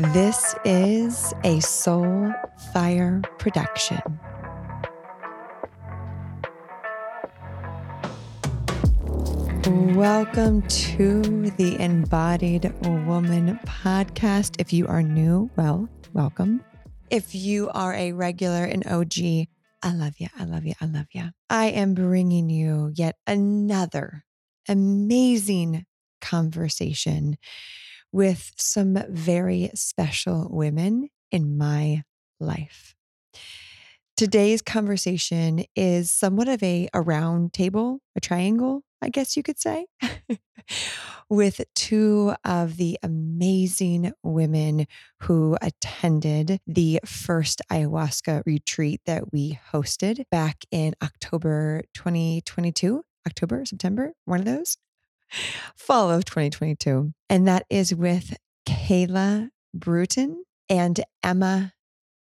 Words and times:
This 0.00 0.54
is 0.64 1.34
a 1.44 1.60
Soul 1.60 2.32
Fire 2.72 3.20
production. 3.38 4.00
Welcome 9.94 10.62
to 10.62 11.50
the 11.50 11.76
Embodied 11.78 12.72
Woman 13.06 13.60
podcast. 13.66 14.58
If 14.58 14.72
you 14.72 14.86
are 14.86 15.02
new, 15.02 15.50
well, 15.56 15.86
welcome. 16.14 16.64
If 17.10 17.34
you 17.34 17.68
are 17.74 17.92
a 17.92 18.12
regular 18.12 18.64
and 18.64 18.86
OG, 18.86 19.48
I 19.82 19.92
love 19.92 20.14
you. 20.16 20.28
I 20.34 20.44
love 20.44 20.64
you. 20.64 20.72
I 20.80 20.86
love 20.86 21.08
you. 21.12 21.24
I 21.50 21.66
am 21.66 21.92
bringing 21.92 22.48
you 22.48 22.90
yet 22.94 23.16
another 23.26 24.24
amazing 24.66 25.84
conversation 26.22 27.36
with 28.12 28.52
some 28.56 28.98
very 29.08 29.70
special 29.74 30.48
women 30.50 31.08
in 31.30 31.56
my 31.56 32.02
life. 32.38 32.94
Today's 34.16 34.60
conversation 34.60 35.64
is 35.74 36.10
somewhat 36.10 36.48
of 36.48 36.62
a, 36.62 36.88
a 36.92 37.00
round 37.00 37.52
table, 37.54 38.00
a 38.14 38.20
triangle, 38.20 38.82
I 39.00 39.08
guess 39.08 39.34
you 39.34 39.42
could 39.42 39.58
say, 39.58 39.86
with 41.30 41.62
two 41.74 42.34
of 42.44 42.76
the 42.76 42.98
amazing 43.02 44.12
women 44.22 44.86
who 45.22 45.56
attended 45.62 46.60
the 46.66 47.00
first 47.06 47.62
ayahuasca 47.70 48.42
retreat 48.44 49.00
that 49.06 49.32
we 49.32 49.58
hosted 49.72 50.24
back 50.30 50.64
in 50.70 50.94
October 51.02 51.82
2022. 51.94 53.02
October, 53.26 53.64
September, 53.64 54.12
one 54.24 54.40
of 54.40 54.46
those 54.46 54.76
fall 55.76 56.10
of 56.10 56.24
2022. 56.24 57.12
And 57.28 57.48
that 57.48 57.66
is 57.70 57.94
with 57.94 58.36
Cayla 58.66 59.48
Brewton 59.74 60.44
and 60.68 61.00
Emma 61.22 61.72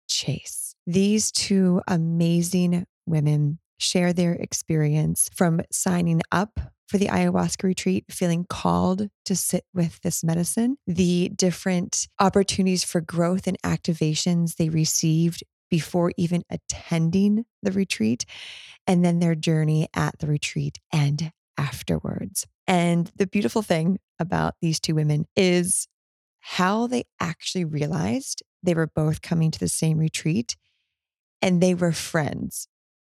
Chayse. 0.09 0.75
These 0.85 1.31
two 1.31 1.81
amazing 1.87 2.85
women 3.05 3.59
share 3.77 4.13
their 4.13 4.33
experience 4.33 5.29
from 5.35 5.61
signing 5.71 6.21
up 6.31 6.59
for 6.87 6.97
the 6.97 7.07
ayahuasca 7.07 7.63
retreat, 7.63 8.05
feeling 8.11 8.45
called 8.47 9.09
to 9.25 9.35
sit 9.35 9.65
with 9.73 9.99
this 10.01 10.23
medicine, 10.23 10.77
the 10.85 11.29
different 11.35 12.07
opportunities 12.19 12.83
for 12.83 13.01
growth 13.01 13.47
and 13.47 13.57
activations 13.63 14.55
they 14.55 14.69
received 14.69 15.43
before 15.69 16.11
even 16.15 16.43
attending 16.49 17.43
the 17.63 17.71
retreat, 17.71 18.25
and 18.85 19.03
then 19.03 19.19
their 19.19 19.33
journey 19.33 19.87
at 19.95 20.19
the 20.19 20.27
retreat 20.27 20.77
and 20.93 21.31
afterwards. 21.57 22.45
And 22.67 23.11
the 23.15 23.27
beautiful 23.27 23.61
thing 23.61 23.99
about 24.19 24.55
these 24.61 24.79
two 24.79 24.95
women 24.95 25.25
is 25.35 25.87
how 26.39 26.87
they 26.87 27.03
actually 27.19 27.65
realized 27.65 28.43
they 28.63 28.73
were 28.73 28.87
both 28.87 29.21
coming 29.21 29.51
to 29.51 29.59
the 29.59 29.67
same 29.67 29.97
retreat 29.97 30.55
and 31.41 31.61
they 31.61 31.73
were 31.73 31.91
friends. 31.91 32.67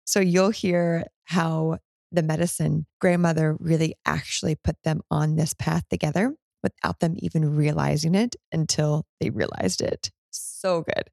So 0.06 0.20
you'll 0.20 0.52
hear 0.52 1.06
how 1.26 1.80
the 2.12 2.24
medicine 2.24 2.86
grandmother 3.00 3.56
really 3.60 3.96
actually 4.06 4.56
put 4.56 4.76
them 4.84 5.02
on 5.10 5.36
this 5.36 5.54
path 5.54 5.84
together 5.90 6.36
without 6.62 7.00
them 7.00 7.16
even 7.20 7.56
realizing 7.56 8.16
it 8.16 8.36
until 8.52 9.06
they 9.20 9.30
realized 9.30 9.82
it. 9.82 10.12
So 10.30 10.82
good. 10.82 11.10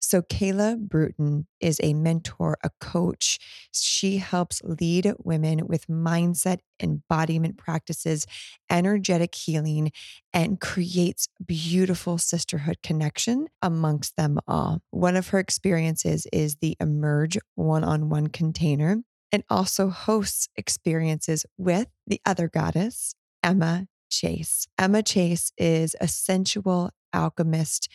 So, 0.00 0.22
Cayla 0.22 0.78
Brewton 0.78 1.46
is 1.60 1.80
a 1.82 1.94
mentor, 1.94 2.56
a 2.62 2.70
coach. 2.80 3.38
She 3.72 4.18
helps 4.18 4.62
lead 4.64 5.12
women 5.18 5.66
with 5.66 5.86
mindset, 5.86 6.58
embodiment 6.80 7.58
practices, 7.58 8.26
energetic 8.70 9.34
healing, 9.34 9.92
and 10.32 10.60
creates 10.60 11.28
beautiful 11.44 12.18
sisterhood 12.18 12.78
connection 12.82 13.48
amongst 13.60 14.16
them 14.16 14.38
all. 14.46 14.80
One 14.90 15.16
of 15.16 15.28
her 15.28 15.38
experiences 15.38 16.26
is 16.32 16.56
the 16.56 16.76
Emerge 16.80 17.38
one 17.54 17.84
on 17.84 18.08
one 18.08 18.28
container 18.28 19.02
and 19.32 19.44
also 19.50 19.90
hosts 19.90 20.48
experiences 20.56 21.44
with 21.56 21.88
the 22.06 22.20
other 22.24 22.48
goddess, 22.48 23.14
Emma 23.42 23.86
Chayse. 24.10 24.66
Emma 24.78 25.02
Chayse 25.02 25.52
is 25.58 25.94
a 26.00 26.08
sensual 26.08 26.90
alchemist 27.12 27.88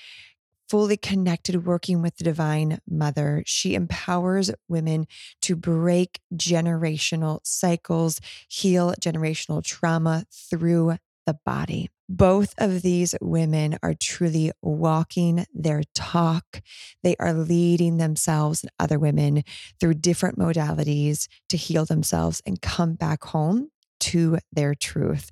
fully 0.74 0.98
connected 0.98 1.68
working 1.68 2.02
with 2.02 2.18
the 2.18 2.24
Divine 2.24 2.80
Mother. 2.90 3.44
She 3.46 3.76
empowers 3.76 4.50
women 4.68 5.06
to 5.44 5.56
break 5.56 6.20
generational 6.34 7.42
cycles, 7.44 8.20
heal 8.48 8.96
generational 9.00 9.64
trauma 9.64 10.26
through 10.32 10.98
the 11.28 11.38
body. 11.46 11.92
Both 12.10 12.56
of 12.58 12.82
these 12.82 13.14
women 13.22 13.78
are 13.84 13.94
truly 13.94 14.52
walking 14.64 15.46
their 15.54 15.84
talk. 15.94 16.64
They 17.04 17.16
are 17.20 17.34
leading 17.34 17.98
themselves 17.98 18.64
and 18.64 18.72
other 18.80 18.98
women 18.98 19.44
through 19.80 19.94
different 19.94 20.40
modalities 20.40 21.28
to 21.50 21.56
heal 21.56 21.86
themselves 21.86 22.42
and 22.48 22.60
come 22.64 22.96
back 22.96 23.26
home 23.26 23.70
to 24.00 24.40
their 24.52 24.74
truth 24.74 25.30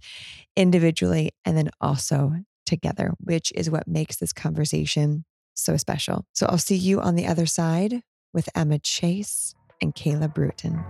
individually 0.56 1.32
and 1.46 1.58
then 1.58 1.72
also 1.82 2.34
together, 2.68 3.16
which 3.20 3.52
is 3.56 3.72
what 3.72 3.88
makes 3.88 4.18
this 4.18 4.34
conversation 4.34 5.26
so 5.54 5.78
special. 5.78 6.26
So 6.34 6.46
I'll 6.48 6.58
see 6.58 6.76
you 6.76 7.00
on 7.02 7.16
the 7.16 7.28
other 7.28 7.46
side 7.46 8.02
with 8.34 8.50
Emma 8.56 8.80
Chayse 8.80 9.56
and 9.82 9.94
Cayla 9.94 10.34
Brewton. 10.34 10.84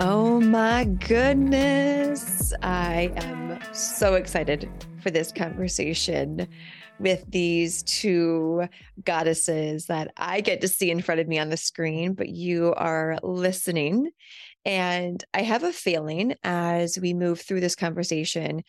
Oh 0.00 0.40
my 0.40 0.84
goodness. 0.84 2.52
I 2.62 3.12
am 3.16 3.58
so 3.72 4.14
excited 4.14 4.68
for 5.00 5.10
this 5.10 5.30
conversation 5.30 6.48
with 6.98 7.24
these 7.28 7.82
two 7.82 8.64
goddesses 9.04 9.86
that 9.86 10.12
I 10.16 10.40
get 10.40 10.60
to 10.60 10.68
see 10.68 10.90
in 10.90 11.02
front 11.02 11.20
of 11.20 11.28
me 11.28 11.38
on 11.38 11.50
the 11.50 11.56
screen, 11.56 12.14
but 12.14 12.28
you 12.28 12.74
are 12.74 13.18
listening. 13.22 14.10
And 14.64 15.22
I 15.34 15.42
have 15.42 15.64
a 15.64 15.72
feeling 15.72 16.34
as 16.44 16.98
we 16.98 17.14
move 17.14 17.40
through 17.40 17.60
this 17.60 17.74
conversation, 17.74 18.62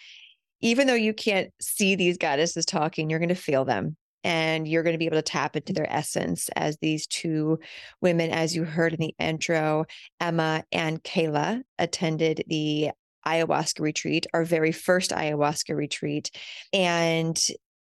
even 0.63 0.88
though 0.88 0.94
you 0.94 1.13
can't 1.13 1.51
see 1.62 1.96
these 1.96 2.18
goddesses 2.18 2.66
talking, 2.66 3.09
you're 3.09 3.19
going 3.19 3.28
to 3.29 3.35
feel 3.35 3.66
them 3.66 3.97
and 4.24 4.66
you're 4.66 4.81
going 4.81 4.94
to 4.94 4.97
be 4.97 5.06
able 5.06 5.18
to 5.18 5.22
tap 5.22 5.57
into 5.57 5.74
mm. 5.74 5.75
their 5.75 5.94
essence 5.94 6.50
as 6.56 6.78
these 6.78 7.06
two 7.06 7.59
women, 8.01 8.31
as 8.31 8.56
you 8.56 8.63
heard 8.63 8.94
in 8.94 9.00
the 9.01 9.13
intro, 9.19 9.85
Emma 10.22 10.63
and 10.72 11.03
Cayla 11.03 11.62
attended 11.78 12.46
the 12.47 12.91
ayahuasca 13.28 13.81
retreat, 13.81 14.25
our 14.34 14.46
very 14.46 14.72
first 14.72 15.12
ayahuasca 15.12 15.75
retreat. 15.75 16.31
And 16.72 17.38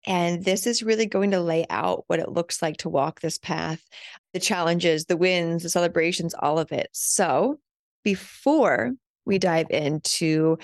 and 0.06 0.44
this 0.44 0.66
is 0.66 0.82
really 0.82 1.06
going 1.06 1.32
to 1.32 1.40
lay 1.40 1.66
out 1.68 2.04
what 2.06 2.20
it 2.20 2.30
looks 2.30 2.62
like 2.62 2.76
to 2.78 2.88
walk 2.88 3.20
this 3.20 3.36
path, 3.36 3.84
the 4.32 4.40
challenges, 4.40 5.04
the 5.04 5.16
wins, 5.16 5.64
the 5.64 5.68
celebrations, 5.68 6.34
all 6.34 6.60
of 6.60 6.70
it. 6.70 6.88
So, 6.92 7.58
before 8.04 8.92
we 9.26 9.38
dive 9.38 9.66
into 9.70 10.58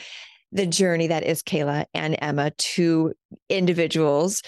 the 0.54 0.66
journey 0.66 1.08
that 1.08 1.24
is 1.24 1.42
Cayla 1.42 1.84
and 1.92 2.16
Emma, 2.22 2.52
two 2.52 3.12
individuals. 3.50 4.40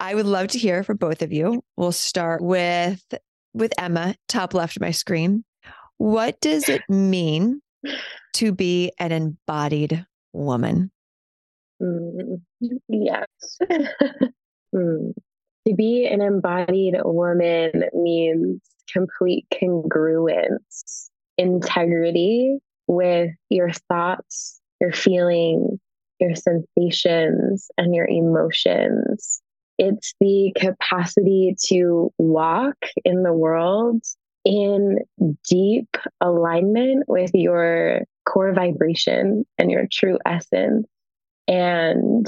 I 0.00 0.14
would 0.14 0.26
love 0.26 0.48
to 0.48 0.58
hear 0.58 0.82
from 0.82 0.96
both 0.96 1.20
of 1.20 1.32
you. 1.32 1.62
We'll 1.76 1.92
start 1.92 2.42
with 2.42 3.02
with 3.52 3.72
Emma, 3.78 4.14
top 4.28 4.54
left 4.54 4.76
of 4.76 4.80
my 4.80 4.92
screen. 4.92 5.44
What 5.98 6.40
does 6.40 6.68
it 6.68 6.82
mean 6.88 7.60
to 8.34 8.52
be 8.52 8.92
an 8.98 9.12
embodied 9.12 10.06
woman? 10.32 10.90
Mm, 11.82 12.40
yes. 12.88 13.26
mm. 14.74 15.12
To 15.68 15.74
be 15.74 16.08
an 16.10 16.22
embodied 16.22 16.94
woman 17.04 17.84
means 17.92 18.60
complete 18.90 19.46
congruence, 19.52 21.10
integrity 21.36 22.58
with 22.86 23.30
your 23.48 23.70
thoughts, 23.88 24.61
your 24.82 24.92
feelings, 24.92 25.78
your 26.18 26.34
sensations, 26.34 27.70
and 27.78 27.94
your 27.94 28.06
emotions. 28.06 29.40
It's 29.78 30.12
the 30.20 30.52
capacity 30.56 31.56
to 31.68 32.12
walk 32.18 32.76
in 33.04 33.22
the 33.22 33.32
world 33.32 34.02
in 34.44 34.98
deep 35.48 35.96
alignment 36.20 37.04
with 37.08 37.30
your 37.32 38.02
core 38.28 38.52
vibration 38.52 39.46
and 39.56 39.70
your 39.70 39.86
true 39.90 40.18
essence, 40.26 40.86
and 41.48 42.26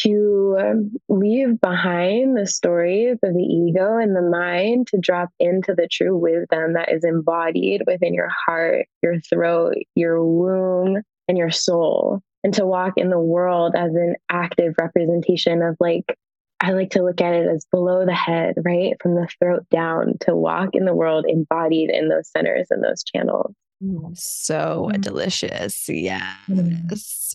to 0.00 0.90
leave 1.08 1.60
behind 1.60 2.36
the 2.36 2.46
stories 2.46 3.18
of 3.22 3.34
the 3.34 3.42
ego 3.42 3.96
and 3.96 4.16
the 4.16 4.22
mind 4.22 4.86
to 4.88 4.98
drop 4.98 5.30
into 5.38 5.74
the 5.74 5.88
true 5.90 6.16
wisdom 6.16 6.74
that 6.74 6.92
is 6.92 7.04
embodied 7.04 7.82
within 7.86 8.12
your 8.12 8.28
heart, 8.28 8.86
your 9.02 9.20
throat, 9.20 9.76
your 9.94 10.22
womb, 10.22 11.02
and 11.28 11.38
your 11.38 11.50
soul 11.50 12.20
and 12.42 12.54
to 12.54 12.66
walk 12.66 12.94
in 12.96 13.10
the 13.10 13.20
world 13.20 13.74
as 13.76 13.94
an 13.94 14.16
active 14.30 14.74
representation 14.80 15.62
of 15.62 15.76
like 15.80 16.16
I 16.60 16.72
like 16.72 16.90
to 16.90 17.04
look 17.04 17.20
at 17.20 17.34
it 17.34 17.46
as 17.46 17.66
below 17.70 18.04
the 18.04 18.14
head, 18.14 18.56
right? 18.64 18.94
From 19.00 19.14
the 19.14 19.28
throat 19.38 19.64
down 19.70 20.14
to 20.22 20.34
walk 20.34 20.70
in 20.72 20.86
the 20.86 20.94
world 20.94 21.24
embodied 21.28 21.90
in 21.90 22.08
those 22.08 22.28
centers 22.30 22.66
and 22.70 22.82
those 22.82 23.04
channels. 23.04 23.54
Mm, 23.82 24.18
so 24.18 24.90
mm. 24.92 25.00
delicious. 25.00 25.88
Yes. 25.88 26.24
Mm. 26.48 27.34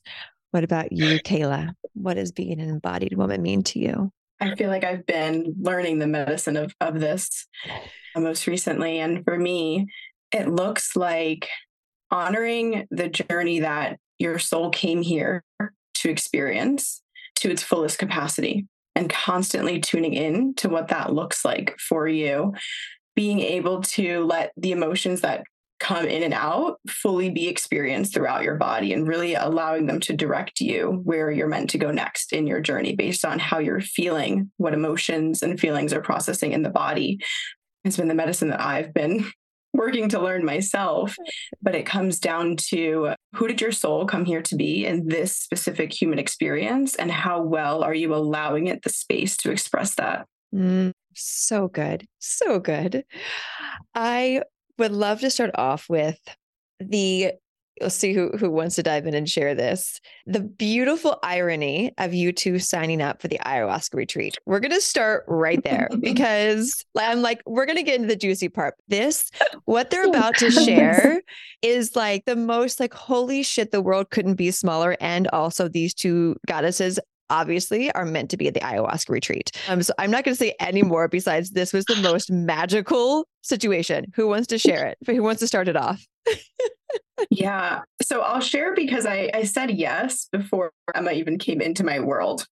What 0.52 0.66
about 0.66 0.92
you, 0.92 1.20
Cayla? 1.20 1.74
What 1.94 2.16
does 2.16 2.34
being 2.34 2.60
an 2.60 2.70
embodied 2.70 3.16
woman 3.18 3.42
mean 3.42 3.64
to 3.64 3.80
you? 3.80 4.12
I 4.42 4.56
feel 4.56 4.70
like 4.70 4.84
I've 4.84 5.06
been 5.06 5.56
learning 5.58 6.00
the 6.00 6.08
medicine 6.08 6.58
of, 6.58 6.76
of 6.82 7.00
this 7.00 7.48
most 8.18 8.46
recently. 8.46 9.00
And 9.00 9.24
for 9.24 9.38
me, 9.38 9.88
it 10.34 10.50
looks 10.50 10.98
like 10.98 11.48
honoring 12.12 12.88
the 12.92 13.10
journey 13.10 13.60
that 13.60 13.98
your 14.20 14.40
soul 14.40 14.70
came 14.70 15.02
here 15.02 15.44
to 15.96 16.10
experience 16.10 17.02
to 17.36 17.50
its 17.50 17.64
fullest 17.64 17.98
capacity 17.98 18.66
and 18.96 19.10
constantly 19.10 19.80
tuning 19.80 20.14
in 20.14 20.54
to 20.56 20.70
what 20.70 20.90
that 20.90 21.14
looks 21.14 21.44
like 21.44 21.76
for 21.80 22.08
you. 22.08 22.54
Being 23.16 23.40
able 23.40 23.82
to 23.82 24.24
let 24.26 24.52
the 24.58 24.72
emotions 24.72 25.22
that 25.22 25.44
come 25.80 26.06
in 26.06 26.24
and 26.24 26.34
out 26.34 26.80
fully 26.88 27.30
be 27.30 27.50
experienced 27.50 28.14
throughout 28.14 28.44
your 28.44 28.56
body 28.56 28.94
and 28.94 29.08
really 29.08 29.34
allowing 29.34 29.86
them 29.86 30.00
to 30.00 30.16
direct 30.16 30.62
you 30.62 31.02
where 31.04 31.30
you're 31.30 31.48
meant 31.48 31.70
to 31.72 31.78
go 31.78 31.92
next 31.92 32.32
in 32.32 32.48
your 32.48 32.62
journey 32.62 32.96
based 32.96 33.26
on 33.26 33.38
how 33.38 33.60
you're 33.60 33.82
feeling, 33.82 34.50
what 34.58 34.74
emotions 34.74 35.44
and 35.44 35.60
feelings 35.60 35.92
are 35.92 36.02
processing 36.02 36.54
in 36.54 36.64
the 36.64 36.70
body 36.70 37.20
has 37.84 37.98
been 37.98 38.08
the 38.08 38.16
medicine 38.16 38.50
that 38.50 38.62
I've 38.62 38.94
been 38.94 39.26
working 39.74 40.10
to 40.10 40.20
learn 40.20 40.46
myself. 40.46 41.16
But 41.62 41.76
it 41.76 41.86
comes 41.86 42.20
down 42.20 42.58
to 42.70 43.14
who 43.36 43.48
did 43.48 43.62
your 43.62 43.72
soul 43.72 44.06
come 44.06 44.26
here 44.26 44.42
to 44.44 44.56
be 44.56 44.86
in 44.86 45.08
this 45.08 45.36
specific 45.36 45.92
human 45.92 46.20
experience? 46.20 46.96
And 46.96 47.12
how 47.12 47.42
well 47.42 47.84
are 47.84 47.94
you 47.94 48.14
allowing 48.14 48.68
it 48.68 48.84
the 48.84 48.90
space 48.90 49.36
to 49.38 49.52
express 49.52 49.96
that? 49.96 50.28
Mm, 50.54 50.94
so 51.16 51.68
good. 51.68 52.06
So 52.20 52.60
good. 52.60 53.04
I 53.96 54.44
would 54.78 54.92
love 54.92 55.20
to 55.22 55.30
start 55.30 55.52
off 55.56 55.90
with 55.90 56.20
the 56.80 57.34
let's 57.82 57.96
see 57.96 58.14
who 58.14 58.30
who 58.38 58.50
wants 58.50 58.76
to 58.76 58.84
dive 58.84 59.06
in 59.06 59.14
and 59.14 59.30
share 59.30 59.56
this. 59.56 60.00
The 60.26 60.40
beautiful 60.40 61.20
irony 61.24 61.94
of 61.98 62.14
you 62.14 62.32
two 62.32 62.60
signing 62.60 63.02
up 63.02 63.22
for 63.22 63.28
the 63.28 63.40
ayahuasca 63.40 63.96
retreat. 63.96 64.38
We're 64.46 64.60
gonna 64.60 64.82
start 64.82 65.26
right 65.28 65.64
there 65.64 65.90
because 66.00 66.84
I'm 66.98 67.22
like, 67.22 67.42
we're 67.46 67.66
gonna 67.66 67.84
get 67.84 67.96
into 67.96 68.08
the 68.08 68.16
juicy 68.16 68.50
part. 68.50 68.76
This, 68.88 69.30
what 69.66 69.90
they're 69.90 70.08
about 70.08 70.36
to 70.38 70.52
share, 70.52 71.22
is 71.62 71.96
like 71.96 72.26
the 72.26 72.36
most 72.36 72.80
like 72.80 72.94
holy 72.94 73.44
shit. 73.44 73.72
The 73.72 73.82
world 73.82 74.10
couldn't 74.10 74.36
be 74.36 74.52
smaller, 74.52 74.96
and 75.00 75.28
also 75.30 75.68
these 75.68 75.94
two 75.94 76.36
goddesses 76.48 77.00
obviously 77.30 77.92
are 77.94 78.06
meant 78.06 78.30
to 78.30 78.38
be 78.38 78.48
at 78.48 78.54
the 78.54 78.60
ayahuasca 78.60 79.10
retreat. 79.10 79.52
Um, 79.68 79.82
so 79.82 79.94
I'm 79.98 80.12
not 80.12 80.24
going 80.24 80.36
to 80.36 80.40
say 80.40 80.54
any 80.60 80.84
more 80.84 81.08
besides 81.08 81.52
this 81.52 81.74
was 81.74 81.86
the 81.86 81.96
most 81.96 82.32
magical 82.32 83.28
situation. 83.44 84.12
Who 84.16 84.28
wants 84.28 84.48
to 84.48 84.58
share 84.58 84.88
it? 84.88 84.98
Who 85.06 85.22
wants 85.22 85.40
to 85.42 85.48
start 85.48 85.68
it 85.68 85.76
off? 85.76 86.06
yeah. 87.30 87.82
So 88.02 88.22
I'll 88.22 88.42
share 88.42 88.74
because 88.74 89.06
I, 89.06 89.30
I 89.34 89.44
said 89.44 89.72
yes 89.72 90.28
before 90.32 90.72
Emma 90.96 91.12
even 91.12 91.38
came 91.38 91.62
into 91.62 91.84
my 91.84 92.00
world. 92.00 92.48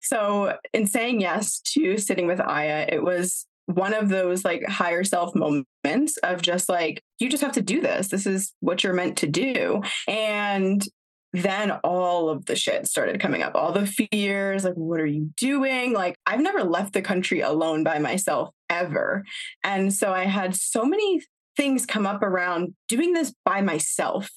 So 0.00 0.56
in 0.72 0.86
saying 0.86 1.20
yes 1.20 1.60
to 1.72 1.98
sitting 1.98 2.26
with 2.26 2.40
Aya, 2.40 2.86
it 2.88 3.02
was 3.02 3.46
one 3.66 3.94
of 3.94 4.08
those 4.08 4.44
like 4.44 4.66
higher 4.66 5.04
self 5.04 5.34
moments 5.34 6.16
of 6.22 6.42
just 6.42 6.68
like, 6.68 7.02
you 7.18 7.28
just 7.28 7.42
have 7.42 7.52
to 7.52 7.62
do 7.62 7.80
this. 7.80 8.08
This 8.08 8.26
is 8.26 8.52
what 8.60 8.82
you're 8.82 8.94
meant 8.94 9.18
to 9.18 9.26
do. 9.26 9.82
And 10.08 10.84
then 11.32 11.70
all 11.84 12.28
of 12.28 12.46
the 12.46 12.56
shit 12.56 12.88
started 12.88 13.20
coming 13.20 13.42
up, 13.42 13.54
all 13.54 13.72
the 13.72 13.86
fears 13.86 14.64
like, 14.64 14.74
what 14.74 15.00
are 15.00 15.06
you 15.06 15.30
doing? 15.36 15.92
Like, 15.92 16.16
I've 16.26 16.40
never 16.40 16.64
left 16.64 16.92
the 16.92 17.02
country 17.02 17.40
alone 17.40 17.84
by 17.84 18.00
myself 18.00 18.50
ever. 18.70 19.24
And 19.62 19.92
so 19.92 20.12
I 20.12 20.24
had 20.24 20.54
so 20.56 20.84
many 20.84 21.22
things 21.56 21.84
come 21.84 22.06
up 22.06 22.22
around 22.22 22.74
doing 22.88 23.12
this 23.12 23.34
by 23.44 23.60
myself 23.60 24.30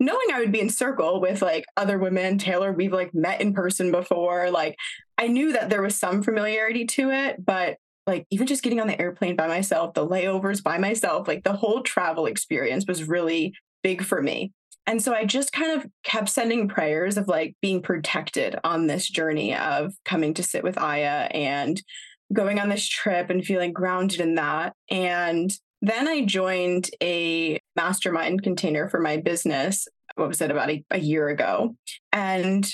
knowing 0.00 0.32
I 0.32 0.40
would 0.40 0.50
be 0.50 0.60
in 0.60 0.70
circle 0.70 1.20
with 1.20 1.42
like 1.42 1.66
other 1.76 1.98
women, 1.98 2.38
Taylor, 2.38 2.72
we've 2.72 2.92
like 2.92 3.14
met 3.14 3.40
in 3.40 3.52
person 3.52 3.92
before. 3.92 4.50
Like 4.50 4.76
I 5.18 5.28
knew 5.28 5.52
that 5.52 5.68
there 5.68 5.82
was 5.82 5.94
some 5.94 6.22
familiarity 6.22 6.86
to 6.86 7.10
it, 7.10 7.44
but 7.44 7.76
like 8.06 8.26
even 8.30 8.46
just 8.46 8.62
getting 8.62 8.80
on 8.80 8.86
the 8.86 9.00
airplane 9.00 9.36
by 9.36 9.46
myself, 9.46 9.92
the 9.92 10.06
layovers 10.06 10.62
by 10.62 10.78
myself, 10.78 11.28
like 11.28 11.44
the 11.44 11.52
whole 11.52 11.82
travel 11.82 12.24
experience 12.24 12.86
was 12.88 13.04
really 13.04 13.52
big 13.82 14.02
for 14.02 14.22
me. 14.22 14.52
And 14.86 15.02
so 15.02 15.12
I 15.12 15.26
just 15.26 15.52
kind 15.52 15.78
of 15.78 15.86
kept 16.02 16.30
sending 16.30 16.66
prayers 16.66 17.18
of 17.18 17.28
like 17.28 17.54
being 17.60 17.82
protected 17.82 18.56
on 18.64 18.86
this 18.86 19.08
journey 19.08 19.54
of 19.54 19.92
coming 20.06 20.32
to 20.34 20.42
sit 20.42 20.64
with 20.64 20.78
Aya 20.78 21.28
and 21.30 21.80
going 22.32 22.60
on 22.60 22.68
this 22.68 22.86
trip 22.86 23.30
and 23.30 23.44
feeling 23.44 23.72
grounded 23.72 24.20
in 24.20 24.36
that. 24.36 24.74
And 24.90 25.52
then 25.82 26.08
I 26.08 26.24
joined 26.24 26.90
a 27.02 27.58
mastermind 27.76 28.42
container 28.42 28.88
for 28.88 29.00
my 29.00 29.16
business. 29.16 29.88
What 30.14 30.28
was 30.28 30.40
it, 30.40 30.50
about 30.50 30.70
a, 30.70 30.84
a 30.90 30.98
year 30.98 31.28
ago? 31.28 31.76
And 32.12 32.70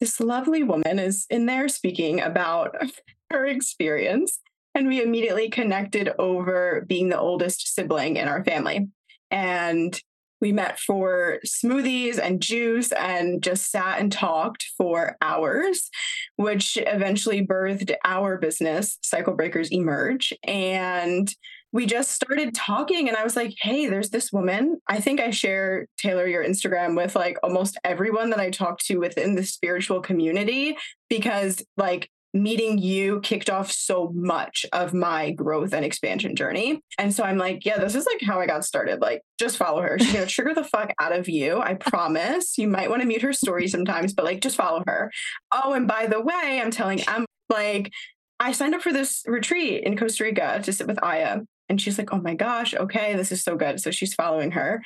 this 0.00 0.20
lovely 0.20 0.62
woman 0.62 0.98
is 0.98 1.26
in 1.30 1.46
there 1.46 1.68
speaking 1.68 2.20
about 2.20 2.74
her 3.30 3.46
experience. 3.46 4.38
And 4.74 4.86
we 4.86 5.02
immediately 5.02 5.48
connected 5.48 6.10
over 6.18 6.84
being 6.86 7.08
the 7.08 7.18
oldest 7.18 7.74
sibling 7.74 8.16
in 8.16 8.28
our 8.28 8.44
family. 8.44 8.88
And 9.30 10.00
we 10.40 10.52
met 10.52 10.78
for 10.78 11.38
smoothies 11.46 12.18
and 12.18 12.40
juice 12.40 12.92
and 12.92 13.42
just 13.42 13.70
sat 13.70 14.00
and 14.00 14.10
talked 14.10 14.70
for 14.76 15.16
hours, 15.20 15.90
which 16.36 16.78
eventually 16.80 17.46
birthed 17.46 17.94
our 18.04 18.38
business, 18.38 18.98
Cycle 19.02 19.34
Breakers 19.34 19.70
Emerge. 19.70 20.32
And 20.44 21.32
we 21.72 21.86
just 21.86 22.10
started 22.10 22.54
talking 22.54 23.08
and 23.08 23.16
I 23.16 23.22
was 23.22 23.36
like, 23.36 23.54
hey, 23.60 23.86
there's 23.86 24.10
this 24.10 24.32
woman. 24.32 24.80
I 24.88 25.00
think 25.00 25.20
I 25.20 25.30
share 25.30 25.86
Taylor 25.98 26.26
your 26.26 26.44
Instagram 26.44 26.96
with 26.96 27.14
like 27.14 27.38
almost 27.42 27.78
everyone 27.84 28.30
that 28.30 28.40
I 28.40 28.50
talk 28.50 28.80
to 28.84 28.98
within 28.98 29.36
the 29.36 29.44
spiritual 29.44 30.00
community 30.00 30.76
because 31.08 31.62
like 31.76 32.10
meeting 32.32 32.78
you 32.78 33.20
kicked 33.20 33.50
off 33.50 33.72
so 33.72 34.10
much 34.14 34.64
of 34.72 34.94
my 34.94 35.32
growth 35.32 35.72
and 35.72 35.84
expansion 35.84 36.36
journey. 36.36 36.80
And 36.98 37.12
so 37.12 37.24
I'm 37.24 37.38
like, 37.38 37.64
yeah, 37.64 37.78
this 37.78 37.94
is 37.94 38.06
like 38.06 38.22
how 38.22 38.40
I 38.40 38.46
got 38.46 38.64
started. 38.64 39.00
Like, 39.00 39.22
just 39.38 39.56
follow 39.56 39.82
her. 39.82 39.98
She's 39.98 40.12
gonna 40.12 40.26
trigger 40.26 40.54
the 40.54 40.64
fuck 40.64 40.92
out 41.00 41.12
of 41.12 41.28
you. 41.28 41.60
I 41.60 41.74
promise. 41.74 42.56
You 42.58 42.68
might 42.68 42.90
want 42.90 43.02
to 43.02 43.08
mute 43.08 43.22
her 43.22 43.32
story 43.32 43.68
sometimes, 43.68 44.12
but 44.12 44.24
like, 44.24 44.40
just 44.40 44.56
follow 44.56 44.82
her. 44.86 45.10
Oh, 45.50 45.72
and 45.72 45.88
by 45.88 46.06
the 46.06 46.20
way, 46.20 46.60
I'm 46.62 46.70
telling 46.70 47.00
I'm 47.08 47.26
like, 47.48 47.90
I 48.38 48.52
signed 48.52 48.74
up 48.74 48.82
for 48.82 48.92
this 48.92 49.22
retreat 49.26 49.84
in 49.84 49.98
Costa 49.98 50.24
Rica 50.24 50.60
to 50.62 50.72
sit 50.72 50.86
with 50.86 51.02
Aya. 51.02 51.40
And 51.68 51.80
she's 51.80 51.98
like, 51.98 52.12
oh 52.12 52.20
my 52.20 52.34
gosh, 52.34 52.74
okay, 52.74 53.14
this 53.14 53.30
is 53.30 53.42
so 53.42 53.56
good. 53.56 53.80
So 53.80 53.90
she's 53.90 54.14
following 54.14 54.52
her 54.52 54.82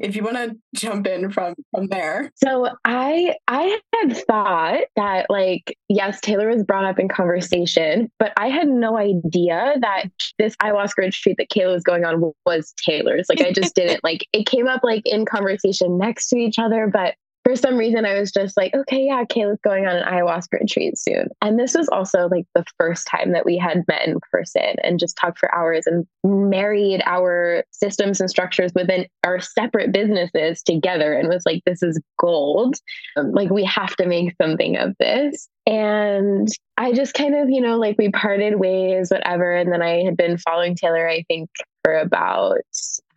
if 0.00 0.16
you 0.16 0.22
want 0.22 0.36
to 0.36 0.56
jump 0.74 1.06
in 1.06 1.30
from 1.30 1.54
from 1.70 1.86
there. 1.88 2.30
So 2.36 2.68
i 2.84 3.34
i 3.48 3.78
had 3.94 4.16
thought 4.26 4.80
that 4.96 5.26
like 5.28 5.76
yes 5.88 6.20
taylor 6.20 6.48
was 6.48 6.62
brought 6.62 6.84
up 6.84 6.98
in 6.98 7.08
conversation 7.08 8.10
but 8.18 8.32
i 8.36 8.48
had 8.48 8.68
no 8.68 8.96
idea 8.96 9.74
that 9.80 10.04
this 10.38 10.56
ayahuasca 10.56 10.98
retreat 10.98 11.36
that 11.38 11.50
cayla 11.50 11.72
was 11.72 11.82
going 11.82 12.04
on 12.04 12.32
was 12.46 12.74
taylor's. 12.84 13.26
Like 13.28 13.40
i 13.40 13.52
just 13.52 13.74
didn't 13.76 14.02
like 14.04 14.26
it 14.32 14.46
came 14.46 14.68
up 14.68 14.82
like 14.82 15.02
in 15.04 15.24
conversation 15.24 15.98
next 15.98 16.28
to 16.28 16.36
each 16.36 16.58
other 16.58 16.88
but 16.92 17.14
for 17.44 17.54
some 17.56 17.76
reason, 17.76 18.06
I 18.06 18.18
was 18.18 18.32
just 18.32 18.56
like, 18.56 18.74
okay, 18.74 19.04
yeah, 19.04 19.22
Cayla's 19.28 19.58
going 19.62 19.86
on 19.86 19.96
an 19.96 20.04
ayahuasca 20.04 20.60
retreat 20.60 20.96
soon. 20.96 21.28
And 21.42 21.58
this 21.58 21.74
was 21.74 21.88
also 21.90 22.26
like 22.28 22.46
the 22.54 22.64
first 22.78 23.06
time 23.06 23.32
that 23.32 23.44
we 23.44 23.58
had 23.58 23.84
met 23.86 24.08
in 24.08 24.18
person 24.32 24.76
and 24.82 24.98
just 24.98 25.18
talked 25.18 25.38
for 25.38 25.54
hours 25.54 25.86
and 25.86 26.06
married 26.24 27.02
our 27.04 27.64
systems 27.70 28.18
and 28.20 28.30
structures 28.30 28.72
within 28.74 29.06
our 29.24 29.40
separate 29.40 29.92
businesses 29.92 30.62
together 30.62 31.12
and 31.12 31.28
was 31.28 31.42
like, 31.44 31.62
this 31.66 31.82
is 31.82 32.00
gold. 32.18 32.76
Um, 33.16 33.32
like, 33.32 33.50
we 33.50 33.64
have 33.64 33.94
to 33.96 34.06
make 34.06 34.34
something 34.40 34.78
of 34.78 34.94
this. 34.98 35.46
And 35.66 36.48
I 36.78 36.92
just 36.92 37.12
kind 37.12 37.34
of, 37.34 37.50
you 37.50 37.60
know, 37.60 37.76
like 37.76 37.96
we 37.98 38.10
parted 38.10 38.58
ways, 38.58 39.10
whatever. 39.10 39.54
And 39.54 39.70
then 39.70 39.82
I 39.82 40.02
had 40.02 40.16
been 40.16 40.38
following 40.38 40.76
Taylor, 40.76 41.06
I 41.08 41.24
think, 41.28 41.50
for 41.82 41.94
about 41.94 42.58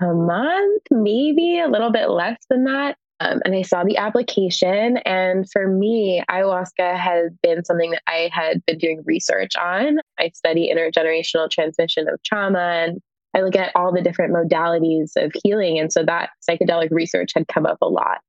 a 0.01 0.13
month, 0.13 0.83
maybe 0.91 1.59
a 1.59 1.69
little 1.69 1.91
bit 1.91 2.09
less 2.09 2.37
than 2.49 2.65
that. 2.65 2.97
Um, 3.19 3.41
and 3.45 3.55
I 3.55 3.63
saw 3.63 3.83
the 3.83 3.97
application. 3.97 4.97
And 4.97 5.49
for 5.49 5.67
me, 5.67 6.23
ayahuasca 6.29 6.97
has 6.97 7.31
been 7.41 7.65
something 7.65 7.91
that 7.91 8.03
I 8.07 8.29
had 8.31 8.63
been 8.65 8.77
doing 8.77 9.03
research 9.05 9.55
on. 9.55 9.97
I 10.19 10.29
study 10.29 10.71
intergenerational 10.73 11.49
transmission 11.49 12.07
of 12.07 12.21
trauma 12.23 12.59
and 12.59 13.01
I 13.35 13.41
look 13.41 13.55
at 13.55 13.71
all 13.75 13.91
the 13.91 14.01
different 14.01 14.33
modalities 14.33 15.11
of 15.15 15.31
healing. 15.43 15.79
And 15.79 15.91
so 15.91 16.03
that 16.03 16.29
psychedelic 16.47 16.89
research 16.91 17.31
had 17.35 17.47
come 17.47 17.65
up 17.65 17.77
a 17.81 17.87
lot. 17.87 18.19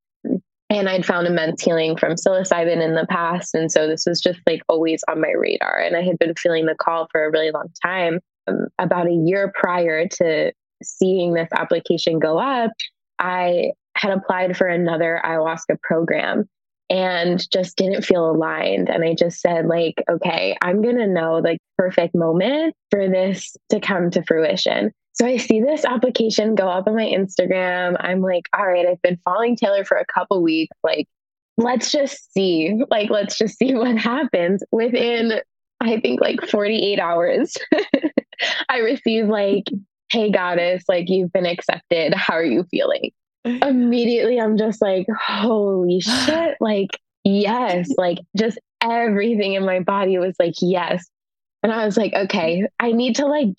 And 0.70 0.88
I'd 0.88 1.06
found 1.06 1.26
immense 1.26 1.62
healing 1.62 1.96
from 1.96 2.14
psilocybin 2.14 2.82
in 2.82 2.94
the 2.94 3.06
past. 3.08 3.54
And 3.54 3.72
so 3.72 3.86
this 3.86 4.04
was 4.06 4.20
just 4.20 4.40
like 4.46 4.62
always 4.68 5.02
on 5.08 5.20
my 5.20 5.30
radar. 5.30 5.78
And 5.78 5.96
I 5.96 6.02
had 6.02 6.18
been 6.18 6.34
feeling 6.34 6.66
the 6.66 6.74
call 6.74 7.08
for 7.10 7.24
a 7.24 7.30
really 7.30 7.50
long 7.50 7.68
time. 7.82 8.20
Um, 8.46 8.66
about 8.78 9.06
a 9.06 9.12
year 9.12 9.50
prior 9.54 10.06
to 10.06 10.52
seeing 10.82 11.32
this 11.32 11.48
application 11.52 12.18
go 12.18 12.38
up, 12.38 12.72
I 13.18 13.72
had 13.98 14.12
applied 14.12 14.56
for 14.56 14.66
another 14.66 15.20
ayahuasca 15.24 15.80
program 15.82 16.48
and 16.90 17.50
just 17.50 17.76
didn't 17.76 18.04
feel 18.04 18.30
aligned. 18.30 18.88
And 18.88 19.04
I 19.04 19.14
just 19.14 19.40
said, 19.40 19.66
like, 19.66 20.02
okay, 20.08 20.56
I'm 20.62 20.80
going 20.82 20.96
to 20.96 21.06
know 21.06 21.42
the 21.42 21.58
perfect 21.76 22.14
moment 22.14 22.74
for 22.90 23.08
this 23.08 23.56
to 23.70 23.80
come 23.80 24.10
to 24.12 24.22
fruition. 24.22 24.92
So 25.12 25.26
I 25.26 25.36
see 25.36 25.60
this 25.60 25.84
application 25.84 26.54
go 26.54 26.68
up 26.68 26.86
on 26.86 26.94
my 26.94 27.04
Instagram. 27.04 27.96
I'm 27.98 28.22
like, 28.22 28.44
all 28.56 28.66
right, 28.66 28.86
I've 28.86 29.02
been 29.02 29.18
following 29.24 29.56
Taylor 29.56 29.84
for 29.84 29.96
a 29.96 30.06
couple 30.06 30.42
weeks. 30.42 30.76
Like, 30.82 31.08
let's 31.56 31.90
just 31.90 32.32
see. 32.32 32.80
Like, 32.90 33.10
let's 33.10 33.36
just 33.36 33.58
see 33.58 33.74
what 33.74 33.98
happens. 33.98 34.62
Within, 34.70 35.40
I 35.80 36.00
think, 36.00 36.20
like 36.20 36.40
48 36.46 37.00
hours, 37.00 37.54
I 38.68 38.78
received 38.78 39.28
like, 39.28 39.64
hey, 40.10 40.30
goddess, 40.30 40.84
like, 40.88 41.06
you've 41.08 41.32
been 41.32 41.46
accepted. 41.46 42.14
How 42.14 42.34
are 42.34 42.44
you 42.44 42.64
feeling? 42.70 43.10
Immediately, 43.62 44.40
I'm 44.40 44.56
just 44.56 44.80
like, 44.82 45.06
holy 45.26 46.00
shit. 46.00 46.56
Like, 46.60 46.98
yes. 47.24 47.90
Like, 47.96 48.18
just 48.36 48.58
everything 48.82 49.54
in 49.54 49.64
my 49.64 49.80
body 49.80 50.18
was 50.18 50.36
like, 50.38 50.54
yes. 50.60 51.04
And 51.62 51.72
I 51.72 51.84
was 51.84 51.96
like, 51.96 52.14
okay, 52.14 52.66
I 52.78 52.92
need 52.92 53.16
to 53.16 53.26
like 53.26 53.54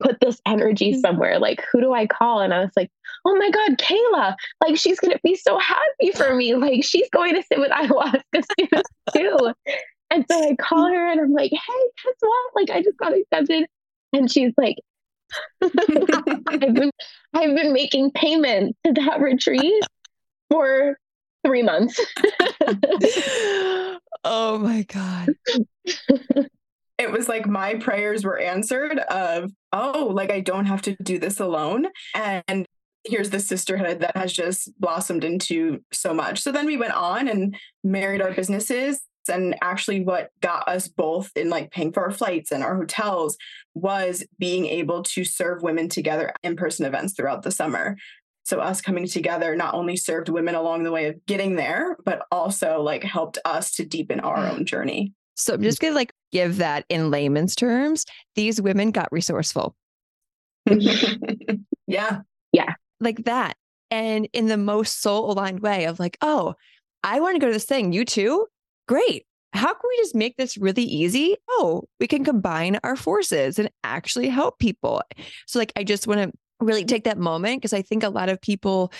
put 0.00 0.20
this 0.20 0.40
energy 0.46 0.94
mm. 0.94 1.00
somewhere. 1.00 1.38
Like, 1.38 1.64
who 1.70 1.80
do 1.80 1.92
I 1.92 2.06
call? 2.06 2.40
And 2.40 2.52
I 2.52 2.60
was 2.60 2.72
like, 2.76 2.90
oh 3.24 3.36
my 3.36 3.50
God, 3.50 3.78
Cayla, 3.78 4.34
like 4.60 4.76
she's 4.76 4.98
going 5.00 5.12
to 5.12 5.20
be 5.22 5.36
so 5.36 5.58
happy 5.58 6.12
for 6.14 6.34
me. 6.34 6.54
Like 6.54 6.84
she's 6.84 7.08
going 7.10 7.34
to 7.34 7.42
sit 7.42 7.58
with 7.58 7.70
ayahuasca 7.72 8.82
too. 9.14 9.52
and 10.10 10.24
so 10.30 10.40
I 10.40 10.56
call 10.56 10.88
her 10.88 11.10
and 11.10 11.20
I'm 11.20 11.32
like, 11.32 11.50
hey, 11.50 11.82
guess 12.04 12.14
what? 12.20 12.50
Like 12.54 12.70
I 12.70 12.82
just 12.82 12.98
got 12.98 13.14
accepted. 13.14 13.66
And 14.12 14.30
she's 14.30 14.52
like, 14.56 14.76
I've 15.62 16.74
been 16.74 16.90
I've 17.34 17.56
been 17.56 17.72
making 17.72 18.10
payments 18.12 18.78
to 18.84 18.92
that 18.92 19.20
retreat 19.20 19.82
for 20.50 20.96
three 21.44 21.62
months. 21.62 21.98
oh 24.24 24.58
my 24.58 24.82
God. 24.88 25.30
It 26.98 27.10
was 27.10 27.28
like 27.28 27.46
my 27.46 27.74
prayers 27.76 28.24
were 28.24 28.38
answered 28.38 28.98
of 28.98 29.50
oh 29.72 30.10
like 30.12 30.30
i 30.30 30.40
don't 30.40 30.66
have 30.66 30.82
to 30.82 30.96
do 31.02 31.18
this 31.18 31.40
alone. 31.40 31.86
And 32.14 32.66
here's 33.04 33.30
the 33.30 33.40
sisterhood 33.40 34.00
that 34.00 34.16
has 34.16 34.32
just 34.32 34.70
blossomed 34.78 35.24
into 35.24 35.80
so 35.92 36.14
much. 36.14 36.40
So 36.40 36.52
then 36.52 36.66
we 36.66 36.76
went 36.76 36.92
on 36.92 37.26
and 37.26 37.56
married 37.82 38.22
our 38.22 38.32
businesses 38.32 39.00
and 39.28 39.56
actually 39.62 40.02
what 40.02 40.30
got 40.40 40.66
us 40.68 40.88
both 40.88 41.30
in 41.36 41.50
like 41.50 41.70
paying 41.70 41.92
for 41.92 42.02
our 42.02 42.10
flights 42.10 42.50
and 42.50 42.62
our 42.62 42.76
hotels 42.76 43.36
was 43.74 44.24
being 44.38 44.66
able 44.66 45.02
to 45.02 45.24
serve 45.24 45.62
women 45.62 45.88
together 45.88 46.32
in-person 46.42 46.86
events 46.86 47.14
throughout 47.14 47.42
the 47.42 47.50
summer 47.50 47.96
so 48.44 48.58
us 48.58 48.80
coming 48.80 49.06
together 49.06 49.54
not 49.54 49.74
only 49.74 49.96
served 49.96 50.28
women 50.28 50.54
along 50.54 50.82
the 50.82 50.90
way 50.90 51.06
of 51.06 51.26
getting 51.26 51.56
there 51.56 51.96
but 52.04 52.26
also 52.30 52.80
like 52.80 53.02
helped 53.02 53.38
us 53.44 53.70
to 53.72 53.84
deepen 53.84 54.20
our 54.20 54.38
mm. 54.38 54.50
own 54.50 54.66
journey 54.66 55.12
so 55.34 55.54
I'm 55.54 55.62
just 55.62 55.80
going 55.80 55.92
to 55.92 55.96
like 55.96 56.12
give 56.30 56.58
that 56.58 56.84
in 56.88 57.10
layman's 57.10 57.54
terms. 57.54 58.04
These 58.34 58.60
women 58.60 58.90
got 58.90 59.10
resourceful. 59.12 59.74
yeah. 61.86 62.20
Yeah. 62.52 62.74
Like 63.00 63.24
that. 63.24 63.56
And 63.90 64.28
in 64.32 64.46
the 64.46 64.56
most 64.56 65.02
soul 65.02 65.30
aligned 65.30 65.60
way 65.60 65.86
of 65.86 65.98
like, 65.98 66.16
oh, 66.22 66.54
I 67.02 67.20
want 67.20 67.34
to 67.34 67.40
go 67.40 67.46
to 67.46 67.52
this 67.52 67.64
thing. 67.64 67.92
You 67.92 68.04
too? 68.04 68.46
Great. 68.92 69.24
How 69.54 69.72
can 69.72 69.88
we 69.88 69.96
just 70.02 70.14
make 70.14 70.36
this 70.36 70.58
really 70.58 70.82
easy? 70.82 71.34
Oh, 71.48 71.84
we 71.98 72.06
can 72.06 72.24
combine 72.24 72.78
our 72.84 72.94
forces 72.94 73.58
and 73.58 73.70
actually 73.82 74.28
help 74.28 74.58
people. 74.58 75.00
So, 75.46 75.58
like, 75.58 75.72
I 75.76 75.82
just 75.82 76.06
want 76.06 76.20
to 76.20 76.30
really 76.60 76.84
take 76.84 77.04
that 77.04 77.16
moment 77.16 77.62
because 77.62 77.72
I 77.72 77.80
think 77.80 78.02
a 78.02 78.10
lot 78.10 78.28
of 78.28 78.38
people 78.42 78.92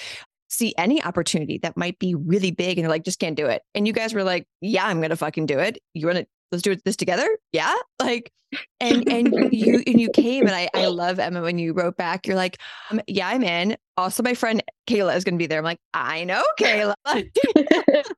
see 0.48 0.74
any 0.78 1.04
opportunity 1.04 1.58
that 1.58 1.76
might 1.76 1.98
be 1.98 2.14
really 2.14 2.52
big 2.52 2.78
and 2.78 2.84
they're 2.84 2.90
like, 2.90 3.04
just 3.04 3.18
can't 3.18 3.36
do 3.36 3.44
it. 3.44 3.60
And 3.74 3.86
you 3.86 3.92
guys 3.92 4.14
were 4.14 4.24
like, 4.24 4.46
yeah, 4.62 4.86
I'm 4.86 5.00
going 5.00 5.10
to 5.10 5.16
fucking 5.16 5.44
do 5.44 5.58
it. 5.58 5.76
You 5.92 6.06
want 6.06 6.20
to, 6.20 6.26
let's 6.50 6.62
do 6.62 6.74
this 6.74 6.96
together. 6.96 7.28
Yeah. 7.52 7.74
Like, 8.00 8.32
and, 8.80 9.06
and 9.08 9.52
you, 9.52 9.82
and 9.86 10.00
you 10.00 10.08
came 10.08 10.46
and 10.46 10.54
I, 10.54 10.70
I 10.74 10.86
love 10.86 11.18
Emma 11.18 11.42
when 11.42 11.58
you 11.58 11.74
wrote 11.74 11.98
back, 11.98 12.26
you're 12.26 12.36
like, 12.36 12.58
um, 12.90 13.02
yeah, 13.06 13.28
I'm 13.28 13.42
in. 13.42 13.76
Also, 13.96 14.22
my 14.22 14.34
friend 14.34 14.62
Cayla 14.86 15.16
is 15.16 15.24
going 15.24 15.34
to 15.34 15.42
be 15.42 15.46
there. 15.46 15.58
I'm 15.58 15.64
like, 15.64 15.80
I 15.92 16.24
know 16.24 16.42
Cayla. 16.58 16.94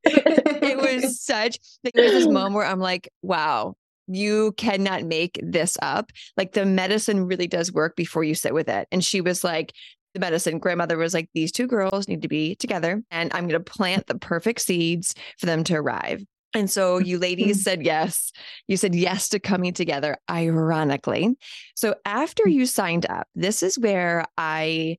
it 0.05 0.77
was 0.77 1.21
such, 1.21 1.59
it 1.83 1.95
was 1.97 2.13
this 2.13 2.27
moment 2.27 2.55
where 2.55 2.67
I'm 2.67 2.81
like, 2.81 3.09
wow, 3.23 3.75
you 4.07 4.53
cannot 4.57 5.05
make 5.05 5.41
this 5.43 5.77
up. 5.83 6.11
Like 6.37 6.53
the 6.53 6.67
medicine 6.67 7.27
really 7.27 7.47
does 7.47 7.73
work 7.73 7.97
before 7.97 8.25
you 8.25 8.35
sit 8.35 8.55
with 8.55 8.69
it. 8.69 8.87
And 8.93 9.05
she 9.05 9.21
was 9.21 9.43
like, 9.43 9.73
the 10.15 10.21
medicine 10.21 10.59
grandmother 10.59 10.97
was 10.97 11.13
like 11.13 11.29
these 11.35 11.53
two 11.53 11.67
girls 11.67 12.09
need 12.09 12.23
to 12.23 12.29
be 12.29 12.55
together 12.55 13.03
and 13.11 13.33
i'm 13.35 13.49
going 13.49 13.63
to 13.63 13.73
plant 13.73 14.07
the 14.07 14.19
perfect 14.19 14.61
seeds 14.61 15.15
for 15.39 15.47
them 15.47 15.65
to 15.65 15.75
arrive 15.75 16.23
and 16.55 16.71
so 16.71 16.99
you 16.99 17.19
ladies 17.19 17.63
said 17.63 17.85
yes 17.85 18.33
you 18.69 18.77
said 18.77 18.95
yes 18.95 19.29
to 19.29 19.39
coming 19.39 19.75
together 19.75 20.17
ironically 20.31 21.35
so 21.75 21.95
after 22.05 22.45
mm. 22.45 22.53
you 22.53 22.67
signed 22.67 23.07
up 23.07 23.27
this 23.35 23.63
is 23.63 23.79
where 23.79 24.25
i 24.39 24.97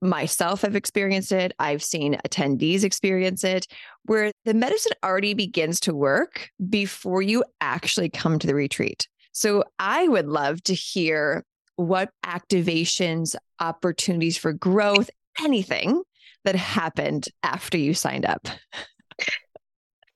myself 0.00 0.62
have 0.62 0.76
experienced 0.76 1.32
it 1.32 1.52
i've 1.58 1.82
seen 1.82 2.16
attendees 2.26 2.84
experience 2.84 3.42
it 3.42 3.66
where 4.04 4.30
the 4.44 4.54
medicine 4.54 4.92
already 5.04 5.34
begins 5.34 5.80
to 5.80 5.94
work 5.94 6.48
before 6.68 7.20
you 7.20 7.42
actually 7.60 8.08
come 8.08 8.38
to 8.38 8.46
the 8.46 8.54
retreat 8.54 9.08
so 9.38 9.62
I 9.78 10.08
would 10.08 10.26
love 10.26 10.64
to 10.64 10.74
hear 10.74 11.44
what 11.76 12.10
activations, 12.26 13.36
opportunities 13.60 14.36
for 14.36 14.52
growth, 14.52 15.10
anything 15.40 16.02
that 16.44 16.56
happened 16.56 17.28
after 17.44 17.78
you 17.78 17.94
signed 17.94 18.26
up? 18.26 18.48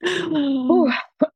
Ooh, 0.05 0.91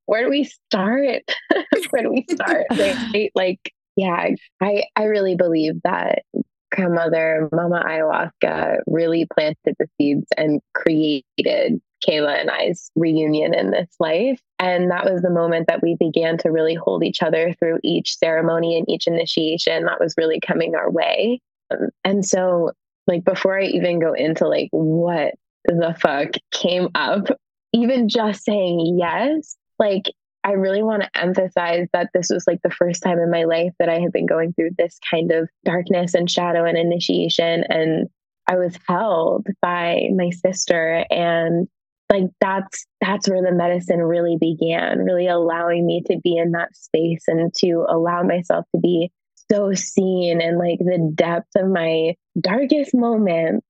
where 0.07 0.25
do 0.25 0.31
we 0.31 0.43
start? 0.43 1.23
where 1.91 2.03
do 2.03 2.11
we 2.11 2.26
start? 2.29 2.67
like, 3.37 3.73
yeah, 3.95 4.31
I, 4.61 4.83
I 4.97 5.05
really 5.05 5.37
believe 5.37 5.81
that 5.85 6.23
grandmother, 6.70 7.49
Mama 7.52 7.82
Ayahuasca, 7.87 8.78
really 8.87 9.26
planted 9.32 9.75
the 9.78 9.87
seeds 9.99 10.26
and 10.37 10.61
created 10.75 11.80
Cayla 12.06 12.40
and 12.40 12.50
I's 12.50 12.90
reunion 12.94 13.54
in 13.54 13.70
this 13.70 13.88
life. 13.99 14.40
And 14.58 14.90
that 14.90 15.11
was 15.11 15.23
the 15.23 15.30
moment 15.30 15.66
that 15.68 15.82
we 15.82 15.96
began 15.99 16.38
to 16.38 16.50
really 16.50 16.75
hold 16.75 17.04
each 17.04 17.23
other 17.23 17.54
through 17.58 17.78
each 17.82 18.16
ceremony 18.16 18.78
and 18.78 18.88
each 18.88 19.06
initiation 19.06 19.85
that 19.85 20.00
was 20.00 20.14
really 20.16 20.40
coming 20.40 20.75
our 20.75 20.90
way. 20.90 21.40
Um, 21.70 21.88
and 22.04 22.25
so, 22.25 22.73
like, 23.06 23.25
before 23.25 23.58
I 23.58 23.64
even 23.64 23.99
go 23.99 24.12
into 24.12 24.46
like 24.46 24.68
what 24.70 25.35
the 25.64 25.96
fuck 26.00 26.30
came 26.52 26.88
up, 26.94 27.28
even 27.73 28.08
just 28.08 28.44
saying 28.44 28.96
yes, 28.99 29.56
like, 29.78 30.04
I 30.47 30.53
really 30.53 30.83
want 30.85 31.03
to 31.03 31.21
emphasize 31.21 31.88
that 31.93 32.11
this 32.15 32.29
was 32.31 32.45
like 32.47 32.62
the 32.62 32.71
first 32.71 33.03
time 33.03 33.19
in 33.19 33.33
my 33.33 33.45
life 33.45 33.73
that 33.81 33.88
I 33.88 33.99
had 33.99 34.12
been 34.12 34.26
going 34.26 34.53
through 34.53 34.71
this 34.79 34.97
kind 35.11 35.33
of 35.33 35.49
darkness 35.65 36.15
and 36.15 36.31
shadow 36.31 36.65
and 36.65 36.79
initiation. 36.79 37.65
And 37.69 38.09
I 38.47 38.55
was 38.55 38.79
held 38.87 39.49
by 39.61 40.03
my 40.15 40.31
sister 40.31 41.05
and 41.11 41.67
like 42.12 42.26
that's 42.41 42.87
that's 43.00 43.29
where 43.29 43.43
the 43.43 43.50
medicine 43.50 43.99
really 43.99 44.37
began 44.41 45.00
really 45.00 45.26
allowing 45.26 45.85
me 45.85 46.03
to 46.07 46.21
be 46.23 46.37
in 46.37 46.53
that 46.53 46.76
space 46.76 47.25
and 47.26 47.53
to 47.59 47.85
allow 47.88 48.23
myself 48.23 48.65
to 48.73 48.81
be 48.81 49.11
so 49.50 49.75
seen 49.75 50.41
and 50.41 50.59
like 50.59 50.79
the 50.79 51.11
depth 51.17 51.49
of 51.57 51.69
my 51.69 52.15
darkest 52.41 52.95
moments 52.95 53.67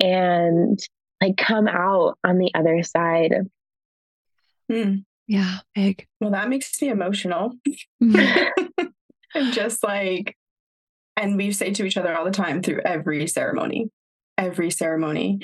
and 0.00 0.78
like 1.22 1.38
come 1.38 1.66
out 1.66 2.18
on 2.22 2.36
the 2.36 2.50
other 2.54 2.82
side 2.82 3.32
mm. 4.70 5.02
Yeah 5.28 5.58
big 5.74 6.06
well 6.20 6.30
that 6.30 6.48
makes 6.48 6.80
me 6.82 6.88
emotional. 6.88 7.52
Mm-hmm. 8.02 8.86
And 9.34 9.52
just 9.52 9.84
like 9.84 10.34
and 11.14 11.36
we 11.36 11.52
say 11.52 11.70
to 11.70 11.84
each 11.84 11.98
other 11.98 12.16
all 12.16 12.24
the 12.24 12.30
time 12.30 12.62
through 12.62 12.80
every 12.84 13.26
ceremony 13.26 13.90
every 14.38 14.70
ceremony. 14.70 15.40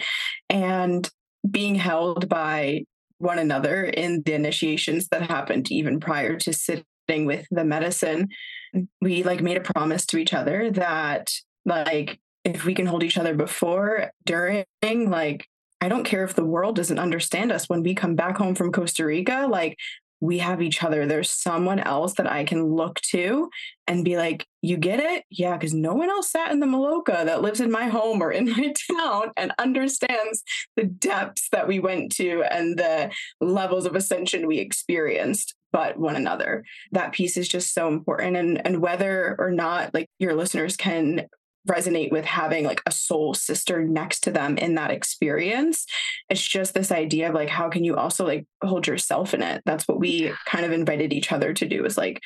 And 0.49 1.09
being 1.49 1.75
held 1.75 2.29
by 2.29 2.85
one 3.19 3.39
another 3.39 3.85
in 3.85 4.23
the 4.25 4.33
initiations 4.33 5.09
that 5.09 5.23
happened 5.23 5.71
even 5.71 6.01
prior 6.01 6.37
to 6.37 6.53
sitting 6.53 6.85
with 7.27 7.47
the 7.51 7.65
medicine 7.65 8.29
mm. 8.75 8.87
we 9.01 9.23
like 9.23 9.43
made 9.43 9.57
a 9.57 9.61
promise 9.61 10.07
to 10.07 10.17
each 10.17 10.35
other 10.35 10.71
that 10.71 11.31
like 11.65 12.19
if 12.45 12.65
we 12.65 12.75
can 12.75 12.87
hold 12.87 13.03
each 13.03 13.17
other 13.17 13.35
before 13.35 14.11
during 14.25 14.65
like 14.83 15.47
I 15.85 15.89
don't 15.89 16.05
care 16.05 16.25
if 16.25 16.35
the 16.35 16.47
world 16.47 16.77
doesn't 16.77 16.99
understand 16.99 17.53
us 17.53 17.69
when 17.69 17.83
we 17.83 17.95
come 17.95 18.15
back 18.15 18.39
home 18.39 18.55
from 18.55 18.73
Costa 18.73 19.05
Rica. 19.05 19.47
Like, 19.51 19.77
we 20.19 20.39
have 20.39 20.63
each 20.63 20.83
other. 20.83 21.05
There's 21.05 21.31
someone 21.31 21.79
else 21.79 22.15
that 22.15 22.31
I 22.31 22.45
can 22.45 22.65
look 22.65 23.03
to 23.11 23.51
and 23.87 24.03
be 24.03 24.17
like, 24.17 24.47
you 24.63 24.79
get 24.79 24.99
it? 24.99 25.25
Yeah, 25.29 25.59
because 25.59 25.75
no 25.75 25.93
one 25.93 26.09
else 26.09 26.31
sat 26.31 26.51
in 26.53 26.61
the 26.61 26.67
Maloka 26.67 27.27
that 27.27 27.43
lives 27.43 27.61
in 27.61 27.71
my 27.71 27.89
home 27.89 28.23
or 28.23 28.33
in 28.33 28.49
my 28.57 28.73
town 28.91 29.33
and 29.37 29.53
understands 29.59 30.43
the 30.75 30.85
depths 30.85 31.49
that 31.53 31.69
we 31.69 31.81
went 31.81 32.13
to 32.13 32.43
and 32.45 32.79
the 32.79 33.11
levels 33.43 33.85
of 33.85 33.95
ascension 33.95 34.47
we 34.47 34.61
experienced, 34.61 35.55
but 35.71 35.99
one 35.99 36.17
another. 36.17 36.65
That 36.93 37.13
piece 37.13 37.37
is 37.37 37.47
just 37.47 37.75
so 37.75 37.89
important. 37.89 38.39
And 38.39 38.67
and 38.67 38.81
whether 38.81 39.37
or 39.39 39.51
not 39.51 39.93
like 39.93 40.09
your 40.19 40.35
listeners 40.35 40.79
can 40.79 41.27
resonate 41.69 42.13
with 42.13 42.25
having 42.25 42.65
like 42.65 42.83
a 42.87 42.91
soul 42.91 43.35
sister 43.35 43.85
next 43.85 44.21
to 44.21 44.31
them 44.31 44.57
in 44.59 44.75
that 44.75 44.91
experience. 44.91 45.87
It's 46.29 46.47
just 46.47 46.75
this 46.75 46.93
idea 46.93 47.29
of 47.29 47.35
like, 47.35 47.49
how 47.49 47.69
can 47.69 47.85
you 47.85 47.97
also 47.97 48.27
like 48.27 48.47
hold 48.63 48.87
yourself 48.87 49.35
in 49.35 49.43
it? 49.43 49.63
That's 49.65 49.89
what 49.89 49.99
we 49.99 50.33
kind 50.47 50.65
of 50.65 50.73
invited 50.73 51.13
each 51.13 51.33
other 51.33 51.55
to 51.55 51.67
do 51.67 51.85
is 51.85 51.97
like, 51.97 52.21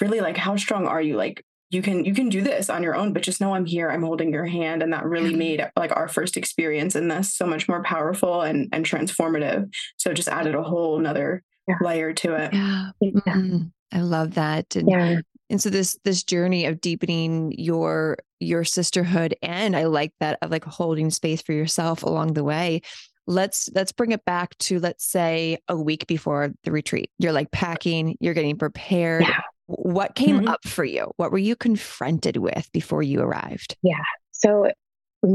really 0.00 0.20
like, 0.20 0.36
how 0.36 0.56
strong 0.56 0.86
are 0.86 1.02
you? 1.02 1.16
Like, 1.16 1.44
you 1.70 1.82
can 1.82 2.04
you 2.04 2.14
can 2.14 2.28
do 2.28 2.40
this 2.40 2.70
on 2.70 2.82
your 2.82 2.96
own 2.96 3.12
but 3.12 3.22
just 3.22 3.40
know 3.40 3.54
i'm 3.54 3.66
here 3.66 3.90
i'm 3.90 4.02
holding 4.02 4.32
your 4.32 4.46
hand 4.46 4.82
and 4.82 4.92
that 4.92 5.04
really 5.04 5.34
made 5.34 5.66
like 5.76 5.94
our 5.94 6.08
first 6.08 6.36
experience 6.36 6.96
in 6.96 7.08
this 7.08 7.34
so 7.34 7.46
much 7.46 7.68
more 7.68 7.82
powerful 7.82 8.40
and 8.40 8.68
and 8.72 8.86
transformative 8.86 9.70
so 9.96 10.14
just 10.14 10.28
added 10.28 10.54
a 10.54 10.62
whole 10.62 10.98
another 10.98 11.42
yeah. 11.66 11.76
layer 11.82 12.12
to 12.12 12.34
it 12.34 12.54
yeah, 12.54 12.90
yeah. 13.00 13.10
Mm-hmm. 13.10 13.58
i 13.92 14.00
love 14.00 14.34
that 14.34 14.74
and, 14.76 14.88
yeah. 14.88 15.20
And 15.50 15.60
so 15.60 15.70
this 15.70 15.98
this 16.04 16.22
journey 16.22 16.66
of 16.66 16.80
deepening 16.80 17.52
your 17.56 18.16
your 18.40 18.64
sisterhood 18.64 19.34
and 19.42 19.76
i 19.76 19.84
like 19.84 20.12
that 20.20 20.38
of 20.42 20.50
like 20.50 20.64
holding 20.64 21.10
space 21.10 21.42
for 21.42 21.52
yourself 21.52 22.02
along 22.02 22.34
the 22.34 22.44
way 22.44 22.80
let's 23.28 23.68
let's 23.74 23.92
bring 23.92 24.10
it 24.10 24.24
back 24.24 24.56
to 24.58 24.80
let's 24.80 25.04
say 25.04 25.58
a 25.68 25.76
week 25.76 26.06
before 26.08 26.52
the 26.64 26.72
retreat. 26.72 27.10
You're 27.18 27.32
like 27.32 27.52
packing 27.52 28.16
you're 28.20 28.34
getting 28.34 28.56
prepared. 28.56 29.22
Yeah. 29.22 29.40
what 29.66 30.14
came 30.14 30.38
mm-hmm. 30.38 30.48
up 30.48 30.66
for 30.66 30.84
you? 30.84 31.12
What 31.16 31.30
were 31.30 31.38
you 31.38 31.54
confronted 31.54 32.38
with 32.38 32.68
before 32.72 33.02
you 33.02 33.20
arrived? 33.20 33.76
Yeah. 33.82 34.02
So 34.32 34.72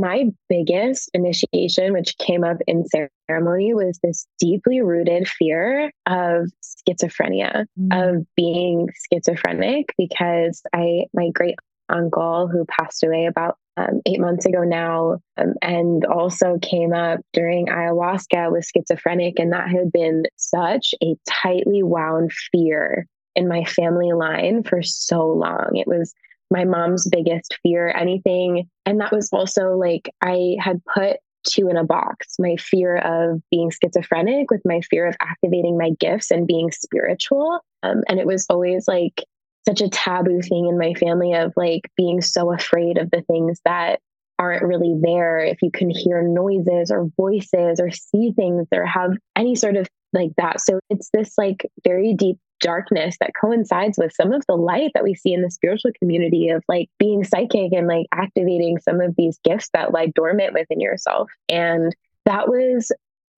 my 0.04 0.26
biggest 0.50 1.10
initiation, 1.14 1.94
which 1.94 2.18
came 2.18 2.44
up 2.44 2.58
in 2.68 2.84
ceremony, 3.30 3.74
was 3.74 3.98
this 4.04 4.28
deeply 4.38 4.82
rooted 4.82 5.30
fear 5.30 5.92
of 6.06 6.52
schizophrenia, 6.62 7.66
mm-hmm. 7.80 7.92
of 7.94 8.26
being 8.36 8.90
schizophrenic, 9.10 9.94
because 9.98 10.62
I, 10.74 11.06
my 11.14 11.30
great 11.34 11.56
uncle 11.88 12.50
who 12.50 12.66
passed 12.66 13.02
away 13.04 13.28
about 13.28 13.56
um, 13.78 14.02
eight 14.06 14.20
months 14.20 14.46
ago 14.46 14.64
now, 14.64 15.20
um, 15.38 15.54
and 15.62 16.06
also 16.06 16.60
came 16.62 16.92
up 16.92 17.22
during 17.32 17.68
ayahuasca 17.68 18.52
was 18.52 18.70
schizophrenic. 18.76 19.40
And 19.40 19.54
that 19.54 19.70
had 19.70 19.90
been 19.92 20.24
such 20.36 20.94
a 21.02 21.16
tightly 21.28 21.82
wound 21.82 22.32
fear 22.52 23.08
in 23.36 23.48
my 23.48 23.64
family 23.64 24.12
line 24.12 24.64
for 24.64 24.84
so 24.84 25.26
long. 25.26 25.70
It 25.76 25.88
was 25.88 26.14
my 26.54 26.64
mom's 26.64 27.10
biggest 27.10 27.58
fear, 27.64 27.90
anything. 27.90 28.70
And 28.86 29.02
that 29.02 29.12
was 29.12 29.30
also 29.34 29.76
like 29.76 30.10
I 30.22 30.56
had 30.60 30.82
put 30.86 31.18
two 31.46 31.68
in 31.68 31.76
a 31.76 31.84
box 31.84 32.36
my 32.40 32.56
fear 32.56 32.98
of 32.98 33.42
being 33.52 33.70
schizophrenic 33.70 34.50
with 34.50 34.62
my 34.64 34.80
fear 34.90 35.06
of 35.08 35.16
activating 35.20 35.78
my 35.78 35.90
gifts 36.00 36.32
and 36.32 36.48
being 36.48 36.72
spiritual. 36.72 37.60
Um, 37.82 38.02
and 38.08 38.20
it 38.20 38.26
was 38.26 38.46
always 38.50 38.88
like 38.88 39.26
such 39.68 39.82
a 39.82 39.90
taboo 39.90 40.42
thing 40.42 40.68
in 40.68 40.78
my 40.78 40.94
family 40.94 41.34
of 41.34 41.52
like 41.58 41.90
being 41.98 42.22
so 42.22 42.54
afraid 42.54 42.98
of 42.98 43.10
the 43.12 43.24
things 43.24 43.60
that 43.66 44.00
aren't 44.40 44.64
really 44.64 44.96
there. 45.02 45.40
If 45.40 45.62
you 45.62 45.72
can 45.72 45.90
hear 45.90 46.22
noises 46.22 46.92
or 46.92 47.10
voices 47.18 47.80
or 47.80 47.92
see 47.92 48.32
things 48.36 48.68
or 48.74 48.86
have 48.86 49.12
any 49.36 49.56
sort 49.56 49.76
of 49.76 49.88
like 50.14 50.32
that. 50.38 50.62
So 50.62 50.80
it's 50.90 51.10
this 51.14 51.34
like 51.38 51.70
very 51.84 52.14
deep 52.14 52.38
darkness 52.60 53.18
that 53.20 53.32
coincides 53.40 53.98
with 53.98 54.14
some 54.14 54.32
of 54.32 54.44
the 54.48 54.56
light 54.56 54.92
that 54.94 55.04
we 55.04 55.16
see 55.16 55.34
in 55.34 55.42
the 55.42 55.52
spiritual 55.52 55.92
community 56.00 56.50
of 56.50 56.64
like 56.68 56.90
being 57.00 57.24
psychic 57.24 57.74
and 57.74 57.88
like 57.88 58.06
activating 58.12 58.80
some 58.80 59.02
of 59.02 59.14
these 59.18 59.40
gifts 59.44 59.70
that 59.74 59.94
lie 59.94 60.08
dormant 60.08 60.54
within 60.54 60.80
yourself. 60.80 61.30
And 61.50 61.96
that 62.26 62.48
was 62.48 62.92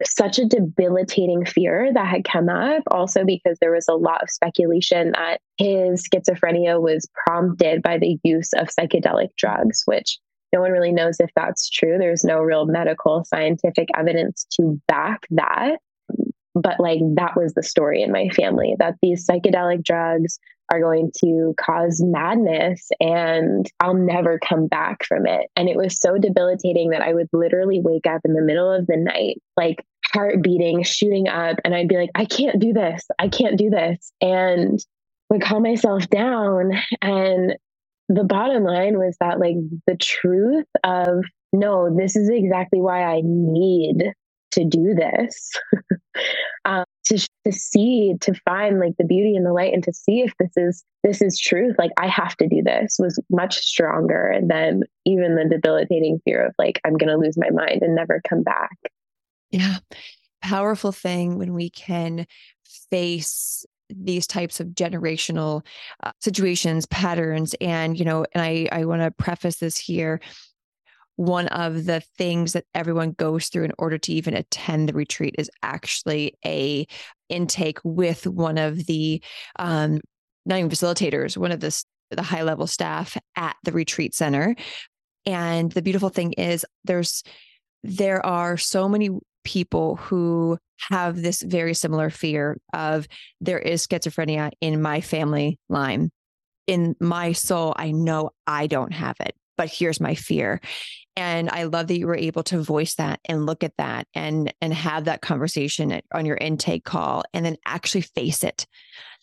such 0.04 0.40
a 0.40 0.46
debilitating 0.46 1.46
fear 1.46 1.92
that 1.94 2.08
had 2.08 2.26
come 2.26 2.50
up, 2.50 2.84
also 2.92 3.24
because 3.24 3.58
there 3.60 3.72
was 3.72 3.88
a 3.88 3.94
lot 3.94 4.22
of 4.22 4.30
speculation 4.30 5.14
that 5.14 5.40
his 5.58 6.04
schizophrenia 6.04 6.82
was 6.82 7.08
prompted 7.26 7.82
by 7.82 7.98
the 7.98 8.18
use 8.24 8.52
of 8.54 8.68
psychedelic 8.68 9.30
drugs, 9.38 9.84
which 9.86 10.20
no 10.54 10.62
one 10.62 10.72
really 10.72 10.92
knows 10.92 11.20
if 11.20 11.30
that's 11.36 11.70
true. 11.70 11.98
There's 11.98 12.24
no 12.24 12.40
real 12.40 12.66
medical 12.66 13.24
scientific 13.26 13.90
evidence 13.96 14.46
to 14.54 14.80
back 14.88 15.26
that. 15.32 15.78
But 16.56 16.80
like 16.80 17.00
that 17.16 17.36
was 17.36 17.54
the 17.54 17.64
story 17.64 18.02
in 18.02 18.12
my 18.12 18.30
family 18.30 18.76
that 18.80 18.96
these 19.02 19.28
psychedelic 19.28 19.84
drugs 19.84 20.40
are 20.72 20.82
going 20.82 21.12
to 21.24 21.54
cause 21.60 22.02
madness 22.04 22.90
and 23.00 23.70
I'll 23.80 23.94
never 23.94 24.40
come 24.40 24.68
back 24.68 25.06
from 25.06 25.28
it. 25.28 25.48
And 25.56 25.70
it 25.70 25.78
was 25.78 26.00
so 26.00 26.18
debilitating 26.18 26.90
that 26.90 27.02
I 27.02 27.14
would 27.14 27.30
literally 27.34 27.82
wake 27.82 28.08
up 28.08 28.22
in 28.26 28.34
the 28.34 28.42
middle 28.42 28.72
of 28.72 28.88
the 28.88 28.98
night, 28.98 29.42
like 29.56 29.86
heart 30.12 30.42
beating, 30.42 30.82
shooting 30.84 31.28
up, 31.28 31.58
and 31.64 31.76
I'd 31.76 31.88
be 31.88 31.98
like, 31.98 32.10
I 32.16 32.26
can't 32.26 32.60
do 32.60 32.74
this. 32.74 33.06
I 33.20 33.28
can't 33.28 33.58
do 33.58 33.70
this. 33.70 34.12
And 34.22 34.80
would 35.30 35.42
calm 35.42 35.64
myself 35.64 36.10
down. 36.10 36.72
And 37.02 37.56
the 38.10 38.24
bottom 38.24 38.64
line 38.64 38.98
was 38.98 39.18
that, 39.20 39.40
like, 39.40 39.56
the 39.88 39.98
truth 39.98 40.68
of 40.84 41.24
no, 41.52 41.96
this 41.96 42.16
is 42.16 42.30
exactly 42.30 42.82
why 42.82 43.04
I 43.04 43.22
need 43.24 44.14
to 44.56 44.66
do 44.66 44.94
this. 44.94 45.52
um, 46.66 46.86
to, 47.06 47.18
to 47.46 47.52
see 47.52 48.16
to 48.22 48.34
find 48.46 48.80
like 48.80 48.98
the 48.98 49.04
beauty 49.04 49.36
and 49.36 49.46
the 49.46 49.54
light 49.54 49.74
and 49.74 49.84
to 49.84 49.94
see 49.94 50.22
if 50.22 50.34
this 50.40 50.52
is 50.58 50.84
this 51.04 51.22
is 51.22 51.40
truth 51.40 51.76
like 51.78 51.92
i 51.98 52.08
have 52.08 52.36
to 52.38 52.48
do 52.48 52.62
this 52.64 52.98
was 53.00 53.20
much 53.30 53.58
stronger 53.58 54.40
than 54.48 54.82
even 55.06 55.36
the 55.36 55.48
debilitating 55.48 56.20
fear 56.26 56.48
of 56.48 56.54
like 56.58 56.82
i'm 56.84 56.98
going 56.98 57.10
to 57.10 57.18
lose 57.18 57.38
my 57.38 57.50
mind 57.52 57.82
and 57.82 57.96
never 57.96 58.22
come 58.28 58.44
back 58.44 58.76
yeah 59.52 59.78
powerful 60.42 60.92
thing 60.92 61.38
when 61.38 61.54
we 61.54 61.70
can 61.70 62.26
face 62.90 63.66
these 63.90 64.26
types 64.26 64.60
of 64.60 64.70
generational 64.70 65.64
uh, 66.04 66.12
situations 66.20 66.88
patterns 66.88 67.54
and 67.62 68.00
you 68.00 68.06
know 68.06 68.26
and 68.34 68.44
i 68.44 68.68
i 68.72 68.84
want 68.84 69.02
to 69.02 69.12
preface 69.12 69.58
this 69.58 69.78
here 69.78 70.20
one 71.16 71.48
of 71.48 71.86
the 71.86 72.02
things 72.18 72.54
that 72.54 72.66
everyone 72.74 73.12
goes 73.12 73.48
through 73.48 73.64
in 73.64 73.72
order 73.78 73.98
to 73.98 74.14
even 74.14 74.34
attend 74.34 74.90
the 74.90 74.94
retreat 74.94 75.36
is 75.38 75.50
actually 75.64 76.38
a 76.46 76.86
intake 77.30 77.80
with 77.84 78.28
one 78.28 78.58
of 78.58 78.86
the 78.86 79.22
um, 79.58 80.00
not 80.46 80.60
even 80.60 80.70
facilitators, 80.70 81.38
one 81.38 81.52
of 81.52 81.60
the 81.60 81.84
the 82.12 82.22
high 82.22 82.44
level 82.44 82.68
staff 82.68 83.18
at 83.36 83.56
the 83.64 83.72
retreat 83.72 84.14
center. 84.14 84.56
And 85.26 85.72
the 85.72 85.82
beautiful 85.82 86.10
thing 86.10 86.34
is 86.34 86.66
there's 86.84 87.24
there 87.84 88.26
are 88.26 88.58
so 88.58 88.88
many 88.88 89.10
people 89.44 89.96
who 89.96 90.58
have 90.90 91.22
this 91.22 91.42
very 91.42 91.74
similar 91.74 92.10
fear 92.10 92.58
of 92.74 93.08
there 93.42 93.60
is 93.60 93.86
schizophrenia 93.86 94.52
in 94.62 94.82
my 94.82 95.02
family 95.02 95.60
line. 95.70 96.12
In 96.68 96.96
my 97.00 97.32
soul, 97.32 97.74
I 97.78 97.92
know 97.92 98.32
I 98.48 98.68
don't 98.68 98.94
have 98.94 99.16
it, 99.20 99.36
but 99.56 99.70
here's 99.70 100.00
my 100.00 100.16
fear 100.16 100.62
and 101.16 101.50
i 101.50 101.64
love 101.64 101.88
that 101.88 101.98
you 101.98 102.08
were 102.08 102.16
able 102.16 102.44
to 102.44 102.62
voice 102.62 102.96
that 102.96 103.20
and 103.26 103.46
look 103.46 103.64
at 103.64 103.76
that 103.78 104.08
and 104.14 104.54
and 104.62 104.74
have 104.74 105.06
that 105.06 105.22
conversation 105.22 106.02
on 106.14 106.26
your 106.26 106.38
intake 106.38 106.84
call 106.84 107.24
and 107.34 107.46
then 107.46 107.58
actually 107.66 108.02
face 108.02 108.44
it. 108.44 108.66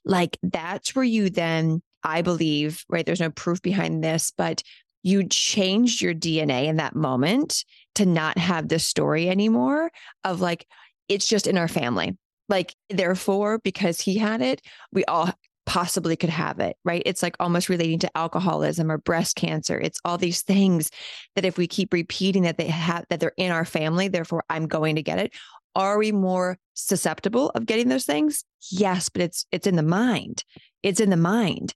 Like 0.05 0.39
that's 0.43 0.95
where 0.95 1.05
you 1.05 1.31
then 1.31 1.83
i 2.03 2.23
believe 2.23 2.85
right 2.89 3.07
there's 3.07 3.21
no 3.21 3.31
proof 3.31 3.63
behind 3.63 4.03
this 4.03 4.33
but 4.37 4.63
you 5.05 5.27
changed 5.29 6.01
your 6.01 6.15
dna 6.15 6.67
in 6.67 6.77
that 6.77 6.97
moment 6.97 7.65
to 7.95 8.07
not 8.07 8.39
have 8.39 8.69
this 8.69 8.85
story 8.85 9.29
anymore 9.29 9.91
of 10.25 10.41
like 10.41 10.67
it's 11.09 11.27
just 11.27 11.47
in 11.47 11.59
our 11.59 11.69
family. 11.69 12.17
Like 12.49 12.75
therefore 12.91 13.59
because 13.59 14.01
he 14.01 14.19
had 14.19 14.43
it 14.43 14.61
we 14.93 15.05
all 15.05 15.31
possibly 15.67 16.17
could 16.17 16.31
have 16.31 16.59
it, 16.59 16.77
right? 16.85 17.03
It's 17.07 17.23
like 17.23 17.37
almost 17.39 17.69
relating 17.69 17.99
to 18.01 18.17
alcoholism 18.17 18.91
or 18.91 18.99
breast 18.99 19.37
cancer. 19.37 19.79
It's 19.79 20.01
all 20.05 20.19
these 20.19 20.43
things 20.43 20.91
that 21.35 21.45
if 21.45 21.57
we 21.57 21.67
keep 21.67 21.93
repeating 21.93 22.43
that 22.43 22.59
they 22.59 22.67
have 22.67 23.05
that 23.11 23.21
they're 23.21 23.33
in 23.37 23.53
our 23.53 23.65
family, 23.65 24.09
therefore 24.09 24.45
I'm 24.51 24.67
going 24.67 24.97
to 24.97 25.03
get 25.03 25.19
it. 25.19 25.33
Are 25.75 25.99
we 25.99 26.13
more 26.13 26.59
susceptible 26.75 27.51
of 27.51 27.67
getting 27.67 27.89
those 27.89 28.05
things? 28.05 28.45
Yes, 28.71 29.09
but 29.09 29.23
it's 29.23 29.47
it's 29.53 29.67
in 29.67 29.77
the 29.77 29.83
mind. 29.83 30.45
It's 30.83 31.01
in 31.01 31.11
the 31.11 31.17
mind. 31.17 31.75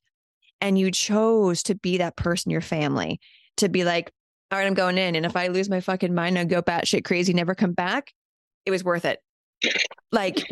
And 0.60 0.78
you 0.78 0.90
chose 0.90 1.62
to 1.64 1.74
be 1.74 1.98
that 1.98 2.16
person, 2.16 2.50
your 2.50 2.60
family, 2.60 3.20
to 3.58 3.68
be 3.68 3.84
like, 3.84 4.10
all 4.50 4.58
right, 4.58 4.66
I'm 4.66 4.74
going 4.74 4.98
in. 4.98 5.14
And 5.14 5.26
if 5.26 5.36
I 5.36 5.48
lose 5.48 5.68
my 5.68 5.80
fucking 5.80 6.14
mind 6.14 6.38
and 6.38 6.48
go 6.48 6.62
batshit 6.62 7.04
crazy, 7.04 7.32
never 7.32 7.54
come 7.54 7.72
back, 7.72 8.12
it 8.64 8.70
was 8.70 8.84
worth 8.84 9.04
it. 9.04 9.20
Like 10.12 10.44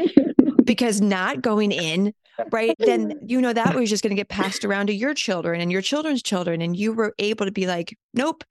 because 0.65 1.01
not 1.01 1.43
going 1.43 1.73
in 1.73 2.13
right 2.51 2.75
then 2.79 3.19
you 3.27 3.41
know 3.41 3.53
that 3.53 3.75
was 3.75 3.91
just 3.91 4.03
going 4.03 4.11
to 4.11 4.17
get 4.17 4.29
passed 4.29 4.65
around 4.65 4.87
to 4.87 4.95
your 4.95 5.15
children 5.15 5.61
and 5.61 5.71
your 5.71 5.83
children's 5.83 6.23
children 6.23 6.61
and 6.61 6.77
you 6.77 6.93
were 6.93 7.15
able 7.19 7.47
to 7.47 7.53
be 7.53 7.67
like 7.67 7.97
nope 8.13 8.45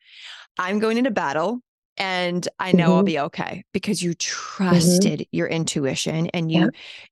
i'm 0.58 0.80
going 0.80 0.98
into 0.98 1.12
battle 1.12 1.60
and 1.98 2.48
i 2.60 2.72
know 2.72 2.86
mm-hmm. 2.86 2.94
i'll 2.94 3.04
be 3.04 3.20
okay 3.20 3.64
because 3.74 4.02
you 4.02 4.12
mm-hmm. 4.12 4.64
trusted 4.66 5.20
mm-hmm. 5.20 5.36
your 5.36 5.48
intuition 5.48 6.28
and 6.28 6.52
you 6.52 6.62
yeah. 6.62 6.68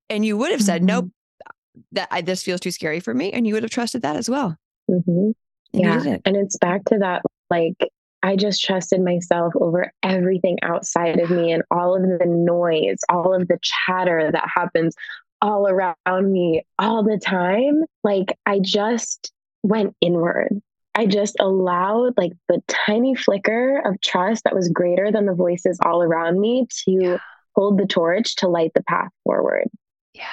and 0.09 0.25
you 0.25 0.37
would 0.37 0.51
have 0.51 0.61
said 0.61 0.83
nope 0.83 1.05
mm-hmm. 1.05 1.81
that 1.93 2.07
I, 2.11 2.21
this 2.21 2.43
feels 2.43 2.61
too 2.61 2.71
scary 2.71 2.99
for 2.99 3.13
me 3.13 3.31
and 3.31 3.45
you 3.45 3.53
would 3.53 3.63
have 3.63 3.71
trusted 3.71 4.01
that 4.03 4.15
as 4.15 4.29
well 4.29 4.57
mm-hmm. 4.89 5.31
yeah 5.73 6.17
and 6.25 6.35
it's 6.37 6.57
back 6.57 6.85
to 6.85 6.97
that 6.99 7.21
like 7.49 7.89
I 8.23 8.35
just 8.35 8.63
trusted 8.63 9.01
myself 9.01 9.53
over 9.55 9.91
everything 10.03 10.59
outside 10.61 11.19
of 11.19 11.29
me 11.29 11.51
and 11.51 11.63
all 11.71 11.95
of 11.95 12.03
the 12.03 12.25
noise, 12.25 12.99
all 13.09 13.33
of 13.33 13.47
the 13.47 13.59
chatter 13.61 14.29
that 14.31 14.49
happens 14.53 14.95
all 15.41 15.67
around 15.67 16.31
me 16.31 16.63
all 16.77 17.03
the 17.03 17.17
time. 17.17 17.83
Like 18.03 18.37
I 18.45 18.59
just 18.59 19.31
went 19.63 19.95
inward. 20.01 20.61
I 20.93 21.05
just 21.05 21.35
allowed 21.39 22.17
like 22.17 22.33
the 22.47 22.61
tiny 22.67 23.15
flicker 23.15 23.79
of 23.79 23.99
trust 24.01 24.43
that 24.43 24.55
was 24.55 24.69
greater 24.69 25.11
than 25.11 25.25
the 25.25 25.33
voices 25.33 25.79
all 25.83 26.03
around 26.03 26.39
me 26.39 26.67
to 26.85 26.91
yeah. 26.91 27.17
hold 27.55 27.79
the 27.79 27.87
torch 27.87 28.35
to 28.37 28.47
light 28.47 28.71
the 28.75 28.83
path 28.83 29.09
forward. 29.23 29.69
Yeah. 30.13 30.25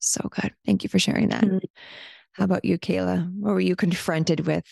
So 0.00 0.28
good. 0.30 0.52
Thank 0.66 0.82
you 0.82 0.88
for 0.88 0.98
sharing 0.98 1.28
that. 1.28 1.44
Mm-hmm. 1.44 1.58
How 2.32 2.44
about 2.44 2.64
you, 2.64 2.78
Cayla? 2.78 3.32
What 3.38 3.52
were 3.52 3.60
you 3.60 3.76
confronted 3.76 4.46
with 4.46 4.64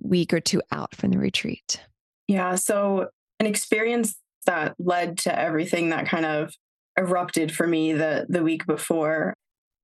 week 0.00 0.32
or 0.32 0.40
two 0.40 0.62
out 0.70 0.94
from 0.94 1.10
the 1.10 1.18
retreat? 1.18 1.80
Yeah. 2.28 2.56
So, 2.56 3.08
an 3.38 3.46
experience 3.46 4.16
that 4.46 4.74
led 4.78 5.18
to 5.18 5.38
everything 5.38 5.90
that 5.90 6.06
kind 6.06 6.24
of 6.24 6.54
erupted 6.98 7.52
for 7.52 7.66
me 7.66 7.92
the, 7.92 8.26
the 8.28 8.42
week 8.42 8.66
before. 8.66 9.34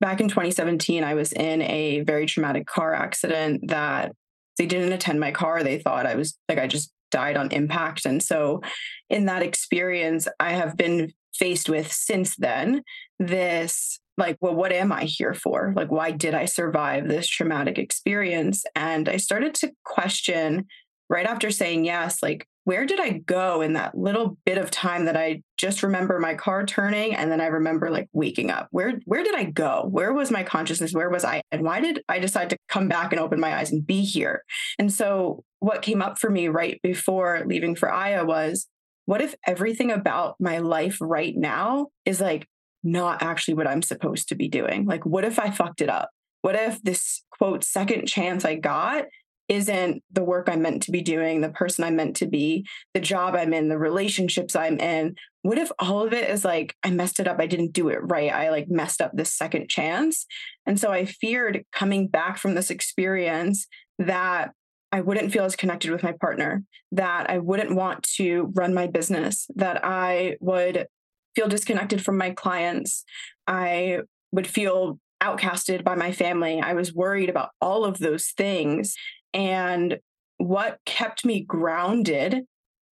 Back 0.01 0.21
in 0.21 0.29
2017, 0.29 1.05
I 1.05 1.15
was 1.15 1.33
in 1.33 1.63
a 1.63 2.01
very 2.01 2.27
traumatic 2.27 2.67
car 2.67 2.95
accident 2.95 3.69
that 3.69 4.13
they 4.59 4.67
didn't 4.67 4.93
attend 4.93 5.21
my 5.21 5.31
car. 5.31 5.63
They 5.63 5.79
thought 5.79 6.07
I 6.07 6.15
was 6.15 6.37
like, 6.49 6.59
I 6.59 6.67
just 6.67 6.91
died 7.11 7.37
on 7.37 7.53
impact. 7.53 8.07
And 8.07 8.23
so, 8.23 8.63
in 9.11 9.27
that 9.27 9.43
experience, 9.43 10.27
I 10.41 10.53
have 10.53 10.77
been 10.77 11.13
faced 11.35 11.69
with 11.69 11.91
since 11.91 12.37
then 12.37 12.83
this 13.19 14.01
like, 14.19 14.37
well, 14.41 14.55
what 14.55 14.73
am 14.73 14.93
I 14.93 15.05
here 15.05 15.35
for? 15.35 15.73
Like, 15.75 15.91
why 15.91 16.11
did 16.11 16.35
I 16.35 16.45
survive 16.45 17.09
this 17.09 17.29
traumatic 17.29 17.79
experience? 17.79 18.65
And 18.75 19.09
I 19.09 19.17
started 19.17 19.55
to 19.57 19.73
question 19.85 20.67
right 21.09 21.27
after 21.27 21.51
saying 21.51 21.85
yes, 21.85 22.23
like, 22.23 22.47
where 22.65 22.87
did 22.87 23.01
I 23.01 23.11
go 23.11 23.61
in 23.61 23.73
that 23.73 23.97
little 23.97 24.37
bit 24.45 24.57
of 24.57 24.71
time 24.71 25.07
that 25.07 25.17
I 25.17 25.43
just 25.59 25.83
remember 25.83 26.19
my 26.21 26.35
car 26.35 26.65
turning 26.65 27.15
and 27.15 27.31
then 27.31 27.41
I 27.41 27.47
remember 27.47 27.91
like 27.91 28.09
waking 28.13 28.51
up? 28.51 28.69
Where 28.71 29.01
where 29.05 29.25
did 29.25 29.35
I 29.35 29.45
go? 29.45 29.89
Where 29.91 30.13
was 30.13 30.31
my 30.31 30.45
consciousness? 30.45 30.93
Where 30.93 31.11
was 31.11 31.25
I? 31.25 31.43
And 31.51 31.63
why 31.63 31.81
did 31.81 32.03
I 32.09 32.21
decide 32.21 32.51
to 32.51 32.57
come 32.69 32.87
back 32.87 33.13
and 33.13 33.21
open 33.21 33.41
my 33.41 33.57
eyes 33.57 33.73
and 33.73 33.85
be 33.85 34.05
here? 34.05 34.45
And 34.79 34.93
so 34.93 35.43
what 35.59 35.83
came 35.83 36.03
up 36.03 36.19
for 36.19 36.31
me 36.31 36.49
right 36.49 36.79
before 36.83 37.43
leaving 37.47 37.75
for 37.75 37.93
Aya 37.93 38.25
was 38.25 38.69
what 39.07 39.21
if 39.21 39.35
everything 39.47 39.91
about 39.91 40.37
my 40.39 40.59
life 40.59 40.99
right 41.01 41.35
now 41.37 41.89
is 42.05 42.21
like 42.21 42.47
not 42.83 43.23
actually 43.23 43.55
what 43.55 43.67
I'm 43.67 43.83
supposed 43.83 44.29
to 44.29 44.35
be 44.35 44.49
doing? 44.49 44.87
Like 44.87 45.07
what 45.07 45.25
if 45.25 45.39
I 45.39 45.51
fucked 45.51 45.81
it 45.81 45.89
up? 45.89 46.11
What 46.43 46.57
if 46.57 46.83
this 46.83 47.23
quote 47.31 47.65
second 47.65 48.07
chance 48.07 48.45
I 48.45 48.57
got 48.57 49.05
isn't 49.49 50.03
the 50.11 50.25
work 50.25 50.49
I'm 50.49 50.63
meant 50.63 50.83
to 50.85 50.91
be 50.91 51.03
doing, 51.03 51.41
the 51.41 51.51
person 51.51 51.85
I'm 51.85 51.97
meant 51.97 52.17
to 52.17 52.27
be, 52.27 52.67
the 52.95 53.01
job 53.01 53.35
I'm 53.35 53.53
in, 53.53 53.69
the 53.69 53.79
relationships 53.79 54.57
I'm 54.57 54.79
in. 54.79 55.15
What 55.43 55.59
if 55.59 55.71
all 55.79 56.07
of 56.07 56.13
it 56.13 56.31
is 56.31 56.45
like, 56.45 56.75
I 56.83 56.91
messed 56.91 57.21
it 57.21 57.29
up, 57.29 57.39
I 57.41 57.47
didn't 57.47 57.73
do 57.73 57.89
it 57.89 57.99
right, 58.03 58.33
I 58.33 58.51
like 58.51 58.69
messed 58.69 59.01
up 59.01 59.13
this 59.13 59.33
second 59.33 59.69
chance? 59.69 60.27
And 60.65 60.79
so 60.79 60.91
I 60.91 61.05
feared 61.05 61.65
coming 61.73 62.09
back 62.09 62.39
from 62.39 62.55
this 62.55 62.71
experience 62.71 63.67
that 63.99 64.53
I 64.91 65.01
wouldn't 65.01 65.33
feel 65.33 65.45
as 65.45 65.57
connected 65.57 65.91
with 65.91 66.03
my 66.03 66.13
partner, 66.13 66.63
that 66.93 67.29
I 67.29 67.39
wouldn't 67.39 67.75
want 67.75 68.05
to 68.17 68.53
run 68.55 68.75
my 68.75 68.87
business, 68.87 69.47
that 69.57 69.85
I 69.85 70.37
would 70.41 70.87
feel 71.35 71.49
disconnected 71.49 72.05
from 72.05 72.19
my 72.19 72.31
clients. 72.31 73.05
I 73.47 74.01
would 74.33 74.47
feel 74.47 74.99
outcasted 75.23 75.85
by 75.85 75.95
my 75.95 76.13
family. 76.13 76.61
I 76.61 76.75
was 76.75 76.95
worried 76.95 77.29
about 77.29 77.51
all 77.61 77.85
of 77.85 77.99
those 77.99 78.29
things. 78.37 78.95
And 79.33 79.99
what 80.39 80.79
kept 80.85 81.25
me 81.25 81.45
grounded 81.45 82.43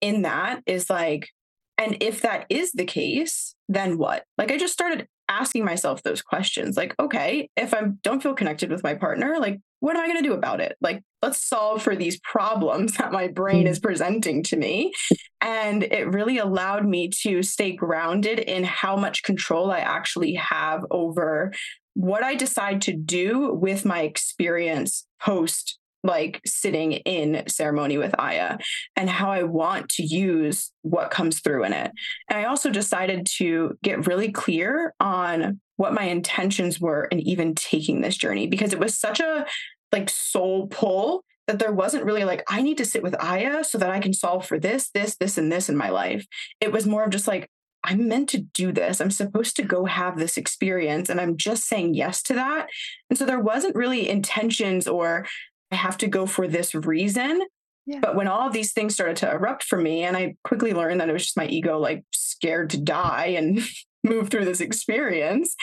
in 0.02 0.22
that 0.22 0.62
is 0.66 0.90
like, 0.90 1.30
and 1.78 1.98
if 2.02 2.22
that 2.22 2.46
is 2.50 2.72
the 2.72 2.86
case, 2.86 3.56
then 3.68 3.98
what? 3.98 4.26
Like, 4.38 4.52
I 4.52 4.58
just 4.58 4.74
started 4.74 5.08
asking 5.30 5.64
myself 5.64 6.04
those 6.04 6.22
questions. 6.22 6.76
Like, 6.76 6.96
okay, 7.00 7.50
if 7.56 7.74
I 7.74 7.84
don't 8.04 8.22
feel 8.22 8.34
connected 8.34 8.70
with 8.70 8.84
my 8.84 8.96
partner, 8.96 9.38
like, 9.40 9.60
what 9.80 9.96
am 9.96 10.02
I 10.02 10.08
going 10.08 10.22
to 10.22 10.28
do 10.28 10.34
about 10.34 10.60
it? 10.60 10.76
Like, 10.82 11.02
let's 11.22 11.48
solve 11.48 11.82
for 11.82 11.96
these 11.96 12.20
problems 12.20 12.94
that 12.98 13.14
my 13.14 13.28
brain 13.28 13.68
is 13.68 13.78
mm-hmm. 13.78 13.88
presenting 13.88 14.44
to 14.44 14.58
me. 14.58 14.92
And 15.40 15.84
it 15.84 16.12
really 16.12 16.38
allowed 16.38 16.86
me 16.86 17.10
to 17.22 17.44
stay 17.44 17.72
grounded 17.72 18.40
in 18.40 18.64
how 18.66 18.98
much 18.98 19.24
control 19.24 19.72
I 19.72 19.80
actually 19.80 20.34
have 20.34 20.86
over 20.92 21.54
what 21.94 22.24
I 22.24 22.36
decide 22.36 22.82
to 22.84 22.94
do 22.94 23.54
with 23.54 23.86
my 23.86 24.02
experience 24.02 25.06
post 25.22 25.79
like 26.04 26.42
sitting 26.46 26.94
in 26.94 27.44
ceremony 27.48 27.98
with 27.98 28.16
Aya 28.18 28.58
and 28.96 29.10
how 29.10 29.32
I 29.32 29.44
want 29.44 29.90
to 29.90 30.04
use 30.04 30.72
what 30.82 31.12
comes 31.12 31.40
through 31.40 31.66
in 31.66 31.74
it. 31.74 31.92
And 32.30 32.40
I 32.40 32.46
also 32.46 32.70
decided 32.70 33.26
to 33.38 33.78
get 33.84 34.08
really 34.08 34.32
clear 34.32 34.94
on 35.00 35.60
what 35.76 35.94
my 35.94 36.04
intentions 36.04 36.80
were 36.80 37.06
in 37.06 37.20
even 37.20 37.56
taking 37.56 38.02
this 38.02 38.18
journey 38.18 38.48
because 38.48 38.74
it 38.74 38.80
was 38.80 38.98
such 38.98 39.20
a 39.20 39.46
like 39.92 40.10
soul 40.10 40.68
pull 40.68 41.24
that 41.48 41.60
there 41.60 41.74
wasn't 41.74 42.06
really 42.06 42.26
like 42.26 42.44
I 42.48 42.62
need 42.62 42.78
to 42.78 42.86
sit 42.86 43.02
with 43.02 43.16
Aya 43.20 43.64
so 43.64 43.78
that 43.78 43.90
I 43.90 44.00
can 44.00 44.14
solve 44.14 44.46
for 44.46 44.60
this, 44.60 44.92
this, 44.92 45.16
this 45.18 45.38
and 45.38 45.52
this 45.52 45.68
in 45.68 45.76
my 45.76 45.90
life. 45.90 46.26
It 46.62 46.72
was 46.72 46.86
more 46.86 47.04
of 47.04 47.10
just 47.10 47.28
like 47.28 47.50
I'm 47.84 48.08
meant 48.08 48.30
to 48.30 48.40
do 48.40 48.72
this. 48.72 49.00
I'm 49.00 49.12
supposed 49.12 49.56
to 49.56 49.64
go 49.64 49.86
have 49.86 50.18
this 50.18 50.38
experience 50.38 51.10
and 51.10 51.20
I'm 51.20 51.38
just 51.38 51.64
saying 51.64 51.94
yes 51.94 52.22
to 52.24 52.34
that. 52.34 52.68
And 53.10 53.18
so 53.18 53.26
there 53.26 53.40
wasn't 53.40 53.76
really 53.76 54.10
intentions 54.10 54.88
or 54.88 55.26
I 55.72 55.76
have 55.76 55.98
to 56.00 56.08
go 56.08 56.26
for 56.26 56.48
this 56.48 56.74
reason. 56.74 57.42
Yeah. 57.86 58.00
But 58.02 58.16
when 58.16 58.28
all 58.28 58.48
of 58.48 58.54
these 58.54 58.74
things 58.74 58.94
started 58.94 59.18
to 59.18 59.32
erupt 59.32 59.64
for 59.64 59.80
me, 59.80 60.04
and 60.04 60.16
I 60.16 60.36
quickly 60.44 60.74
learned 60.74 61.02
that 61.02 61.10
it 61.10 61.14
was 61.14 61.24
just 61.24 61.38
my 61.38 61.48
ego, 61.48 61.80
like 61.80 62.04
scared 62.12 62.70
to 62.72 62.78
die 62.78 63.28
and 63.38 63.62
move 64.04 64.30
through 64.30 64.46
this 64.46 64.62
experience, 64.62 65.56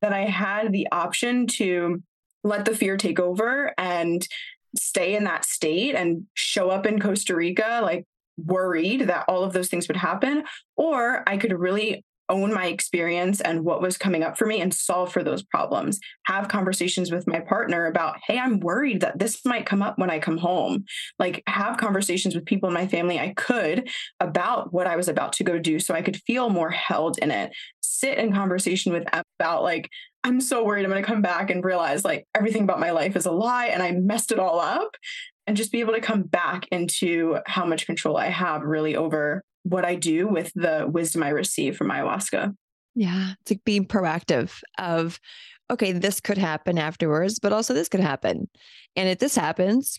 that 0.00 0.12
I 0.12 0.24
had 0.24 0.72
the 0.72 0.88
option 0.90 1.46
to 1.48 2.02
let 2.44 2.64
the 2.64 2.74
fear 2.74 2.96
take 2.96 3.20
over 3.20 3.74
and 3.76 4.26
stay 4.74 5.14
in 5.14 5.24
that 5.24 5.44
state 5.44 5.94
and 5.94 6.24
show 6.34 6.70
up 6.70 6.86
in 6.86 6.98
Costa 6.98 7.34
Rica, 7.34 7.80
like 7.82 8.04
worried 8.38 9.02
that 9.02 9.24
all 9.28 9.44
of 9.44 9.52
those 9.52 9.68
things 9.68 9.86
would 9.88 9.96
happen. 9.98 10.44
Or 10.76 11.22
I 11.26 11.36
could 11.36 11.52
really 11.52 12.05
own 12.28 12.52
my 12.52 12.66
experience 12.66 13.40
and 13.40 13.64
what 13.64 13.80
was 13.80 13.96
coming 13.96 14.22
up 14.22 14.36
for 14.36 14.46
me 14.46 14.60
and 14.60 14.72
solve 14.72 15.12
for 15.12 15.22
those 15.22 15.42
problems. 15.42 15.98
Have 16.26 16.48
conversations 16.48 17.10
with 17.10 17.26
my 17.26 17.40
partner 17.40 17.86
about, 17.86 18.16
hey, 18.26 18.38
I'm 18.38 18.60
worried 18.60 19.00
that 19.00 19.18
this 19.18 19.44
might 19.44 19.66
come 19.66 19.82
up 19.82 19.98
when 19.98 20.10
I 20.10 20.18
come 20.18 20.38
home. 20.38 20.84
Like, 21.18 21.42
have 21.46 21.76
conversations 21.76 22.34
with 22.34 22.46
people 22.46 22.68
in 22.68 22.74
my 22.74 22.86
family 22.86 23.18
I 23.18 23.34
could 23.36 23.88
about 24.20 24.72
what 24.72 24.86
I 24.86 24.96
was 24.96 25.08
about 25.08 25.32
to 25.34 25.44
go 25.44 25.58
do 25.58 25.78
so 25.78 25.94
I 25.94 26.02
could 26.02 26.20
feel 26.26 26.50
more 26.50 26.70
held 26.70 27.18
in 27.18 27.30
it. 27.30 27.52
Sit 27.80 28.18
in 28.18 28.32
conversation 28.32 28.92
with 28.92 29.04
about, 29.38 29.62
like, 29.62 29.88
I'm 30.24 30.40
so 30.40 30.64
worried 30.64 30.84
I'm 30.84 30.90
going 30.90 31.02
to 31.02 31.06
come 31.08 31.22
back 31.22 31.50
and 31.50 31.64
realize 31.64 32.04
like 32.04 32.26
everything 32.34 32.64
about 32.64 32.80
my 32.80 32.90
life 32.90 33.14
is 33.14 33.26
a 33.26 33.30
lie 33.30 33.66
and 33.66 33.80
I 33.80 33.92
messed 33.92 34.32
it 34.32 34.40
all 34.40 34.58
up. 34.58 34.96
And 35.46 35.56
just 35.56 35.70
be 35.70 35.78
able 35.78 35.92
to 35.92 36.00
come 36.00 36.22
back 36.22 36.66
into 36.72 37.38
how 37.46 37.64
much 37.64 37.86
control 37.86 38.16
I 38.16 38.26
have 38.26 38.62
really 38.62 38.96
over 38.96 39.44
what 39.68 39.84
I 39.84 39.96
do 39.96 40.28
with 40.28 40.52
the 40.54 40.86
wisdom 40.88 41.22
I 41.22 41.30
receive 41.30 41.76
from 41.76 41.90
ayahuasca. 41.90 42.54
Yeah, 42.94 43.32
it's 43.40 43.50
like 43.50 43.64
being 43.64 43.86
proactive 43.86 44.60
of 44.78 45.18
okay, 45.68 45.90
this 45.90 46.20
could 46.20 46.38
happen 46.38 46.78
afterwards, 46.78 47.40
but 47.40 47.52
also 47.52 47.74
this 47.74 47.88
could 47.88 48.00
happen. 48.00 48.48
And 48.94 49.08
if 49.08 49.18
this 49.18 49.34
happens, 49.34 49.98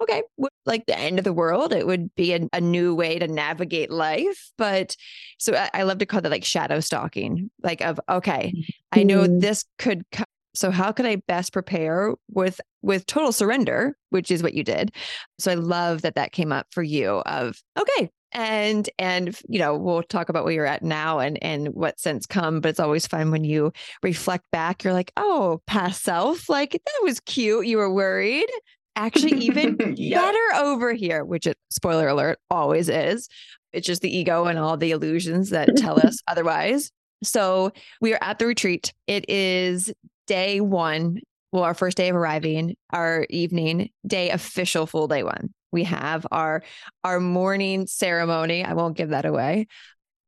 okay, 0.00 0.22
like 0.64 0.86
the 0.86 0.96
end 0.96 1.18
of 1.18 1.24
the 1.24 1.32
world, 1.32 1.72
it 1.72 1.88
would 1.88 2.14
be 2.14 2.32
a, 2.34 2.48
a 2.52 2.60
new 2.60 2.94
way 2.94 3.18
to 3.18 3.26
navigate 3.26 3.90
life. 3.90 4.52
But 4.56 4.96
so 5.38 5.56
I, 5.56 5.70
I, 5.74 5.82
love 5.82 5.98
to 5.98 6.06
call 6.06 6.20
that 6.20 6.30
like 6.30 6.44
shadow 6.44 6.78
stalking, 6.78 7.50
like 7.64 7.80
of 7.80 7.98
okay, 8.08 8.52
I 8.92 9.02
know 9.02 9.24
mm-hmm. 9.24 9.40
this 9.40 9.64
could 9.78 10.04
come. 10.12 10.26
So 10.54 10.70
how 10.70 10.92
could 10.92 11.06
I 11.06 11.16
best 11.26 11.52
prepare 11.52 12.14
with 12.30 12.60
with 12.82 13.06
total 13.06 13.32
surrender, 13.32 13.96
which 14.10 14.30
is 14.30 14.42
what 14.42 14.54
you 14.54 14.62
did. 14.62 14.92
So 15.38 15.50
I 15.50 15.54
love 15.54 16.02
that 16.02 16.14
that 16.14 16.32
came 16.32 16.52
up 16.52 16.66
for 16.70 16.82
you 16.82 17.18
of 17.26 17.60
okay, 17.78 18.10
and 18.32 18.90
and 18.98 19.38
you 19.48 19.58
know 19.58 19.76
we'll 19.76 20.02
talk 20.02 20.28
about 20.28 20.44
where 20.44 20.52
you're 20.52 20.66
at 20.66 20.82
now 20.82 21.18
and 21.18 21.42
and 21.42 21.68
what 21.68 21.98
sense 21.98 22.26
come 22.26 22.60
but 22.60 22.68
it's 22.68 22.80
always 22.80 23.06
fun 23.06 23.30
when 23.30 23.44
you 23.44 23.72
reflect 24.02 24.44
back 24.50 24.84
you're 24.84 24.92
like 24.92 25.12
oh 25.16 25.60
past 25.66 26.02
self 26.02 26.48
like 26.48 26.72
that 26.72 27.00
was 27.02 27.20
cute 27.20 27.66
you 27.66 27.78
were 27.78 27.92
worried. 27.92 28.48
Actually 28.96 29.38
even 29.38 29.76
yep. 29.96 30.20
better 30.20 30.64
over 30.64 30.92
here 30.92 31.24
which 31.24 31.46
it 31.46 31.56
spoiler 31.70 32.08
alert 32.08 32.38
always 32.50 32.88
is 32.88 33.28
it's 33.72 33.86
just 33.86 34.02
the 34.02 34.14
ego 34.14 34.46
and 34.46 34.58
all 34.58 34.76
the 34.76 34.90
illusions 34.90 35.50
that 35.50 35.76
tell 35.76 36.00
us 36.06 36.18
otherwise. 36.26 36.90
So 37.22 37.72
we 38.00 38.14
are 38.14 38.18
at 38.22 38.38
the 38.38 38.46
retreat. 38.46 38.92
It 39.06 39.28
is 39.28 39.92
day 40.26 40.60
one 40.60 41.20
well 41.52 41.64
our 41.64 41.74
first 41.74 41.96
day 41.96 42.08
of 42.10 42.16
arriving 42.16 42.76
our 42.90 43.26
evening 43.30 43.88
day 44.06 44.30
official 44.30 44.86
full 44.86 45.08
day 45.08 45.22
one 45.22 45.52
we 45.72 45.84
have 45.84 46.26
our 46.30 46.62
our 47.04 47.20
morning 47.20 47.86
ceremony. 47.86 48.64
I 48.64 48.74
won't 48.74 48.96
give 48.96 49.10
that 49.10 49.24
away, 49.24 49.66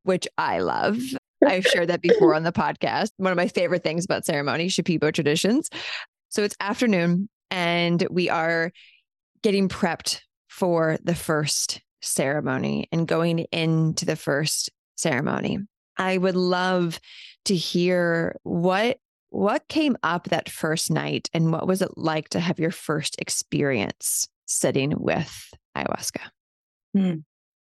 which 0.05 0.29
I 0.39 0.61
love. 0.61 0.99
I've 1.45 1.67
shared 1.67 1.89
that 1.89 2.03
before 2.03 2.35
on 2.35 2.43
the 2.43 2.53
podcast. 2.53 3.11
One 3.17 3.33
of 3.33 3.37
my 3.37 3.49
favorite 3.49 3.83
things 3.83 4.05
about 4.05 4.27
ceremony, 4.27 4.69
Shipibo 4.69 5.13
traditions. 5.13 5.71
So 6.29 6.43
it's 6.43 6.57
afternoon 6.61 7.29
and 7.51 8.07
we 8.11 8.29
are 8.29 8.73
getting 9.43 9.69
prepped 9.69 10.21
for 10.49 10.99
the 11.03 11.15
first 11.15 11.81
ceremony 12.03 12.89
and 12.93 13.09
going 13.09 13.41
into 13.53 14.05
the 14.05 14.17
first 14.17 14.71
ceremony. 14.97 15.59
I 15.97 16.19
would 16.19 16.37
love 16.37 17.01
to 17.47 17.55
hear 17.55 18.37
what 18.43 18.99
what 19.31 19.69
came 19.69 19.97
up 20.03 20.25
that 20.25 20.49
first 20.49 20.91
night 20.91 21.29
and 21.33 21.53
what 21.53 21.67
was 21.67 21.83
it 21.83 21.97
like 21.97 22.29
to 22.31 22.41
have 22.41 22.59
your 22.59 22.73
first 22.73 23.17
experience 23.21 24.29
sitting 24.51 24.93
with 24.97 25.51
ayahuasca? 25.77 26.21
Hmm. 26.97 27.15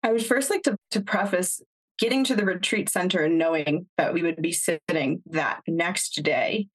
I 0.04 0.12
would 0.12 0.26
first 0.26 0.50
like 0.50 0.63
to, 0.63 0.78
to 0.92 1.02
preface 1.02 1.62
getting 2.00 2.24
to 2.24 2.36
the 2.36 2.46
retreat 2.46 2.89
center 2.89 3.24
and 3.24 3.38
knowing 3.38 3.88
that 3.98 4.13
we 4.13 4.24
would 4.24 4.42
be 4.42 4.54
sitting 4.54 5.22
that 5.28 5.60
next 5.68 6.24
day 6.24 6.68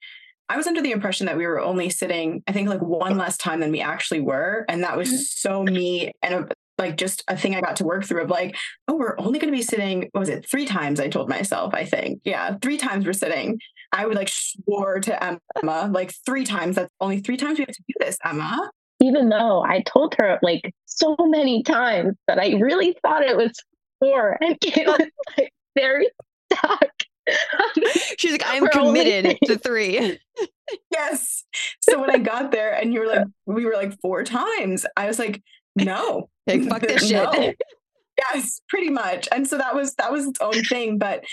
I 0.48 0.56
was 0.56 0.66
under 0.66 0.82
the 0.82 0.92
impression 0.92 1.26
that 1.26 1.36
we 1.36 1.46
were 1.46 1.60
only 1.60 1.88
sitting, 1.88 2.42
I 2.46 2.52
think, 2.52 2.68
like 2.68 2.82
one 2.82 3.16
less 3.16 3.36
time 3.36 3.60
than 3.60 3.72
we 3.72 3.80
actually 3.80 4.20
were. 4.20 4.64
And 4.68 4.82
that 4.82 4.96
was 4.96 5.08
mm-hmm. 5.08 5.16
so 5.16 5.62
me 5.62 6.12
and 6.22 6.34
a, 6.34 6.48
like 6.76 6.96
just 6.96 7.24
a 7.28 7.36
thing 7.36 7.54
I 7.54 7.60
got 7.60 7.76
to 7.76 7.84
work 7.84 8.04
through 8.04 8.22
of 8.22 8.30
like, 8.30 8.56
oh, 8.88 8.96
we're 8.96 9.18
only 9.18 9.38
going 9.38 9.52
to 9.52 9.56
be 9.56 9.62
sitting, 9.62 10.10
was 10.12 10.28
it 10.28 10.46
three 10.48 10.66
times? 10.66 11.00
I 11.00 11.08
told 11.08 11.28
myself, 11.28 11.72
I 11.72 11.84
think. 11.84 12.20
Yeah, 12.24 12.56
three 12.60 12.76
times 12.76 13.06
we're 13.06 13.14
sitting. 13.14 13.58
I 13.92 14.06
would 14.06 14.16
like 14.16 14.28
swore 14.28 15.00
to 15.00 15.24
Emma, 15.24 15.90
like 15.90 16.12
three 16.26 16.44
times. 16.44 16.76
That's 16.76 16.90
only 17.00 17.20
three 17.20 17.36
times 17.36 17.58
we 17.58 17.62
have 17.62 17.74
to 17.74 17.82
do 17.88 17.94
this, 18.00 18.18
Emma. 18.24 18.70
Even 19.04 19.28
though 19.28 19.62
I 19.62 19.82
told 19.82 20.14
her 20.18 20.38
like 20.42 20.74
so 20.86 21.16
many 21.20 21.62
times 21.62 22.14
that 22.26 22.38
I 22.38 22.54
really 22.54 22.96
thought 23.02 23.22
it 23.22 23.36
was 23.36 23.52
four 24.00 24.38
and 24.40 24.56
it 24.62 24.86
was 24.86 25.08
like 25.36 25.52
very 25.76 26.08
stuck. 26.52 26.90
She's 28.18 28.32
like, 28.32 28.44
I'm 28.46 28.66
committed 28.68 29.38
to 29.44 29.58
three. 29.58 30.18
yes. 30.90 31.44
So 31.80 32.00
when 32.00 32.10
I 32.10 32.18
got 32.18 32.50
there 32.50 32.72
and 32.72 32.92
you 32.92 33.00
were 33.00 33.06
like, 33.06 33.26
we 33.46 33.64
were 33.64 33.74
like 33.74 33.98
four 34.00 34.24
times, 34.24 34.86
I 34.96 35.06
was 35.06 35.18
like, 35.18 35.42
no. 35.76 36.28
Like, 36.46 36.64
fuck 36.68 36.82
this 36.82 37.08
shit. 37.08 37.22
No. 37.32 37.52
Yes, 38.32 38.60
pretty 38.68 38.90
much. 38.90 39.28
And 39.32 39.48
so 39.48 39.58
that 39.58 39.74
was 39.74 39.94
that 39.94 40.12
was 40.12 40.26
its 40.26 40.40
own 40.40 40.62
thing. 40.64 40.98
But 40.98 41.24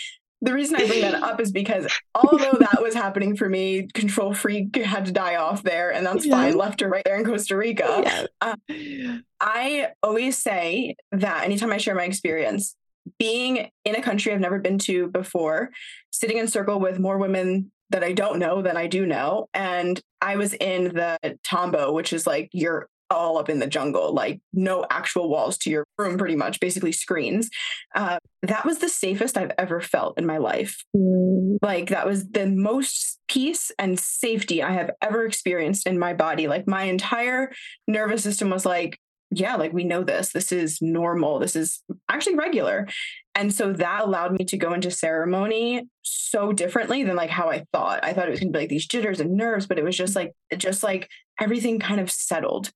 the 0.41 0.53
reason 0.53 0.75
I 0.75 0.87
bring 0.87 1.01
that 1.01 1.21
up 1.21 1.39
is 1.39 1.51
because 1.51 1.87
although 2.15 2.57
that 2.59 2.81
was 2.81 2.95
happening 2.95 3.35
for 3.35 3.47
me, 3.47 3.87
control 3.93 4.33
freak 4.33 4.75
had 4.75 5.05
to 5.05 5.11
die 5.11 5.35
off 5.35 5.61
there, 5.61 5.91
and 5.91 6.05
that's 6.05 6.25
yeah. 6.25 6.35
fine, 6.35 6.57
left 6.57 6.81
or 6.81 6.89
right 6.89 7.03
there 7.05 7.17
in 7.17 7.25
Costa 7.25 7.55
Rica. 7.55 8.01
Yeah. 8.03 8.25
Uh, 8.41 9.17
I 9.39 9.89
always 10.01 10.37
say 10.37 10.95
that 11.11 11.43
anytime 11.43 11.71
I 11.71 11.77
share 11.77 11.95
my 11.95 12.05
experience, 12.05 12.75
being 13.19 13.69
in 13.85 13.95
a 13.95 14.01
country 14.01 14.33
I've 14.33 14.39
never 14.39 14.59
been 14.59 14.79
to 14.79 15.07
before, 15.07 15.69
sitting 16.11 16.37
in 16.37 16.47
circle 16.47 16.79
with 16.79 16.99
more 16.99 17.17
women 17.17 17.71
that 17.91 18.03
I 18.03 18.13
don't 18.13 18.39
know 18.39 18.61
than 18.61 18.77
I 18.77 18.87
do 18.87 19.05
know. 19.05 19.47
And 19.53 20.01
I 20.21 20.37
was 20.37 20.53
in 20.53 20.85
the 20.85 21.17
Tombo, 21.43 21.91
which 21.91 22.13
is 22.13 22.25
like 22.25 22.49
your 22.53 22.87
all 23.11 23.37
up 23.37 23.49
in 23.49 23.59
the 23.59 23.67
jungle, 23.67 24.13
like 24.13 24.41
no 24.53 24.85
actual 24.89 25.29
walls 25.29 25.57
to 25.59 25.69
your 25.69 25.85
room, 25.97 26.17
pretty 26.17 26.35
much, 26.35 26.59
basically 26.59 26.91
screens. 26.91 27.49
Uh, 27.93 28.17
that 28.41 28.65
was 28.65 28.79
the 28.79 28.89
safest 28.89 29.37
I've 29.37 29.51
ever 29.57 29.81
felt 29.81 30.17
in 30.17 30.25
my 30.25 30.37
life. 30.37 30.83
Mm. 30.95 31.57
Like 31.61 31.89
that 31.89 32.07
was 32.07 32.29
the 32.29 32.47
most 32.47 33.19
peace 33.27 33.71
and 33.77 33.99
safety 33.99 34.63
I 34.63 34.71
have 34.71 34.91
ever 35.01 35.25
experienced 35.25 35.85
in 35.85 35.99
my 35.99 36.13
body. 36.13 36.47
Like 36.47 36.67
my 36.67 36.83
entire 36.83 37.51
nervous 37.87 38.23
system 38.23 38.49
was 38.49 38.65
like, 38.65 38.99
yeah, 39.31 39.55
like 39.55 39.71
we 39.71 39.85
know 39.85 40.03
this. 40.03 40.31
This 40.31 40.51
is 40.51 40.81
normal. 40.81 41.39
This 41.39 41.55
is 41.55 41.81
actually 42.09 42.35
regular. 42.35 42.87
And 43.33 43.53
so 43.53 43.71
that 43.73 44.03
allowed 44.03 44.33
me 44.33 44.43
to 44.45 44.57
go 44.57 44.73
into 44.73 44.91
ceremony 44.91 45.87
so 46.01 46.51
differently 46.51 47.03
than 47.03 47.15
like 47.15 47.29
how 47.29 47.49
I 47.49 47.63
thought. 47.71 48.03
I 48.03 48.11
thought 48.11 48.27
it 48.27 48.31
was 48.31 48.41
gonna 48.41 48.51
be 48.51 48.59
like 48.59 48.69
these 48.69 48.87
jitters 48.87 49.21
and 49.21 49.37
nerves, 49.37 49.67
but 49.67 49.79
it 49.79 49.85
was 49.85 49.95
just 49.95 50.15
like 50.17 50.33
just 50.57 50.83
like 50.83 51.07
everything 51.39 51.79
kind 51.79 52.01
of 52.01 52.11
settled. 52.11 52.71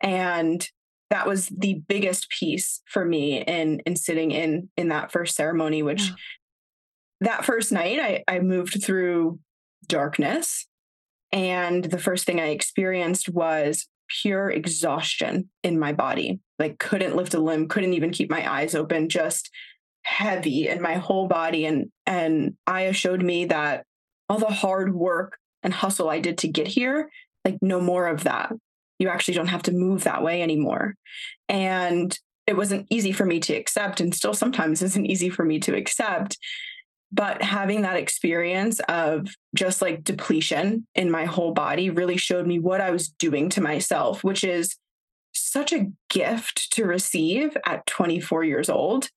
And 0.00 0.66
that 1.10 1.26
was 1.26 1.48
the 1.48 1.82
biggest 1.86 2.28
piece 2.30 2.82
for 2.86 3.04
me 3.04 3.42
in 3.42 3.80
in 3.80 3.96
sitting 3.96 4.30
in 4.32 4.68
in 4.76 4.88
that 4.88 5.12
first 5.12 5.36
ceremony, 5.36 5.82
which 5.82 6.08
yeah. 6.08 6.14
that 7.20 7.44
first 7.44 7.72
night 7.72 7.98
I, 8.00 8.24
I 8.28 8.40
moved 8.40 8.82
through 8.82 9.38
darkness. 9.86 10.66
And 11.32 11.84
the 11.84 11.98
first 11.98 12.24
thing 12.24 12.40
I 12.40 12.48
experienced 12.48 13.28
was 13.28 13.86
pure 14.22 14.50
exhaustion 14.50 15.50
in 15.62 15.78
my 15.78 15.92
body. 15.92 16.40
Like 16.58 16.78
couldn't 16.78 17.16
lift 17.16 17.34
a 17.34 17.40
limb, 17.40 17.68
couldn't 17.68 17.94
even 17.94 18.10
keep 18.10 18.30
my 18.30 18.50
eyes 18.50 18.74
open, 18.74 19.08
just 19.08 19.50
heavy 20.02 20.68
in 20.68 20.80
my 20.80 20.94
whole 20.94 21.28
body. 21.28 21.66
And 21.66 21.90
and 22.04 22.54
Aya 22.66 22.92
showed 22.92 23.22
me 23.22 23.46
that 23.46 23.84
all 24.28 24.38
the 24.38 24.46
hard 24.46 24.94
work 24.94 25.38
and 25.62 25.72
hustle 25.72 26.10
I 26.10 26.18
did 26.18 26.38
to 26.38 26.48
get 26.48 26.66
here, 26.66 27.10
like 27.44 27.58
no 27.62 27.80
more 27.80 28.08
of 28.08 28.24
that 28.24 28.52
you 28.98 29.08
actually 29.08 29.34
don't 29.34 29.48
have 29.48 29.62
to 29.64 29.72
move 29.72 30.04
that 30.04 30.22
way 30.22 30.42
anymore. 30.42 30.94
And 31.48 32.16
it 32.46 32.56
wasn't 32.56 32.86
easy 32.90 33.12
for 33.12 33.24
me 33.24 33.40
to 33.40 33.54
accept, 33.54 34.00
and 34.00 34.14
still 34.14 34.34
sometimes 34.34 34.82
isn't 34.82 35.06
easy 35.06 35.28
for 35.28 35.44
me 35.44 35.58
to 35.60 35.74
accept. 35.74 36.38
But 37.12 37.42
having 37.42 37.82
that 37.82 37.96
experience 37.96 38.80
of 38.88 39.28
just 39.54 39.80
like 39.80 40.04
depletion 40.04 40.86
in 40.94 41.10
my 41.10 41.24
whole 41.24 41.52
body 41.52 41.90
really 41.90 42.16
showed 42.16 42.46
me 42.46 42.58
what 42.58 42.80
I 42.80 42.90
was 42.90 43.08
doing 43.08 43.48
to 43.50 43.60
myself, 43.60 44.24
which 44.24 44.44
is 44.44 44.76
such 45.32 45.72
a 45.72 45.86
gift 46.10 46.72
to 46.72 46.84
receive 46.84 47.56
at 47.66 47.86
24 47.86 48.44
years 48.44 48.68
old 48.68 49.08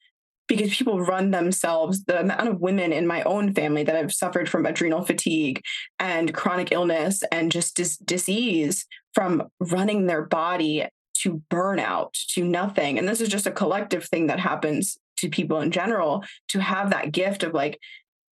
because 0.47 0.75
people 0.75 0.99
run 0.99 1.31
themselves 1.31 2.03
the 2.05 2.19
amount 2.19 2.47
of 2.47 2.59
women 2.59 2.91
in 2.91 3.07
my 3.07 3.21
own 3.23 3.53
family 3.53 3.83
that 3.83 3.95
have 3.95 4.11
suffered 4.11 4.49
from 4.49 4.65
adrenal 4.65 5.03
fatigue 5.03 5.61
and 5.99 6.33
chronic 6.33 6.71
illness 6.71 7.23
and 7.31 7.51
just 7.51 7.75
dis- 7.75 7.97
disease 7.97 8.85
from 9.19 9.49
running 9.59 10.05
their 10.05 10.21
body 10.21 10.87
to 11.13 11.41
burnout 11.51 12.13
to 12.29 12.41
nothing. 12.41 12.97
And 12.97 13.05
this 13.05 13.19
is 13.19 13.27
just 13.27 13.45
a 13.45 13.51
collective 13.51 14.05
thing 14.05 14.27
that 14.27 14.39
happens 14.39 14.97
to 15.17 15.27
people 15.27 15.59
in 15.59 15.71
general 15.71 16.23
to 16.47 16.59
have 16.61 16.91
that 16.91 17.11
gift 17.11 17.43
of 17.43 17.53
like 17.53 17.77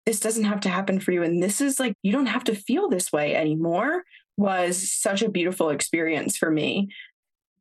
this 0.04 0.20
doesn't 0.20 0.44
have 0.44 0.60
to 0.60 0.68
happen 0.68 1.00
for 1.00 1.10
you 1.10 1.24
and 1.24 1.42
this 1.42 1.60
is 1.60 1.80
like 1.80 1.94
you 2.04 2.12
don't 2.12 2.26
have 2.26 2.44
to 2.44 2.54
feel 2.54 2.88
this 2.88 3.10
way 3.10 3.34
anymore 3.34 4.04
was 4.36 4.92
such 4.92 5.22
a 5.22 5.28
beautiful 5.28 5.70
experience 5.70 6.36
for 6.36 6.52
me. 6.52 6.88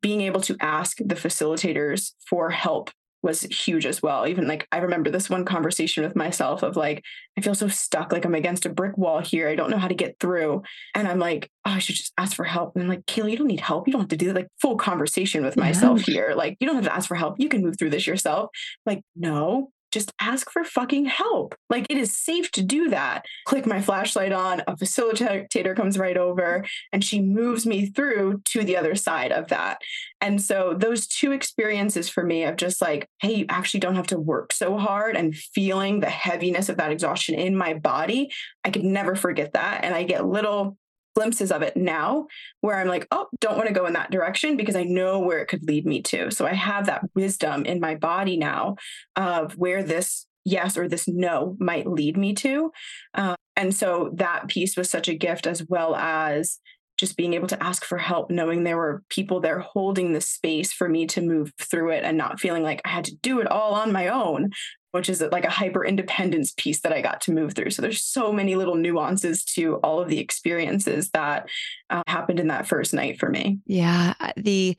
Being 0.00 0.20
able 0.20 0.42
to 0.42 0.56
ask 0.60 0.98
the 0.98 1.16
facilitators 1.16 2.12
for 2.30 2.50
help 2.50 2.92
was 3.26 3.42
huge 3.42 3.84
as 3.84 4.02
well. 4.02 4.26
Even 4.26 4.46
like 4.48 4.66
I 4.72 4.78
remember 4.78 5.10
this 5.10 5.28
one 5.28 5.44
conversation 5.44 6.04
with 6.04 6.16
myself 6.16 6.62
of 6.62 6.76
like, 6.76 7.04
I 7.36 7.42
feel 7.42 7.54
so 7.54 7.68
stuck, 7.68 8.12
like 8.12 8.24
I'm 8.24 8.34
against 8.34 8.64
a 8.64 8.70
brick 8.70 8.96
wall 8.96 9.20
here. 9.20 9.48
I 9.48 9.56
don't 9.56 9.68
know 9.68 9.78
how 9.78 9.88
to 9.88 9.94
get 9.94 10.18
through. 10.18 10.62
And 10.94 11.06
I'm 11.06 11.18
like, 11.18 11.50
oh, 11.66 11.72
I 11.72 11.78
should 11.80 11.96
just 11.96 12.12
ask 12.16 12.34
for 12.34 12.44
help. 12.44 12.74
And 12.74 12.84
I'm 12.84 12.88
like, 12.88 13.04
Cayla, 13.04 13.30
you 13.30 13.36
don't 13.36 13.48
need 13.48 13.60
help. 13.60 13.86
You 13.86 13.92
don't 13.92 14.02
have 14.02 14.08
to 14.08 14.16
do 14.16 14.28
that. 14.28 14.36
like 14.36 14.48
full 14.62 14.76
conversation 14.76 15.44
with 15.44 15.56
myself 15.56 16.00
here. 16.02 16.32
Like, 16.36 16.56
you 16.60 16.66
don't 16.66 16.76
have 16.76 16.84
to 16.84 16.94
ask 16.94 17.08
for 17.08 17.16
help. 17.16 17.34
You 17.38 17.48
can 17.48 17.62
move 17.62 17.76
through 17.78 17.90
this 17.90 18.06
yourself. 18.06 18.50
Like, 18.86 19.02
no, 19.14 19.70
just 19.96 20.12
ask 20.20 20.50
for 20.50 20.62
fucking 20.62 21.06
help. 21.06 21.54
Like 21.70 21.86
it 21.88 21.96
is 21.96 22.14
safe 22.14 22.50
to 22.52 22.62
do 22.62 22.90
that. 22.90 23.24
Click 23.46 23.64
my 23.66 23.80
flashlight 23.80 24.30
on, 24.30 24.60
a 24.66 24.76
facilitator 24.76 25.74
comes 25.74 25.96
right 25.96 26.18
over 26.18 26.66
and 26.92 27.02
she 27.02 27.22
moves 27.22 27.64
me 27.64 27.86
through 27.86 28.42
to 28.46 28.62
the 28.62 28.76
other 28.76 28.94
side 28.94 29.32
of 29.32 29.48
that. 29.48 29.78
And 30.20 30.42
so 30.42 30.74
those 30.78 31.06
two 31.06 31.32
experiences 31.32 32.10
for 32.10 32.22
me 32.22 32.44
of 32.44 32.56
just 32.56 32.82
like, 32.82 33.08
hey, 33.22 33.32
you 33.32 33.46
actually 33.48 33.80
don't 33.80 33.96
have 33.96 34.08
to 34.08 34.18
work 34.18 34.52
so 34.52 34.76
hard 34.76 35.16
and 35.16 35.34
feeling 35.34 36.00
the 36.00 36.10
heaviness 36.10 36.68
of 36.68 36.76
that 36.76 36.92
exhaustion 36.92 37.34
in 37.34 37.56
my 37.56 37.72
body. 37.72 38.30
I 38.64 38.70
could 38.70 38.84
never 38.84 39.14
forget 39.14 39.54
that. 39.54 39.82
And 39.82 39.94
I 39.94 40.02
get 40.02 40.26
little 40.26 40.76
glimpses 41.16 41.50
of 41.50 41.62
it 41.62 41.76
now 41.76 42.26
where 42.60 42.78
I'm 42.78 42.88
like, 42.88 43.06
oh, 43.10 43.26
don't 43.40 43.56
want 43.56 43.68
to 43.68 43.74
go 43.74 43.86
in 43.86 43.94
that 43.94 44.10
direction 44.10 44.56
because 44.56 44.76
I 44.76 44.84
know 44.84 45.18
where 45.18 45.38
it 45.38 45.46
could 45.46 45.66
lead 45.66 45.86
me 45.86 46.02
to. 46.02 46.30
So 46.30 46.46
I 46.46 46.52
have 46.52 46.86
that 46.86 47.04
wisdom 47.14 47.64
in 47.64 47.80
my 47.80 47.94
body 47.94 48.36
now 48.36 48.76
of 49.16 49.54
where 49.54 49.82
this 49.82 50.26
yes 50.44 50.76
or 50.76 50.88
this 50.88 51.08
no 51.08 51.56
might 51.58 51.86
lead 51.86 52.16
me 52.16 52.34
to. 52.34 52.70
Uh, 53.14 53.34
and 53.56 53.74
so 53.74 54.10
that 54.14 54.48
piece 54.48 54.76
was 54.76 54.90
such 54.90 55.08
a 55.08 55.14
gift 55.14 55.46
as 55.46 55.64
well 55.68 55.96
as 55.96 56.60
just 56.96 57.16
being 57.16 57.34
able 57.34 57.48
to 57.48 57.62
ask 57.62 57.84
for 57.84 57.98
help, 57.98 58.30
knowing 58.30 58.64
there 58.64 58.76
were 58.76 59.02
people 59.08 59.40
there 59.40 59.58
holding 59.58 60.12
the 60.12 60.20
space 60.20 60.72
for 60.72 60.88
me 60.88 61.06
to 61.06 61.20
move 61.20 61.52
through 61.60 61.90
it 61.90 62.04
and 62.04 62.16
not 62.16 62.40
feeling 62.40 62.62
like 62.62 62.80
I 62.84 62.88
had 62.88 63.04
to 63.06 63.16
do 63.16 63.40
it 63.40 63.46
all 63.46 63.74
on 63.74 63.92
my 63.92 64.08
own, 64.08 64.50
which 64.92 65.08
is 65.08 65.20
like 65.32 65.44
a 65.44 65.50
hyper 65.50 65.84
independence 65.84 66.54
piece 66.56 66.80
that 66.80 66.92
I 66.92 67.02
got 67.02 67.20
to 67.22 67.32
move 67.32 67.54
through. 67.54 67.70
So 67.70 67.82
there's 67.82 68.02
so 68.02 68.32
many 68.32 68.54
little 68.56 68.76
nuances 68.76 69.44
to 69.54 69.76
all 69.76 70.00
of 70.00 70.08
the 70.08 70.18
experiences 70.18 71.10
that 71.10 71.48
uh, 71.90 72.02
happened 72.06 72.40
in 72.40 72.48
that 72.48 72.66
first 72.66 72.94
night 72.94 73.18
for 73.18 73.28
me. 73.28 73.58
Yeah, 73.66 74.14
uh, 74.20 74.32
the 74.36 74.76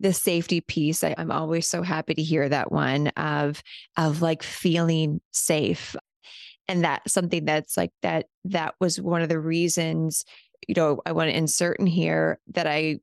the 0.00 0.12
safety 0.12 0.60
piece 0.60 1.04
I, 1.04 1.14
i'm 1.16 1.30
always 1.30 1.68
so 1.68 1.82
happy 1.82 2.14
to 2.14 2.22
hear 2.22 2.48
that 2.48 2.72
one 2.72 3.08
of 3.08 3.62
of 3.96 4.20
like 4.20 4.42
feeling 4.42 5.20
safe 5.30 5.94
and 6.66 6.84
that 6.84 7.08
something 7.08 7.44
that's 7.44 7.76
like 7.76 7.92
that 8.02 8.26
that 8.46 8.74
was 8.80 9.00
one 9.00 9.22
of 9.22 9.28
the 9.28 9.38
reasons 9.38 10.24
you 10.68 10.74
know 10.74 11.00
i 11.06 11.12
want 11.12 11.30
to 11.30 11.36
insert 11.36 11.78
in 11.78 11.86
here 11.86 12.38
that 12.48 12.66
i 12.66 12.98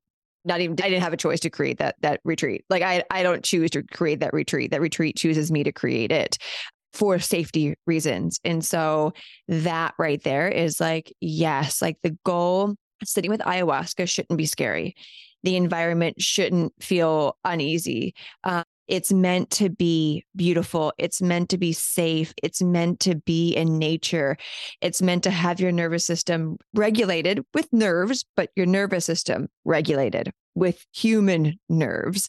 not 0.45 0.61
even 0.61 0.73
I 0.73 0.89
didn't 0.89 1.03
have 1.03 1.13
a 1.13 1.17
choice 1.17 1.39
to 1.41 1.49
create 1.49 1.79
that 1.79 1.95
that 2.01 2.21
retreat. 2.23 2.63
Like 2.69 2.81
I 2.81 3.03
I 3.11 3.23
don't 3.23 3.43
choose 3.43 3.69
to 3.71 3.83
create 3.83 4.21
that 4.21 4.33
retreat. 4.33 4.71
That 4.71 4.81
retreat 4.81 5.17
chooses 5.17 5.51
me 5.51 5.63
to 5.63 5.71
create 5.71 6.11
it 6.11 6.37
for 6.93 7.19
safety 7.19 7.75
reasons. 7.85 8.39
And 8.43 8.65
so 8.65 9.13
that 9.47 9.93
right 9.99 10.21
there 10.23 10.47
is 10.47 10.79
like 10.79 11.13
yes, 11.19 11.81
like 11.81 11.97
the 12.03 12.17
goal 12.25 12.75
sitting 13.03 13.31
with 13.31 13.41
ayahuasca 13.41 14.09
shouldn't 14.09 14.37
be 14.37 14.45
scary. 14.45 14.95
The 15.43 15.55
environment 15.55 16.21
shouldn't 16.21 16.73
feel 16.81 17.37
uneasy. 17.45 18.13
Uh, 18.43 18.63
it's 18.89 19.13
meant 19.13 19.51
to 19.51 19.69
be 19.69 20.25
beautiful. 20.35 20.91
It's 20.97 21.21
meant 21.21 21.49
to 21.49 21.57
be 21.57 21.71
safe. 21.71 22.33
It's 22.43 22.61
meant 22.61 22.99
to 23.01 23.15
be 23.15 23.53
in 23.53 23.77
nature. 23.77 24.35
It's 24.81 25.01
meant 25.01 25.23
to 25.23 25.31
have 25.31 25.59
your 25.59 25.71
nervous 25.71 26.05
system 26.05 26.57
regulated 26.73 27.45
with 27.53 27.71
nerves, 27.71 28.25
but 28.35 28.49
your 28.55 28.65
nervous 28.65 29.05
system 29.05 29.47
regulated 29.63 30.31
with 30.55 30.85
human 30.91 31.59
nerves. 31.69 32.27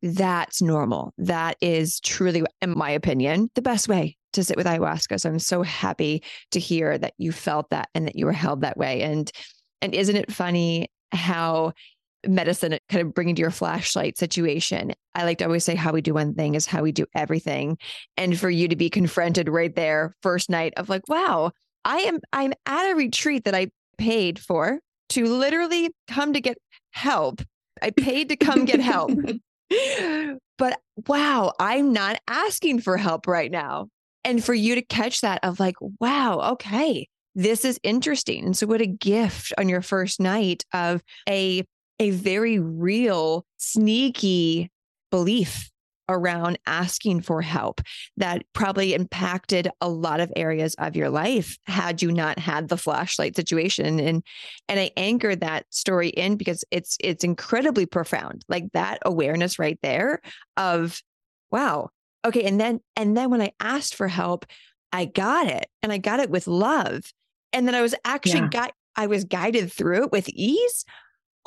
That's 0.00 0.62
normal. 0.62 1.12
That 1.18 1.56
is 1.60 1.98
truly, 2.00 2.44
in 2.62 2.78
my 2.78 2.90
opinion, 2.90 3.50
the 3.56 3.62
best 3.62 3.88
way 3.88 4.16
to 4.34 4.44
sit 4.44 4.56
with 4.56 4.66
ayahuasca. 4.66 5.20
So 5.20 5.28
I'm 5.28 5.38
so 5.40 5.62
happy 5.62 6.22
to 6.52 6.60
hear 6.60 6.96
that 6.96 7.14
you 7.18 7.32
felt 7.32 7.70
that 7.70 7.88
and 7.94 8.06
that 8.06 8.14
you 8.14 8.26
were 8.26 8.32
held 8.32 8.60
that 8.60 8.76
way. 8.76 9.02
And 9.02 9.30
and 9.82 9.94
isn't 9.94 10.16
it 10.16 10.30
funny 10.30 10.88
how 11.12 11.72
medicine 12.26 12.78
kind 12.88 13.06
of 13.06 13.14
bringing 13.14 13.34
to 13.36 13.40
your 13.40 13.50
flashlight 13.50 14.18
situation. 14.18 14.92
I 15.14 15.24
like 15.24 15.38
to 15.38 15.44
always 15.44 15.64
say 15.64 15.74
how 15.74 15.92
we 15.92 16.00
do 16.00 16.14
one 16.14 16.34
thing 16.34 16.54
is 16.54 16.66
how 16.66 16.82
we 16.82 16.92
do 16.92 17.06
everything. 17.14 17.78
And 18.16 18.38
for 18.38 18.50
you 18.50 18.68
to 18.68 18.76
be 18.76 18.90
confronted 18.90 19.48
right 19.48 19.74
there 19.74 20.14
first 20.22 20.50
night 20.50 20.74
of 20.76 20.88
like, 20.88 21.08
wow, 21.08 21.52
I 21.84 21.98
am 21.98 22.20
I'm 22.32 22.52
at 22.66 22.90
a 22.90 22.94
retreat 22.94 23.44
that 23.44 23.54
I 23.54 23.68
paid 23.98 24.38
for 24.38 24.80
to 25.10 25.24
literally 25.24 25.90
come 26.08 26.32
to 26.32 26.40
get 26.40 26.58
help. 26.92 27.42
I 27.82 27.90
paid 27.90 28.28
to 28.30 28.36
come 28.36 28.64
get 28.64 28.80
help. 28.80 29.10
but 30.58 30.80
wow, 31.06 31.52
I'm 31.58 31.92
not 31.92 32.20
asking 32.28 32.80
for 32.80 32.96
help 32.96 33.26
right 33.26 33.50
now. 33.50 33.88
And 34.24 34.44
for 34.44 34.54
you 34.54 34.74
to 34.74 34.82
catch 34.82 35.20
that 35.20 35.40
of 35.42 35.60
like, 35.60 35.76
wow, 36.00 36.52
okay, 36.52 37.08
this 37.34 37.64
is 37.64 37.78
interesting. 37.82 38.44
And 38.44 38.56
so 38.56 38.66
what 38.66 38.82
a 38.82 38.86
gift 38.86 39.52
on 39.56 39.68
your 39.68 39.80
first 39.80 40.20
night 40.20 40.64
of 40.72 41.02
a 41.28 41.64
a 41.98 42.10
very 42.10 42.58
real 42.58 43.44
sneaky 43.56 44.70
belief 45.10 45.70
around 46.08 46.58
asking 46.66 47.20
for 47.20 47.42
help 47.42 47.80
that 48.16 48.42
probably 48.54 48.94
impacted 48.94 49.68
a 49.80 49.88
lot 49.88 50.20
of 50.20 50.32
areas 50.36 50.74
of 50.78 50.96
your 50.96 51.10
life 51.10 51.58
had 51.66 52.00
you 52.00 52.10
not 52.10 52.38
had 52.38 52.68
the 52.68 52.76
flashlight 52.76 53.36
situation 53.36 54.00
and 54.00 54.22
and 54.68 54.80
I 54.80 54.90
anchored 54.96 55.40
that 55.40 55.66
story 55.70 56.08
in 56.08 56.36
because 56.36 56.64
it's 56.70 56.96
it's 57.00 57.24
incredibly 57.24 57.84
profound 57.84 58.44
like 58.48 58.72
that 58.72 58.98
awareness 59.04 59.58
right 59.58 59.78
there 59.82 60.20
of 60.56 61.02
wow 61.50 61.90
okay 62.24 62.44
and 62.44 62.58
then 62.58 62.80
and 62.96 63.16
then 63.16 63.30
when 63.30 63.42
I 63.42 63.52
asked 63.60 63.94
for 63.94 64.08
help 64.08 64.46
I 64.92 65.04
got 65.04 65.46
it 65.46 65.66
and 65.82 65.92
I 65.92 65.98
got 65.98 66.20
it 66.20 66.30
with 66.30 66.46
love 66.46 67.12
and 67.52 67.68
then 67.68 67.74
I 67.74 67.82
was 67.82 67.94
actually 68.04 68.40
yeah. 68.40 68.48
got 68.48 68.72
I 68.96 69.06
was 69.08 69.24
guided 69.24 69.70
through 69.70 70.04
it 70.04 70.12
with 70.12 70.28
ease 70.30 70.84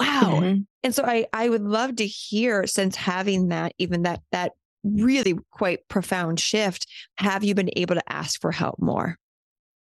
wow 0.01 0.39
mm-hmm. 0.41 0.61
and 0.83 0.95
so 0.95 1.03
i 1.03 1.25
i 1.33 1.47
would 1.49 1.61
love 1.61 1.95
to 1.95 2.05
hear 2.05 2.65
since 2.67 2.95
having 2.95 3.49
that 3.49 3.73
even 3.77 4.03
that 4.03 4.21
that 4.31 4.53
really 4.83 5.35
quite 5.51 5.87
profound 5.87 6.39
shift 6.39 6.87
have 7.17 7.43
you 7.43 7.53
been 7.53 7.69
able 7.75 7.95
to 7.95 8.11
ask 8.11 8.41
for 8.41 8.51
help 8.51 8.75
more 8.79 9.17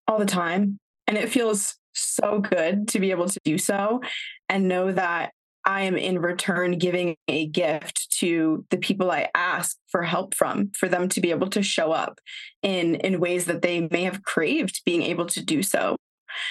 all 0.06 0.18
the 0.18 0.26
time 0.26 0.78
and 1.06 1.16
it 1.16 1.28
feels 1.28 1.76
so 1.94 2.40
good 2.40 2.88
to 2.88 3.00
be 3.00 3.10
able 3.10 3.28
to 3.28 3.40
do 3.44 3.58
so 3.58 4.00
and 4.48 4.68
know 4.68 4.92
that 4.92 5.32
I 5.64 5.82
am 5.82 5.96
in 5.98 6.20
return 6.20 6.78
giving 6.78 7.16
a 7.28 7.46
gift 7.46 8.10
to 8.20 8.64
the 8.70 8.78
people 8.78 9.10
I 9.10 9.28
ask 9.34 9.76
for 9.88 10.02
help 10.02 10.34
from, 10.34 10.70
for 10.70 10.88
them 10.88 11.10
to 11.10 11.20
be 11.20 11.30
able 11.30 11.50
to 11.50 11.62
show 11.62 11.92
up 11.92 12.20
in 12.62 12.94
in 12.94 13.20
ways 13.20 13.44
that 13.46 13.60
they 13.60 13.86
may 13.90 14.04
have 14.04 14.22
craved 14.22 14.80
being 14.86 15.02
able 15.02 15.26
to 15.26 15.44
do 15.44 15.62
so. 15.62 15.96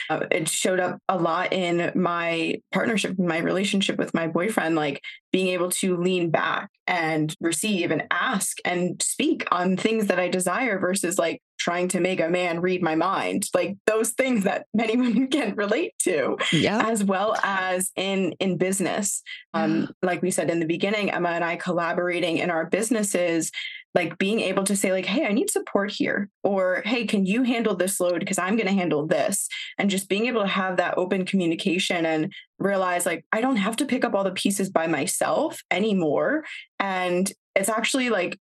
Uh, 0.10 0.26
it 0.32 0.48
showed 0.48 0.80
up 0.80 1.00
a 1.08 1.18
lot 1.18 1.54
in 1.54 1.92
my 1.96 2.56
partnership, 2.72 3.18
my 3.18 3.38
relationship 3.38 3.98
with 3.98 4.14
my 4.14 4.28
boyfriend, 4.28 4.76
like 4.76 5.02
being 5.32 5.48
able 5.48 5.70
to 5.70 5.98
lean 5.98 6.30
back 6.32 6.70
and 6.88 7.36
receive 7.42 7.92
and 7.92 8.06
ask 8.12 8.58
and 8.66 9.02
speak 9.02 9.46
on 9.52 9.78
things 9.78 10.08
that 10.08 10.20
I 10.20 10.30
desire 10.30 10.80
versus 10.80 11.20
like 11.20 11.42
trying 11.60 11.88
to 11.90 12.00
make 12.00 12.20
a 12.20 12.30
man 12.30 12.62
read 12.62 12.82
my 12.82 12.96
mind 12.96 13.46
like 13.54 13.76
those 13.86 14.12
things 14.12 14.44
that 14.46 14.66
many 14.74 14.96
women 14.96 15.28
can 15.28 15.56
relate 15.56 15.94
to 16.00 16.38
yeah 16.54 16.88
as 16.88 17.04
well 17.04 17.36
as 17.44 17.92
in 17.96 18.32
in 18.40 18.58
business. 18.58 19.22
Um 19.54 19.90
like 20.02 20.22
we 20.22 20.32
said 20.32 20.50
in 20.50 20.60
the 20.60 20.66
beginning 20.66 21.12
emma 21.12 21.30
and 21.30 21.44
i 21.44 21.56
collaborating 21.56 22.38
in 22.38 22.50
our 22.50 22.66
businesses 22.66 23.52
like 23.98 24.20
being 24.20 24.40
able 24.40 24.64
to 24.64 24.76
say 24.76 24.92
like 24.92 25.08
hey 25.08 25.26
i 25.26 25.34
need 25.34 25.50
support 25.50 25.92
here 25.92 26.30
or 26.44 26.84
hey 26.86 27.06
can 27.06 27.26
you 27.26 27.42
handle 27.42 27.76
this 27.76 28.00
load? 28.00 28.20
Because 28.20 28.38
i'm 28.38 28.56
going 28.56 28.68
to 28.68 28.74
handle 28.74 29.08
this 29.08 29.50
and 29.80 29.90
just 29.90 30.08
being 30.08 30.28
able 30.28 30.42
to 30.42 30.48
have 30.48 30.78
that 30.78 30.98
open 30.98 31.26
communication 31.26 32.06
and 32.06 32.32
realize 32.60 33.08
like 33.08 33.26
i 33.32 33.42
don't 33.42 33.58
have 33.58 33.76
to 33.78 33.86
pick 33.86 34.06
up 34.06 34.14
all 34.14 34.24
the 34.24 34.32
pieces 34.32 34.70
by 34.70 34.86
myself 34.88 35.62
anymore. 35.72 36.44
And 36.80 37.32
it's 37.56 37.70
actually 37.70 38.10
like 38.10 38.40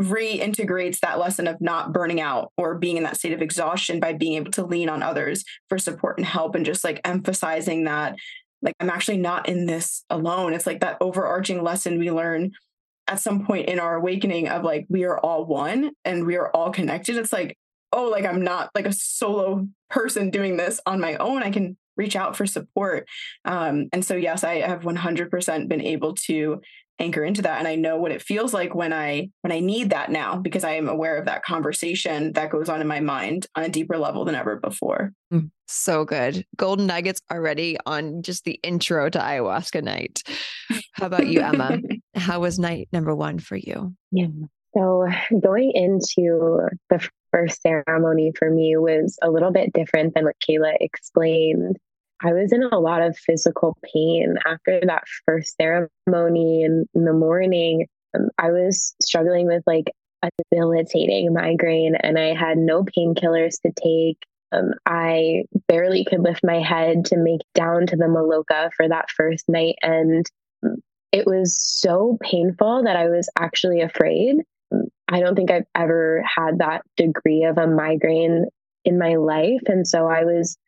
reintegrates 0.00 1.00
that 1.00 1.18
lesson 1.18 1.46
of 1.46 1.60
not 1.60 1.92
burning 1.92 2.20
out 2.20 2.50
or 2.56 2.76
being 2.76 2.96
in 2.96 3.04
that 3.04 3.18
state 3.18 3.34
of 3.34 3.42
exhaustion 3.42 4.00
by 4.00 4.12
being 4.14 4.34
able 4.34 4.50
to 4.52 4.64
lean 4.64 4.88
on 4.88 5.02
others 5.02 5.44
for 5.68 5.78
support 5.78 6.16
and 6.16 6.26
help 6.26 6.54
and 6.54 6.64
just 6.66 6.82
like 6.82 7.00
emphasizing 7.04 7.84
that 7.84 8.16
like 8.62 8.74
i'm 8.80 8.90
actually 8.90 9.18
not 9.18 9.48
in 9.48 9.66
this 9.66 10.02
alone. 10.08 10.54
It's 10.54 10.66
like 10.66 10.80
that 10.80 10.96
overarching 11.00 11.62
lesson 11.62 11.98
we 11.98 12.10
learn 12.10 12.52
at 13.06 13.20
some 13.20 13.44
point 13.44 13.68
in 13.68 13.78
our 13.78 13.96
awakening 13.96 14.48
of 14.48 14.62
like 14.64 14.86
we 14.88 15.04
are 15.04 15.18
all 15.18 15.44
one 15.44 15.90
and 16.04 16.26
we 16.26 16.36
are 16.36 16.50
all 16.50 16.70
connected 16.70 17.16
it's 17.16 17.32
like 17.32 17.56
oh 17.92 18.08
like 18.08 18.24
i'm 18.24 18.42
not 18.42 18.70
like 18.74 18.86
a 18.86 18.92
solo 18.92 19.66
person 19.90 20.30
doing 20.30 20.56
this 20.56 20.80
on 20.86 21.00
my 21.00 21.16
own 21.16 21.42
i 21.42 21.50
can 21.50 21.76
reach 21.96 22.16
out 22.16 22.36
for 22.36 22.44
support. 22.46 23.06
Um, 23.44 23.88
and 23.92 24.04
so 24.04 24.14
yes 24.16 24.44
i 24.44 24.60
have 24.60 24.82
100% 24.82 25.68
been 25.68 25.80
able 25.80 26.14
to 26.26 26.60
anchor 27.00 27.24
into 27.24 27.42
that 27.42 27.58
and 27.58 27.66
i 27.66 27.74
know 27.74 27.96
what 27.96 28.12
it 28.12 28.22
feels 28.22 28.54
like 28.54 28.72
when 28.72 28.92
i 28.92 29.28
when 29.40 29.50
i 29.50 29.58
need 29.58 29.90
that 29.90 30.12
now 30.12 30.36
because 30.36 30.62
i 30.62 30.74
am 30.74 30.88
aware 30.88 31.16
of 31.16 31.24
that 31.24 31.44
conversation 31.44 32.32
that 32.34 32.50
goes 32.50 32.68
on 32.68 32.80
in 32.80 32.86
my 32.86 33.00
mind 33.00 33.48
on 33.56 33.64
a 33.64 33.68
deeper 33.68 33.98
level 33.98 34.24
than 34.24 34.36
ever 34.36 34.60
before. 34.60 35.12
Mm, 35.32 35.50
so 35.66 36.04
good. 36.04 36.46
Golden 36.56 36.86
nuggets 36.86 37.20
already 37.32 37.76
on 37.84 38.22
just 38.22 38.44
the 38.44 38.60
intro 38.62 39.10
to 39.10 39.18
ayahuasca 39.18 39.82
night. 39.82 40.22
How 40.92 41.06
about 41.06 41.26
you 41.26 41.40
emma 41.40 41.78
how 42.16 42.40
was 42.40 42.58
night 42.58 42.88
number 42.92 43.14
one 43.14 43.38
for 43.38 43.56
you 43.56 43.94
yeah 44.10 44.26
so 44.76 45.06
going 45.40 45.72
into 45.74 46.68
the 46.90 47.08
first 47.32 47.62
ceremony 47.62 48.32
for 48.38 48.50
me 48.50 48.76
was 48.76 49.18
a 49.22 49.30
little 49.30 49.50
bit 49.50 49.72
different 49.72 50.14
than 50.14 50.24
what 50.24 50.36
cayla 50.46 50.74
explained 50.80 51.76
I 52.24 52.32
was 52.32 52.52
in 52.52 52.62
a 52.62 52.78
lot 52.78 53.02
of 53.02 53.18
physical 53.18 53.76
pain 53.82 54.36
after 54.46 54.80
that 54.86 55.04
first 55.26 55.56
ceremony 55.56 56.62
in, 56.62 56.86
in 56.94 57.04
the 57.04 57.12
morning. 57.12 57.86
Um, 58.16 58.30
I 58.38 58.50
was 58.50 58.94
struggling 59.02 59.46
with 59.46 59.62
like 59.66 59.92
a 60.22 60.30
debilitating 60.50 61.32
migraine 61.34 61.96
and 61.96 62.18
I 62.18 62.34
had 62.34 62.56
no 62.56 62.84
painkillers 62.84 63.60
to 63.62 63.72
take. 63.72 64.18
Um, 64.52 64.72
I 64.86 65.44
barely 65.68 66.04
could 66.04 66.20
lift 66.20 66.40
my 66.44 66.60
head 66.60 67.06
to 67.06 67.16
make 67.16 67.40
down 67.54 67.86
to 67.88 67.96
the 67.96 68.04
Maloka 68.04 68.70
for 68.74 68.88
that 68.88 69.10
first 69.10 69.48
night. 69.48 69.74
And 69.82 70.24
um, 70.64 70.76
it 71.14 71.26
was 71.26 71.56
so 71.56 72.18
painful 72.20 72.82
that 72.82 72.96
I 72.96 73.08
was 73.08 73.28
actually 73.38 73.80
afraid. 73.82 74.38
I 75.08 75.20
don't 75.20 75.36
think 75.36 75.52
I've 75.52 75.66
ever 75.74 76.24
had 76.24 76.58
that 76.58 76.82
degree 76.96 77.44
of 77.44 77.56
a 77.56 77.68
migraine 77.68 78.46
in 78.84 78.98
my 78.98 79.14
life. 79.14 79.62
And 79.66 79.86
so 79.86 80.08
I 80.08 80.24
was 80.24 80.58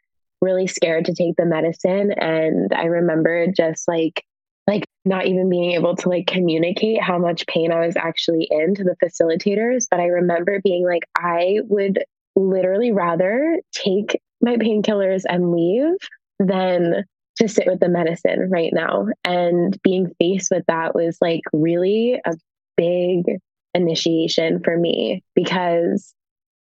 really 0.41 0.69
scared 0.69 1.07
to 1.07 1.15
take 1.15 1.35
the 1.37 1.47
medicine 1.47 2.13
and 2.13 2.73
i 2.75 2.85
remember 2.85 3.47
just 3.57 3.89
like 3.89 4.23
like 4.67 4.85
not 5.05 5.27
even 5.27 5.49
being 5.49 5.73
able 5.73 5.97
to 5.97 6.11
like 6.11 6.27
communicate 6.27 7.01
how 7.01 7.19
much 7.19 7.47
pain 7.47 7.73
i 7.73 7.87
was 7.87 7.97
actually 7.97 8.47
in 8.51 8.75
to 8.75 8.85
the 8.85 8.97
facilitators 9.03 9.87
but 9.91 9.99
i 9.99 10.07
remember 10.07 10.61
being 10.63 10.85
like 10.85 11.05
i 11.17 11.57
would 11.65 12.05
literally 12.37 12.93
rather 12.93 13.59
take 13.73 14.21
my 14.43 14.57
painkillers 14.57 15.23
and 15.27 15.53
leave 15.53 15.97
than 16.39 17.05
to 17.37 17.49
sit 17.49 17.67
with 17.67 17.81
the 17.81 17.89
medicine 17.89 18.49
right 18.51 18.73
now 18.73 19.07
and 19.25 19.81
being 19.83 20.11
faced 20.19 20.51
with 20.51 20.65
that 20.69 20.95
was 20.95 21.19
like 21.21 21.43
really 21.53 22.21
a 22.25 22.35
big 22.77 23.25
initiation 23.75 24.61
for 24.65 24.77
me 24.77 25.23
because 25.35 26.15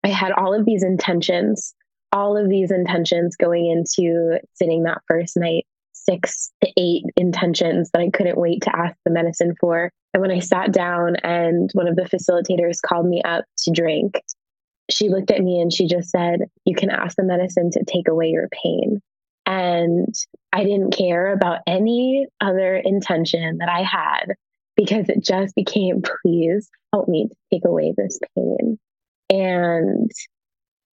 i 0.04 0.08
had 0.08 0.32
all 0.32 0.52
of 0.52 0.66
these 0.66 0.82
intentions 0.82 1.74
all 2.12 2.36
of 2.36 2.48
these 2.48 2.70
intentions 2.70 3.36
going 3.36 3.66
into 3.66 4.40
sitting 4.54 4.84
that 4.84 5.02
first 5.08 5.36
night, 5.36 5.66
six 5.92 6.50
to 6.62 6.70
eight 6.76 7.04
intentions 7.16 7.90
that 7.92 8.00
I 8.00 8.10
couldn't 8.10 8.38
wait 8.38 8.62
to 8.62 8.76
ask 8.76 8.96
the 9.04 9.10
medicine 9.10 9.54
for. 9.60 9.90
And 10.14 10.22
when 10.22 10.30
I 10.30 10.38
sat 10.38 10.72
down 10.72 11.16
and 11.16 11.70
one 11.74 11.88
of 11.88 11.96
the 11.96 12.04
facilitators 12.04 12.80
called 12.84 13.06
me 13.06 13.22
up 13.22 13.44
to 13.64 13.70
drink, 13.70 14.20
she 14.90 15.08
looked 15.08 15.30
at 15.30 15.42
me 15.42 15.60
and 15.60 15.72
she 15.72 15.86
just 15.86 16.10
said, 16.10 16.40
You 16.64 16.74
can 16.74 16.90
ask 16.90 17.16
the 17.16 17.24
medicine 17.24 17.70
to 17.72 17.84
take 17.84 18.08
away 18.08 18.28
your 18.28 18.48
pain. 18.48 19.02
And 19.46 20.14
I 20.52 20.64
didn't 20.64 20.96
care 20.96 21.32
about 21.32 21.60
any 21.66 22.26
other 22.40 22.74
intention 22.76 23.58
that 23.58 23.68
I 23.68 23.82
had 23.82 24.34
because 24.76 25.08
it 25.08 25.22
just 25.24 25.54
became, 25.54 26.02
Please 26.22 26.68
help 26.92 27.08
me 27.08 27.28
to 27.28 27.34
take 27.52 27.64
away 27.64 27.94
this 27.96 28.18
pain. 28.36 28.78
And 29.30 30.10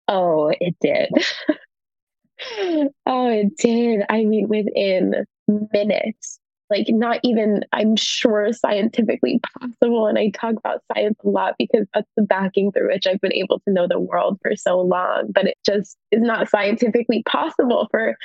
Oh, 0.10 0.52
it 0.60 0.76
did. 0.82 1.10
oh, 3.06 3.30
it 3.30 3.56
did. 3.58 4.02
I 4.10 4.26
mean, 4.26 4.48
within 4.48 5.14
minutes, 5.48 6.40
like 6.70 6.88
not 6.90 7.20
even, 7.24 7.64
I'm 7.74 7.96
sure, 7.96 8.52
scientifically 8.54 9.40
possible. 9.60 10.08
And 10.08 10.18
I 10.18 10.30
talk 10.30 10.56
about 10.56 10.82
science 10.94 11.18
a 11.24 11.30
lot 11.30 11.56
because 11.58 11.88
that's 11.94 12.10
the 12.16 12.24
backing 12.24 12.72
through 12.72 12.90
which 12.90 13.08
I've 13.08 13.22
been 13.22 13.34
able 13.34 13.60
to 13.62 13.74
know 13.74 13.88
the 13.88 14.00
world 14.00 14.38
for 14.42 14.56
so 14.56 14.80
long. 14.80 15.32
But 15.34 15.48
it 15.48 15.58
just 15.66 15.98
is 16.12 16.22
not 16.22 16.50
scientifically 16.50 17.24
possible 17.24 17.88
for 17.92 18.16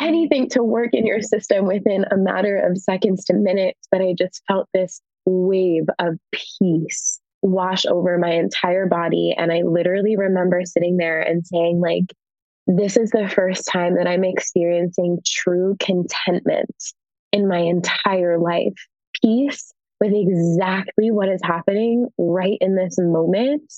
anything 0.00 0.48
to 0.50 0.62
work 0.62 0.90
in 0.92 1.06
your 1.06 1.22
system 1.22 1.66
within 1.66 2.04
a 2.10 2.16
matter 2.16 2.56
of 2.56 2.78
seconds 2.78 3.24
to 3.24 3.34
minutes. 3.34 3.80
But 3.90 4.02
I 4.02 4.14
just 4.16 4.42
felt 4.46 4.68
this 4.74 5.00
wave 5.26 5.86
of 5.98 6.18
peace 6.32 7.20
wash 7.42 7.84
over 7.86 8.18
my 8.18 8.32
entire 8.32 8.86
body. 8.86 9.34
And 9.36 9.52
I 9.52 9.62
literally 9.62 10.16
remember 10.16 10.62
sitting 10.64 10.96
there 10.96 11.20
and 11.20 11.46
saying, 11.46 11.80
like, 11.80 12.12
this 12.66 12.96
is 12.96 13.10
the 13.10 13.28
first 13.28 13.68
time 13.70 13.96
that 13.96 14.06
I'm 14.06 14.24
experiencing 14.24 15.18
true 15.26 15.76
contentment 15.78 16.74
in 17.34 17.48
my 17.48 17.58
entire 17.58 18.38
life. 18.38 18.74
Peace 19.20 19.72
with 20.00 20.12
exactly 20.14 21.10
what 21.10 21.28
is 21.28 21.40
happening 21.42 22.06
right 22.16 22.58
in 22.60 22.76
this 22.76 22.96
moment. 22.98 23.72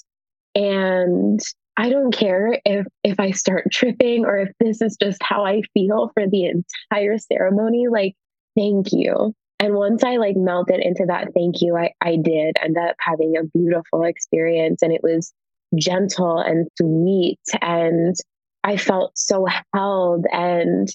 And 0.54 1.40
I 1.76 1.88
don't 1.88 2.12
care 2.12 2.60
if 2.64 2.86
if 3.02 3.18
I 3.18 3.30
start 3.32 3.68
tripping 3.72 4.24
or 4.26 4.38
if 4.38 4.50
this 4.60 4.82
is 4.82 4.96
just 5.00 5.22
how 5.22 5.44
I 5.44 5.62
feel 5.74 6.10
for 6.14 6.28
the 6.28 6.52
entire 6.92 7.18
ceremony. 7.18 7.86
Like, 7.90 8.14
thank 8.56 8.92
you. 8.92 9.32
And 9.58 9.74
once 9.74 10.04
I 10.04 10.16
like 10.16 10.36
melted 10.36 10.80
into 10.80 11.06
that 11.06 11.28
thank 11.34 11.62
you, 11.62 11.76
I, 11.76 11.92
I 12.02 12.16
did 12.16 12.56
end 12.62 12.76
up 12.76 12.94
having 12.98 13.36
a 13.38 13.58
beautiful 13.58 14.04
experience 14.04 14.82
and 14.82 14.92
it 14.92 15.00
was 15.02 15.32
gentle 15.78 16.38
and 16.38 16.68
sweet. 16.76 17.40
And 17.62 18.14
I 18.64 18.76
felt 18.76 19.16
so 19.16 19.46
held. 19.74 20.26
And 20.30 20.88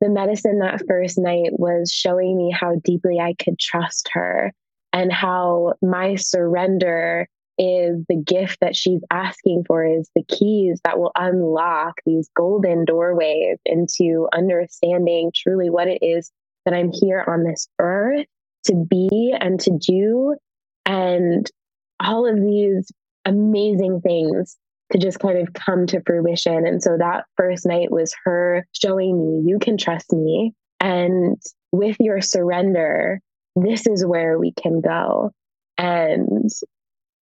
the 0.00 0.08
medicine 0.08 0.58
that 0.60 0.82
first 0.86 1.18
night 1.18 1.50
was 1.52 1.90
showing 1.90 2.36
me 2.36 2.50
how 2.50 2.74
deeply 2.84 3.18
I 3.18 3.34
could 3.34 3.58
trust 3.58 4.10
her 4.12 4.52
and 4.92 5.12
how 5.12 5.74
my 5.82 6.16
surrender 6.16 7.28
is 7.58 8.04
the 8.08 8.16
gift 8.16 8.58
that 8.60 8.76
she's 8.76 9.00
asking 9.10 9.64
for 9.66 9.84
is 9.84 10.10
the 10.14 10.22
keys 10.24 10.78
that 10.84 10.98
will 10.98 11.12
unlock 11.16 11.94
these 12.04 12.28
golden 12.36 12.84
doorways 12.84 13.58
into 13.64 14.28
understanding 14.32 15.32
truly 15.34 15.70
what 15.70 15.88
it 15.88 15.98
is 16.02 16.30
that 16.64 16.74
I'm 16.74 16.92
here 16.92 17.24
on 17.26 17.44
this 17.44 17.68
earth 17.78 18.26
to 18.64 18.74
be 18.74 19.34
and 19.38 19.58
to 19.60 19.78
do. 19.78 20.36
And 20.84 21.50
all 21.98 22.28
of 22.28 22.36
these 22.36 22.90
amazing 23.24 24.02
things 24.02 24.56
to 24.92 24.98
just 24.98 25.18
kind 25.18 25.38
of 25.38 25.52
come 25.52 25.86
to 25.86 26.00
fruition. 26.06 26.66
And 26.66 26.82
so 26.82 26.96
that 26.98 27.24
first 27.36 27.66
night 27.66 27.90
was 27.90 28.14
her 28.24 28.66
showing 28.72 29.18
me, 29.18 29.50
you 29.50 29.58
can 29.58 29.76
trust 29.76 30.12
me. 30.12 30.52
And 30.80 31.40
with 31.72 31.96
your 31.98 32.20
surrender, 32.20 33.20
this 33.56 33.86
is 33.86 34.04
where 34.04 34.38
we 34.38 34.52
can 34.52 34.80
go. 34.80 35.32
And 35.78 36.50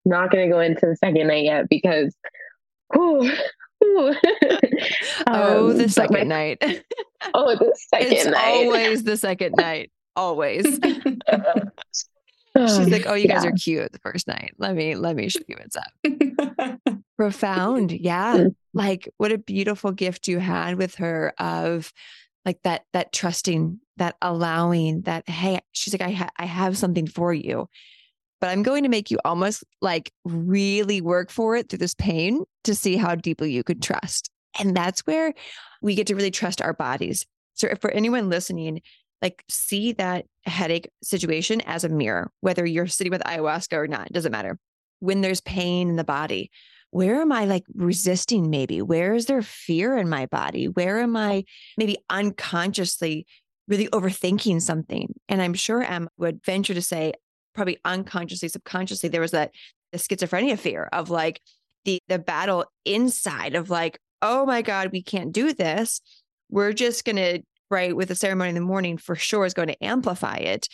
not 0.06 0.32
going 0.32 0.48
to 0.48 0.54
go 0.54 0.60
into 0.60 0.86
the 0.86 0.96
second 0.96 1.28
night 1.28 1.46
yet 1.46 1.66
because, 1.70 2.16
whew, 2.94 3.32
whew. 3.80 4.16
oh, 5.28 5.74
the 5.74 5.84
um, 5.84 5.90
second 5.90 6.18
my, 6.18 6.24
night. 6.24 6.84
oh, 7.34 7.56
the 7.56 7.76
second 7.90 8.14
it's 8.14 8.26
night. 8.26 8.66
Always 8.66 9.04
the 9.04 9.18
second 9.18 9.56
night. 9.58 9.92
Always. 10.16 10.66
She's 12.58 12.90
like, 12.90 13.06
"Oh, 13.06 13.14
you 13.14 13.28
guys 13.28 13.44
yeah. 13.44 13.50
are 13.50 13.54
cute 13.54 13.92
the 13.92 14.00
first 14.00 14.28
night. 14.28 14.54
Let 14.58 14.76
me 14.76 14.96
let 14.96 15.16
me 15.16 15.30
show 15.30 15.42
you 15.48 15.58
what's 15.60 15.78
up." 15.78 16.97
Profound, 17.18 17.92
yeah. 17.92 18.38
Mm. 18.38 18.56
Like, 18.74 19.10
what 19.18 19.32
a 19.32 19.38
beautiful 19.38 19.92
gift 19.92 20.28
you 20.28 20.40
had 20.40 20.78
with 20.78 20.96
her 20.96 21.34
of 21.40 21.92
like 22.46 22.62
that 22.64 22.84
that 22.94 23.12
trusting, 23.12 23.80
that 23.98 24.16
allowing, 24.22 25.02
that 25.02 25.28
hey, 25.28 25.60
she's 25.72 25.94
like, 25.94 26.08
"I 26.08 26.12
ha- 26.12 26.30
I 26.38 26.46
have 26.46 26.78
something 26.78 27.08
for 27.08 27.34
you." 27.34 27.68
but 28.40 28.50
I'm 28.50 28.64
going 28.64 28.84
to 28.84 28.90
make 28.90 29.10
you 29.10 29.18
almost 29.26 29.64
like 29.82 30.12
really 30.24 31.02
work 31.02 31.32
for 31.32 31.56
it 31.56 31.70
through 31.70 31.80
this 31.80 31.96
pain 31.96 32.44
to 32.64 32.76
see 32.76 32.96
how 32.96 33.16
deeply 33.16 33.52
you 33.52 33.64
could 33.64 33.82
trust. 33.82 34.30
And 34.60 34.76
that's 34.76 35.02
where 35.02 35.34
we 35.82 35.96
get 35.96 36.08
to 36.08 36.16
really 36.16 36.32
trust 36.32 36.62
our 36.62 36.74
bodies. 36.74 37.26
So, 37.54 37.68
if 37.68 37.80
for 37.80 37.92
anyone 37.92 38.30
listening, 38.30 38.82
like 39.22 39.44
see 39.50 39.94
that 39.94 40.26
headache 40.46 40.90
situation 41.04 41.62
as 41.62 41.84
a 41.84 41.90
mirror, 41.90 42.32
whether 42.42 42.66
you're 42.66 42.88
sitting 42.88 43.12
with 43.12 43.24
ayahuasca 43.24 43.74
or 43.74 43.88
not, 43.88 44.08
it 44.08 44.14
doesn't 44.14 44.32
matter. 44.32 44.60
When 45.00 45.22
there's 45.22 45.42
pain 45.42 45.90
in 45.90 45.96
the 45.96 46.04
body, 46.04 46.52
where 46.92 47.22
am 47.22 47.32
I 47.32 47.46
like 47.46 47.64
resisting 47.74 48.50
maybe? 48.50 48.82
Where 48.82 49.14
is 49.14 49.26
there 49.26 49.42
fear 49.42 49.98
in 49.98 50.10
my 50.10 50.26
body? 50.26 50.68
Where 50.68 51.00
am 51.00 51.16
I 51.16 51.44
maybe 51.78 51.98
unconsciously 52.10 53.26
really 53.68 53.88
overthinking 53.90 54.62
something? 54.62 55.14
And 55.28 55.42
I'm 55.42 55.54
sure 55.54 55.84
Em 55.84 56.10
would 56.18 56.44
venture 56.44 56.74
to 56.74 56.82
say, 56.82 57.14
probably 57.54 57.78
unconsciously, 57.84 58.50
subconsciously, 58.50 59.10
there 59.10 59.22
was 59.22 59.32
that 59.32 59.52
the 59.92 59.98
schizophrenia 59.98 60.58
fear 60.58 60.90
of 60.94 61.10
like 61.10 61.42
the 61.86 62.00
the 62.08 62.20
battle 62.20 62.66
inside 62.86 63.56
of 63.56 63.70
like, 63.70 64.00
oh 64.22 64.46
my 64.46 64.62
God, 64.62 64.92
we 64.92 65.02
can't 65.02 65.32
do 65.32 65.54
this. 65.54 66.02
We're 66.50 66.74
just 66.74 67.04
gonna, 67.04 67.40
right, 67.70 67.96
with 67.96 68.08
the 68.08 68.16
ceremony 68.16 68.50
in 68.50 68.56
the 68.56 68.62
morning 68.62 68.98
for 68.98 69.16
sure 69.16 69.46
is 69.46 69.54
going 69.54 69.70
to 69.70 69.84
amplify 69.84 70.36
it. 70.36 70.68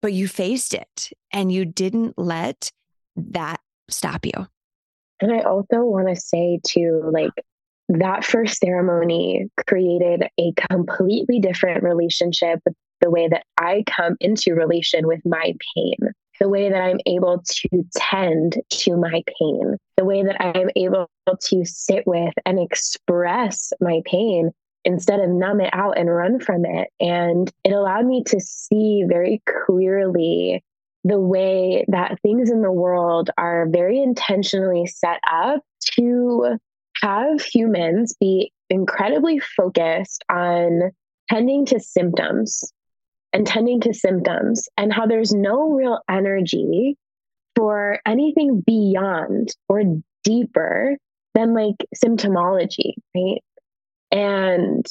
But 0.00 0.12
you 0.12 0.28
faced 0.28 0.74
it 0.74 1.10
and 1.32 1.50
you 1.52 1.64
didn't 1.64 2.18
let 2.18 2.70
that 3.16 3.60
stop 3.88 4.26
you. 4.26 4.46
And 5.22 5.32
I 5.32 5.40
also 5.42 5.84
want 5.84 6.08
to 6.08 6.20
say 6.20 6.60
too, 6.66 7.08
like 7.12 7.30
that 7.88 8.24
first 8.24 8.60
ceremony 8.60 9.48
created 9.68 10.24
a 10.38 10.52
completely 10.68 11.38
different 11.38 11.84
relationship 11.84 12.60
with 12.66 12.74
the 13.00 13.10
way 13.10 13.28
that 13.28 13.44
I 13.56 13.84
come 13.86 14.16
into 14.20 14.54
relation 14.54 15.06
with 15.06 15.20
my 15.24 15.54
pain, 15.76 15.96
the 16.40 16.48
way 16.48 16.70
that 16.70 16.80
I'm 16.80 16.98
able 17.06 17.40
to 17.44 17.84
tend 17.94 18.56
to 18.70 18.96
my 18.96 19.22
pain, 19.38 19.76
the 19.96 20.04
way 20.04 20.24
that 20.24 20.40
I'm 20.40 20.70
able 20.74 21.08
to 21.28 21.64
sit 21.64 22.04
with 22.04 22.34
and 22.44 22.58
express 22.58 23.72
my 23.80 24.02
pain 24.04 24.50
instead 24.84 25.20
of 25.20 25.30
numb 25.30 25.60
it 25.60 25.70
out 25.72 25.98
and 25.98 26.12
run 26.12 26.40
from 26.40 26.64
it. 26.64 26.88
And 26.98 27.50
it 27.62 27.72
allowed 27.72 28.06
me 28.06 28.24
to 28.24 28.40
see 28.40 29.04
very 29.06 29.40
clearly 29.66 30.64
the 31.04 31.18
way 31.20 31.84
that 31.88 32.20
things 32.22 32.50
in 32.50 32.62
the 32.62 32.72
world 32.72 33.30
are 33.36 33.66
very 33.68 34.00
intentionally 34.00 34.86
set 34.86 35.20
up 35.30 35.62
to 35.96 36.58
have 37.02 37.42
humans 37.42 38.14
be 38.20 38.52
incredibly 38.70 39.38
focused 39.38 40.24
on 40.30 40.92
tending 41.28 41.66
to 41.66 41.80
symptoms 41.80 42.72
and 43.32 43.46
tending 43.46 43.80
to 43.80 43.92
symptoms 43.92 44.68
and 44.76 44.92
how 44.92 45.06
there's 45.06 45.32
no 45.32 45.72
real 45.72 45.98
energy 46.08 46.96
for 47.56 47.98
anything 48.06 48.62
beyond 48.64 49.48
or 49.68 49.82
deeper 50.24 50.96
than 51.34 51.54
like 51.54 51.76
symptomology, 52.02 52.94
right? 53.14 53.42
And 54.10 54.86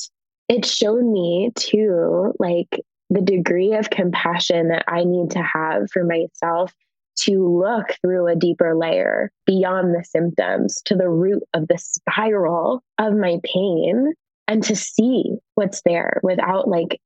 it 0.49 0.65
showed 0.65 1.03
me 1.03 1.51
too, 1.55 2.33
like 2.39 2.81
the 3.11 3.21
degree 3.21 3.73
of 3.73 3.89
compassion 3.89 4.69
that 4.69 4.85
I 4.87 5.03
need 5.03 5.31
to 5.31 5.43
have 5.43 5.91
for 5.91 6.05
myself 6.05 6.73
to 7.17 7.59
look 7.59 7.97
through 8.01 8.27
a 8.27 8.37
deeper 8.37 8.73
layer 8.73 9.31
beyond 9.45 9.93
the 9.93 10.03
symptoms 10.03 10.81
to 10.85 10.95
the 10.95 11.09
root 11.09 11.43
of 11.53 11.67
the 11.67 11.77
spiral 11.77 12.81
of 12.97 13.13
my 13.13 13.39
pain 13.43 14.13
and 14.47 14.63
to 14.63 14.77
see 14.77 15.35
what's 15.55 15.81
there 15.83 16.21
without 16.23 16.69
like 16.69 17.01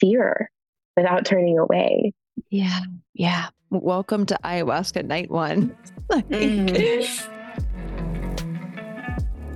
fear 0.00 0.48
without 0.96 1.24
turning 1.24 1.58
away. 1.58 2.12
Yeah. 2.50 2.80
Yeah. 3.14 3.48
Welcome 3.70 4.26
to 4.26 4.38
ayahuasca 4.44 5.06
night 5.06 5.28
one. 5.28 5.76
mm-hmm. 6.10 7.34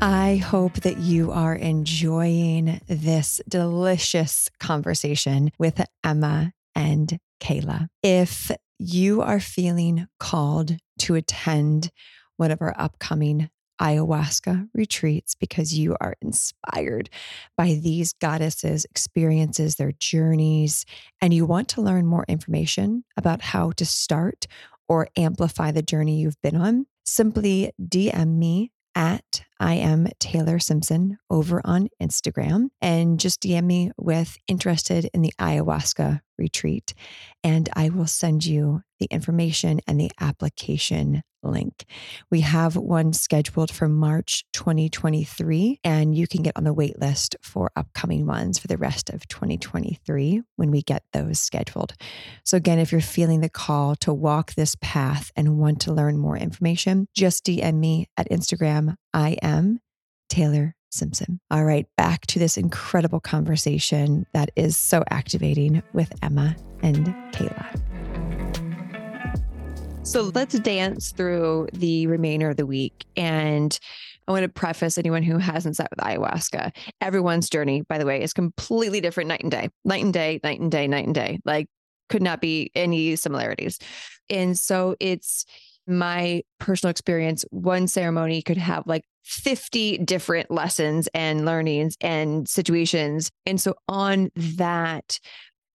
I 0.04 0.34
hope 0.34 0.80
that 0.80 0.98
you 0.98 1.30
are 1.30 1.54
enjoying 1.54 2.80
this 2.88 3.40
delicious 3.48 4.50
conversation 4.58 5.52
with 5.60 5.80
Emma 6.02 6.52
and 6.74 7.20
Cayla. 7.40 7.86
If 8.02 8.50
you 8.80 9.22
are 9.22 9.38
feeling 9.38 10.08
called 10.18 10.76
to 11.02 11.14
attend 11.14 11.92
one 12.36 12.50
of 12.50 12.60
our 12.60 12.74
upcoming 12.76 13.48
ayahuasca 13.80 14.70
retreats 14.74 15.36
because 15.36 15.78
you 15.78 15.96
are 16.00 16.16
inspired 16.20 17.08
by 17.56 17.78
these 17.80 18.12
goddesses' 18.12 18.84
experiences, 18.86 19.76
their 19.76 19.92
journeys, 20.00 20.84
and 21.20 21.32
you 21.32 21.46
want 21.46 21.68
to 21.68 21.80
learn 21.80 22.06
more 22.06 22.24
information 22.26 23.04
about 23.16 23.40
how 23.40 23.70
to 23.70 23.86
start 23.86 24.48
or 24.88 25.06
amplify 25.16 25.70
the 25.70 25.80
journey 25.80 26.18
you've 26.18 26.42
been 26.42 26.56
on, 26.56 26.86
simply 27.04 27.70
DM 27.80 28.38
me 28.38 28.72
at 28.94 29.42
I 29.58 29.74
am 29.74 30.08
Taylor 30.18 30.58
Simpson 30.58 31.18
over 31.30 31.60
on 31.64 31.88
Instagram 32.00 32.68
and 32.80 33.20
just 33.20 33.42
DM 33.42 33.64
me 33.64 33.90
with 33.96 34.36
interested 34.48 35.08
in 35.14 35.22
the 35.22 35.32
ayahuasca 35.38 36.20
retreat. 36.38 36.94
And 37.44 37.68
I 37.74 37.88
will 37.88 38.06
send 38.06 38.44
you 38.44 38.82
the 38.98 39.06
information 39.06 39.80
and 39.86 40.00
the 40.00 40.10
application 40.20 41.22
link. 41.42 41.84
We 42.30 42.40
have 42.40 42.76
one 42.76 43.12
scheduled 43.12 43.70
for 43.70 43.88
March 43.88 44.44
2023, 44.52 45.80
and 45.84 46.14
you 46.14 46.26
can 46.26 46.42
get 46.42 46.56
on 46.56 46.64
the 46.64 46.72
wait 46.72 46.98
list 47.00 47.36
for 47.42 47.70
upcoming 47.76 48.26
ones 48.26 48.58
for 48.58 48.68
the 48.68 48.78
rest 48.78 49.10
of 49.10 49.26
2023 49.28 50.42
when 50.56 50.70
we 50.70 50.82
get 50.82 51.04
those 51.12 51.40
scheduled. 51.40 51.94
So, 52.44 52.56
again, 52.56 52.78
if 52.78 52.92
you're 52.92 53.00
feeling 53.00 53.40
the 53.40 53.48
call 53.48 53.96
to 53.96 54.12
walk 54.12 54.54
this 54.54 54.76
path 54.80 55.30
and 55.36 55.58
want 55.58 55.80
to 55.82 55.92
learn 55.92 56.18
more 56.18 56.36
information, 56.36 57.08
just 57.14 57.44
DM 57.44 57.74
me 57.74 58.08
at 58.16 58.30
Instagram. 58.30 58.96
I 59.12 59.36
am 59.42 59.80
Taylor 60.28 60.74
Simpson. 60.90 61.40
All 61.50 61.64
right, 61.64 61.86
back 61.96 62.26
to 62.28 62.38
this 62.38 62.56
incredible 62.56 63.20
conversation 63.20 64.26
that 64.34 64.50
is 64.56 64.76
so 64.76 65.04
activating 65.10 65.82
with 65.92 66.12
Emma 66.22 66.56
and 66.82 67.06
Cayla. 67.32 67.91
So 70.04 70.30
let's 70.34 70.58
dance 70.58 71.12
through 71.12 71.68
the 71.72 72.06
remainder 72.08 72.50
of 72.50 72.56
the 72.56 72.66
week. 72.66 73.06
And 73.16 73.78
I 74.26 74.32
want 74.32 74.42
to 74.42 74.48
preface 74.48 74.98
anyone 74.98 75.22
who 75.22 75.38
hasn't 75.38 75.76
sat 75.76 75.88
with 75.90 76.00
ayahuasca. 76.00 76.72
Everyone's 77.00 77.48
journey, 77.48 77.82
by 77.82 77.98
the 77.98 78.06
way, 78.06 78.22
is 78.22 78.32
completely 78.32 79.00
different 79.00 79.28
night 79.28 79.42
and 79.42 79.50
day, 79.50 79.70
night 79.84 80.02
and 80.02 80.12
day, 80.12 80.40
night 80.42 80.60
and 80.60 80.70
day, 80.70 80.86
night 80.86 81.06
and 81.06 81.14
day. 81.14 81.38
Like, 81.44 81.68
could 82.08 82.22
not 82.22 82.40
be 82.40 82.70
any 82.74 83.16
similarities. 83.16 83.78
And 84.28 84.58
so 84.58 84.96
it's 85.00 85.46
my 85.86 86.42
personal 86.58 86.90
experience. 86.90 87.44
One 87.50 87.88
ceremony 87.88 88.42
could 88.42 88.58
have 88.58 88.86
like 88.86 89.04
50 89.24 89.98
different 89.98 90.50
lessons 90.50 91.08
and 91.14 91.44
learnings 91.44 91.96
and 92.00 92.48
situations. 92.48 93.30
And 93.46 93.60
so 93.60 93.74
on 93.88 94.30
that, 94.36 95.20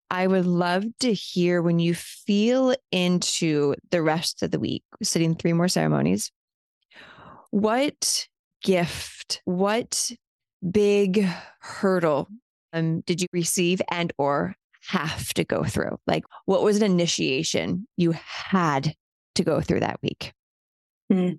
I 0.09 0.27
would 0.27 0.45
love 0.45 0.85
to 1.01 1.13
hear 1.13 1.61
when 1.61 1.79
you 1.79 1.93
feel 1.93 2.73
into 2.91 3.75
the 3.91 4.01
rest 4.01 4.41
of 4.41 4.51
the 4.51 4.59
week, 4.59 4.83
sitting 5.03 5.35
three 5.35 5.53
more 5.53 5.67
ceremonies, 5.67 6.31
what 7.51 8.27
gift, 8.63 9.41
what 9.45 10.11
big 10.71 11.27
hurdle 11.59 12.27
um, 12.73 13.01
did 13.01 13.21
you 13.21 13.27
receive 13.33 13.81
and 13.89 14.13
or 14.17 14.55
have 14.89 15.33
to 15.33 15.43
go 15.43 15.63
through? 15.63 15.97
Like 16.07 16.23
what 16.45 16.63
was 16.63 16.77
an 16.77 16.83
initiation 16.83 17.87
you 17.97 18.13
had 18.13 18.93
to 19.35 19.43
go 19.43 19.61
through 19.61 19.81
that 19.81 19.99
week? 20.01 20.33
Hmm. 21.11 21.33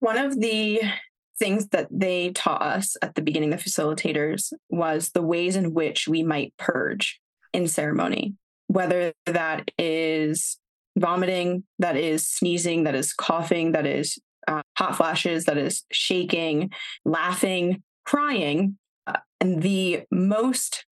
One 0.00 0.18
of 0.18 0.38
the 0.38 0.82
things 1.38 1.68
that 1.68 1.88
they 1.90 2.30
taught 2.30 2.62
us 2.62 2.96
at 3.02 3.14
the 3.14 3.22
beginning, 3.22 3.50
the 3.50 3.56
facilitators, 3.56 4.52
was 4.68 5.10
the 5.10 5.22
ways 5.22 5.56
in 5.56 5.74
which 5.74 6.08
we 6.08 6.22
might 6.22 6.54
purge 6.58 7.20
in 7.52 7.68
ceremony, 7.68 8.34
whether 8.66 9.12
that 9.26 9.70
is 9.78 10.58
vomiting, 10.98 11.64
that 11.78 11.96
is 11.96 12.28
sneezing, 12.28 12.84
that 12.84 12.94
is 12.94 13.12
coughing, 13.12 13.72
that 13.72 13.86
is 13.86 14.18
uh, 14.48 14.62
hot 14.76 14.96
flashes, 14.96 15.44
that 15.44 15.58
is 15.58 15.84
shaking, 15.92 16.70
laughing, 17.04 17.82
crying. 18.04 18.76
Uh, 19.06 19.18
and 19.40 19.62
the 19.62 20.02
most 20.10 20.84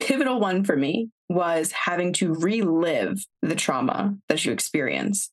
pivotal 0.00 0.40
one 0.40 0.64
for 0.64 0.76
me 0.76 1.08
was 1.28 1.72
having 1.72 2.12
to 2.12 2.34
relive 2.34 3.24
the 3.42 3.54
trauma 3.54 4.14
that 4.28 4.44
you 4.44 4.52
experience 4.52 5.30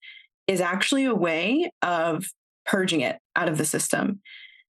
is 0.47 0.61
actually 0.61 1.05
a 1.05 1.15
way 1.15 1.71
of 1.81 2.25
purging 2.65 3.01
it 3.01 3.17
out 3.35 3.49
of 3.49 3.57
the 3.57 3.65
system. 3.65 4.21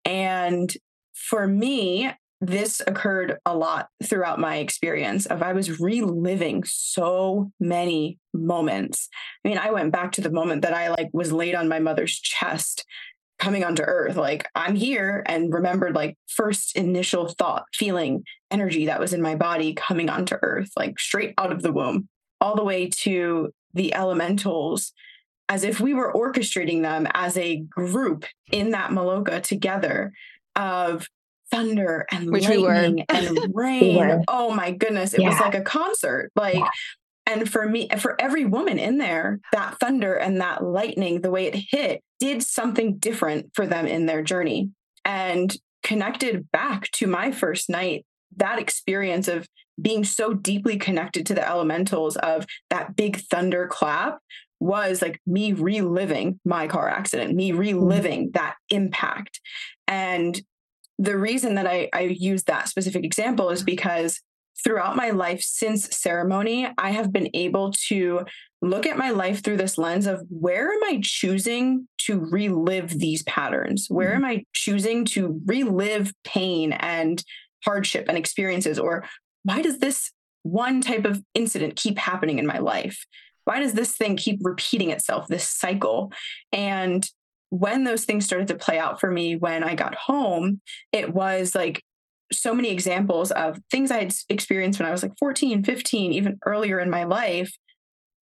And 0.05 0.73
for 1.13 1.47
me, 1.47 2.11
this 2.41 2.81
occurred 2.87 3.37
a 3.45 3.55
lot 3.55 3.89
throughout 4.03 4.39
my 4.39 4.57
experience 4.57 5.27
of 5.27 5.43
I 5.43 5.53
was 5.53 5.79
reliving 5.79 6.63
so 6.65 7.51
many 7.59 8.17
moments. 8.33 9.07
I 9.45 9.49
mean, 9.49 9.59
I 9.59 9.69
went 9.69 9.91
back 9.91 10.11
to 10.13 10.21
the 10.21 10.31
moment 10.31 10.63
that 10.63 10.73
I 10.73 10.89
like 10.89 11.09
was 11.13 11.31
laid 11.31 11.53
on 11.53 11.69
my 11.69 11.77
mother's 11.79 12.19
chest 12.19 12.83
coming 13.37 13.63
onto 13.63 13.83
earth 13.83 14.17
like 14.17 14.47
I'm 14.55 14.75
here 14.75 15.23
and 15.27 15.53
remembered 15.53 15.95
like 15.95 16.17
first 16.27 16.75
initial 16.75 17.27
thought, 17.29 17.65
feeling, 17.73 18.23
energy 18.49 18.87
that 18.87 18.99
was 18.99 19.13
in 19.13 19.21
my 19.21 19.35
body 19.35 19.73
coming 19.73 20.09
onto 20.09 20.35
earth 20.41 20.71
like 20.75 20.99
straight 20.99 21.33
out 21.37 21.51
of 21.51 21.61
the 21.61 21.71
womb 21.71 22.09
all 22.39 22.55
the 22.55 22.63
way 22.63 22.89
to 22.89 23.53
the 23.73 23.93
elementals 23.93 24.93
as 25.47 25.63
if 25.63 25.79
we 25.79 25.93
were 25.93 26.13
orchestrating 26.13 26.81
them 26.81 27.07
as 27.13 27.37
a 27.37 27.57
group 27.57 28.25
in 28.51 28.71
that 28.71 28.89
maloka 28.89 29.41
together 29.41 30.11
of 30.55 31.07
thunder 31.51 32.05
and 32.11 32.31
Which 32.31 32.47
lightning 32.47 32.95
we 32.95 33.05
and 33.09 33.55
rain. 33.55 33.97
we 33.97 34.23
oh 34.27 34.53
my 34.53 34.71
goodness. 34.71 35.13
It 35.13 35.21
yeah. 35.21 35.29
was 35.29 35.39
like 35.39 35.55
a 35.55 35.61
concert. 35.61 36.31
Like, 36.35 36.55
yeah. 36.55 36.69
and 37.25 37.49
for 37.49 37.67
me, 37.67 37.89
for 37.99 38.19
every 38.19 38.45
woman 38.45 38.79
in 38.79 38.97
there, 38.97 39.39
that 39.51 39.79
thunder 39.79 40.15
and 40.15 40.41
that 40.41 40.63
lightning, 40.63 41.21
the 41.21 41.31
way 41.31 41.45
it 41.45 41.55
hit, 41.55 42.01
did 42.19 42.41
something 42.41 42.97
different 42.97 43.51
for 43.53 43.67
them 43.67 43.85
in 43.85 44.05
their 44.05 44.23
journey. 44.23 44.71
And 45.05 45.55
connected 45.83 46.49
back 46.51 46.89
to 46.91 47.07
my 47.07 47.31
first 47.31 47.69
night, 47.69 48.05
that 48.37 48.59
experience 48.59 49.27
of 49.27 49.47
being 49.81 50.03
so 50.03 50.33
deeply 50.33 50.77
connected 50.77 51.25
to 51.25 51.33
the 51.33 51.47
elementals 51.47 52.15
of 52.17 52.45
that 52.69 52.95
big 52.95 53.17
thunder 53.17 53.67
clap 53.67 54.19
was 54.59 55.01
like 55.01 55.19
me 55.25 55.53
reliving 55.53 56.39
my 56.45 56.67
car 56.67 56.87
accident, 56.87 57.35
me 57.35 57.49
mm-hmm. 57.49 57.59
reliving 57.59 58.31
that 58.33 58.55
impact. 58.69 59.41
And 59.87 60.39
the 61.01 61.17
reason 61.17 61.55
that 61.55 61.65
I, 61.65 61.89
I 61.93 62.01
use 62.01 62.43
that 62.43 62.69
specific 62.69 63.03
example 63.03 63.49
is 63.49 63.63
because 63.63 64.21
throughout 64.63 64.95
my 64.95 65.09
life 65.09 65.41
since 65.41 65.97
ceremony, 65.97 66.69
I 66.77 66.91
have 66.91 67.11
been 67.11 67.29
able 67.33 67.73
to 67.87 68.21
look 68.61 68.85
at 68.85 68.99
my 68.99 69.09
life 69.09 69.43
through 69.43 69.57
this 69.57 69.79
lens 69.79 70.05
of 70.05 70.21
where 70.29 70.71
am 70.71 70.83
I 70.83 70.99
choosing 71.03 71.87
to 72.05 72.19
relive 72.19 72.99
these 72.99 73.23
patterns? 73.23 73.87
Where 73.89 74.09
mm-hmm. 74.09 74.25
am 74.25 74.25
I 74.25 74.43
choosing 74.53 75.05
to 75.05 75.41
relive 75.47 76.13
pain 76.23 76.71
and 76.71 77.23
hardship 77.65 78.05
and 78.07 78.17
experiences? 78.17 78.77
Or 78.77 79.03
why 79.41 79.63
does 79.63 79.79
this 79.79 80.11
one 80.43 80.81
type 80.81 81.05
of 81.05 81.23
incident 81.33 81.77
keep 81.77 81.97
happening 81.97 82.37
in 82.37 82.45
my 82.45 82.59
life? 82.59 83.07
Why 83.45 83.59
does 83.59 83.73
this 83.73 83.95
thing 83.95 84.17
keep 84.17 84.37
repeating 84.43 84.91
itself, 84.91 85.27
this 85.27 85.47
cycle? 85.49 86.11
And 86.51 87.03
when 87.51 87.83
those 87.83 88.05
things 88.05 88.25
started 88.25 88.47
to 88.47 88.55
play 88.55 88.79
out 88.79 88.99
for 88.99 89.11
me 89.11 89.35
when 89.35 89.63
I 89.63 89.75
got 89.75 89.93
home, 89.93 90.61
it 90.91 91.13
was 91.13 91.53
like 91.53 91.83
so 92.31 92.55
many 92.55 92.69
examples 92.69 93.29
of 93.31 93.59
things 93.69 93.91
I 93.91 93.99
had 93.99 94.13
experienced 94.29 94.79
when 94.79 94.87
I 94.87 94.91
was 94.91 95.03
like 95.03 95.17
14, 95.19 95.63
15, 95.63 96.13
even 96.13 96.39
earlier 96.45 96.79
in 96.79 96.89
my 96.89 97.03
life 97.03 97.53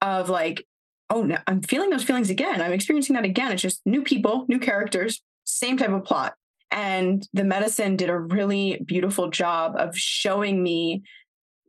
of 0.01 0.29
like, 0.29 0.65
oh, 1.11 1.21
no, 1.21 1.37
I'm 1.45 1.61
feeling 1.61 1.91
those 1.91 2.03
feelings 2.03 2.31
again. 2.31 2.59
I'm 2.59 2.73
experiencing 2.73 3.15
that 3.15 3.23
again. 3.23 3.51
It's 3.51 3.61
just 3.61 3.81
new 3.85 4.01
people, 4.01 4.45
new 4.49 4.59
characters, 4.59 5.21
same 5.43 5.77
type 5.77 5.91
of 5.91 6.03
plot. 6.03 6.33
And 6.71 7.27
the 7.31 7.43
medicine 7.43 7.95
did 7.95 8.09
a 8.09 8.17
really 8.17 8.81
beautiful 8.83 9.29
job 9.29 9.73
of 9.75 9.95
showing 9.95 10.61
me 10.61 11.03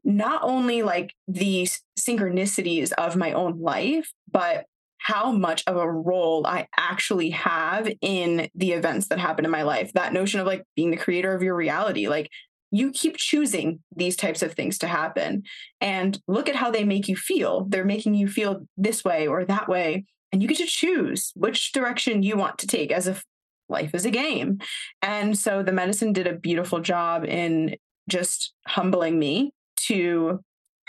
not 0.03 0.43
only 0.43 0.83
like 0.83 1.15
the 1.29 1.69
synchronicities 1.99 2.93
of 2.93 3.17
my 3.17 3.33
own 3.33 3.61
life, 3.61 4.11
but 4.31 4.65
how 5.01 5.33
much 5.33 5.65
of 5.67 5.77
a 5.77 5.91
role 5.91 6.47
I 6.47 6.69
actually 6.77 7.31
have 7.31 7.91
in 8.01 8.49
the 8.55 8.73
events 8.73 9.09
that 9.09 9.19
happen 9.19 9.45
in 9.45 9.51
my 9.51 9.63
life. 9.63 9.93
That 9.95 10.13
notion 10.13 10.41
of 10.41 10.47
like 10.47 10.63
being 10.77 10.91
the 10.91 10.97
creator 10.97 11.35
of 11.35 11.43
your 11.43 11.57
reality, 11.57 12.07
like 12.07 12.29
you 12.71 12.93
keep 12.93 13.17
choosing 13.17 13.81
these 13.97 14.15
types 14.15 14.43
of 14.43 14.53
things 14.53 14.79
to 14.79 14.87
happen. 14.87 15.43
And 15.81 16.19
look 16.29 16.49
at 16.49 16.57
how 16.57 16.71
they 16.71 16.85
make 16.85 17.09
you 17.09 17.17
feel. 17.17 17.65
They're 17.69 17.85
making 17.85 18.15
you 18.15 18.29
feel 18.29 18.67
this 18.77 19.05
way 19.05 19.27
or 19.27 19.45
that 19.45 19.69
way. 19.69 20.05
And 20.33 20.43
you 20.43 20.49
get 20.49 20.59
to 20.59 20.67
choose 20.67 21.33
which 21.35 21.73
direction 21.73 22.23
you 22.23 22.37
want 22.37 22.59
to 22.59 22.67
take 22.67 22.93
as 22.93 23.09
if 23.09 23.25
life 23.69 23.95
is 23.95 24.05
a 24.05 24.11
game. 24.11 24.59
And 25.03 25.37
so 25.37 25.63
the 25.63 25.73
medicine 25.73 26.13
did 26.13 26.27
a 26.27 26.37
beautiful 26.37 26.81
job 26.81 27.25
in 27.25 27.77
just 28.09 28.53
humbling 28.67 29.19
me 29.19 29.53
to 29.87 30.41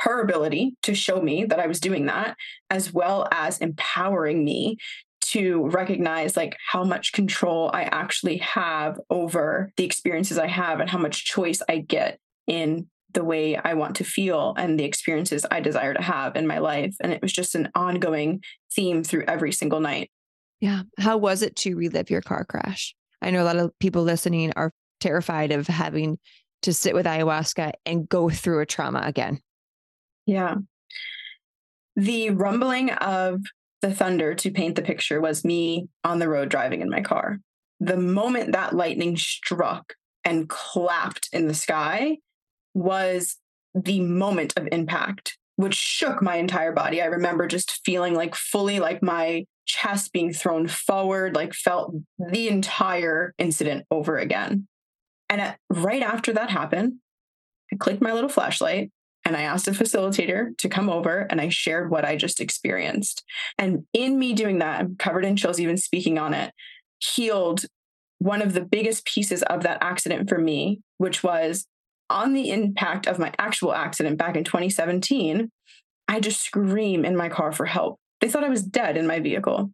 her 0.02 0.22
ability 0.22 0.76
to 0.84 0.96
show 0.96 1.22
me 1.22 1.46
that 1.46 1.60
I 1.60 1.68
was 1.68 1.80
doing 1.80 2.08
that, 2.08 2.36
as 2.70 2.94
well 2.94 3.28
as 3.32 3.60
empowering 3.60 4.44
me 4.44 4.78
to 5.22 5.68
recognize 5.70 6.36
like 6.36 6.58
how 6.72 6.84
much 6.84 7.14
control 7.14 7.70
I 7.74 7.84
actually 7.84 8.38
have 8.38 9.00
over 9.10 9.72
the 9.78 9.86
experiences 9.86 10.38
I 10.38 10.48
have 10.48 10.80
and 10.80 10.90
how 10.90 10.98
much 10.98 11.26
choice 11.26 11.62
I 11.70 11.78
get 11.78 12.20
in 12.48 12.88
the 13.14 13.24
way 13.24 13.56
I 13.56 13.76
want 13.76 13.96
to 13.98 14.04
feel 14.04 14.56
and 14.58 14.80
the 14.80 14.84
experiences 14.84 15.46
I 15.50 15.60
desire 15.60 15.94
to 15.94 16.02
have 16.02 16.36
in 16.36 16.48
my 16.48 16.58
life. 16.58 16.96
And 17.02 17.12
it 17.12 17.22
was 17.22 17.32
just 17.32 17.56
an 17.56 17.70
ongoing 17.76 18.42
theme 18.74 19.04
through 19.04 19.26
every 19.28 19.52
single 19.52 19.80
night. 19.80 20.10
Yeah. 20.60 20.84
How 20.98 21.18
was 21.18 21.42
it 21.42 21.56
to 21.58 21.76
relive 21.76 22.10
your 22.10 22.22
car 22.22 22.46
crash? 22.46 22.96
I 23.22 23.32
know 23.32 23.44
a 23.44 23.46
lot 23.46 23.58
of 23.58 23.72
people 23.80 24.04
listening 24.04 24.52
are 24.56 24.72
terrified 25.00 25.52
of 25.52 25.68
having 25.68 26.18
to 26.64 26.74
sit 26.74 26.94
with 26.94 27.06
ayahuasca 27.06 27.74
and 27.86 28.08
go 28.08 28.30
through 28.30 28.62
a 28.62 28.66
trauma 28.66 29.02
again. 29.04 29.40
Yeah. 30.26 30.56
The 31.96 32.30
rumbling 32.30 32.92
of 32.92 33.42
the 33.82 33.94
thunder 33.94 34.34
to 34.36 34.52
paint 34.52 34.76
the 34.76 34.82
picture 34.82 35.20
was 35.20 35.44
me 35.44 35.88
on 36.04 36.20
the 36.20 36.30
road 36.30 36.50
driving 36.50 36.82
in 36.82 36.90
my 36.90 37.02
car. 37.02 37.40
The 37.80 37.98
moment 37.98 38.54
that 38.54 38.76
lightning 38.76 39.18
struck 39.18 39.94
and 40.24 40.48
clapped 40.48 41.30
in 41.34 41.48
the 41.48 41.54
sky 41.54 42.18
was 42.74 43.38
the 43.74 44.00
moment 44.02 44.54
of 44.56 44.68
impact, 44.72 45.38
which 45.56 45.74
shook 45.74 46.22
my 46.22 46.36
entire 46.36 46.72
body. 46.72 47.02
I 47.02 47.06
remember 47.06 47.48
just 47.48 47.82
feeling 47.84 48.14
like 48.14 48.36
fully 48.36 48.80
like 48.80 49.02
my 49.02 49.46
chest 49.66 50.14
being 50.14 50.32
thrown 50.32 50.68
forward, 50.68 51.36
like 51.36 51.54
felt 51.54 51.94
the 52.20 52.48
entire 52.50 53.34
incident 53.38 53.86
over 53.90 54.18
again. 54.18 54.68
And 55.30 55.42
at, 55.42 55.58
right 55.70 56.04
after 56.04 56.34
that 56.34 56.50
happened, 56.50 56.96
I 57.74 57.78
clicked 57.78 58.02
my 58.02 58.14
little 58.14 58.30
flashlight 58.30 58.92
and 59.26 59.38
I 59.38 59.44
asked 59.44 59.68
a 59.68 59.72
facilitator 59.72 60.58
to 60.58 60.70
come 60.70 60.90
over 60.90 61.28
and 61.30 61.40
I 61.40 61.50
shared 61.50 61.92
what 61.92 62.06
I 62.06 62.16
just 62.16 62.40
experienced. 62.40 63.24
And 63.58 63.86
in 63.94 64.18
me 64.18 64.34
doing 64.34 64.60
that, 64.60 64.80
I'm 64.80 64.96
covered 64.96 65.26
in 65.26 65.36
chills, 65.36 65.60
even 65.60 65.78
speaking 65.78 66.18
on 66.18 66.34
it, 66.34 66.54
healed 67.00 67.66
one 68.20 68.42
of 68.42 68.54
the 68.54 68.62
biggest 68.62 69.06
pieces 69.06 69.44
of 69.44 69.64
that 69.64 69.80
accident 69.82 70.30
for 70.30 70.38
me, 70.38 70.82
which 70.98 71.24
was 71.24 71.68
on 72.10 72.34
the 72.34 72.50
impact 72.52 73.08
of 73.08 73.20
my 73.20 73.32
actual 73.40 73.74
accident 73.74 74.18
back 74.18 74.36
in 74.36 74.44
2017. 74.44 75.50
I 76.08 76.20
just 76.20 76.42
scream 76.42 77.06
in 77.06 77.16
my 77.16 77.30
car 77.30 77.52
for 77.52 77.66
help 77.66 77.98
they 78.22 78.30
thought 78.30 78.44
I 78.44 78.50
was 78.50 78.64
dead 78.64 78.96
in 78.96 79.08
my 79.08 79.20
vehicle, 79.20 79.72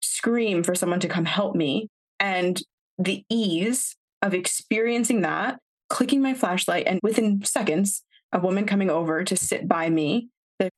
scream 0.00 0.62
for 0.62 0.74
someone 0.74 1.00
to 1.00 1.08
come 1.08 1.24
help 1.24 1.56
me. 1.56 1.88
And 2.20 2.62
the 2.98 3.24
ease 3.30 3.96
of 4.22 4.34
experiencing 4.34 5.22
that, 5.22 5.58
clicking 5.88 6.22
my 6.22 6.34
flashlight, 6.34 6.86
and 6.86 7.00
within 7.02 7.42
seconds, 7.44 8.04
a 8.36 8.40
woman 8.40 8.66
coming 8.66 8.90
over 8.90 9.24
to 9.24 9.36
sit 9.36 9.66
by 9.66 9.88
me. 9.88 10.28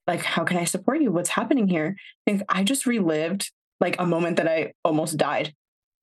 Like, 0.06 0.22
how 0.22 0.44
can 0.44 0.56
I 0.56 0.64
support 0.64 1.00
you? 1.00 1.12
What's 1.12 1.30
happening 1.30 1.68
here? 1.68 1.96
I, 2.28 2.40
I 2.48 2.64
just 2.64 2.86
relived 2.86 3.50
like 3.80 3.96
a 3.98 4.06
moment 4.06 4.36
that 4.36 4.48
I 4.48 4.72
almost 4.84 5.16
died 5.16 5.52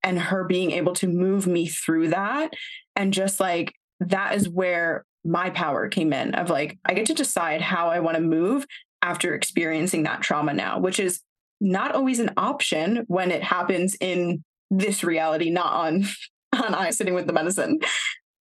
and 0.03 0.19
her 0.19 0.43
being 0.43 0.71
able 0.71 0.93
to 0.95 1.07
move 1.07 1.47
me 1.47 1.67
through 1.67 2.09
that. 2.09 2.53
And 2.95 3.13
just 3.13 3.39
like 3.39 3.73
that 3.99 4.35
is 4.35 4.47
where 4.47 5.05
my 5.23 5.49
power 5.49 5.87
came 5.87 6.13
in 6.13 6.35
of 6.35 6.49
like, 6.49 6.77
I 6.85 6.93
get 6.93 7.07
to 7.07 7.13
decide 7.13 7.61
how 7.61 7.89
I 7.89 7.99
want 7.99 8.15
to 8.15 8.21
move 8.21 8.65
after 9.01 9.33
experiencing 9.33 10.03
that 10.03 10.21
trauma 10.21 10.53
now, 10.53 10.79
which 10.79 10.99
is 10.99 11.21
not 11.61 11.95
always 11.95 12.19
an 12.19 12.31
option 12.37 13.05
when 13.07 13.31
it 13.31 13.43
happens 13.43 13.95
in 13.99 14.43
this 14.69 15.03
reality, 15.03 15.49
not 15.49 15.73
on 15.73 16.05
on 16.53 16.73
I 16.73 16.91
sitting 16.91 17.13
with 17.13 17.27
the 17.27 17.33
medicine. 17.33 17.79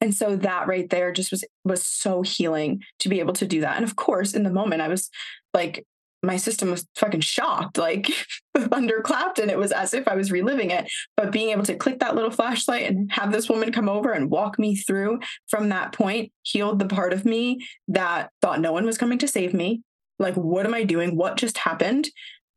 And 0.05 0.14
so 0.14 0.36
that 0.36 0.66
right 0.66 0.90
there 0.90 1.12
just 1.12 1.30
was 1.30 1.46
was 1.64 1.82
so 1.82 2.20
healing 2.20 2.82
to 2.98 3.09
be 3.09 3.20
able 3.20 3.32
to 3.32 3.46
do 3.46 3.62
that. 3.62 3.76
And 3.76 3.84
of 3.86 3.96
course, 3.96 4.34
in 4.34 4.42
the 4.42 4.50
moment, 4.50 4.82
I 4.82 4.88
was 4.88 5.09
like 5.55 5.86
my 6.22 6.36
system 6.36 6.70
was 6.70 6.86
fucking 6.94 7.22
shocked, 7.22 7.78
like 7.78 8.11
thunder 8.59 9.00
clapped, 9.00 9.38
and 9.38 9.50
it 9.50 9.57
was 9.57 9.72
as 9.72 9.94
if 9.94 10.07
I 10.07 10.14
was 10.14 10.30
reliving 10.30 10.70
it. 10.70 10.92
But 11.16 11.32
being 11.32 11.48
able 11.48 11.62
to 11.62 11.74
click 11.74 12.00
that 12.00 12.14
little 12.14 12.30
flashlight 12.30 12.86
and 12.86 13.11
have 13.12 13.32
this 13.32 13.48
woman 13.48 13.72
come 13.72 13.88
over 13.88 14.12
and 14.12 14.30
walk 14.30 14.59
me 14.59 14.76
through 14.76 15.20
from 15.48 15.70
that 15.70 15.92
point 15.92 16.32
healed 16.42 16.80
the 16.80 16.86
part 16.86 17.14
of 17.14 17.24
me 17.24 17.66
that 17.88 18.30
thought 18.42 18.61
no 18.61 18.72
one 18.72 18.84
was 18.84 18.98
coming 18.98 19.16
to 19.20 19.28
save 19.28 19.55
me. 19.55 19.80
Like, 20.18 20.34
what 20.34 20.66
am 20.66 20.74
I 20.74 20.84
doing? 20.84 21.16
What 21.16 21.38
just 21.38 21.57
happened? 21.57 22.11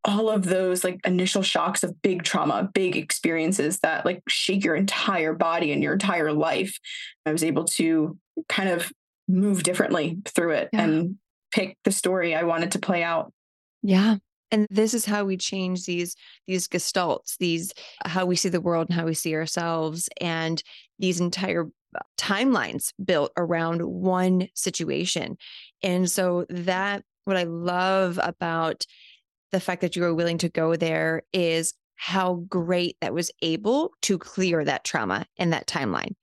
All 0.08 0.30
of 0.30 0.45
those 0.45 0.84
like 0.84 0.99
initial 1.05 1.43
shocks 1.43 1.84
of 1.84 2.01
big 2.01 2.24
trauma, 2.24 2.70
big 2.74 2.95
experiences 2.95 3.80
that 3.80 4.05
like 4.05 4.24
shake 4.28 4.64
your 4.64 4.76
entire 4.76 5.34
body 5.34 5.72
and 5.72 5.84
your 5.84 5.93
entire 5.93 6.32
life. 6.32 6.80
I 7.26 7.32
was 7.32 7.43
able 7.43 7.66
to 7.66 8.18
kind 8.47 8.70
of 8.70 8.91
move 9.28 9.64
differently 9.64 10.18
through 10.26 10.51
it 10.51 10.70
yeah. 10.72 10.84
and 10.84 11.18
pick 11.51 11.78
the 11.84 11.91
story 11.91 12.34
I 12.34 12.43
wanted 12.43 12.72
to 12.72 12.80
play 12.80 13.03
out. 13.03 13.34
Yeah. 13.84 14.16
And 14.49 14.66
this 14.70 14.93
is 14.93 15.05
how 15.05 15.26
we 15.26 15.36
change 15.38 15.86
these 15.86 16.16
these 16.47 16.68
gestalts, 16.68 17.38
these 17.38 17.74
how 18.05 18.26
we 18.26 18.38
see 18.38 18.49
the 18.49 18.62
world 18.62 18.88
and 18.89 18.97
how 18.97 19.05
we 19.05 19.14
see 19.14 19.36
ourselves 19.36 20.08
and 20.22 20.64
these 20.99 21.20
entire 21.20 21.66
uh, 21.95 21.99
timelines 22.18 22.93
built 23.03 23.32
around 23.36 23.82
one 23.82 24.47
situation. 24.55 25.38
And 25.84 26.10
so 26.10 26.45
that 26.49 27.03
what 27.26 27.36
I 27.36 27.43
love 27.43 28.20
about 28.24 28.86
the 29.52 29.60
fact 29.60 29.82
that 29.82 29.95
you 29.95 30.02
were 30.02 30.14
willing 30.14 30.38
to 30.39 30.50
go 30.50 30.76
there 30.76 31.24
is 31.34 31.74
how 31.95 32.45
great 32.48 32.95
that 33.02 33.14
was 33.14 33.32
able 33.41 33.91
to 34.04 34.18
clear 34.18 34.64
that 34.64 34.84
trauma 34.84 35.26
in 35.38 35.50
that 35.50 35.68
timeline. 35.68 36.14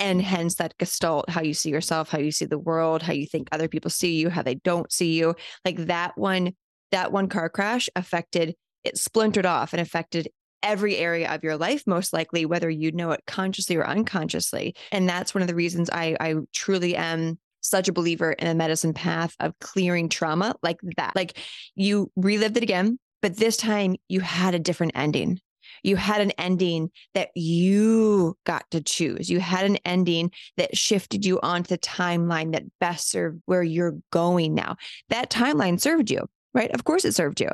And 0.00 0.20
mm-hmm. 0.20 0.28
hence 0.28 0.54
that 0.56 0.76
gestalt, 0.78 1.28
how 1.28 1.42
you 1.42 1.54
see 1.54 1.70
yourself, 1.70 2.08
how 2.08 2.18
you 2.18 2.30
see 2.30 2.46
the 2.46 2.58
world, 2.58 3.02
how 3.02 3.12
you 3.12 3.26
think 3.26 3.48
other 3.50 3.68
people 3.68 3.90
see 3.90 4.16
you, 4.16 4.30
how 4.30 4.42
they 4.42 4.54
don't 4.56 4.90
see 4.90 5.18
you. 5.18 5.34
Like 5.64 5.76
that 5.86 6.16
one 6.16 6.52
that 6.90 7.12
one 7.12 7.28
car 7.28 7.50
crash 7.50 7.88
affected 7.96 8.54
it 8.84 8.96
splintered 8.96 9.44
off 9.44 9.72
and 9.72 9.80
affected 9.80 10.28
every 10.62 10.96
area 10.96 11.32
of 11.32 11.44
your 11.44 11.56
life 11.56 11.82
most 11.86 12.12
likely 12.12 12.44
whether 12.44 12.68
you 12.68 12.90
know 12.92 13.10
it 13.12 13.20
consciously 13.26 13.76
or 13.76 13.86
unconsciously 13.86 14.74
and 14.90 15.08
that's 15.08 15.34
one 15.34 15.42
of 15.42 15.48
the 15.48 15.54
reasons 15.54 15.88
i 15.90 16.16
i 16.20 16.34
truly 16.52 16.96
am 16.96 17.38
such 17.68 17.88
a 17.88 17.92
believer 17.92 18.32
in 18.32 18.48
the 18.48 18.54
medicine 18.54 18.94
path 18.94 19.34
of 19.40 19.58
clearing 19.60 20.08
trauma 20.08 20.54
like 20.62 20.78
that 20.96 21.14
like 21.14 21.38
you 21.74 22.10
relived 22.16 22.56
it 22.56 22.62
again 22.62 22.98
but 23.22 23.36
this 23.36 23.56
time 23.56 23.96
you 24.08 24.20
had 24.20 24.54
a 24.54 24.58
different 24.58 24.92
ending 24.94 25.40
you 25.82 25.96
had 25.96 26.20
an 26.20 26.32
ending 26.38 26.90
that 27.14 27.28
you 27.36 28.36
got 28.44 28.68
to 28.72 28.80
choose. 28.80 29.30
You 29.30 29.38
had 29.38 29.64
an 29.64 29.76
ending 29.84 30.32
that 30.56 30.76
shifted 30.76 31.24
you 31.24 31.38
onto 31.40 31.68
the 31.68 31.78
timeline 31.78 32.52
that 32.52 32.64
best 32.80 33.10
served 33.10 33.42
where 33.44 33.62
you're 33.62 33.94
going 34.10 34.54
now. 34.54 34.76
That 35.10 35.30
timeline 35.30 35.78
served 35.78 36.10
you 36.10 36.26
right? 36.54 36.70
Of 36.72 36.84
course 36.84 37.04
it 37.04 37.14
served 37.14 37.40
you 37.40 37.50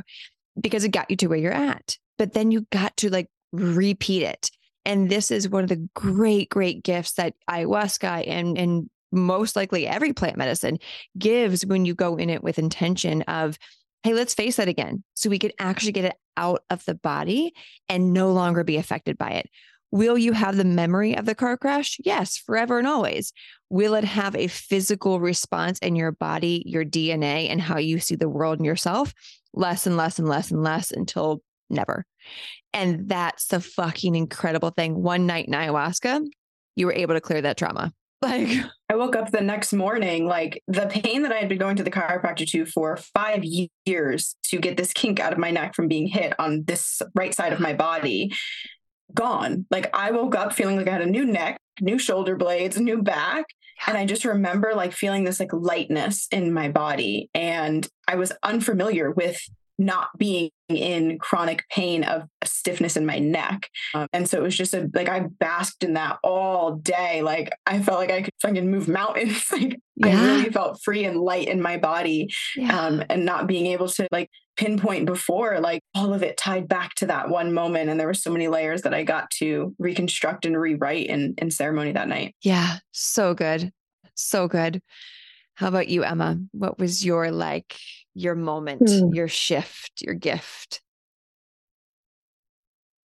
because 0.60 0.84
it 0.84 0.90
got 0.90 1.10
you 1.10 1.16
to 1.18 1.26
where 1.26 1.38
you're 1.38 1.52
at. 1.52 1.98
But 2.18 2.32
then 2.32 2.50
you 2.50 2.66
got 2.70 2.96
to 2.98 3.10
like 3.10 3.28
repeat 3.52 4.22
it. 4.22 4.50
And 4.84 5.08
this 5.08 5.30
is 5.30 5.48
one 5.48 5.62
of 5.62 5.68
the 5.68 5.88
great, 5.94 6.48
great 6.50 6.82
gifts 6.82 7.12
that 7.14 7.34
ayahuasca 7.48 8.28
and 8.28 8.58
and 8.58 8.90
most 9.12 9.56
likely 9.56 9.86
every 9.86 10.12
plant 10.12 10.36
medicine 10.36 10.78
gives 11.18 11.64
when 11.64 11.84
you 11.84 11.94
go 11.94 12.16
in 12.16 12.30
it 12.30 12.42
with 12.42 12.58
intention 12.58 13.22
of, 13.22 13.58
hey, 14.02 14.14
let's 14.14 14.34
face 14.34 14.56
that 14.56 14.68
again. 14.68 15.02
So 15.14 15.30
we 15.30 15.38
could 15.38 15.54
actually 15.58 15.92
get 15.92 16.04
it 16.04 16.16
out 16.36 16.62
of 16.70 16.84
the 16.84 16.94
body 16.94 17.54
and 17.88 18.12
no 18.12 18.32
longer 18.32 18.64
be 18.64 18.76
affected 18.76 19.16
by 19.16 19.30
it. 19.30 19.48
Will 19.90 20.18
you 20.18 20.32
have 20.32 20.56
the 20.56 20.64
memory 20.64 21.16
of 21.16 21.24
the 21.24 21.36
car 21.36 21.56
crash? 21.56 21.98
Yes, 22.04 22.36
forever 22.36 22.78
and 22.78 22.88
always. 22.88 23.32
Will 23.70 23.94
it 23.94 24.02
have 24.02 24.34
a 24.34 24.48
physical 24.48 25.20
response 25.20 25.78
in 25.78 25.94
your 25.94 26.10
body, 26.10 26.64
your 26.66 26.84
DNA, 26.84 27.48
and 27.48 27.60
how 27.60 27.78
you 27.78 28.00
see 28.00 28.16
the 28.16 28.28
world 28.28 28.58
and 28.58 28.66
yourself? 28.66 29.14
Less 29.52 29.86
and 29.86 29.96
less 29.96 30.18
and 30.18 30.28
less 30.28 30.50
and 30.50 30.64
less 30.64 30.90
until 30.90 31.42
never. 31.70 32.04
And 32.72 33.08
that's 33.08 33.46
the 33.46 33.60
fucking 33.60 34.16
incredible 34.16 34.70
thing. 34.70 35.00
One 35.00 35.26
night 35.26 35.46
in 35.46 35.54
ayahuasca, 35.54 36.26
you 36.74 36.86
were 36.86 36.92
able 36.92 37.14
to 37.14 37.20
clear 37.20 37.42
that 37.42 37.56
trauma. 37.56 37.92
Like, 38.24 38.48
I 38.88 38.96
woke 38.96 39.16
up 39.16 39.30
the 39.30 39.40
next 39.40 39.72
morning, 39.72 40.26
like 40.26 40.62
the 40.66 40.86
pain 40.86 41.22
that 41.22 41.32
I 41.32 41.36
had 41.36 41.48
been 41.48 41.58
going 41.58 41.76
to 41.76 41.82
the 41.82 41.90
chiropractor 41.90 42.48
to 42.50 42.66
for 42.66 42.96
five 42.96 43.44
years 43.84 44.34
to 44.44 44.58
get 44.58 44.76
this 44.76 44.92
kink 44.92 45.20
out 45.20 45.32
of 45.32 45.38
my 45.38 45.50
neck 45.50 45.74
from 45.74 45.88
being 45.88 46.06
hit 46.06 46.34
on 46.38 46.64
this 46.64 47.02
right 47.14 47.34
side 47.34 47.52
of 47.52 47.60
my 47.60 47.74
body 47.74 48.32
gone. 49.12 49.66
Like 49.70 49.94
I 49.94 50.10
woke 50.10 50.34
up 50.34 50.52
feeling 50.52 50.76
like 50.76 50.88
I 50.88 50.92
had 50.92 51.02
a 51.02 51.06
new 51.06 51.24
neck, 51.24 51.60
new 51.80 51.98
shoulder 51.98 52.36
blades, 52.36 52.78
new 52.78 53.02
back. 53.02 53.46
And 53.86 53.98
I 53.98 54.06
just 54.06 54.24
remember 54.24 54.72
like 54.74 54.92
feeling 54.92 55.24
this 55.24 55.40
like 55.40 55.52
lightness 55.52 56.26
in 56.30 56.52
my 56.52 56.68
body. 56.68 57.28
And 57.34 57.86
I 58.08 58.14
was 58.16 58.32
unfamiliar 58.42 59.10
with 59.10 59.38
not 59.78 60.08
being 60.18 60.50
in 60.68 61.18
chronic 61.18 61.64
pain 61.70 62.04
of 62.04 62.28
stiffness 62.44 62.96
in 62.96 63.04
my 63.04 63.18
neck. 63.18 63.68
Um, 63.94 64.06
and 64.12 64.28
so 64.28 64.38
it 64.38 64.42
was 64.42 64.56
just 64.56 64.74
a, 64.74 64.88
like 64.94 65.08
I 65.08 65.20
basked 65.20 65.84
in 65.84 65.94
that 65.94 66.18
all 66.22 66.76
day. 66.76 67.22
Like 67.22 67.52
I 67.66 67.82
felt 67.82 67.98
like 67.98 68.10
I 68.10 68.22
could 68.22 68.34
fucking 68.40 68.70
move 68.70 68.88
mountains. 68.88 69.44
like 69.52 69.78
yeah. 69.96 70.20
I 70.20 70.24
really 70.24 70.50
felt 70.50 70.80
free 70.82 71.04
and 71.04 71.20
light 71.20 71.48
in 71.48 71.60
my 71.60 71.76
body. 71.76 72.28
Yeah. 72.56 72.78
Um, 72.78 73.02
and 73.10 73.24
not 73.24 73.46
being 73.46 73.66
able 73.66 73.88
to 73.88 74.08
like 74.10 74.30
pinpoint 74.56 75.06
before, 75.06 75.60
like 75.60 75.82
all 75.94 76.14
of 76.14 76.22
it 76.22 76.36
tied 76.36 76.68
back 76.68 76.94
to 76.96 77.06
that 77.06 77.28
one 77.28 77.52
moment. 77.52 77.90
And 77.90 77.98
there 77.98 78.06
were 78.06 78.14
so 78.14 78.30
many 78.30 78.48
layers 78.48 78.82
that 78.82 78.94
I 78.94 79.02
got 79.02 79.30
to 79.38 79.74
reconstruct 79.78 80.46
and 80.46 80.58
rewrite 80.58 81.08
in, 81.08 81.34
in 81.38 81.50
ceremony 81.50 81.92
that 81.92 82.08
night. 82.08 82.34
Yeah. 82.42 82.78
So 82.92 83.34
good. 83.34 83.72
So 84.14 84.48
good. 84.48 84.80
How 85.56 85.68
about 85.68 85.88
you, 85.88 86.04
Emma? 86.04 86.38
What 86.52 86.78
was 86.78 87.04
your 87.04 87.30
like 87.30 87.76
your 88.14 88.34
moment, 88.34 88.82
mm. 88.82 89.14
your 89.14 89.28
shift, 89.28 90.00
your 90.00 90.14
gift? 90.14 90.80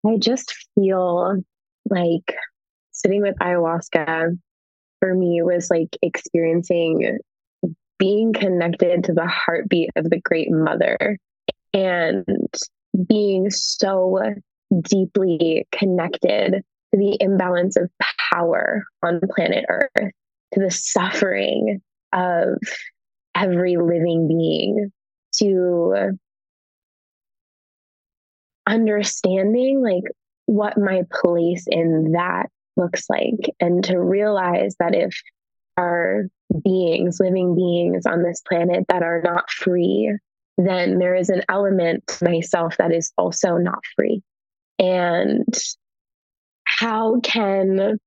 I 0.06 0.16
just 0.18 0.54
feel 0.74 1.36
like 1.88 2.36
sitting 2.92 3.22
with 3.22 3.36
ayahuasca 3.36 4.38
for 5.00 5.14
me 5.14 5.42
was 5.42 5.70
like 5.70 5.96
experiencing 6.02 7.18
being 7.98 8.32
connected 8.32 9.04
to 9.04 9.12
the 9.12 9.26
heartbeat 9.26 9.90
of 9.96 10.10
the 10.10 10.20
great 10.20 10.50
mother 10.50 11.18
and 11.72 12.24
being 13.08 13.50
so 13.50 14.20
deeply 14.82 15.66
connected 15.72 16.62
to 16.92 16.98
the 16.98 17.16
imbalance 17.20 17.76
of 17.76 17.90
power 18.32 18.84
on 19.02 19.20
planet 19.34 19.64
Earth, 19.68 20.12
to 20.52 20.60
the 20.60 20.70
suffering 20.70 21.80
of 22.12 22.58
every 23.34 23.76
living 23.76 24.28
being, 24.28 24.90
to 25.38 26.18
understanding 28.66 29.82
like 29.82 30.04
what 30.46 30.78
my 30.78 31.02
place 31.12 31.66
in 31.68 32.12
that 32.12 32.46
looks 32.76 33.08
like 33.08 33.54
and 33.60 33.84
to 33.84 33.98
realize 33.98 34.76
that 34.78 34.94
if 34.94 35.14
our 35.76 36.24
beings 36.64 37.18
living 37.20 37.54
beings 37.54 38.06
on 38.06 38.22
this 38.22 38.42
planet 38.48 38.84
that 38.88 39.02
are 39.02 39.20
not 39.22 39.50
free 39.50 40.16
then 40.58 40.98
there 40.98 41.14
is 41.14 41.28
an 41.28 41.42
element 41.48 42.06
to 42.06 42.24
myself 42.24 42.76
that 42.78 42.92
is 42.92 43.12
also 43.18 43.56
not 43.56 43.84
free. 43.94 44.22
And 44.78 45.46
how 46.64 47.20
can 47.20 47.98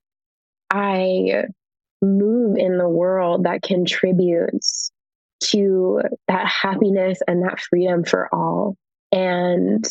i 0.71 1.43
move 2.01 2.57
in 2.57 2.77
the 2.77 2.87
world 2.87 3.45
that 3.45 3.61
contributes 3.63 4.91
to 5.41 6.01
that 6.27 6.47
happiness 6.47 7.19
and 7.27 7.43
that 7.43 7.59
freedom 7.59 8.03
for 8.03 8.29
all. 8.33 8.75
And 9.11 9.85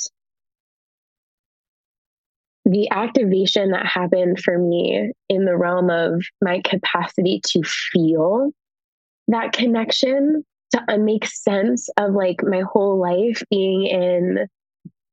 the 2.65 2.91
activation 2.91 3.71
that 3.71 3.87
happened 3.87 4.41
for 4.41 4.59
me 4.59 5.13
in 5.29 5.45
the 5.45 5.57
realm 5.57 5.91
of 5.91 6.23
my 6.43 6.61
capacity 6.65 7.41
to 7.47 7.63
feel 7.63 8.51
that 9.29 9.53
connection 9.53 10.45
to 10.73 10.99
make 10.99 11.27
sense 11.27 11.89
of 11.97 12.13
like 12.13 12.43
my 12.43 12.61
whole 12.61 13.01
life 13.01 13.43
being 13.51 13.87
in 13.87 14.47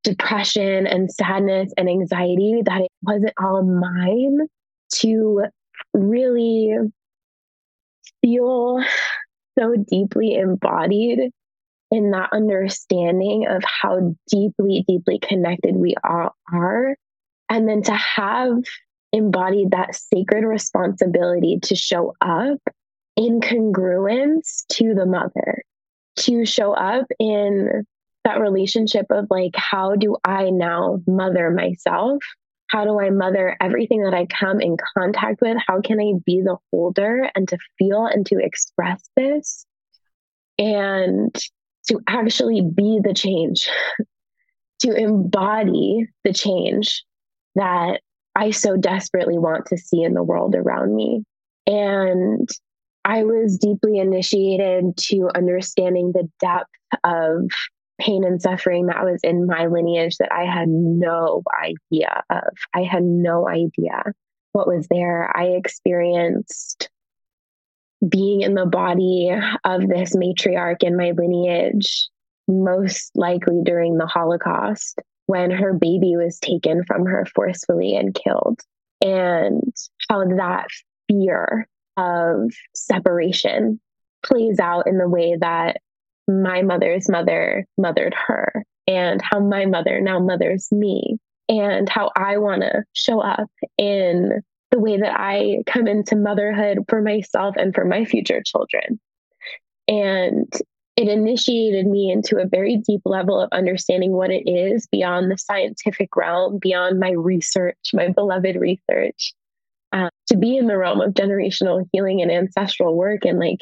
depression 0.04 0.86
and 0.86 1.12
sadness 1.12 1.72
and 1.78 1.90
anxiety 1.90 2.62
that 2.66 2.82
it 2.82 2.92
wasn't 3.02 3.34
all 3.42 3.64
mine 3.64 4.40
to 4.94 5.46
really 5.94 6.76
feel 8.22 8.84
so 9.58 9.76
deeply 9.76 10.36
embodied 10.36 11.32
in 11.92 12.12
that 12.12 12.30
understanding 12.32 13.48
of 13.48 13.64
how 13.64 14.16
deeply, 14.30 14.84
deeply 14.88 15.20
connected 15.20 15.76
we 15.76 15.96
all 16.04 16.36
are. 16.52 16.96
And 17.50 17.70
then 17.70 17.84
to 17.84 17.94
have 17.94 18.58
embodied 19.14 19.72
that 19.72 19.96
sacred 19.96 20.44
responsibility 20.44 21.60
to 21.64 21.76
show 21.76 22.14
up 22.22 22.60
in 23.16 23.40
congruence 23.40 24.66
to 24.74 24.94
the 24.94 25.06
mother, 25.06 25.64
to 26.18 26.46
show 26.46 26.74
up 26.74 27.06
in 27.20 27.86
that 28.26 28.40
relationship 28.40 29.06
of 29.12 29.28
like, 29.30 29.56
how 29.56 29.96
do 29.96 30.18
I 30.26 30.50
now 30.50 31.00
mother 31.08 31.52
myself? 31.52 32.24
How 32.68 32.84
do 32.84 33.00
I 33.00 33.10
mother 33.10 33.56
everything 33.62 34.04
that 34.04 34.14
I 34.14 34.26
come 34.26 34.60
in 34.60 34.78
contact 34.98 35.42
with? 35.42 35.58
How 35.68 35.82
can 35.82 36.00
I 36.00 36.14
be 36.26 36.42
the 36.42 36.58
holder 36.72 37.30
and 37.36 37.48
to 37.50 37.58
feel 37.78 38.06
and 38.06 38.26
to 38.28 38.38
express 38.40 39.04
this? 39.16 39.66
And 40.58 41.36
to 41.90 42.00
actually 42.08 42.62
be 42.62 43.00
the 43.04 43.14
change, 43.14 43.70
to 44.80 44.94
embody 44.94 46.08
the 46.24 46.34
change 46.34 47.04
that 47.56 48.02
I 48.36 48.52
so 48.52 48.76
desperately 48.76 49.38
want 49.38 49.68
to 49.68 49.78
see 49.78 50.02
in 50.02 50.14
the 50.14 50.24
world 50.24 50.56
around 50.56 50.96
me. 50.96 51.24
And 51.68 52.50
I 53.06 53.24
was 53.24 53.58
deeply 53.58 54.00
initiated 54.00 54.98
to 54.98 55.30
understanding 55.36 56.12
the 56.12 56.28
depth 56.40 56.70
of 57.04 57.50
pain 58.00 58.24
and 58.24 58.42
suffering 58.42 58.88
that 58.88 59.04
was 59.04 59.20
in 59.24 59.46
my 59.46 59.68
lineage 59.68 60.18
that 60.18 60.34
I 60.34 60.46
had 60.46 60.68
no 60.68 61.44
idea 61.64 62.24
of. 62.30 62.54
I 62.74 62.84
had 62.84 63.04
no 63.04 63.48
idea 63.48 64.14
what 64.52 64.68
was 64.68 64.88
there. 64.90 65.36
I 65.36 65.48
experienced 65.48 66.90
being 68.08 68.42
in 68.42 68.54
the 68.54 68.66
body 68.66 69.32
of 69.64 69.88
this 69.88 70.16
matriarch 70.16 70.84
in 70.84 70.98
my 70.98 71.12
lineage, 71.12 72.10
most 72.48 73.12
likely 73.16 73.62
during 73.64 73.98
the 73.98 74.06
Holocaust, 74.06 75.02
when 75.28 75.50
her 75.50 75.74
baby 75.74 76.16
was 76.16 76.38
taken 76.40 76.84
from 76.84 77.06
her 77.06 77.26
forcefully 77.34 77.96
and 77.96 78.14
killed, 78.14 78.60
and 79.04 79.74
how 80.10 80.26
that 80.38 80.68
fear 81.08 81.68
of 81.98 82.52
separation 82.76 83.80
plays 84.24 84.60
out 84.60 84.88
in 84.88 84.98
the 84.98 85.08
way 85.10 85.36
that 85.40 85.78
my 86.28 86.62
mother's 86.62 87.10
mother 87.10 87.66
mothered 87.78 88.16
her, 88.28 88.66
and 88.88 89.22
how 89.22 89.40
my 89.40 89.66
mother 89.66 90.02
now 90.02 90.20
mothers 90.20 90.68
me, 90.72 91.18
and 91.50 91.88
how 91.90 92.12
I 92.16 92.38
want 92.38 92.62
to 92.62 92.84
show 92.94 93.22
up 93.22 93.50
in 93.78 94.42
the 94.72 94.80
way 94.80 94.98
that 94.98 95.20
I 95.20 95.64
come 95.68 95.88
into 95.88 96.16
motherhood 96.16 96.80
for 96.90 97.02
myself 97.02 97.56
and 97.58 97.74
for 97.74 97.86
my 97.86 98.06
future 98.06 98.42
children. 98.46 99.00
And 99.88 100.52
it 100.96 101.08
initiated 101.10 101.86
me 101.86 102.10
into 102.10 102.38
a 102.38 102.48
very 102.48 102.78
deep 102.78 103.02
level 103.06 103.40
of 103.40 103.50
understanding 103.52 104.14
what 104.14 104.32
it 104.32 104.50
is 104.50 104.88
beyond 104.88 105.30
the 105.30 105.38
scientific 105.38 106.16
realm, 106.16 106.58
beyond 106.58 107.00
my 107.00 107.12
research, 107.12 107.78
my 107.94 108.08
beloved 108.08 108.56
research, 108.56 109.34
uh, 109.92 110.10
to 110.28 110.38
be 110.38 110.58
in 110.58 110.68
the 110.68 110.78
realm 110.78 111.02
of 111.02 111.14
generational 111.14 111.86
healing 111.92 112.22
and 112.22 112.32
ancestral 112.32 112.96
work 112.96 113.26
and 113.26 113.40
like 113.40 113.60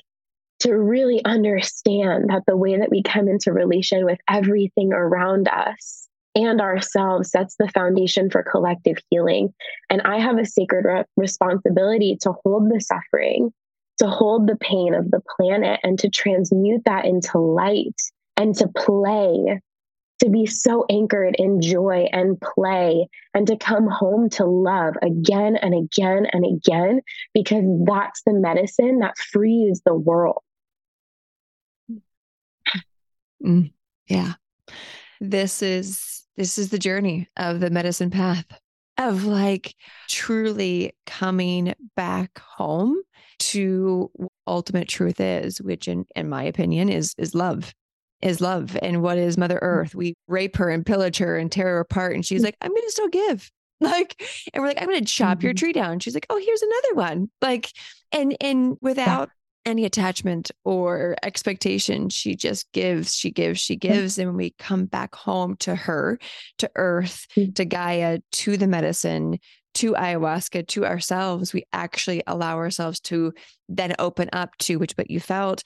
to 0.60 0.74
really 0.74 1.24
understand 1.26 2.30
that 2.30 2.44
the 2.48 2.58
way 2.58 2.78
that 2.78 2.90
we 2.90 3.04
come 3.04 3.28
into 3.28 3.52
relation 3.52 4.06
with 4.06 4.20
everything 4.30 4.94
around 4.94 5.48
us 5.48 6.08
and 6.36 6.62
ourselves 6.62 7.32
sets 7.32 7.56
the 7.58 7.68
foundation 7.70 8.30
for 8.30 8.44
collective 8.44 8.98
healing. 9.10 9.54
And 9.90 10.02
I 10.02 10.20
have 10.20 10.38
a 10.38 10.46
sacred 10.46 10.86
re- 10.86 11.04
responsibility 11.18 12.18
to 12.22 12.34
hold 12.44 12.70
the 12.70 12.80
suffering, 12.80 13.52
to 14.00 14.08
hold 14.08 14.48
the 14.48 14.58
pain 14.58 14.94
of 14.96 15.12
the 15.12 15.22
planet, 15.38 15.80
and 15.84 16.00
to 16.00 16.10
transmute 16.10 16.84
that 16.86 17.06
into 17.06 17.40
light 17.40 18.02
and 18.38 18.56
to 18.56 18.68
play, 18.68 19.60
to 20.24 20.30
be 20.30 20.46
so 20.46 20.86
anchored 20.90 21.36
in 21.38 21.62
joy 21.62 22.08
and 22.12 22.40
play, 22.40 23.08
and 23.34 23.46
to 23.48 23.58
come 23.58 23.88
home 23.88 24.30
to 24.30 24.46
love 24.46 24.96
again 25.02 25.58
and 25.58 25.74
again 25.74 26.26
and 26.32 26.46
again, 26.46 27.02
because 27.34 27.64
that's 27.86 28.22
the 28.26 28.34
medicine 28.34 29.00
that 29.00 29.18
frees 29.18 29.82
the 29.86 29.94
world. 29.94 30.42
Mm, 33.44 33.74
yeah. 34.08 34.34
This 35.20 35.62
is 35.62 36.24
this 36.38 36.58
is 36.58 36.70
the 36.70 36.80
journey 36.80 37.28
of 37.38 37.60
the 37.60 37.70
medicine 37.70 38.10
path 38.10 38.46
of 38.98 39.26
like 39.26 39.76
truly 40.08 40.94
coming 41.06 41.74
back 41.96 42.40
home 42.40 43.02
to 43.40 44.10
ultimate 44.48 44.88
truth 44.88 45.20
is 45.20 45.62
which 45.62 45.88
in 45.88 46.06
in 46.16 46.30
my 46.30 46.44
opinion 46.44 46.90
is 46.90 47.14
is 47.18 47.34
love 47.34 47.74
is 48.24 48.42
love 48.42 48.78
and 48.82 49.02
what 49.02 49.18
is 49.18 49.38
mother 49.38 49.56
mm. 49.56 49.64
earth 49.64 49.94
we 49.96 50.16
rape 50.28 50.56
her 50.56 50.70
and 50.70 50.86
pillage 50.86 51.18
her 51.18 51.38
and 51.38 51.52
tear 51.52 51.68
her 51.68 51.80
apart 51.80 52.16
and 52.16 52.26
she's 52.26 52.42
mm. 52.42 52.46
like 52.46 52.56
i'm 52.62 52.74
gonna 52.74 52.90
still 52.90 53.10
give 53.10 53.52
like 53.82 54.22
and 54.54 54.62
we're 54.62 54.68
like 54.68 54.82
i'm 54.82 54.88
gonna 54.88 55.02
chop 55.02 55.38
mm-hmm. 55.40 55.48
your 55.48 55.54
tree 55.54 55.74
down 55.74 56.00
she's 56.00 56.14
like 56.14 56.28
oh 56.30 56.38
here's 56.38 56.62
another 56.62 56.96
one 56.96 57.30
like 57.42 57.70
and 58.12 58.36
and 58.42 58.78
without 58.82 59.30
any 59.66 59.86
attachment 59.86 60.52
or 60.66 61.16
expectation. 61.24 62.10
She 62.10 62.36
just 62.36 62.70
gives, 62.74 63.16
she 63.16 63.32
gives, 63.32 63.60
she 63.60 63.76
gives. 63.76 64.18
And 64.18 64.30
when 64.30 64.38
we 64.38 64.54
come 64.60 64.86
back 64.86 65.16
home 65.16 65.56
to 65.62 65.76
her, 65.76 66.20
to 66.58 66.70
earth, 66.76 67.26
mm. 67.38 67.56
to 67.56 67.66
Gaia, 67.66 68.20
to 68.34 68.58
the 68.58 68.68
medicine, 68.68 69.40
to 69.76 69.94
ayahuasca, 69.94 70.68
to 70.68 70.86
ourselves, 70.86 71.54
we 71.54 71.64
actually 71.74 72.24
allow 72.28 72.58
ourselves 72.58 73.00
to 73.02 73.34
then 73.70 73.96
open 74.00 74.30
up 74.34 74.56
to 74.60 74.78
which 74.78 74.96
but 74.96 75.10
you 75.10 75.20
felt 75.20 75.64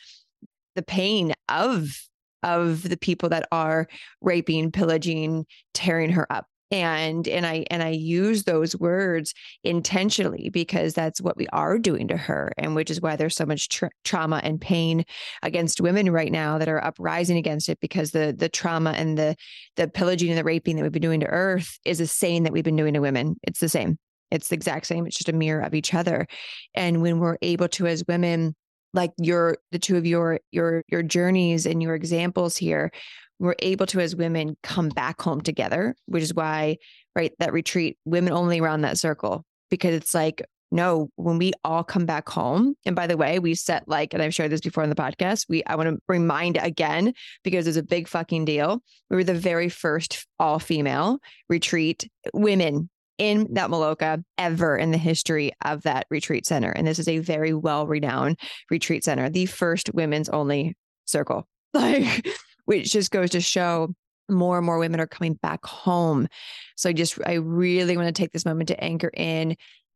the 0.76 0.84
pain 0.84 1.34
of 1.50 2.08
of 2.48 2.88
the 2.88 2.98
people 2.98 3.30
that 3.30 3.48
are 3.52 3.88
raping, 4.22 4.72
pillaging, 4.72 5.46
tearing 5.74 6.12
her 6.12 6.32
up. 6.32 6.46
And 6.70 7.30
and 7.30 7.46
i 7.46 7.66
and 7.72 7.82
i 7.82 7.92
use 7.92 8.44
those 8.44 8.76
words 8.76 9.34
intentionally 9.64 10.50
because 10.50 10.94
that's 10.94 11.22
what 11.22 11.38
we 11.38 11.48
are 11.54 11.80
doing 11.80 12.10
to 12.10 12.18
her 12.18 12.52
and 12.58 12.76
which 12.76 12.92
is 12.92 13.00
why 13.00 13.16
there's 13.16 13.38
so 13.38 13.46
much 13.46 13.70
tra- 13.70 13.90
trauma 14.04 14.42
and 14.44 14.60
pain 14.60 15.06
against 15.44 15.80
women 15.80 16.12
right 16.12 16.30
now 16.30 16.58
that 16.58 16.68
are 16.68 16.84
uprising 16.84 17.38
against 17.38 17.70
it 17.70 17.80
because 17.80 18.12
the 18.12 18.36
the 18.38 18.50
trauma 18.50 18.92
and 18.98 19.18
the 19.18 19.38
the 19.78 19.88
pillaging 19.88 20.30
and 20.30 20.38
the 20.38 20.44
raping 20.44 20.76
that 20.76 20.84
we've 20.84 20.92
been 20.92 21.02
doing 21.02 21.22
to 21.22 21.28
earth 21.28 21.80
is 21.86 22.00
the 22.00 22.08
same 22.08 22.44
that 22.44 22.52
we've 22.52 22.66
been 22.66 22.76
doing 22.76 22.96
to 22.96 23.00
women. 23.00 23.38
It's 23.44 23.62
the 23.62 23.70
same. 23.70 23.98
It's 24.32 24.50
the 24.50 24.56
exact 24.56 24.88
same. 24.88 25.06
It's 25.06 25.18
just 25.18 25.30
a 25.30 25.34
mirror 25.34 25.62
of 25.62 25.74
each 25.74 25.94
other. 25.94 26.28
And 26.76 27.02
when 27.02 27.20
we're 27.20 27.38
able 27.42 27.70
to 27.70 27.88
as 27.88 28.04
women 28.08 28.56
like 28.94 29.12
your 29.18 29.58
the 29.72 29.80
two 29.80 29.98
of 29.98 30.06
your 30.06 30.40
your 30.52 30.84
your 30.88 31.04
journeys 31.04 31.66
and 31.66 31.82
your 31.82 31.96
examples 31.96 32.58
here 32.58 32.92
we're 33.40 33.56
able 33.60 33.86
to 33.86 34.00
as 34.00 34.16
women 34.16 34.58
come 34.64 34.90
back 34.90 35.22
home 35.22 35.42
together 35.42 35.96
which 36.06 36.24
is 36.24 36.34
why 36.34 36.78
right 37.16 37.34
that 37.40 37.54
retreat 37.54 37.98
women 38.06 38.34
only 38.34 38.60
around 38.60 38.82
that 38.82 38.98
circle 38.98 39.44
because 39.70 39.94
it's 39.94 40.14
like 40.14 40.42
no 40.72 41.10
when 41.16 41.38
we 41.38 41.54
all 41.64 41.84
come 41.84 42.06
back 42.06 42.28
home 42.28 42.76
and 42.86 42.96
by 42.96 43.08
the 43.08 43.18
way 43.18 43.40
we 43.40 43.56
set 43.56 43.88
like 43.88 44.14
and 44.14 44.22
i've 44.22 44.34
shared 44.34 44.52
this 44.52 44.62
before 44.62 44.84
in 44.84 44.90
the 44.90 44.96
podcast 44.96 45.46
we 45.48 45.64
i 45.66 45.76
want 45.76 45.88
to 45.88 45.98
remind 46.08 46.58
again 46.58 47.14
because 47.44 47.68
it's 47.68 47.78
a 47.78 47.84
big 47.84 48.08
fucking 48.08 48.44
deal 48.44 48.82
we 49.10 49.16
were 49.16 49.24
the 49.24 49.34
very 49.34 49.70
first 49.70 50.28
all 50.40 50.60
female 50.60 51.20
retreat 51.50 52.10
women 52.34 52.90
in 53.18 53.48
mm. 53.48 53.56
that 53.56 53.70
Maloka 53.70 54.24
ever 54.38 54.78
in 54.78 54.92
the 54.92 54.98
history 54.98 55.52
of 55.64 55.84
that 55.84 56.08
retreat 56.10 56.46
center. 56.46 56.72
And 56.72 56.88
this 56.88 57.00
is 57.00 57.08
a 57.08 57.20
very 57.20 57.54
well 57.54 57.88
renowned 57.88 58.40
retreat 58.70 59.04
center, 59.04 59.30
the 59.30 59.46
first 59.46 59.94
women's 59.94 60.30
only 60.30 60.76
circle. 61.06 61.48
Like 61.74 62.26
which 62.68 62.92
just 62.92 63.12
goes 63.12 63.30
to 63.32 63.42
show 63.42 63.96
more 64.30 64.58
and 64.58 64.66
more 64.66 64.78
women 64.78 65.00
are 65.00 65.08
coming 65.08 65.36
back 65.36 65.66
home. 65.66 66.28
So 66.76 66.90
I 66.90 66.94
just, 66.94 67.18
I 67.26 67.36
really 67.36 67.96
want 67.96 68.14
to 68.14 68.22
take 68.22 68.34
this 68.34 68.46
moment 68.46 68.68
to 68.68 68.84
anchor 68.84 69.10
in 69.16 69.56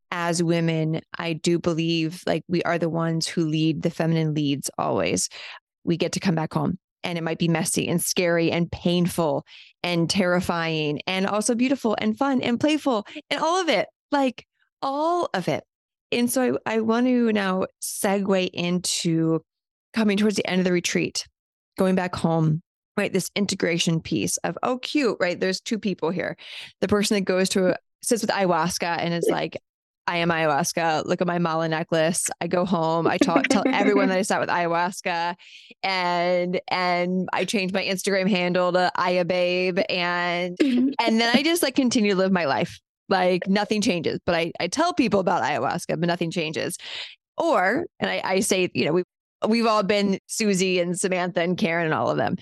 as 0.09 0.41
women. 0.41 1.01
I 1.17 1.33
do 1.33 1.59
believe 1.59 2.23
like 2.25 2.43
we 2.47 2.63
are 2.63 2.77
the 2.77 2.89
ones 2.89 3.27
who 3.27 3.45
lead 3.45 3.81
the 3.81 3.89
feminine 3.89 4.33
leads 4.33 4.71
always. 4.77 5.27
We 5.83 5.97
get 5.97 6.13
to 6.13 6.21
come 6.21 6.35
back 6.35 6.53
home 6.53 6.79
and 7.03 7.17
it 7.17 7.23
might 7.23 7.39
be 7.39 7.47
messy 7.47 7.87
and 7.87 8.01
scary 8.01 8.51
and 8.51 8.71
painful 8.71 9.45
and 9.83 10.09
terrifying 10.09 11.01
and 11.07 11.25
also 11.25 11.55
beautiful 11.55 11.95
and 11.99 12.17
fun 12.17 12.41
and 12.41 12.59
playful 12.59 13.05
and 13.29 13.41
all 13.41 13.61
of 13.61 13.69
it, 13.69 13.87
like 14.11 14.45
all 14.81 15.29
of 15.33 15.47
it. 15.47 15.63
And 16.11 16.29
so 16.29 16.57
I, 16.65 16.75
I 16.75 16.79
want 16.81 17.07
to 17.07 17.31
now 17.31 17.65
segue 17.81 18.49
into 18.53 19.41
coming 19.93 20.17
towards 20.17 20.35
the 20.35 20.47
end 20.47 20.59
of 20.59 20.65
the 20.65 20.73
retreat 20.73 21.27
going 21.77 21.95
back 21.95 22.15
home 22.15 22.61
right? 22.97 23.13
This 23.13 23.31
integration 23.35 24.01
piece 24.01 24.37
of 24.37 24.57
oh 24.63 24.77
cute 24.77 25.17
right? 25.19 25.39
There's 25.39 25.61
two 25.61 25.79
people 25.79 26.09
here. 26.09 26.37
The 26.81 26.87
person 26.87 27.15
that 27.15 27.21
goes 27.21 27.49
to 27.49 27.75
sits 28.01 28.21
with 28.21 28.31
ayahuasca 28.31 28.97
and 28.99 29.13
is 29.13 29.27
like 29.31 29.57
I 30.07 30.17
am 30.17 30.29
ayahuasca. 30.29 31.05
Look 31.05 31.21
at 31.21 31.27
my 31.27 31.39
mala 31.39 31.69
necklace. 31.69 32.29
I 32.39 32.47
go 32.47 32.65
home. 32.65 33.07
I 33.07 33.17
talk 33.17 33.47
tell 33.47 33.63
everyone 33.67 34.09
that 34.09 34.17
I 34.17 34.23
sat 34.23 34.39
with 34.39 34.49
ayahuasca, 34.49 35.35
and 35.83 36.59
and 36.67 37.29
I 37.31 37.45
changed 37.45 37.73
my 37.73 37.83
Instagram 37.83 38.29
handle 38.29 38.71
to 38.73 38.91
Aya 38.95 39.25
Babe, 39.25 39.79
and 39.89 40.57
mm-hmm. 40.57 40.89
and 40.99 41.21
then 41.21 41.35
I 41.35 41.43
just 41.43 41.63
like 41.63 41.75
continue 41.75 42.11
to 42.11 42.17
live 42.17 42.31
my 42.31 42.45
life. 42.45 42.79
Like 43.09 43.47
nothing 43.47 43.81
changes, 43.81 44.19
but 44.25 44.35
I 44.35 44.51
I 44.59 44.67
tell 44.67 44.93
people 44.93 45.19
about 45.19 45.43
ayahuasca, 45.43 45.99
but 45.99 46.07
nothing 46.07 46.31
changes. 46.31 46.77
Or 47.37 47.85
and 47.99 48.09
I, 48.09 48.21
I 48.23 48.39
say 48.39 48.69
you 48.73 48.85
know 48.85 48.93
we 48.93 49.03
we've 49.47 49.65
all 49.65 49.83
been 49.83 50.19
Susie 50.27 50.79
and 50.79 50.99
Samantha 50.99 51.41
and 51.41 51.57
Karen 51.57 51.85
and 51.85 51.93
all 51.93 52.09
of 52.09 52.17
them, 52.17 52.37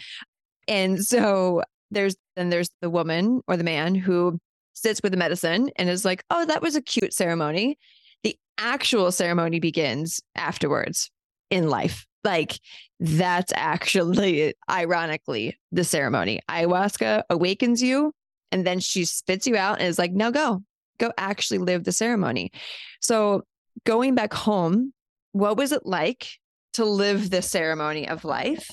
and 0.67 1.03
so 1.03 1.63
there's 1.91 2.15
then 2.35 2.49
there's 2.49 2.69
the 2.81 2.89
woman 2.89 3.41
or 3.47 3.57
the 3.57 3.63
man 3.63 3.95
who 3.95 4.39
sits 4.81 5.01
with 5.01 5.11
the 5.11 5.17
medicine 5.17 5.69
and 5.75 5.89
is 5.89 6.05
like, 6.05 6.23
oh, 6.29 6.45
that 6.45 6.61
was 6.61 6.75
a 6.75 6.81
cute 6.81 7.13
ceremony. 7.13 7.77
The 8.23 8.37
actual 8.57 9.11
ceremony 9.11 9.59
begins 9.59 10.21
afterwards 10.35 11.11
in 11.49 11.69
life. 11.69 12.05
Like 12.23 12.59
that's 12.99 13.53
actually, 13.55 14.53
ironically, 14.69 15.57
the 15.71 15.83
ceremony. 15.83 16.41
Ayahuasca 16.49 17.23
awakens 17.29 17.81
you 17.81 18.13
and 18.51 18.65
then 18.65 18.79
she 18.79 19.05
spits 19.05 19.47
you 19.47 19.55
out 19.55 19.79
and 19.79 19.87
is 19.87 19.99
like, 19.99 20.11
now 20.11 20.31
go, 20.31 20.61
go 20.97 21.11
actually 21.17 21.59
live 21.59 21.83
the 21.83 21.91
ceremony. 21.91 22.51
So 22.99 23.43
going 23.85 24.15
back 24.15 24.33
home, 24.33 24.93
what 25.31 25.57
was 25.57 25.71
it 25.71 25.85
like 25.85 26.27
to 26.73 26.85
live 26.85 27.29
the 27.29 27.41
ceremony 27.41 28.07
of 28.07 28.25
life? 28.25 28.69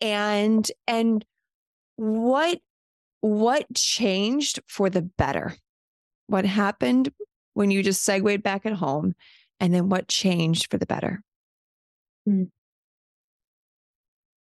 And, 0.00 0.68
and 0.88 1.24
what 1.96 2.58
what 3.24 3.64
changed 3.74 4.60
for 4.66 4.90
the 4.90 5.00
better? 5.00 5.54
What 6.26 6.44
happened 6.44 7.10
when 7.54 7.70
you 7.70 7.82
just 7.82 8.02
segued 8.02 8.42
back 8.42 8.66
at 8.66 8.74
home? 8.74 9.14
And 9.58 9.72
then 9.72 9.88
what 9.88 10.08
changed 10.08 10.70
for 10.70 10.76
the 10.76 10.84
better? 10.84 11.22
Hmm. 12.26 12.44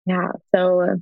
Yeah. 0.05 0.33
So 0.53 0.97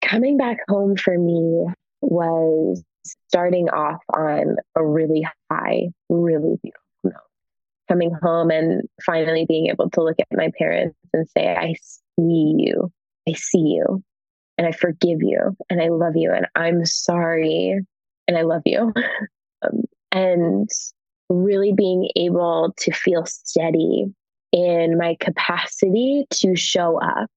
coming 0.00 0.38
back 0.38 0.60
home 0.66 0.96
for 0.96 1.18
me 1.18 1.66
was 2.00 2.82
starting 3.28 3.68
off 3.68 4.00
on 4.08 4.56
a 4.74 4.82
really 4.82 5.26
high, 5.50 5.88
really 6.08 6.56
beautiful 6.62 6.80
note. 7.04 7.14
Coming 7.86 8.12
home 8.22 8.50
and 8.50 8.88
finally 9.04 9.44
being 9.46 9.66
able 9.66 9.90
to 9.90 10.02
look 10.02 10.16
at 10.18 10.26
my 10.32 10.50
parents 10.56 10.96
and 11.12 11.28
say, 11.36 11.54
I 11.54 11.74
see 12.18 12.54
you. 12.56 12.90
I 13.28 13.34
see 13.34 13.58
you 13.58 14.02
and 14.62 14.72
I 14.72 14.76
forgive 14.76 15.18
you 15.22 15.56
and 15.68 15.82
I 15.82 15.88
love 15.88 16.12
you 16.14 16.32
and 16.32 16.46
I'm 16.54 16.86
sorry 16.86 17.80
and 18.28 18.38
I 18.38 18.42
love 18.42 18.62
you. 18.64 18.92
um, 19.62 19.82
and 20.12 20.70
really 21.28 21.72
being 21.72 22.08
able 22.14 22.72
to 22.76 22.92
feel 22.92 23.26
steady 23.26 24.06
in 24.52 24.96
my 24.96 25.16
capacity 25.18 26.26
to 26.30 26.54
show 26.54 27.00
up 27.00 27.30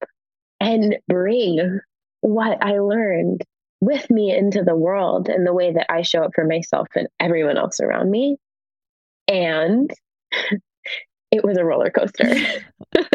and 0.59 0.97
bring 1.07 1.80
what 2.21 2.63
I 2.63 2.78
learned 2.78 3.43
with 3.82 4.07
me 4.11 4.36
into 4.36 4.61
the 4.61 4.76
world 4.76 5.28
and 5.28 5.47
the 5.47 5.53
way 5.53 5.73
that 5.73 5.91
I 5.91 6.03
show 6.03 6.23
up 6.23 6.32
for 6.36 6.45
myself 6.45 6.88
and 6.95 7.07
everyone 7.19 7.57
else 7.57 7.80
around 7.80 8.11
me. 8.11 8.38
And 9.28 9.89
it 11.32 11.43
was 11.43 11.57
a 11.57 11.65
roller 11.65 11.89
coaster. 11.89 12.36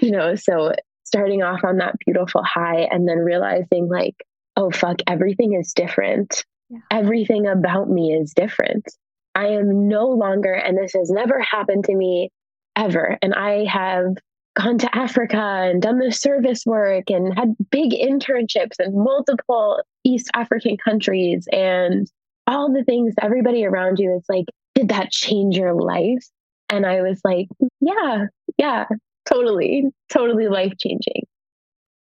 you 0.00 0.10
know, 0.10 0.34
so 0.34 0.74
starting 1.10 1.42
off 1.42 1.64
on 1.64 1.78
that 1.78 1.96
beautiful 2.04 2.42
high 2.44 2.86
and 2.90 3.08
then 3.08 3.18
realizing 3.18 3.88
like 3.88 4.14
oh 4.56 4.70
fuck 4.70 5.00
everything 5.06 5.54
is 5.54 5.72
different. 5.72 6.44
Yeah. 6.68 6.78
everything 6.92 7.48
about 7.48 7.90
me 7.90 8.12
is 8.12 8.32
different. 8.32 8.86
I 9.34 9.48
am 9.48 9.88
no 9.88 10.06
longer 10.06 10.52
and 10.52 10.78
this 10.78 10.92
has 10.94 11.10
never 11.10 11.40
happened 11.40 11.84
to 11.86 11.94
me 11.94 12.30
ever. 12.76 13.18
And 13.22 13.34
i 13.34 13.64
have 13.64 14.14
gone 14.56 14.78
to 14.78 14.96
africa 14.96 15.36
and 15.36 15.82
done 15.82 15.98
the 15.98 16.12
service 16.12 16.64
work 16.66 17.04
and 17.08 17.36
had 17.38 17.54
big 17.70 17.92
internships 17.92 18.80
in 18.80 18.92
multiple 18.92 19.80
east 20.04 20.28
african 20.34 20.76
countries 20.76 21.46
and 21.52 22.10
all 22.46 22.72
the 22.72 22.84
things 22.84 23.14
everybody 23.22 23.64
around 23.64 23.98
you 23.98 24.16
is 24.16 24.24
like 24.28 24.46
did 24.74 24.88
that 24.88 25.10
change 25.10 25.56
your 25.56 25.74
life? 25.74 26.26
And 26.68 26.86
i 26.86 27.02
was 27.02 27.20
like 27.24 27.48
yeah 27.80 28.26
yeah 28.58 28.86
totally, 29.26 29.84
totally 30.12 30.48
life 30.48 30.74
changing. 30.78 31.24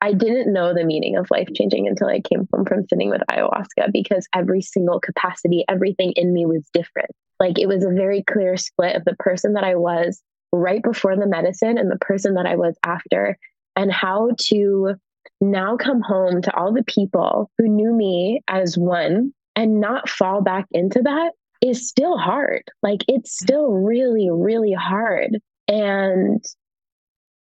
I 0.02 0.14
didn't 0.14 0.52
know 0.52 0.74
the 0.74 0.84
meaning 0.84 1.16
of 1.16 1.30
life 1.30 1.48
changing 1.56 1.88
until 1.88 2.08
I 2.08 2.22
came 2.22 2.48
home 2.52 2.66
from 2.66 2.88
sitting 2.88 3.10
with 3.10 3.22
ayahuasca 3.32 3.92
because 3.94 4.28
every 4.34 4.62
single 4.62 5.00
capacity, 5.00 5.64
everything 5.70 6.14
in 6.16 6.34
me 6.34 6.46
was 6.48 6.68
different. 6.74 7.12
Like 7.40 7.60
it 7.60 7.68
was 7.68 7.84
a 7.84 7.90
very 7.90 8.24
clear 8.24 8.58
split 8.58 8.96
of 8.96 9.06
the 9.06 9.16
person 9.20 9.54
that 9.54 9.64
I 9.64 9.76
was 9.76 10.22
right 10.52 10.82
before 10.82 11.16
the 11.16 11.28
medicine 11.28 11.78
and 11.78 11.92
the 11.92 12.00
person 12.00 12.34
that 12.34 12.48
I 12.48 12.56
was 12.56 12.76
after, 12.84 13.38
and 13.76 13.92
how 13.92 14.32
to 14.50 14.96
now 15.40 15.78
come 15.78 16.02
home 16.02 16.42
to 16.42 16.56
all 16.56 16.74
the 16.74 16.84
people 16.84 17.50
who 17.58 17.68
knew 17.68 17.94
me 17.94 18.42
as 18.48 18.78
one 18.78 19.34
and 19.56 19.80
not 19.80 20.10
fall 20.10 20.42
back 20.42 20.66
into 20.72 21.02
that 21.04 21.32
is 21.62 21.88
still 21.88 22.18
hard. 22.18 22.64
Like 22.82 23.02
it's 23.08 23.38
still 23.38 23.68
really, 23.68 24.30
really 24.32 24.74
hard. 24.74 25.38
And 25.68 26.44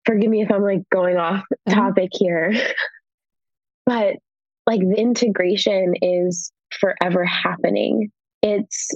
forgive 0.07 0.31
me 0.31 0.41
if 0.41 0.51
I'm 0.51 0.63
like 0.63 0.89
going 0.89 1.17
off 1.17 1.43
mm-hmm. 1.43 1.73
topic 1.73 2.09
here, 2.13 2.53
but 3.85 4.15
like 4.65 4.81
the 4.81 4.95
integration 4.97 5.93
is 6.01 6.51
forever 6.71 7.23
happening. 7.23 8.09
It's 8.41 8.89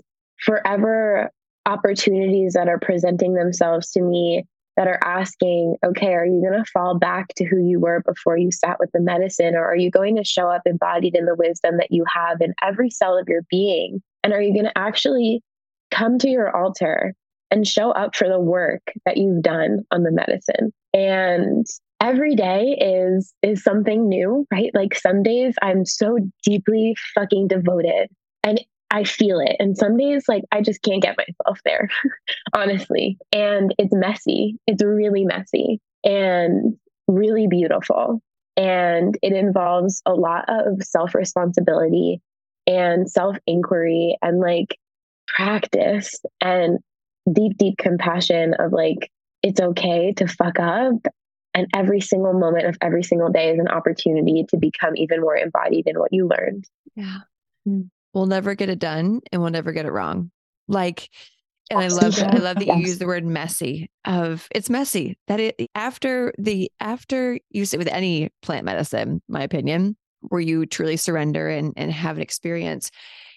forever 0.43 1.29
opportunities 1.65 2.53
that 2.53 2.67
are 2.67 2.79
presenting 2.79 3.33
themselves 3.33 3.91
to 3.91 4.01
me 4.01 4.45
that 4.77 4.87
are 4.87 4.99
asking, 5.03 5.75
okay, 5.85 6.13
are 6.13 6.25
you 6.25 6.41
going 6.41 6.63
to 6.63 6.71
fall 6.71 6.97
back 6.97 7.27
to 7.35 7.45
who 7.45 7.57
you 7.57 7.79
were 7.79 8.01
before 8.05 8.37
you 8.37 8.51
sat 8.51 8.79
with 8.79 8.89
the 8.93 9.01
medicine? 9.01 9.53
Or 9.53 9.65
are 9.65 9.75
you 9.75 9.91
going 9.91 10.15
to 10.15 10.23
show 10.23 10.47
up 10.47 10.61
embodied 10.65 11.15
in 11.15 11.25
the 11.25 11.35
wisdom 11.35 11.77
that 11.77 11.91
you 11.91 12.05
have 12.11 12.41
in 12.41 12.53
every 12.63 12.89
cell 12.89 13.17
of 13.17 13.27
your 13.27 13.41
being? 13.49 14.01
And 14.23 14.33
are 14.33 14.41
you 14.41 14.53
going 14.53 14.65
to 14.65 14.77
actually 14.77 15.43
come 15.91 16.17
to 16.19 16.29
your 16.29 16.55
altar 16.55 17.13
and 17.51 17.67
show 17.67 17.91
up 17.91 18.15
for 18.15 18.29
the 18.29 18.39
work 18.39 18.81
that 19.05 19.17
you've 19.17 19.43
done 19.43 19.79
on 19.91 20.03
the 20.03 20.11
medicine? 20.11 20.71
And 20.93 21.65
every 22.01 22.35
day 22.35 22.77
is 22.79 23.33
is 23.41 23.63
something 23.63 24.07
new 24.09 24.45
right? 24.51 24.71
Like 24.73 24.95
some 24.95 25.23
days 25.23 25.55
i'm 25.61 25.85
so 25.85 26.17
deeply 26.43 26.95
fucking 27.15 27.47
devoted 27.47 28.09
and 28.43 28.61
i 28.89 29.03
feel 29.03 29.39
it. 29.39 29.55
And 29.59 29.77
some 29.77 29.97
days 29.97 30.25
like 30.27 30.43
i 30.51 30.61
just 30.61 30.81
can't 30.81 31.01
get 31.01 31.17
myself 31.17 31.59
there 31.65 31.89
honestly. 32.53 33.17
And 33.31 33.73
it's 33.77 33.93
messy. 33.93 34.57
It's 34.67 34.83
really 34.83 35.25
messy 35.25 35.79
and 36.03 36.75
really 37.07 37.47
beautiful. 37.47 38.21
And 38.57 39.17
it 39.21 39.33
involves 39.33 40.01
a 40.05 40.13
lot 40.13 40.45
of 40.47 40.83
self 40.83 41.15
responsibility 41.15 42.21
and 42.67 43.09
self 43.09 43.37
inquiry 43.47 44.17
and 44.21 44.39
like 44.39 44.77
practice 45.27 46.19
and 46.41 46.79
deep 47.31 47.57
deep 47.57 47.77
compassion 47.77 48.53
of 48.59 48.71
like 48.73 49.09
it's 49.43 49.59
okay 49.59 50.13
to 50.13 50.27
fuck 50.27 50.59
up. 50.59 50.95
And 51.53 51.67
every 51.75 51.99
single 51.99 52.33
moment 52.33 52.65
of 52.67 52.77
every 52.81 53.03
single 53.03 53.29
day 53.29 53.51
is 53.51 53.59
an 53.59 53.67
opportunity 53.67 54.45
to 54.49 54.57
become 54.57 54.95
even 54.95 55.19
more 55.19 55.35
embodied 55.35 55.85
in 55.87 55.99
what 55.99 56.13
you 56.13 56.27
learned. 56.27 56.65
Yeah. 56.95 57.19
Hmm. 57.65 57.81
We'll 58.13 58.25
never 58.25 58.55
get 58.55 58.69
it 58.69 58.79
done 58.79 59.21
and 59.31 59.41
we'll 59.41 59.51
never 59.51 59.71
get 59.71 59.85
it 59.85 59.91
wrong. 59.91 60.31
Like, 60.67 61.09
and 61.69 61.79
I 61.79 61.87
love 61.87 62.19
I 62.19 62.37
love 62.37 62.57
that 62.57 62.67
you 62.67 62.75
use 62.75 62.97
the 62.97 63.07
word 63.07 63.25
messy 63.25 63.89
of 64.05 64.47
it's 64.53 64.69
messy 64.69 65.17
that 65.27 65.39
it 65.39 65.69
after 65.73 66.33
the 66.37 66.69
after 66.81 67.39
you 67.49 67.65
sit 67.65 67.77
with 67.77 67.87
any 67.87 68.29
plant 68.41 68.65
medicine, 68.65 69.21
my 69.29 69.41
opinion, 69.41 69.95
where 70.21 70.41
you 70.41 70.65
truly 70.65 70.97
surrender 70.97 71.47
and, 71.47 71.73
and 71.77 71.91
have 71.91 72.17
an 72.17 72.21
experience, 72.21 72.91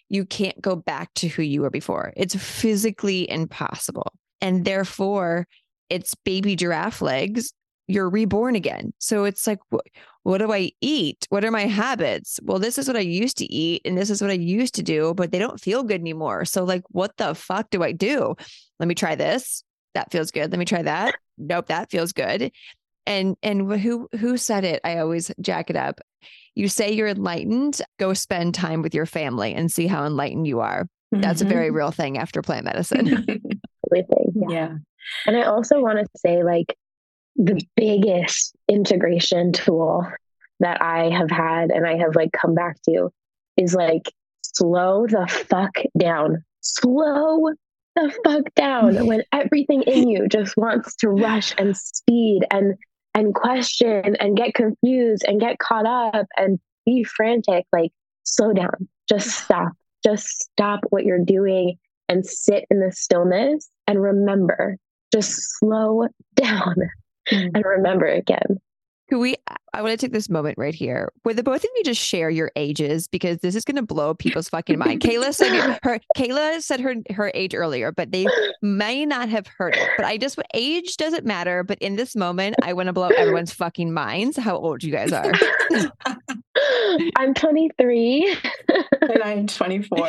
you 0.09 0.25
can't 0.25 0.61
go 0.61 0.77
back 0.77 1.13
to 1.15 1.29
who 1.29 1.43
you 1.43 1.63
were 1.63 1.71
before. 1.71 2.13
It's 2.17 2.35
physically 2.35 3.29
impossible. 3.31 4.13
And 4.41 4.65
therefore, 4.65 5.47
it's 5.91 6.14
baby 6.14 6.57
giraffe 6.57 7.03
legs, 7.03 7.53
you're 7.87 8.09
reborn 8.09 8.57
again. 8.57 8.93
So 8.99 9.24
it's 9.24 9.47
like, 9.47 9.59
what, 9.68 9.87
what 10.22 10.39
do 10.39 10.53
I 10.53 10.70
eat? 10.80 11.26
What 11.28 11.45
are 11.45 11.51
my 11.51 11.66
habits? 11.66 12.41
Well, 12.43 12.59
this 12.59 12.78
is 12.78 12.89
what 12.89 12.97
I 12.97 13.01
used 13.01 13.37
to 13.39 13.53
eat 13.53 13.82
and 13.85 13.97
this 13.97 14.11
is 14.11 14.22
what 14.22 14.30
I 14.30 14.35
used 14.35 14.74
to 14.76 14.82
do, 14.82 15.12
but 15.14 15.32
they 15.32 15.39
don't 15.39 15.61
feel 15.61 15.82
good 15.82 16.01
anymore. 16.01 16.45
So, 16.47 16.64
like, 16.64 16.82
what 16.89 17.16
the 17.18 17.35
fuck 17.35 17.70
do 17.70 17.82
I 17.82 17.93
do? 17.93 18.35
Let 18.78 18.89
me 18.89 18.95
try 18.95 19.14
this. 19.14 19.62
That 19.95 20.11
feels 20.11 20.30
good. 20.30 20.51
Let 20.51 20.59
me 20.59 20.64
try 20.64 20.82
that. 20.82 21.14
Nope, 21.37 21.66
that 21.66 21.91
feels 21.91 22.12
good. 22.12 22.53
And 23.07 23.37
and 23.43 23.70
who 23.70 24.09
who 24.18 24.39
said 24.39 24.64
it? 24.64 24.80
I 24.82 24.99
always 24.99 25.30
jack 25.41 25.68
it 25.68 25.76
up. 25.76 26.01
You 26.55 26.68
say 26.68 26.93
you're 26.93 27.09
enlightened, 27.09 27.82
go 27.99 28.14
spend 28.14 28.55
time 28.55 28.80
with 28.80 28.95
your 28.95 29.07
family 29.07 29.53
and 29.55 29.70
see 29.70 29.87
how 29.87 30.07
enlightened 30.07 30.47
you 30.47 30.61
are. 30.61 30.87
That's 31.12 31.43
mm-hmm. 31.43 31.51
a 31.51 31.55
very 31.55 31.70
real 31.70 31.91
thing 31.91 32.16
after 32.16 32.41
plant 32.43 32.64
medicine. 32.64 33.26
Yeah. 34.35 34.49
yeah. 34.49 34.74
And 35.26 35.37
I 35.37 35.43
also 35.43 35.80
want 35.80 35.99
to 35.99 36.07
say, 36.16 36.43
like, 36.43 36.76
the 37.37 37.61
biggest 37.76 38.55
integration 38.68 39.53
tool 39.53 40.07
that 40.61 40.80
I 40.80 41.11
have 41.11 41.30
had 41.30 41.70
and 41.70 41.87
I 41.87 41.97
have 41.97 42.14
like 42.14 42.30
come 42.32 42.55
back 42.55 42.80
to 42.89 43.11
is 43.57 43.74
like 43.74 44.12
slow 44.43 45.07
the 45.07 45.26
fuck 45.49 45.74
down. 45.99 46.45
slow 46.61 47.51
the 47.97 48.12
fuck 48.24 48.55
down 48.55 49.07
when 49.07 49.22
everything 49.32 49.82
in 49.82 50.09
you 50.09 50.28
just 50.28 50.57
wants 50.57 50.95
to 50.97 51.09
rush 51.09 51.55
and 51.59 51.76
speed 51.76 52.43
and 52.51 52.74
and 53.16 53.35
question 53.35 54.16
and 54.16 54.37
get 54.37 54.55
confused 54.55 55.24
and 55.26 55.41
get 55.41 55.59
caught 55.59 55.87
up 55.87 56.26
and 56.37 56.59
be 56.85 57.05
frantic 57.05 57.64
like 57.72 57.93
slow 58.24 58.53
down 58.53 58.89
just 59.09 59.28
stop 59.30 59.72
just 60.05 60.26
stop 60.26 60.80
what 60.91 61.05
you're 61.05 61.24
doing 61.24 61.76
and 62.09 62.26
sit 62.26 62.64
in 62.70 62.80
the 62.80 62.91
stillness 62.91 63.68
and 63.87 64.03
remember 64.03 64.76
just 65.12 65.59
slow 65.59 66.07
down 66.35 66.74
mm. 67.30 67.51
and 67.55 67.64
remember 67.64 68.07
again 68.07 68.61
can 69.11 69.18
we? 69.18 69.37
I 69.74 69.82
want 69.82 69.93
to 69.93 69.97
take 69.99 70.12
this 70.12 70.30
moment 70.30 70.57
right 70.57 70.74
here 70.74 71.12
Would 71.24 71.37
the 71.37 71.43
both 71.43 71.62
of 71.62 71.70
you 71.76 71.85
just 71.85 72.01
share 72.01 72.30
your 72.30 72.51
ages 72.57 73.07
because 73.07 73.39
this 73.39 73.55
is 73.55 73.64
going 73.64 73.76
to 73.76 73.82
blow 73.82 74.14
people's 74.14 74.49
fucking 74.49 74.78
mind. 74.78 75.01
Cayla 75.01 75.35
said 75.35 75.78
her. 75.82 76.01
Cayla 76.16 76.62
said 76.62 76.80
her 76.80 76.95
her 77.11 77.30
age 77.35 77.55
earlier, 77.55 77.93
but 77.93 78.12
they 78.12 78.26
may 78.62 79.05
not 79.05 79.28
have 79.28 79.47
heard 79.47 79.76
it. 79.76 79.89
But 79.97 80.07
I 80.07 80.16
just 80.16 80.39
age 80.55 80.97
doesn't 80.97 81.26
matter. 81.26 81.62
But 81.62 81.78
in 81.80 81.97
this 81.97 82.16
moment, 82.16 82.57
I 82.62 82.72
want 82.72 82.87
to 82.87 82.93
blow 82.95 83.09
everyone's 83.09 83.53
fucking 83.53 83.93
minds. 83.93 84.39
How 84.39 84.57
old 84.57 84.82
you 84.82 84.91
guys 84.91 85.12
are? 85.12 85.32
I'm 87.16 87.35
23. 87.35 88.37
and 89.03 89.22
I'm 89.22 89.47
24. 89.47 90.09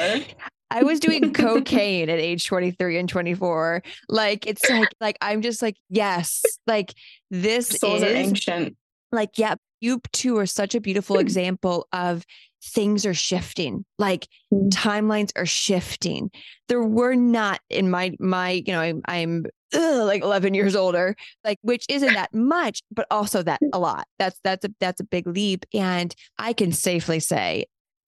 I 0.72 0.84
was 0.84 1.00
doing 1.00 1.34
cocaine 1.34 2.10
at 2.10 2.20
age 2.20 2.46
23 2.46 2.98
and 2.98 3.10
24. 3.10 3.84
Like 4.10 4.48
it's 4.48 4.68
like 4.70 4.90
like 5.00 5.18
I'm 5.22 5.42
just 5.42 5.62
like 5.62 5.78
yes, 5.90 6.44
like 6.68 6.94
this 7.30 7.68
Souls 7.68 8.02
is 8.02 8.04
ancient 8.04 8.78
like, 9.16 9.38
yeah, 9.38 9.56
you 9.82 10.02
two 10.12 10.38
are 10.38 10.46
such 10.46 10.76
a 10.76 10.82
beautiful 10.82 11.18
example 11.20 11.88
of 11.92 12.26
things 12.64 13.06
are 13.06 13.14
shifting 13.14 13.86
like 14.00 14.28
mm. 14.52 14.70
timelines 14.70 15.32
are 15.36 15.46
shifting 15.46 16.32
there 16.68 16.82
were 16.82 17.14
not 17.14 17.60
in 17.70 17.92
my 17.92 18.12
my 18.20 18.64
you 18.66 18.74
know 18.74 18.82
i'm, 18.82 19.02
I'm 19.08 19.46
ugh, 19.76 20.08
like 20.08 20.24
11 20.24 20.56
years 20.56 20.76
older 20.76 21.16
like 21.44 21.60
which 21.62 21.86
isn't 21.90 22.16
that 22.16 22.34
much 22.34 22.82
but 22.90 23.06
also 23.12 23.44
that 23.44 23.60
a 23.72 23.78
lot 23.78 24.08
that's 24.18 24.40
that's 24.44 24.66
a 24.66 24.70
that's 24.80 25.00
a 25.00 25.04
big 25.04 25.28
leap 25.28 25.68
and 25.76 26.16
i 26.40 26.54
can 26.54 26.72
safely 26.72 27.20
say 27.20 27.66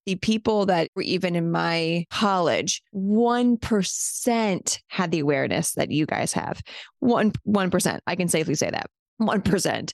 the 0.08 0.16
people 0.16 0.66
that 0.66 0.90
were 0.96 1.04
even 1.04 1.36
in 1.36 1.52
my 1.52 2.06
college 2.10 2.82
1% 2.96 4.80
had 4.88 5.12
the 5.12 5.20
awareness 5.20 5.74
that 5.74 5.92
you 5.92 6.08
guys 6.08 6.34
have 6.34 6.62
1 7.00 7.34
1% 7.48 8.00
i 8.08 8.16
can 8.16 8.28
safely 8.28 8.56
say 8.56 8.70
that 8.72 8.90
1%. 9.22 9.92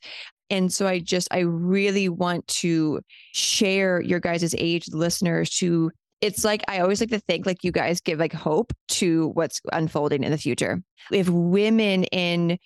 And 0.49 0.71
so 0.71 0.87
I 0.87 0.99
just, 0.99 1.27
I 1.31 1.39
really 1.39 2.09
want 2.09 2.47
to 2.47 3.01
share 3.31 4.01
your 4.01 4.19
guys' 4.19 4.53
age 4.57 4.85
listeners 4.89 5.49
to, 5.57 5.91
it's 6.21 6.43
like, 6.43 6.63
I 6.67 6.79
always 6.79 7.01
like 7.01 7.09
to 7.09 7.19
think 7.19 7.45
like 7.45 7.63
you 7.63 7.71
guys 7.71 8.01
give 8.01 8.19
like 8.19 8.33
hope 8.33 8.73
to 8.89 9.29
what's 9.29 9.61
unfolding 9.71 10.23
in 10.23 10.31
the 10.31 10.37
future. 10.37 10.81
If 11.11 11.27
women 11.29 12.03
in 12.05 12.57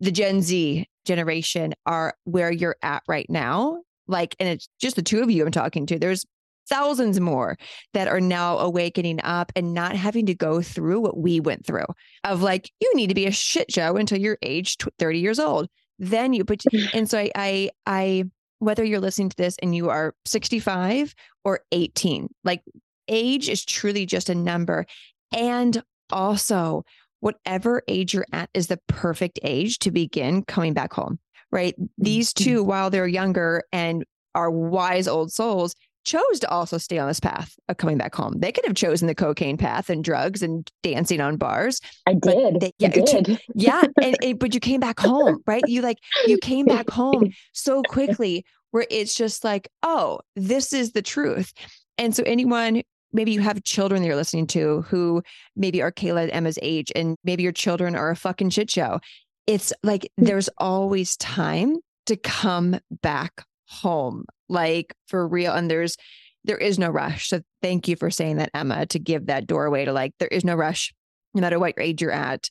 the 0.00 0.10
Gen 0.10 0.42
Z 0.42 0.86
generation 1.06 1.74
are 1.86 2.14
where 2.24 2.52
you're 2.52 2.76
at 2.82 3.02
right 3.08 3.28
now, 3.28 3.82
like, 4.06 4.36
and 4.38 4.48
it's 4.48 4.68
just 4.80 4.96
the 4.96 5.02
two 5.02 5.22
of 5.22 5.30
you 5.30 5.44
I'm 5.44 5.52
talking 5.52 5.86
to, 5.86 5.98
there's 5.98 6.26
thousands 6.70 7.20
more 7.20 7.58
that 7.92 8.08
are 8.08 8.20
now 8.20 8.58
awakening 8.58 9.20
up 9.22 9.52
and 9.54 9.74
not 9.74 9.96
having 9.96 10.26
to 10.26 10.34
go 10.34 10.62
through 10.62 11.00
what 11.00 11.18
we 11.18 11.40
went 11.40 11.66
through 11.66 11.84
of 12.24 12.40
like, 12.40 12.70
you 12.80 12.90
need 12.94 13.08
to 13.08 13.14
be 13.14 13.26
a 13.26 13.32
shit 13.32 13.70
show 13.70 13.96
until 13.96 14.18
you're 14.18 14.38
age 14.42 14.76
30 14.98 15.18
years 15.18 15.38
old. 15.38 15.68
Then 15.98 16.32
you 16.32 16.44
but 16.44 16.62
and 16.94 17.10
so 17.10 17.18
I, 17.18 17.30
I 17.34 17.70
i 17.86 18.24
whether 18.60 18.84
you're 18.84 19.00
listening 19.00 19.30
to 19.30 19.36
this 19.36 19.56
and 19.62 19.74
you 19.74 19.88
are 19.88 20.14
65 20.26 21.14
or 21.44 21.60
18 21.72 22.28
like 22.44 22.62
age 23.08 23.48
is 23.48 23.64
truly 23.64 24.06
just 24.06 24.28
a 24.28 24.34
number. 24.34 24.86
And 25.34 25.82
also 26.10 26.84
whatever 27.20 27.82
age 27.88 28.14
you're 28.14 28.26
at 28.32 28.50
is 28.54 28.66
the 28.66 28.78
perfect 28.86 29.38
age 29.42 29.78
to 29.80 29.90
begin 29.90 30.42
coming 30.44 30.74
back 30.74 30.92
home 30.92 31.18
right? 31.52 31.74
These 31.98 32.32
mm-hmm. 32.32 32.44
two 32.44 32.64
while 32.64 32.90
they're 32.90 33.06
younger 33.06 33.64
and 33.72 34.04
are 34.34 34.50
wise 34.50 35.08
old 35.08 35.32
souls 35.32 35.74
chose 36.04 36.40
to 36.40 36.48
also 36.50 36.78
stay 36.78 36.98
on 36.98 37.08
this 37.08 37.20
path 37.20 37.54
of 37.68 37.76
coming 37.76 37.98
back 37.98 38.14
home. 38.14 38.34
They 38.38 38.52
could 38.52 38.64
have 38.64 38.74
chosen 38.74 39.06
the 39.06 39.14
cocaine 39.14 39.56
path 39.56 39.90
and 39.90 40.02
drugs 40.02 40.42
and 40.42 40.70
dancing 40.82 41.20
on 41.20 41.36
bars. 41.36 41.80
I 42.06 42.14
did. 42.14 42.60
They, 42.60 42.72
yeah, 42.78 42.88
I 42.88 43.00
did. 43.00 43.40
yeah, 43.54 43.82
and, 44.02 44.16
and, 44.22 44.38
but 44.38 44.54
you 44.54 44.60
came 44.60 44.80
back 44.80 44.98
home, 44.98 45.42
right? 45.46 45.62
You 45.66 45.82
like 45.82 45.98
you 46.26 46.38
came 46.38 46.66
back 46.66 46.90
home 46.90 47.30
so 47.52 47.82
quickly 47.82 48.44
where 48.70 48.86
it's 48.90 49.14
just 49.14 49.44
like, 49.44 49.68
oh, 49.82 50.20
this 50.36 50.72
is 50.72 50.92
the 50.92 51.02
truth. 51.02 51.52
And 51.98 52.14
so 52.14 52.22
anyone 52.24 52.82
maybe 53.12 53.32
you 53.32 53.40
have 53.40 53.62
children 53.64 54.02
that 54.02 54.06
you're 54.06 54.16
listening 54.16 54.46
to 54.46 54.82
who 54.82 55.22
maybe 55.56 55.82
are 55.82 55.92
Cayla 55.92 56.22
and 56.22 56.32
Emma's 56.32 56.58
age, 56.62 56.92
and 56.94 57.16
maybe 57.24 57.42
your 57.42 57.52
children 57.52 57.96
are 57.96 58.10
a 58.10 58.16
fucking 58.16 58.50
shit 58.50 58.70
show. 58.70 59.00
It's 59.46 59.72
like 59.82 60.02
mm. 60.02 60.26
there's 60.26 60.48
always 60.58 61.16
time 61.16 61.76
to 62.06 62.16
come 62.16 62.78
back 63.02 63.44
home, 63.66 64.24
like 64.50 64.94
for 65.08 65.26
real. 65.26 65.52
And 65.52 65.70
there's, 65.70 65.96
there 66.44 66.58
is 66.58 66.78
no 66.78 66.88
rush. 66.88 67.28
So 67.28 67.40
thank 67.62 67.88
you 67.88 67.96
for 67.96 68.10
saying 68.10 68.36
that, 68.36 68.50
Emma, 68.54 68.86
to 68.86 68.98
give 68.98 69.26
that 69.26 69.46
doorway 69.46 69.84
to 69.84 69.92
like, 69.92 70.12
there 70.18 70.28
is 70.28 70.44
no 70.44 70.54
rush, 70.54 70.92
no 71.34 71.40
matter 71.40 71.58
what 71.58 71.74
age 71.78 72.02
you're 72.02 72.10
at. 72.10 72.48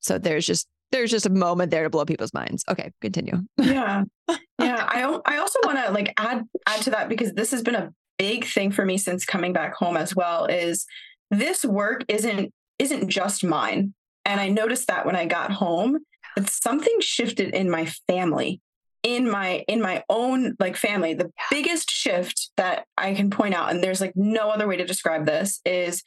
So 0.00 0.18
there's 0.18 0.46
just, 0.46 0.66
there's 0.90 1.10
just 1.10 1.26
a 1.26 1.30
moment 1.30 1.70
there 1.70 1.82
to 1.82 1.90
blow 1.90 2.04
people's 2.04 2.32
minds. 2.32 2.64
Okay, 2.68 2.90
continue. 3.00 3.42
Yeah. 3.58 4.04
Yeah. 4.60 4.84
I, 4.88 5.20
I 5.24 5.38
also 5.38 5.60
want 5.64 5.78
to 5.78 5.92
like 5.92 6.12
add, 6.18 6.42
add 6.66 6.82
to 6.82 6.90
that 6.90 7.08
because 7.08 7.32
this 7.32 7.52
has 7.52 7.62
been 7.62 7.76
a 7.76 7.92
big 8.18 8.44
thing 8.44 8.72
for 8.72 8.84
me 8.84 8.98
since 8.98 9.24
coming 9.24 9.52
back 9.52 9.72
home 9.74 9.96
as 9.96 10.16
well 10.16 10.46
is 10.46 10.84
this 11.30 11.64
work 11.64 12.04
isn't, 12.08 12.52
isn't 12.80 13.08
just 13.08 13.44
mine. 13.44 13.94
And 14.24 14.40
I 14.40 14.48
noticed 14.48 14.88
that 14.88 15.06
when 15.06 15.14
I 15.14 15.26
got 15.26 15.52
home, 15.52 16.00
that 16.36 16.50
something 16.50 16.96
shifted 17.00 17.54
in 17.54 17.70
my 17.70 17.86
family 18.08 18.60
in 19.02 19.30
my 19.30 19.64
in 19.68 19.80
my 19.80 20.02
own 20.08 20.54
like 20.58 20.76
family 20.76 21.14
the 21.14 21.30
biggest 21.50 21.90
shift 21.90 22.50
that 22.56 22.84
i 22.96 23.14
can 23.14 23.30
point 23.30 23.54
out 23.54 23.70
and 23.70 23.82
there's 23.82 24.00
like 24.00 24.12
no 24.16 24.50
other 24.50 24.66
way 24.66 24.76
to 24.76 24.84
describe 24.84 25.24
this 25.24 25.60
is 25.64 26.02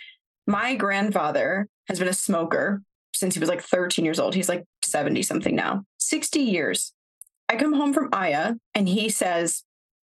my 0.48 0.76
grandfather 0.76 1.68
has 1.88 2.00
been 2.00 2.08
a 2.08 2.14
smoker 2.14 2.82
since 3.14 3.36
he 3.36 3.40
was 3.40 3.50
like 3.50 3.62
13 3.62 4.04
years 4.06 4.20
old. 4.20 4.34
He's 4.34 4.50
like 4.50 4.66
70 4.84 5.22
something 5.24 5.56
now. 5.56 5.84
60 6.00 6.40
years. 6.40 6.94
I 7.50 7.56
come 7.56 7.74
home 7.74 7.94
from 7.94 8.10
aya 8.14 8.56
and 8.74 8.88
he 8.88 9.10
says 9.10 9.64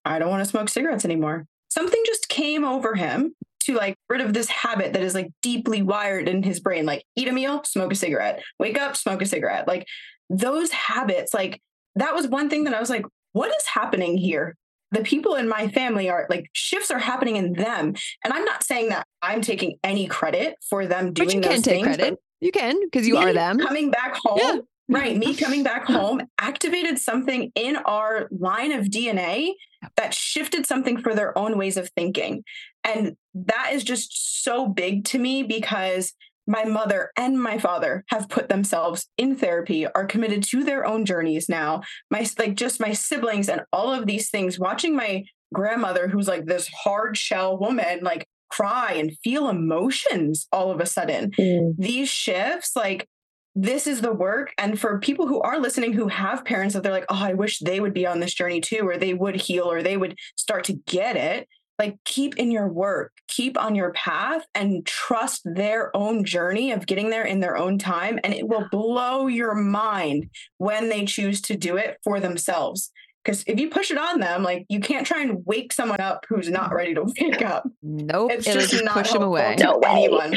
i 0.06 0.20
don't 0.20 0.30
want 0.30 0.44
to 0.44 0.50
smoke 0.50 0.70
cigarettes 0.70 1.06
anymore. 1.06 1.46
Something 1.70 2.02
just 2.06 2.30
came 2.30 2.64
over 2.64 2.96
him 2.96 3.36
to 3.62 3.76
like 3.76 3.96
rid 4.10 4.22
of 4.22 4.34
this 4.34 4.50
habit 4.50 4.94
that 4.94 5.04
is 5.04 5.14
like 5.14 5.30
deeply 5.42 5.82
wired 5.82 6.28
in 6.28 6.44
his 6.44 6.60
brain 6.60 6.86
like 6.86 7.04
eat 7.16 7.28
a 7.28 7.32
meal 7.32 7.62
smoke 7.66 7.92
a 7.92 7.96
cigarette. 7.96 8.42
Wake 8.60 8.80
up 8.80 8.96
smoke 8.96 9.22
a 9.22 9.26
cigarette. 9.26 9.68
Like 9.68 9.86
those 10.30 10.72
habits 10.72 11.34
like 11.34 11.62
that 11.96 12.14
was 12.14 12.28
one 12.28 12.50
thing 12.50 12.64
that 12.66 12.74
I 12.74 12.80
was 12.80 12.90
like, 12.90 13.06
what 13.34 13.50
is 13.50 13.66
happening 13.74 14.18
here? 14.18 14.56
The 14.92 15.02
people 15.02 15.36
in 15.36 15.50
my 15.50 15.70
family 15.70 16.10
are 16.10 16.28
like 16.30 16.50
shifts 16.54 16.92
are 16.92 17.00
happening 17.00 17.36
in 17.36 17.54
them. 17.54 17.96
And 18.24 18.34
I'm 18.34 18.46
not 18.46 18.64
saying 18.64 18.90
that 18.90 19.08
I'm 19.22 19.42
taking 19.42 19.78
any 19.84 20.08
credit 20.08 20.56
for 20.70 20.86
them 20.86 21.14
doing 21.14 21.28
but 21.28 21.36
you 21.36 21.42
can 21.42 21.62
take 21.62 21.64
things, 21.64 21.88
credit. 21.88 22.20
You 22.42 22.52
can 22.52 22.80
because 22.84 23.08
you 23.08 23.18
are 23.18 23.34
them. 23.34 23.58
Coming 23.58 23.90
back 23.90 24.16
home. 24.24 24.40
Yeah. 24.40 24.58
Right. 24.90 25.18
Me 25.18 25.34
coming 25.36 25.64
back 25.64 25.86
home 25.86 26.22
activated 26.38 27.00
something 27.00 27.52
in 27.56 27.78
our 27.78 28.28
line 28.32 28.72
of 28.72 28.86
DNA 28.86 29.54
that 29.98 30.14
shifted 30.14 30.66
something 30.66 31.02
for 31.02 31.16
their 31.16 31.38
own 31.38 31.58
ways 31.58 31.78
of 31.78 31.90
thinking. 31.96 32.44
And 32.84 33.16
that 33.34 33.72
is 33.74 33.84
just 33.84 34.44
so 34.44 34.68
big 34.68 35.06
to 35.06 35.20
me 35.20 35.44
because 35.44 36.14
my 36.48 36.66
mother 36.66 37.12
and 37.18 37.42
my 37.42 37.58
father 37.58 38.04
have 38.10 38.30
put 38.30 38.50
themselves 38.50 39.10
in 39.18 39.36
therapy 39.36 39.88
are 39.88 40.06
committed 40.06 40.44
to 40.44 40.64
their 40.64 40.86
own 40.86 41.06
journeys 41.06 41.48
now. 41.48 41.82
My 42.12 42.28
like 42.38 42.56
just 42.56 42.80
my 42.80 42.94
siblings 42.94 43.50
and 43.50 43.62
all 43.72 43.94
of 43.94 44.06
these 44.06 44.30
things 44.30 44.60
watching 44.60 44.96
my 44.96 45.24
grandmother 45.54 46.08
who's 46.08 46.28
like 46.28 46.46
this 46.46 46.68
hard 46.84 47.16
shell 47.18 47.58
woman 47.58 48.00
like 48.02 48.28
cry 48.50 48.94
and 48.94 49.18
feel 49.24 49.50
emotions 49.50 50.48
all 50.52 50.72
of 50.72 50.80
a 50.80 50.86
sudden. 50.86 51.32
Mm. 51.32 51.76
these 51.78 52.10
shifts 52.10 52.76
like 52.76 53.08
this 53.56 53.86
is 53.86 54.02
the 54.02 54.12
work. 54.12 54.52
And 54.58 54.80
for 54.80 55.00
people 55.00 55.28
who 55.28 55.40
are 55.42 55.60
listening 55.60 55.94
who 55.94 56.08
have 56.08 56.44
parents 56.44 56.74
that 56.74 56.84
they're 56.84 56.92
like 56.92 57.06
oh 57.10 57.24
i 57.24 57.34
wish 57.34 57.60
they 57.60 57.80
would 57.80 57.94
be 57.94 58.06
on 58.06 58.20
this 58.20 58.34
journey 58.34 58.62
too 58.62 58.88
or 58.88 58.98
they 58.98 59.14
would 59.14 59.36
heal 59.36 59.72
or 59.72 59.82
they 59.82 59.98
would 59.98 60.18
start 60.36 60.66
to 60.66 60.74
get 60.74 61.16
it 61.16 61.48
like 61.80 61.98
keep 62.06 62.38
in 62.38 62.52
your 62.52 62.68
work, 62.68 63.12
keep 63.28 63.60
on 63.60 63.76
your 63.76 63.92
path 63.94 64.46
and 64.54 64.86
trust 64.86 65.42
their 65.46 65.96
own 65.96 66.24
journey 66.24 66.72
of 66.72 66.86
getting 66.86 67.10
there 67.10 67.26
in 67.26 67.40
their 67.40 67.58
own 67.58 67.78
time. 67.78 68.20
And 68.24 68.34
it 68.34 68.48
will 68.48 68.68
blow 68.72 69.28
your 69.28 69.56
mind 69.56 70.30
when 70.58 70.90
they 70.90 71.06
choose 71.06 71.42
to 71.42 71.56
do 71.56 71.78
it 71.78 71.98
for 72.04 72.20
themselves. 72.20 72.92
Because 73.24 73.44
if 73.48 73.60
you 73.60 73.70
push 73.70 73.90
it 73.90 73.98
on 73.98 74.20
them, 74.20 74.44
like 74.44 74.66
you 74.70 74.80
can't 74.80 75.08
try 75.08 75.22
and 75.22 75.46
wake 75.46 75.72
someone 75.72 76.02
up 76.02 76.26
who's 76.28 76.50
not 76.50 76.72
mm. 76.72 76.76
ready 76.76 76.94
to 76.94 77.04
wake 77.20 77.42
up. 77.42 77.68
Nope. 77.82 78.32
It's 78.32 78.46
just, 78.46 78.72
just 78.72 78.84
not 78.84 78.94
push 78.94 79.12
them 79.12 79.24
away. 79.24 79.56
To 79.58 79.64
no 79.64 79.80
anyone. 79.80 80.36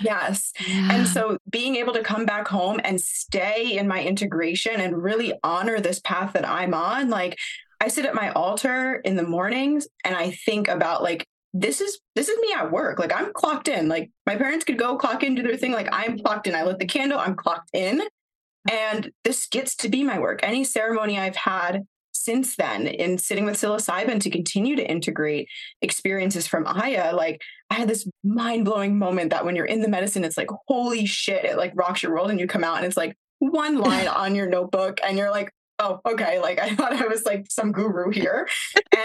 Yes. 0.00 0.52
Yeah. 0.66 0.88
And 0.92 1.06
so 1.06 1.38
being 1.50 1.76
able 1.76 1.92
to 1.92 2.02
come 2.02 2.26
back 2.26 2.48
home 2.48 2.80
and 2.82 3.00
stay 3.00 3.76
in 3.76 3.86
my 3.86 4.02
integration 4.02 4.80
and 4.80 5.00
really 5.00 5.32
honor 5.44 5.80
this 5.80 6.00
path 6.00 6.32
that 6.32 6.48
I'm 6.48 6.74
on, 6.74 7.08
like 7.08 7.38
I 7.80 7.88
sit 7.88 8.06
at 8.06 8.14
my 8.14 8.30
altar 8.30 8.94
in 9.04 9.16
the 9.16 9.22
mornings 9.22 9.86
and 10.04 10.14
I 10.14 10.30
think 10.30 10.68
about 10.68 11.02
like 11.02 11.26
this 11.52 11.80
is 11.80 11.98
this 12.14 12.28
is 12.28 12.38
me 12.40 12.52
at 12.54 12.70
work. 12.70 12.98
Like 12.98 13.14
I'm 13.14 13.32
clocked 13.32 13.68
in. 13.68 13.88
Like 13.88 14.10
my 14.26 14.36
parents 14.36 14.64
could 14.64 14.78
go 14.78 14.96
clock 14.96 15.22
in, 15.22 15.34
do 15.34 15.42
their 15.42 15.56
thing. 15.56 15.72
Like 15.72 15.88
I'm 15.92 16.18
clocked 16.18 16.46
in. 16.46 16.54
I 16.54 16.64
lit 16.64 16.78
the 16.78 16.86
candle, 16.86 17.18
I'm 17.18 17.34
clocked 17.34 17.70
in. 17.72 18.02
And 18.70 19.12
this 19.24 19.46
gets 19.46 19.76
to 19.76 19.88
be 19.88 20.02
my 20.02 20.18
work. 20.18 20.40
Any 20.42 20.64
ceremony 20.64 21.18
I've 21.18 21.36
had 21.36 21.82
since 22.12 22.56
then 22.56 22.86
in 22.86 23.18
sitting 23.18 23.44
with 23.44 23.54
psilocybin 23.54 24.20
to 24.20 24.30
continue 24.30 24.74
to 24.74 24.90
integrate 24.90 25.48
experiences 25.82 26.46
from 26.46 26.66
Aya, 26.66 27.14
like 27.14 27.40
I 27.70 27.74
had 27.74 27.88
this 27.88 28.08
mind 28.24 28.64
blowing 28.64 28.98
moment 28.98 29.30
that 29.30 29.44
when 29.44 29.54
you're 29.54 29.66
in 29.66 29.82
the 29.82 29.88
medicine, 29.88 30.24
it's 30.24 30.36
like, 30.36 30.50
holy 30.66 31.06
shit, 31.06 31.44
it 31.44 31.56
like 31.56 31.72
rocks 31.76 32.02
your 32.02 32.12
world. 32.12 32.30
And 32.30 32.40
you 32.40 32.46
come 32.46 32.64
out 32.64 32.78
and 32.78 32.86
it's 32.86 32.96
like 32.96 33.16
one 33.38 33.78
line 33.80 34.08
on 34.08 34.34
your 34.34 34.48
notebook 34.48 34.98
and 35.06 35.16
you're 35.16 35.30
like, 35.30 35.52
oh, 35.78 36.00
okay. 36.06 36.38
Like 36.38 36.58
I 36.58 36.70
thought 36.74 36.92
I 36.92 37.06
was 37.06 37.24
like 37.24 37.46
some 37.50 37.72
guru 37.72 38.10
here. 38.10 38.48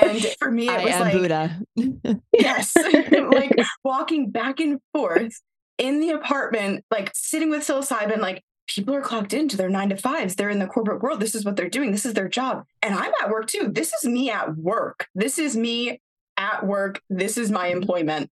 And 0.02 0.22
for 0.40 0.52
me, 0.52 0.70
it 0.70 0.84
was 0.84 1.00
like 1.00 1.14
Buddha. 1.14 1.62
yes. 2.34 2.76
like 2.76 3.56
walking 3.84 4.32
back 4.32 4.60
and 4.60 4.80
forth 4.94 5.42
in 5.78 6.00
the 6.00 6.12
apartment, 6.12 6.86
like 6.92 7.12
sitting 7.14 7.50
with 7.50 7.62
psilocybin, 7.62 8.20
like 8.20 8.44
people 8.68 8.94
are 8.96 9.02
clocked 9.02 9.34
into 9.34 9.58
their 9.58 9.70
nine 9.70 9.90
to 9.90 9.98
fives. 9.98 10.36
They're 10.36 10.50
in 10.50 10.60
the 10.60 10.68
corporate 10.68 11.02
world. 11.02 11.20
This 11.20 11.36
is 11.36 11.44
what 11.44 11.56
they're 11.56 11.70
doing. 11.70 11.92
This 11.92 12.06
is 12.06 12.14
their 12.14 12.30
job. 12.30 12.66
And 12.82 12.94
I'm 12.94 13.12
at 13.22 13.30
work 13.30 13.48
too. 13.48 13.70
This 13.72 13.94
is 13.94 14.06
me 14.06 14.30
at 14.30 14.56
work. 14.56 15.08
This 15.16 15.38
is 15.38 15.58
me 15.58 16.00
at 16.38 16.66
work. 16.66 17.02
This 17.10 17.38
is 17.38 17.52
my 17.52 17.68
employment. 17.68 18.30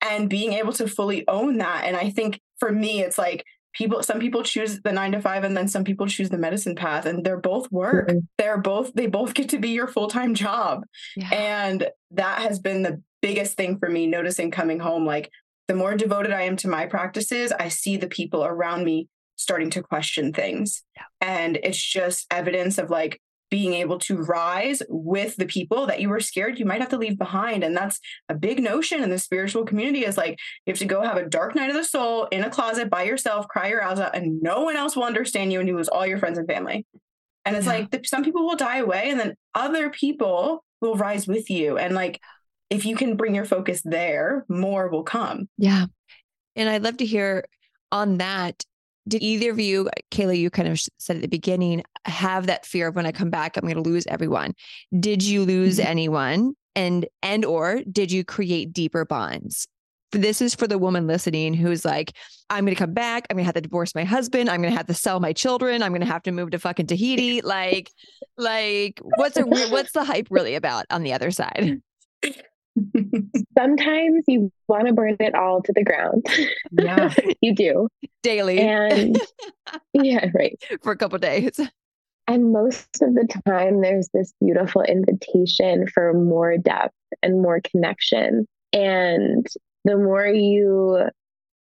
And 0.00 0.28
being 0.28 0.52
able 0.52 0.74
to 0.74 0.86
fully 0.86 1.26
own 1.28 1.58
that. 1.58 1.84
And 1.86 1.96
I 1.96 2.10
think 2.10 2.40
for 2.58 2.70
me, 2.70 3.00
it's 3.00 3.16
like 3.16 3.44
people, 3.74 4.02
some 4.02 4.20
people 4.20 4.42
choose 4.42 4.80
the 4.82 4.92
nine 4.92 5.12
to 5.12 5.20
five 5.20 5.44
and 5.44 5.56
then 5.56 5.68
some 5.68 5.84
people 5.84 6.06
choose 6.06 6.30
the 6.30 6.38
medicine 6.38 6.74
path 6.74 7.06
and 7.06 7.24
they're 7.24 7.40
both 7.40 7.70
work. 7.70 8.08
Mm-hmm. 8.08 8.18
They're 8.38 8.58
both, 8.58 8.92
they 8.94 9.06
both 9.06 9.34
get 9.34 9.50
to 9.50 9.58
be 9.58 9.70
your 9.70 9.88
full 9.88 10.08
time 10.08 10.34
job. 10.34 10.84
Yeah. 11.16 11.28
And 11.32 11.88
that 12.12 12.40
has 12.40 12.58
been 12.58 12.82
the 12.82 13.02
biggest 13.20 13.56
thing 13.56 13.78
for 13.78 13.88
me 13.88 14.06
noticing 14.06 14.50
coming 14.50 14.78
home. 14.78 15.04
Like 15.04 15.30
the 15.68 15.74
more 15.74 15.94
devoted 15.94 16.32
I 16.32 16.42
am 16.42 16.56
to 16.58 16.68
my 16.68 16.86
practices, 16.86 17.52
I 17.52 17.68
see 17.68 17.96
the 17.96 18.08
people 18.08 18.44
around 18.44 18.84
me 18.84 19.08
starting 19.36 19.70
to 19.70 19.82
question 19.82 20.32
things. 20.32 20.82
Yeah. 20.96 21.02
And 21.20 21.58
it's 21.62 21.82
just 21.82 22.26
evidence 22.30 22.78
of 22.78 22.90
like 22.90 23.20
being 23.50 23.74
able 23.74 23.98
to 23.98 24.16
rise 24.16 24.82
with 24.88 25.36
the 25.36 25.46
people 25.46 25.86
that 25.86 26.00
you 26.00 26.08
were 26.08 26.20
scared 26.20 26.58
you 26.58 26.64
might 26.64 26.80
have 26.80 26.90
to 26.90 26.98
leave 26.98 27.18
behind. 27.18 27.62
And 27.62 27.76
that's 27.76 28.00
a 28.28 28.34
big 28.34 28.62
notion 28.62 29.02
in 29.02 29.10
the 29.10 29.18
spiritual 29.18 29.64
community 29.64 30.04
is 30.04 30.16
like 30.16 30.38
you 30.66 30.72
have 30.72 30.78
to 30.78 30.84
go 30.84 31.02
have 31.02 31.16
a 31.16 31.28
dark 31.28 31.54
night 31.54 31.70
of 31.70 31.76
the 31.76 31.84
soul 31.84 32.26
in 32.32 32.42
a 32.42 32.50
closet 32.50 32.90
by 32.90 33.04
yourself, 33.04 33.46
cry 33.48 33.68
your 33.68 33.84
eyes 33.84 34.00
out, 34.00 34.16
and 34.16 34.42
no 34.42 34.62
one 34.62 34.76
else 34.76 34.96
will 34.96 35.04
understand 35.04 35.52
you 35.52 35.60
and 35.60 35.68
you 35.68 35.76
lose 35.76 35.88
all 35.88 36.06
your 36.06 36.18
friends 36.18 36.38
and 36.38 36.48
family. 36.48 36.86
And 37.44 37.54
it's 37.56 37.66
yeah. 37.66 37.72
like 37.72 37.90
the, 37.90 38.00
some 38.04 38.24
people 38.24 38.46
will 38.46 38.56
die 38.56 38.78
away 38.78 39.10
and 39.10 39.20
then 39.20 39.34
other 39.54 39.90
people 39.90 40.64
will 40.80 40.96
rise 40.96 41.28
with 41.28 41.50
you. 41.50 41.76
And 41.78 41.94
like 41.94 42.20
if 42.70 42.84
you 42.86 42.96
can 42.96 43.16
bring 43.16 43.34
your 43.34 43.44
focus 43.44 43.82
there, 43.84 44.44
more 44.48 44.88
will 44.88 45.02
come. 45.02 45.48
Yeah. 45.58 45.86
And 46.56 46.68
I'd 46.68 46.82
love 46.82 46.96
to 46.98 47.06
hear 47.06 47.44
on 47.92 48.18
that 48.18 48.64
did 49.06 49.22
either 49.22 49.50
of 49.50 49.60
you, 49.60 49.90
Cayla, 50.10 50.36
you 50.38 50.50
kind 50.50 50.68
of 50.68 50.80
said 50.98 51.16
at 51.16 51.22
the 51.22 51.28
beginning, 51.28 51.82
have 52.04 52.46
that 52.46 52.66
fear 52.66 52.88
of 52.88 52.96
when 52.96 53.06
I 53.06 53.12
come 53.12 53.30
back, 53.30 53.56
I'm 53.56 53.62
going 53.62 53.74
to 53.74 53.80
lose 53.80 54.06
everyone. 54.06 54.54
Did 54.98 55.22
you 55.22 55.44
lose 55.44 55.78
mm-hmm. 55.78 55.88
anyone? 55.88 56.54
And 56.76 57.06
and 57.22 57.44
or 57.44 57.82
did 57.90 58.10
you 58.10 58.24
create 58.24 58.72
deeper 58.72 59.04
bonds? 59.04 59.68
This 60.10 60.40
is 60.40 60.54
for 60.54 60.66
the 60.66 60.78
woman 60.78 61.06
listening 61.06 61.54
who's 61.54 61.84
like, 61.84 62.12
I'm 62.50 62.64
going 62.64 62.74
to 62.74 62.78
come 62.78 62.92
back. 62.92 63.26
I'm 63.28 63.36
going 63.36 63.42
to 63.42 63.46
have 63.46 63.54
to 63.54 63.60
divorce 63.60 63.94
my 63.94 64.04
husband. 64.04 64.48
I'm 64.48 64.60
going 64.60 64.72
to 64.72 64.76
have 64.76 64.86
to 64.86 64.94
sell 64.94 65.18
my 65.18 65.32
children. 65.32 65.82
I'm 65.82 65.90
going 65.90 66.02
to 66.02 66.06
have 66.06 66.22
to 66.24 66.32
move 66.32 66.50
to 66.50 66.58
fucking 66.58 66.86
Tahiti. 66.86 67.40
Like, 67.42 67.90
like 68.36 69.00
what's 69.02 69.36
a, 69.36 69.42
what's 69.42 69.92
the 69.92 70.04
hype 70.04 70.28
really 70.30 70.54
about 70.54 70.86
on 70.90 71.02
the 71.02 71.12
other 71.12 71.30
side? 71.30 71.80
Sometimes 73.58 74.24
you 74.26 74.50
want 74.68 74.86
to 74.86 74.92
burn 74.92 75.16
it 75.20 75.34
all 75.34 75.62
to 75.62 75.72
the 75.72 75.84
ground. 75.84 76.26
Yeah, 76.72 77.12
you 77.40 77.54
do 77.54 77.88
daily. 78.22 78.60
And 78.60 79.20
yeah, 79.92 80.28
right. 80.34 80.60
For 80.82 80.92
a 80.92 80.96
couple 80.96 81.18
days. 81.18 81.60
And 82.26 82.52
most 82.52 83.02
of 83.02 83.14
the 83.14 83.28
time, 83.46 83.82
there's 83.82 84.08
this 84.14 84.32
beautiful 84.40 84.82
invitation 84.82 85.86
for 85.88 86.14
more 86.14 86.56
depth 86.56 86.94
and 87.22 87.42
more 87.42 87.60
connection. 87.60 88.46
And 88.72 89.46
the 89.84 89.96
more 89.96 90.26
you 90.26 91.10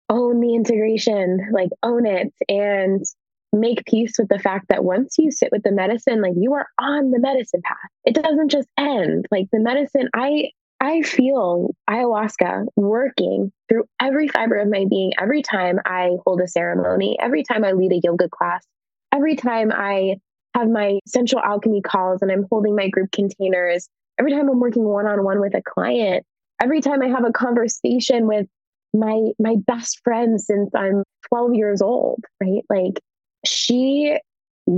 own 0.10 0.42
the 0.42 0.56
integration, 0.56 1.50
like 1.54 1.70
own 1.82 2.06
it 2.06 2.34
and 2.50 3.04
make 3.52 3.86
peace 3.86 4.16
with 4.20 4.28
the 4.30 4.40
fact 4.40 4.68
that 4.70 4.84
once 4.84 5.16
you 5.18 5.32
sit 5.32 5.50
with 5.52 5.64
the 5.64 5.72
medicine, 5.72 6.22
like 6.22 6.34
you 6.36 6.54
are 6.54 6.68
on 6.80 7.12
the 7.12 7.20
medicine 7.20 7.62
path. 7.64 7.78
It 8.04 8.16
doesn't 8.16 8.50
just 8.50 8.68
end. 8.78 9.26
Like 9.32 9.48
the 9.52 9.60
medicine, 9.60 10.10
I 10.14 10.50
I 10.82 11.02
feel 11.02 11.76
ayahuasca 11.90 12.68
working 12.76 13.52
through 13.68 13.84
every 14.00 14.28
fiber 14.30 14.56
of 14.56 14.70
my 14.70 14.86
being 14.90 15.12
every 15.20 15.42
time 15.42 15.80
I 15.86 16.12
hold 16.26 16.42
a 16.42 16.48
ceremony, 16.48 17.18
every 17.20 17.44
time 17.44 17.66
I 17.66 17.74
lead 17.74 17.92
a 17.92 18.00
yoga 18.02 18.30
class, 18.30 18.66
every 19.14 19.36
time 19.36 19.72
I 19.74 20.18
have 20.56 20.70
my 20.70 21.00
central 21.06 21.42
alchemy 21.44 21.82
calls 21.82 22.22
and 22.22 22.32
I'm 22.32 22.46
holding 22.50 22.76
my 22.76 22.88
group 22.88 23.12
containers, 23.12 23.90
every 24.18 24.32
time 24.32 24.50
I'm 24.50 24.60
working 24.60 24.84
one 24.86 25.06
on 25.06 25.24
one 25.24 25.42
with 25.42 25.54
a 25.54 25.62
client, 25.62 26.26
every 26.62 26.82
time 26.82 27.02
I 27.02 27.08
have 27.08 27.26
a 27.26 27.32
conversation 27.32 28.26
with 28.26 28.48
my 28.94 29.32
my 29.38 29.56
best 29.68 30.00
friend 30.04 30.40
since 30.40 30.74
I'm 30.74 31.04
12 31.28 31.56
years 31.56 31.82
old, 31.82 32.24
right? 32.42 32.64
Like 32.70 33.02
she 33.46 34.18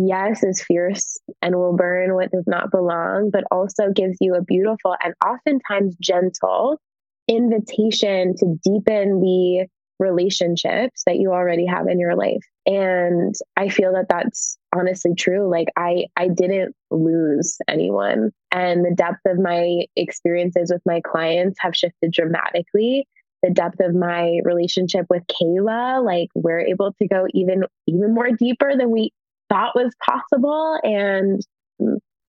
yes, 0.08 0.44
is 0.44 0.62
fierce 0.62 1.20
and 1.42 1.56
will 1.56 1.76
burn 1.76 2.16
what 2.16 2.32
does 2.32 2.46
not 2.48 2.72
belong, 2.72 3.30
but 3.32 3.44
also 3.52 3.92
gives 3.94 4.18
you 4.22 4.36
a 4.36 4.44
beautiful 4.44 4.96
and 5.04 5.14
oftentimes 5.26 5.96
gentle 6.02 6.80
invitation 7.28 8.36
to 8.38 8.58
deepen 8.64 9.22
the 9.22 9.68
relationships 10.00 11.04
that 11.06 11.18
you 11.18 11.32
already 11.32 11.66
have 11.66 11.88
in 11.88 12.00
your 12.00 12.16
life. 12.16 12.44
And 12.66 13.36
I 13.56 13.70
feel 13.70 13.94
that 13.94 14.08
that's 14.10 14.58
honestly 14.76 15.14
true. 15.16 15.50
Like 15.50 15.68
I 15.78 16.06
I 16.18 16.28
didn't 16.28 16.76
lose 16.90 17.58
anyone 17.68 18.32
and 18.52 18.84
the 18.84 18.96
depth 18.96 19.22
of 19.28 19.38
my 19.38 19.86
experiences 19.96 20.72
with 20.72 20.82
my 20.86 21.02
clients 21.02 21.60
have 21.62 21.76
shifted 21.76 22.12
dramatically 22.12 23.08
the 23.44 23.50
depth 23.50 23.80
of 23.80 23.96
my 23.96 24.40
relationship 24.44 25.08
with 25.10 25.24
Cayla, 25.28 26.04
like 26.04 26.30
we're 26.36 26.60
able 26.60 26.94
to 26.94 27.08
go 27.08 27.26
even 27.34 27.64
even 27.88 28.14
more 28.14 28.30
deeper 28.32 28.74
than 28.78 28.92
we 28.92 29.12
thought 29.52 29.76
was 29.76 29.94
possible. 30.04 30.80
And 30.84 31.42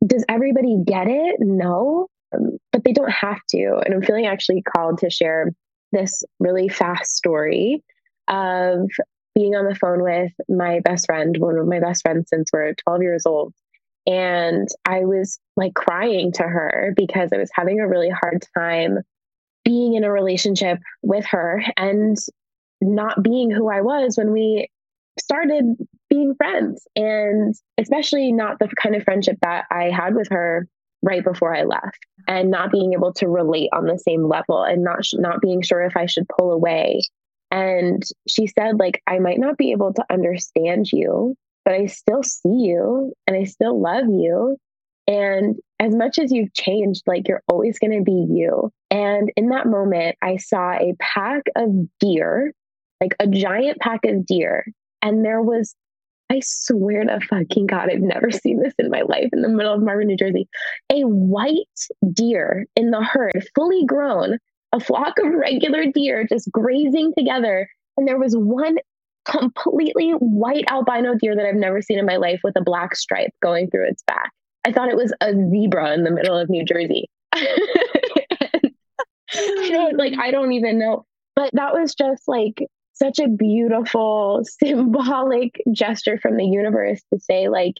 does 0.07 0.25
everybody 0.29 0.77
get 0.85 1.09
it? 1.09 1.37
No, 1.41 2.09
but 2.31 2.85
they 2.85 2.93
don't 2.93 3.11
have 3.11 3.41
to. 3.51 3.81
And 3.85 3.95
I'm 3.95 4.03
feeling 4.03 4.27
actually 4.27 4.63
called 4.63 4.99
to 4.99 5.11
share 5.11 5.53
this 5.93 6.23
really 6.39 6.69
fast 6.69 7.17
story 7.17 7.83
of 8.29 8.89
being 9.35 9.55
on 9.55 9.67
the 9.67 9.75
phone 9.75 10.03
with 10.03 10.33
my 10.49 10.81
best 10.81 11.07
friend, 11.07 11.37
one 11.39 11.59
of 11.59 11.67
my 11.67 11.81
best 11.81 12.03
friends 12.03 12.29
since 12.29 12.51
we're 12.53 12.75
12 12.75 13.03
years 13.03 13.27
old. 13.27 13.53
And 14.07 14.69
I 14.85 15.01
was 15.01 15.39
like 15.57 15.75
crying 15.75 16.33
to 16.33 16.43
her 16.43 16.93
because 16.97 17.31
I 17.33 17.39
was 17.39 17.51
having 17.53 17.81
a 17.81 17.89
really 17.89 18.11
hard 18.11 18.45
time 18.57 18.99
being 19.65 19.95
in 19.95 20.05
a 20.05 20.13
relationship 20.13 20.79
with 21.03 21.27
her 21.27 21.63
and 21.77 22.17
not 22.81 23.23
being 23.23 23.51
who 23.51 23.69
I 23.69 23.81
was 23.81 24.17
when 24.17 24.33
we 24.33 24.69
started 25.19 25.77
being 26.09 26.35
friends. 26.35 26.87
And 26.97 27.55
especially 27.79 28.33
not 28.33 28.59
the 28.59 28.69
kind 28.81 28.95
of 28.95 29.05
friendship 29.05 29.39
that 29.43 29.65
I 29.71 29.91
had 29.91 30.15
with 30.15 30.29
her 30.31 30.69
right 31.03 31.23
before 31.23 31.55
I 31.55 31.63
left 31.63 31.99
and 32.27 32.51
not 32.51 32.73
being 32.73 32.93
able 32.93 33.13
to 33.15 33.29
relate 33.29 33.69
on 33.73 33.87
the 33.87 33.99
same 33.99 34.27
level 34.29 34.63
and 34.63 34.83
not 34.83 35.01
not 35.15 35.41
being 35.41 35.63
sure 35.63 35.83
if 35.83 35.97
I 35.97 36.07
should 36.07 36.27
pull 36.39 36.53
away. 36.53 37.03
And 37.51 38.03
she 38.27 38.47
said 38.47 38.79
like 38.79 39.03
I 39.07 39.19
might 39.19 39.39
not 39.39 39.57
be 39.57 39.73
able 39.73 39.93
to 39.95 40.05
understand 40.11 40.91
you 40.93 41.35
but 41.65 41.75
I 41.75 41.87
still 41.87 42.23
see 42.23 42.49
you 42.49 43.13
and 43.27 43.37
I 43.37 43.43
still 43.45 43.81
love 43.81 44.05
you. 44.09 44.57
And 45.09 45.57
as 45.81 45.95
much 45.95 46.19
as 46.19 46.33
you've 46.33 46.55
changed 46.55 47.03
like 47.07 47.29
you're 47.29 47.43
always 47.49 47.79
going 47.79 47.99
to 47.99 48.03
be 48.03 48.27
you. 48.31 48.71
And 48.91 49.31
in 49.37 49.51
that 49.51 49.67
moment 49.67 50.17
I 50.23 50.39
saw 50.39 50.73
a 50.73 50.95
pack 50.99 51.43
of 51.57 51.71
deer 52.01 52.53
like 53.01 53.15
a 53.21 53.27
giant 53.27 53.79
pack 53.81 54.01
of 54.05 54.27
deer. 54.27 54.65
And 55.03 55.25
there 55.25 55.43
was, 55.43 55.75
I 56.31 56.41
swear 56.43 57.05
to 57.05 57.21
fucking 57.21 57.67
God, 57.67 57.89
I've 57.91 58.01
never 58.01 58.31
seen 58.31 58.61
this 58.61 58.75
in 58.79 58.91
my 58.91 59.03
life 59.03 59.29
in 59.33 59.43
the 59.43 59.49
middle 59.49 59.73
of 59.73 59.83
Marvin, 59.83 60.09
New 60.09 60.17
Jersey. 60.17 60.49
A 60.93 61.03
white 61.03 61.57
deer 62.13 62.67
in 62.75 62.91
the 62.91 63.03
herd, 63.03 63.47
fully 63.55 63.85
grown, 63.85 64.39
a 64.73 64.81
flock 64.81 65.19
of 65.19 65.33
regular 65.33 65.87
deer 65.87 66.27
just 66.29 66.51
grazing 66.51 67.13
together. 67.17 67.69
And 67.97 68.09
there 68.09 68.19
was 68.19 68.37
one 68.37 68.77
completely 69.25 70.13
white 70.13 70.65
albino 70.69 71.15
deer 71.15 71.35
that 71.37 71.47
I've 71.47 71.55
never 71.55 71.83
seen 71.83 71.99
in 71.99 72.07
my 72.07 72.17
life 72.17 72.41
with 72.45 72.57
a 72.57 72.63
black 72.63 72.95
stripe 72.97 73.33
going 73.43 73.71
through 73.71 73.89
its 73.89 74.03
back. 74.03 74.33
I 74.65 74.73
thought 74.73 74.89
it 74.89 74.97
was 74.97 75.13
a 75.21 75.33
zebra 75.33 75.93
in 75.95 76.05
the 76.05 76.11
middle 76.11 76.37
of 76.37 76.49
New 76.51 76.65
Jersey. 76.65 77.09
I 79.35 79.69
don't 79.71 79.97
like 79.97 80.15
I 80.19 80.31
don't 80.31 80.53
even 80.53 80.79
know. 80.79 81.05
But 81.35 81.51
that 81.53 81.75
was 81.75 81.95
just 81.95 82.27
like 82.27 82.63
such 82.97 83.19
a 83.19 83.29
beautiful 83.29 84.43
symbolic 84.63 85.61
gesture 85.73 86.19
from 86.19 86.37
the 86.37 86.47
universe 86.47 87.03
to 87.13 87.21
say 87.21 87.49
like 87.49 87.75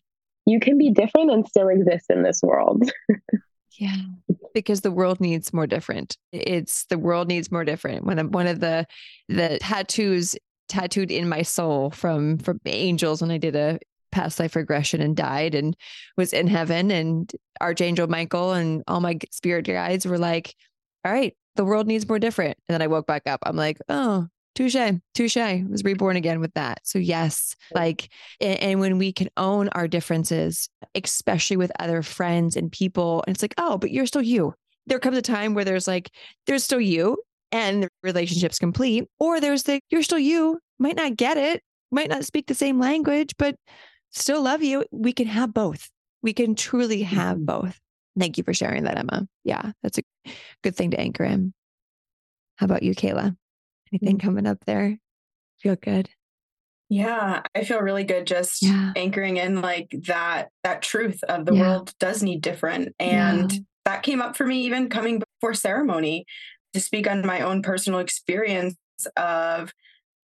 you 0.45 0.61
can 0.61 0.79
be 0.79 0.91
different 0.91 1.31
and 1.31 1.47
still 1.47 1.69
exist 1.69 2.07
in 2.11 2.23
this 2.23 2.41
world 2.43 2.91
yeah 3.79 3.97
because 4.57 4.81
the 4.81 4.91
world 4.91 5.21
needs 5.21 5.53
more 5.53 5.67
different. 5.67 6.17
It's 6.33 6.87
the 6.87 6.97
world 6.97 7.29
needs 7.29 7.53
more 7.53 7.63
different. 7.63 8.07
When 8.07 8.31
one 8.31 8.47
of 8.47 8.61
the 8.61 8.87
the 9.29 9.59
tattoos 9.61 10.35
tattooed 10.67 11.11
in 11.11 11.29
my 11.29 11.43
soul 11.43 11.91
from 11.91 12.39
from 12.39 12.59
angels 12.65 13.21
when 13.21 13.31
I 13.31 13.37
did 13.37 13.55
a 13.55 13.79
past 14.13 14.41
life 14.41 14.57
regression 14.57 15.03
and 15.03 15.15
died 15.15 15.55
and 15.55 15.77
was 16.17 16.33
in 16.33 16.47
heaven 16.47 16.91
and 16.91 17.31
Archangel 17.61 18.07
Michael 18.07 18.55
and 18.55 18.83
all 18.89 19.01
my 19.01 19.19
spirit 19.31 19.67
guides 19.67 20.07
were 20.07 20.17
like, 20.17 20.55
all 21.05 21.13
right, 21.13 21.37
the 21.57 21.65
world 21.67 21.87
needs 21.87 22.09
more 22.09 22.19
different. 22.19 22.57
And 22.67 22.73
then 22.73 22.81
I 22.81 22.87
woke 22.87 23.07
back 23.07 23.27
up. 23.27 23.41
I'm 23.43 23.57
like, 23.57 23.79
oh, 23.91 24.27
touche, 24.57 24.77
touche. 25.15 25.37
I 25.37 25.65
was 25.69 25.85
reborn 25.85 26.17
again 26.17 26.41
with 26.41 26.53
that. 26.55 26.81
So 26.83 26.99
yes, 26.99 27.55
like, 27.73 28.09
and, 28.41 28.59
and, 28.61 28.81
when 28.81 28.99
we 28.99 29.13
can 29.13 29.29
own 29.37 29.69
our 29.71 29.87
differences, 29.87 30.69
especially 30.95 31.57
with 31.57 31.71
other 31.79 32.03
friends 32.03 32.57
and 32.57 32.73
people, 32.73 33.23
and 33.27 33.37
it's 33.37 33.43
like, 33.43 33.55
oh, 33.59 33.79
but 33.79 33.93
you're 33.93 34.07
still 34.07 34.23
you. 34.23 34.55
There 34.87 34.99
comes 34.99 35.19
a 35.19 35.23
time 35.23 35.55
where 35.55 35.65
there's 35.65 35.87
like, 35.87 36.11
there's 36.47 36.65
still 36.65 36.81
you 36.81 37.19
and 37.53 37.85
the 37.85 37.89
relationship's 38.03 38.59
complete, 38.59 39.05
or 39.21 39.41
there's 39.41 39.65
the, 39.65 39.81
you're 39.91 40.03
still 40.03 40.19
you, 40.19 40.59
might 40.79 40.97
not 40.97 41.17
get 41.17 41.37
it, 41.37 41.63
might 41.93 42.09
not 42.09 42.25
speak 42.25 42.47
the 42.47 42.55
same 42.55 42.81
language, 42.81 43.35
but 43.39 43.57
still 44.11 44.43
love 44.43 44.63
you. 44.63 44.85
We 44.91 45.13
can 45.13 45.27
have 45.27 45.53
both. 45.55 45.89
We 46.23 46.33
can 46.33 46.55
truly 46.55 47.03
have 47.03 47.37
mm-hmm. 47.37 47.45
both. 47.45 47.79
Thank 48.19 48.39
you 48.39 48.45
for 48.45 48.55
sharing 48.55 48.85
that, 48.85 48.99
Emma. 48.99 49.29
Yeah, 49.45 49.73
that's 49.83 49.99
a 49.99 50.03
good 50.65 50.75
thing 50.75 50.93
to 50.93 51.01
anchor 51.01 51.25
in. 51.25 51.53
How 52.57 52.65
about 52.65 52.83
you, 52.83 52.95
Cayla? 52.95 53.37
Anything 53.93 54.19
mm-hmm. 54.19 54.27
coming 54.27 54.47
up 54.47 54.59
there? 54.67 54.99
Feel 55.59 55.77
good? 55.77 56.11
Yeah, 56.89 57.43
I 57.55 57.65
feel 57.65 57.81
really 57.81 58.05
good 58.05 58.27
just 58.27 58.63
yeah. 58.63 58.93
anchoring 58.95 59.39
in 59.39 59.61
like 59.61 59.93
that 60.07 60.51
that 60.63 60.83
truth 60.83 61.23
of 61.25 61.45
the 61.45 61.55
yeah. 61.55 61.61
world 61.61 61.93
does 61.99 62.23
need 62.23 62.43
different. 62.43 62.95
And 63.01 63.53
yeah. 63.53 63.59
that 63.85 64.03
came 64.05 64.23
up 64.23 64.37
for 64.37 64.47
me 64.47 64.61
even 64.63 64.89
coming 64.89 65.21
before 65.41 65.55
ceremony 65.55 66.27
to 66.75 66.81
speak 66.81 67.11
on 67.11 67.27
my 67.27 67.41
own 67.41 67.63
personal 67.63 67.99
experience 67.99 68.77
of 69.17 69.73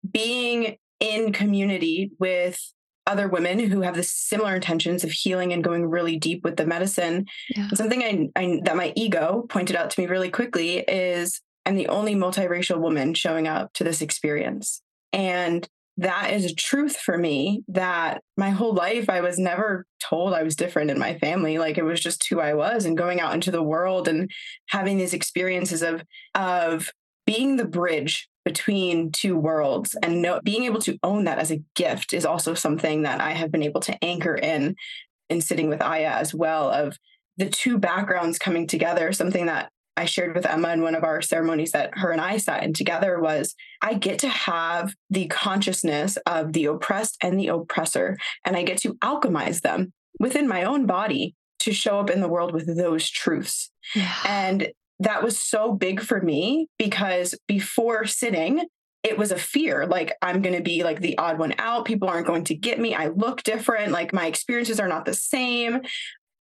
being 0.09 0.77
in 1.01 1.33
community 1.33 2.13
with 2.21 2.61
other 3.07 3.27
women 3.27 3.59
who 3.59 3.81
have 3.81 3.97
the 3.97 4.05
similar 4.05 4.55
intentions 4.55 5.03
of 5.03 5.11
healing 5.11 5.53
and 5.53 5.65
going 5.65 5.85
really 5.87 6.17
deep 6.17 6.45
with 6.45 6.57
the 6.57 6.67
medicine. 6.67 7.27
Something 7.75 8.03
I, 8.03 8.41
I, 8.41 8.61
that 8.65 8.77
my 8.77 8.93
ego 8.95 9.45
pointed 9.49 9.75
out 9.75 9.91
to 9.91 10.01
me 10.01 10.07
really 10.07 10.31
quickly 10.31 10.79
is 10.79 11.41
I'm 11.65 11.77
the 11.77 11.89
only 11.89 12.15
multiracial 12.15 12.81
woman 12.81 13.15
showing 13.15 13.47
up 13.47 13.73
to 13.75 13.85
this 13.85 14.03
experience. 14.03 14.83
And 15.13 15.69
that 15.99 16.33
is 16.33 16.45
a 16.45 16.55
truth 16.55 16.97
for 16.97 17.19
me 17.19 17.63
that 17.69 18.23
my 18.37 18.51
whole 18.51 18.73
life 18.73 19.11
I 19.11 19.21
was 19.21 19.39
never 19.39 19.85
told 20.03 20.33
I 20.33 20.43
was 20.43 20.57
different 20.57 20.91
in 20.91 20.99
my 20.99 21.19
family. 21.19 21.59
Like 21.59 21.77
it 21.77 21.85
was 21.85 22.01
just 22.01 22.27
who 22.29 22.41
I 22.41 22.55
was 22.55 22.87
and 22.87 22.97
going 22.97 23.21
out 23.21 23.35
into 23.35 23.51
the 23.51 23.63
world 23.63 24.09
and 24.09 24.31
having 24.69 24.97
these 24.97 25.13
experiences 25.13 25.83
of 25.83 26.03
of 26.35 26.91
being 27.27 27.57
the 27.57 27.67
bridge 27.67 28.29
between 28.45 29.13
two 29.13 29.37
worlds 29.37 29.95
and 30.03 30.27
being 30.43 30.65
able 30.65 30.81
to 30.81 30.99
own 31.03 31.25
that 31.25 31.39
as 31.39 31.53
a 31.53 31.63
gift 31.77 32.13
is 32.13 32.27
also 32.27 32.55
something 32.55 33.03
that 33.03 33.21
I 33.21 33.33
have 33.33 33.53
been 33.53 33.63
able 33.63 33.81
to 33.83 34.05
anchor 34.05 34.35
in 34.35 34.75
in 35.29 35.41
sitting 35.41 35.69
with 35.69 35.83
Aya 35.83 36.11
as 36.11 36.35
well 36.35 36.71
of 36.71 36.99
the 37.37 37.49
two 37.49 37.79
backgrounds 37.79 38.39
coming 38.39 38.67
together 38.67 39.13
something 39.13 39.47
that 39.47 39.71
I 39.97 40.07
shared 40.07 40.35
with 40.35 40.47
Emma 40.47 40.71
in 40.71 40.83
one 40.83 40.95
of 40.95 41.05
our 41.05 41.21
ceremonies 41.21 41.73
that 41.73 41.97
her 41.99 42.11
and 42.11 42.21
I 42.21 42.39
sat 42.39 42.63
in 42.63 42.73
together 42.73 43.21
was 43.21 43.55
I 43.83 43.95
get 43.95 44.19
to 44.21 44.29
have 44.29 44.95
the 45.11 45.27
consciousness 45.27 46.17
of 46.27 46.53
the 46.53 46.67
oppressed 46.67 47.19
and 47.23 47.39
the 47.39 47.49
oppressor, 47.49 48.17
and 48.45 48.57
I 48.57 48.63
get 48.63 48.79
to 48.79 48.95
alchemize 48.95 49.61
them 49.61 49.93
within 50.19 50.49
my 50.49 50.65
own 50.65 50.87
body 50.87 51.35
to 51.61 51.73
show 51.73 52.01
up 52.01 52.11
in 52.11 52.21
the 52.21 52.29
world 52.29 52.53
with 52.53 52.77
those 52.77 53.09
truths. 53.09 53.71
Yeah. 53.95 54.15
And 54.27 54.73
that 54.99 55.23
was 55.23 55.39
so 55.39 55.73
big 55.73 56.01
for 56.01 56.21
me 56.21 56.69
because 56.79 57.35
before 57.47 58.05
sitting, 58.07 58.67
it 59.03 59.19
was 59.19 59.33
a 59.33 59.39
fear 59.39 59.85
like 59.87 60.15
i'm 60.23 60.43
going 60.43 60.55
to 60.55 60.63
be 60.63 60.85
like 60.85 61.01
the 61.01 61.19
odd 61.19 61.37
one 61.37 61.53
out 61.59 61.85
people 61.85 62.09
aren't 62.09 62.27
going 62.27 62.45
to 62.45 62.55
get 62.55 62.79
me 62.79 62.95
i 62.95 63.09
look 63.09 63.43
different 63.43 63.91
like 63.91 64.13
my 64.13 64.27
experiences 64.27 64.79
are 64.79 64.87
not 64.87 65.05
the 65.05 65.15
same 65.15 65.81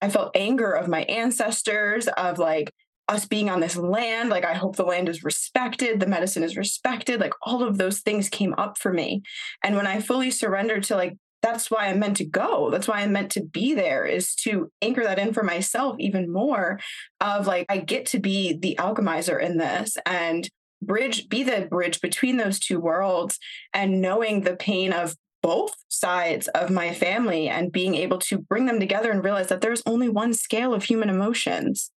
i 0.02 0.10
felt 0.10 0.30
anger 0.34 0.70
of 0.70 0.86
my 0.86 1.02
ancestors 1.04 2.06
of 2.08 2.38
like 2.38 2.70
us 3.10 3.26
being 3.26 3.50
on 3.50 3.60
this 3.60 3.76
land 3.76 4.30
like 4.30 4.44
i 4.44 4.54
hope 4.54 4.76
the 4.76 4.84
land 4.84 5.08
is 5.08 5.24
respected 5.24 6.00
the 6.00 6.06
medicine 6.06 6.42
is 6.42 6.56
respected 6.56 7.20
like 7.20 7.34
all 7.42 7.62
of 7.62 7.76
those 7.76 8.00
things 8.00 8.28
came 8.28 8.54
up 8.56 8.78
for 8.78 8.92
me 8.92 9.22
and 9.62 9.76
when 9.76 9.86
i 9.86 10.00
fully 10.00 10.30
surrendered 10.30 10.82
to 10.82 10.96
like 10.96 11.16
that's 11.42 11.70
why 11.70 11.86
I'm 11.86 11.98
meant 11.98 12.18
to 12.18 12.24
go. 12.26 12.70
That's 12.70 12.86
why 12.86 13.00
I'm 13.00 13.12
meant 13.12 13.30
to 13.32 13.42
be 13.42 13.74
there 13.74 14.04
is 14.04 14.34
to 14.36 14.70
anchor 14.82 15.02
that 15.04 15.18
in 15.18 15.32
for 15.32 15.42
myself 15.42 15.96
even 15.98 16.30
more 16.30 16.78
of 17.20 17.46
like, 17.46 17.66
I 17.68 17.78
get 17.78 18.06
to 18.06 18.18
be 18.18 18.52
the 18.52 18.76
alchemizer 18.78 19.40
in 19.40 19.56
this 19.56 19.96
and 20.04 20.48
bridge, 20.82 21.28
be 21.28 21.42
the 21.42 21.66
bridge 21.70 22.00
between 22.00 22.36
those 22.36 22.58
two 22.58 22.80
worlds 22.80 23.38
and 23.72 24.00
knowing 24.00 24.42
the 24.42 24.56
pain 24.56 24.92
of 24.92 25.16
both 25.42 25.74
sides 25.88 26.48
of 26.48 26.70
my 26.70 26.92
family 26.92 27.48
and 27.48 27.72
being 27.72 27.94
able 27.94 28.18
to 28.18 28.38
bring 28.38 28.66
them 28.66 28.78
together 28.78 29.10
and 29.10 29.24
realize 29.24 29.48
that 29.48 29.62
there's 29.62 29.82
only 29.86 30.08
one 30.08 30.34
scale 30.34 30.74
of 30.74 30.84
human 30.84 31.08
emotions. 31.08 31.90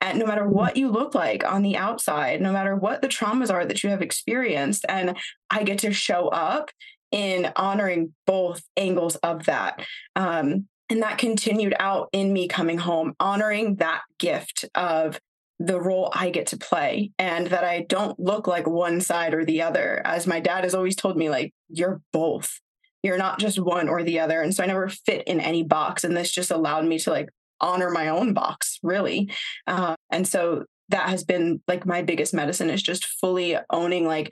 And 0.00 0.18
no 0.18 0.26
matter 0.26 0.48
what 0.48 0.76
you 0.76 0.90
look 0.90 1.14
like 1.14 1.44
on 1.44 1.62
the 1.62 1.76
outside, 1.76 2.40
no 2.40 2.52
matter 2.52 2.76
what 2.76 3.02
the 3.02 3.08
traumas 3.08 3.52
are 3.52 3.64
that 3.64 3.82
you 3.82 3.90
have 3.90 4.02
experienced, 4.02 4.84
and 4.88 5.16
I 5.50 5.64
get 5.64 5.78
to 5.80 5.92
show 5.92 6.28
up 6.28 6.70
in 7.10 7.50
honoring 7.56 8.14
both 8.26 8.62
angles 8.76 9.16
of 9.16 9.46
that. 9.46 9.84
Um, 10.14 10.68
and 10.90 11.02
that 11.02 11.18
continued 11.18 11.74
out 11.78 12.08
in 12.12 12.32
me 12.32 12.48
coming 12.48 12.78
home, 12.78 13.14
honoring 13.20 13.76
that 13.76 14.02
gift 14.18 14.64
of 14.74 15.20
the 15.58 15.80
role 15.80 16.10
I 16.14 16.30
get 16.30 16.46
to 16.48 16.56
play 16.56 17.10
and 17.18 17.48
that 17.48 17.64
I 17.64 17.84
don't 17.88 18.18
look 18.18 18.46
like 18.46 18.66
one 18.66 19.00
side 19.00 19.34
or 19.34 19.44
the 19.44 19.62
other. 19.62 20.00
As 20.04 20.26
my 20.26 20.40
dad 20.40 20.64
has 20.64 20.74
always 20.74 20.96
told 20.96 21.16
me, 21.16 21.28
like, 21.28 21.52
you're 21.68 22.00
both. 22.12 22.60
You're 23.02 23.18
not 23.18 23.38
just 23.38 23.58
one 23.58 23.88
or 23.88 24.02
the 24.02 24.20
other. 24.20 24.40
And 24.40 24.54
so 24.54 24.62
I 24.62 24.66
never 24.66 24.88
fit 24.88 25.26
in 25.26 25.40
any 25.40 25.62
box. 25.62 26.04
And 26.04 26.16
this 26.16 26.30
just 26.30 26.50
allowed 26.50 26.84
me 26.84 26.98
to 27.00 27.10
like 27.10 27.28
honor 27.60 27.90
my 27.90 28.08
own 28.08 28.32
box, 28.32 28.78
really. 28.82 29.30
Uh, 29.66 29.94
and 30.10 30.26
so 30.26 30.64
that 30.88 31.08
has 31.08 31.24
been 31.24 31.62
like 31.68 31.86
my 31.86 32.02
biggest 32.02 32.32
medicine 32.32 32.70
is 32.70 32.82
just 32.82 33.04
fully 33.04 33.56
owning 33.70 34.06
like 34.06 34.30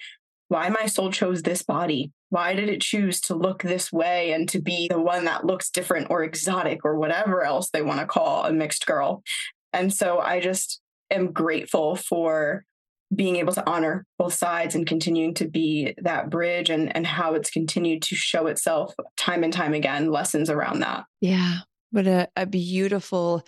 why 0.48 0.68
my 0.68 0.86
soul 0.86 1.10
chose 1.10 1.42
this 1.42 1.62
body 1.62 2.12
why 2.30 2.54
did 2.54 2.68
it 2.68 2.80
choose 2.80 3.20
to 3.20 3.34
look 3.34 3.62
this 3.62 3.92
way 3.92 4.32
and 4.32 4.48
to 4.48 4.60
be 4.60 4.88
the 4.88 5.00
one 5.00 5.24
that 5.24 5.46
looks 5.46 5.70
different 5.70 6.08
or 6.10 6.24
exotic 6.24 6.84
or 6.84 6.98
whatever 6.98 7.44
else 7.44 7.70
they 7.70 7.82
want 7.82 8.00
to 8.00 8.06
call 8.06 8.44
a 8.44 8.52
mixed 8.52 8.86
girl? 8.86 9.22
And 9.72 9.92
so 9.92 10.18
I 10.18 10.40
just 10.40 10.80
am 11.10 11.32
grateful 11.32 11.96
for 11.96 12.64
being 13.14 13.36
able 13.36 13.52
to 13.52 13.68
honor 13.70 14.04
both 14.18 14.34
sides 14.34 14.74
and 14.74 14.86
continuing 14.86 15.34
to 15.34 15.46
be 15.46 15.94
that 15.98 16.28
bridge 16.28 16.70
and 16.70 16.94
and 16.96 17.06
how 17.06 17.34
it's 17.34 17.50
continued 17.50 18.02
to 18.02 18.16
show 18.16 18.48
itself 18.48 18.94
time 19.16 19.44
and 19.44 19.52
time 19.52 19.74
again 19.74 20.10
lessons 20.10 20.50
around 20.50 20.80
that 20.80 21.04
yeah 21.20 21.58
what 21.96 22.06
a, 22.06 22.28
a 22.36 22.46
beautiful 22.46 23.42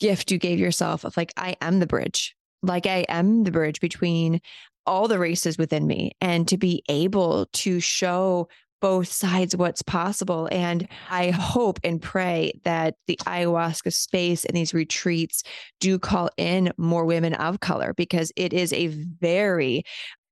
gift 0.00 0.30
you 0.30 0.38
gave 0.38 0.58
yourself 0.58 1.04
of 1.04 1.16
like 1.16 1.32
i 1.36 1.56
am 1.60 1.78
the 1.78 1.86
bridge 1.86 2.36
like 2.62 2.86
i 2.86 3.04
am 3.08 3.44
the 3.44 3.50
bridge 3.50 3.80
between 3.80 4.40
all 4.86 5.08
the 5.08 5.18
races 5.18 5.56
within 5.56 5.86
me 5.86 6.12
and 6.20 6.46
to 6.48 6.58
be 6.58 6.82
able 6.88 7.46
to 7.52 7.80
show 7.80 8.48
both 8.84 9.08
sides 9.08 9.56
what's 9.56 9.80
possible. 9.80 10.46
And 10.52 10.86
I 11.08 11.30
hope 11.30 11.80
and 11.82 12.02
pray 12.02 12.60
that 12.64 12.96
the 13.06 13.18
ayahuasca 13.24 13.94
space 13.94 14.44
and 14.44 14.54
these 14.54 14.74
retreats 14.74 15.42
do 15.80 15.98
call 15.98 16.28
in 16.36 16.70
more 16.76 17.06
women 17.06 17.32
of 17.32 17.60
color 17.60 17.94
because 17.94 18.30
it 18.36 18.52
is 18.52 18.74
a 18.74 18.88
very 18.88 19.84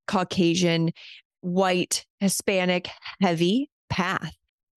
Caucasian, 0.06 0.92
white, 1.40 2.04
Hispanic 2.20 2.90
heavy 3.22 3.70
path. 3.88 4.34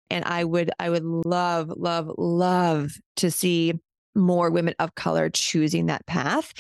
And 0.10 0.26
I 0.26 0.44
would, 0.44 0.72
I 0.80 0.90
would 0.90 1.04
love, 1.04 1.72
love, 1.76 2.12
love 2.18 2.92
to 3.18 3.32
see 3.32 3.74
more 4.16 4.50
women 4.50 4.76
of 4.80 4.96
color 4.96 5.30
choosing 5.30 5.88
that 5.88 6.06
path 6.06 6.54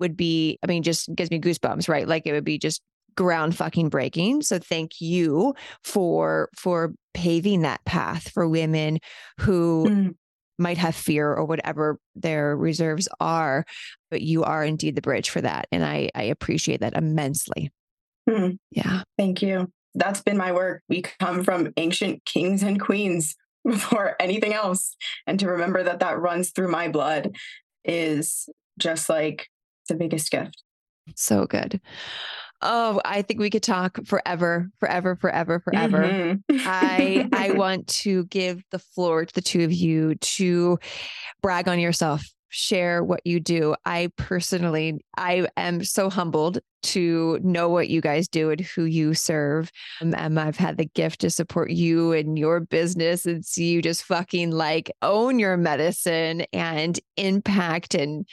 would 0.00 0.16
be, 0.16 0.58
I 0.62 0.66
mean, 0.66 0.82
just 0.82 1.14
gives 1.14 1.30
me 1.30 1.40
goosebumps, 1.40 1.88
right? 1.88 2.06
Like 2.08 2.26
it 2.26 2.32
would 2.32 2.44
be 2.44 2.58
just 2.58 2.82
ground 3.16 3.56
fucking 3.56 3.88
breaking. 3.88 4.42
So 4.42 4.58
thank 4.58 5.00
you 5.00 5.54
for 5.82 6.48
for 6.56 6.94
paving 7.12 7.62
that 7.62 7.84
path 7.84 8.30
for 8.30 8.48
women 8.48 8.98
who 9.40 9.86
mm. 9.88 10.14
might 10.58 10.78
have 10.78 10.94
fear 10.94 11.32
or 11.32 11.44
whatever 11.44 11.98
their 12.14 12.56
reserves 12.56 13.08
are, 13.20 13.64
but 14.10 14.20
you 14.20 14.42
are 14.42 14.64
indeed 14.64 14.96
the 14.96 15.02
bridge 15.02 15.30
for 15.30 15.40
that. 15.40 15.66
And 15.70 15.84
I 15.84 16.10
I 16.14 16.24
appreciate 16.24 16.80
that 16.80 16.94
immensely. 16.94 17.70
Mm. 18.28 18.58
Yeah. 18.70 19.02
Thank 19.16 19.42
you. 19.42 19.70
That's 19.94 20.20
been 20.20 20.36
my 20.36 20.52
work. 20.52 20.82
We 20.88 21.02
come 21.02 21.44
from 21.44 21.72
ancient 21.76 22.24
kings 22.24 22.62
and 22.62 22.80
queens 22.80 23.36
before 23.64 24.16
anything 24.20 24.52
else. 24.52 24.96
And 25.26 25.38
to 25.40 25.48
remember 25.48 25.82
that 25.82 26.00
that 26.00 26.18
runs 26.20 26.50
through 26.50 26.68
my 26.68 26.88
blood 26.88 27.34
is 27.84 28.48
just 28.78 29.08
like 29.08 29.48
the 29.88 29.94
biggest 29.94 30.30
gift. 30.30 30.62
So 31.16 31.46
good. 31.46 31.80
Oh, 32.62 33.00
I 33.04 33.20
think 33.22 33.40
we 33.40 33.50
could 33.50 33.62
talk 33.62 33.98
forever, 34.06 34.70
forever, 34.80 35.16
forever, 35.16 35.60
forever. 35.60 35.98
Mm-hmm. 35.98 36.56
I 36.66 37.28
I 37.32 37.50
want 37.54 37.86
to 37.88 38.24
give 38.26 38.62
the 38.70 38.78
floor 38.78 39.26
to 39.26 39.34
the 39.34 39.42
two 39.42 39.64
of 39.64 39.72
you 39.72 40.14
to 40.14 40.78
brag 41.42 41.68
on 41.68 41.78
yourself. 41.78 42.24
Share 42.56 43.02
what 43.02 43.20
you 43.24 43.40
do. 43.40 43.74
I 43.84 44.12
personally, 44.16 45.04
I 45.16 45.48
am 45.56 45.82
so 45.82 46.08
humbled 46.08 46.60
to 46.84 47.40
know 47.42 47.68
what 47.68 47.88
you 47.88 48.00
guys 48.00 48.28
do 48.28 48.50
and 48.50 48.60
who 48.60 48.84
you 48.84 49.12
serve. 49.14 49.72
Um, 50.00 50.14
Emma, 50.14 50.42
I've 50.42 50.56
had 50.56 50.76
the 50.76 50.84
gift 50.84 51.22
to 51.22 51.30
support 51.30 51.70
you 51.70 52.12
and 52.12 52.38
your 52.38 52.60
business 52.60 53.26
and 53.26 53.44
see 53.44 53.72
you 53.72 53.82
just 53.82 54.04
fucking 54.04 54.52
like 54.52 54.92
own 55.02 55.38
your 55.38 55.56
medicine 55.56 56.44
and 56.52 57.00
impact 57.16 57.94
and 57.94 58.24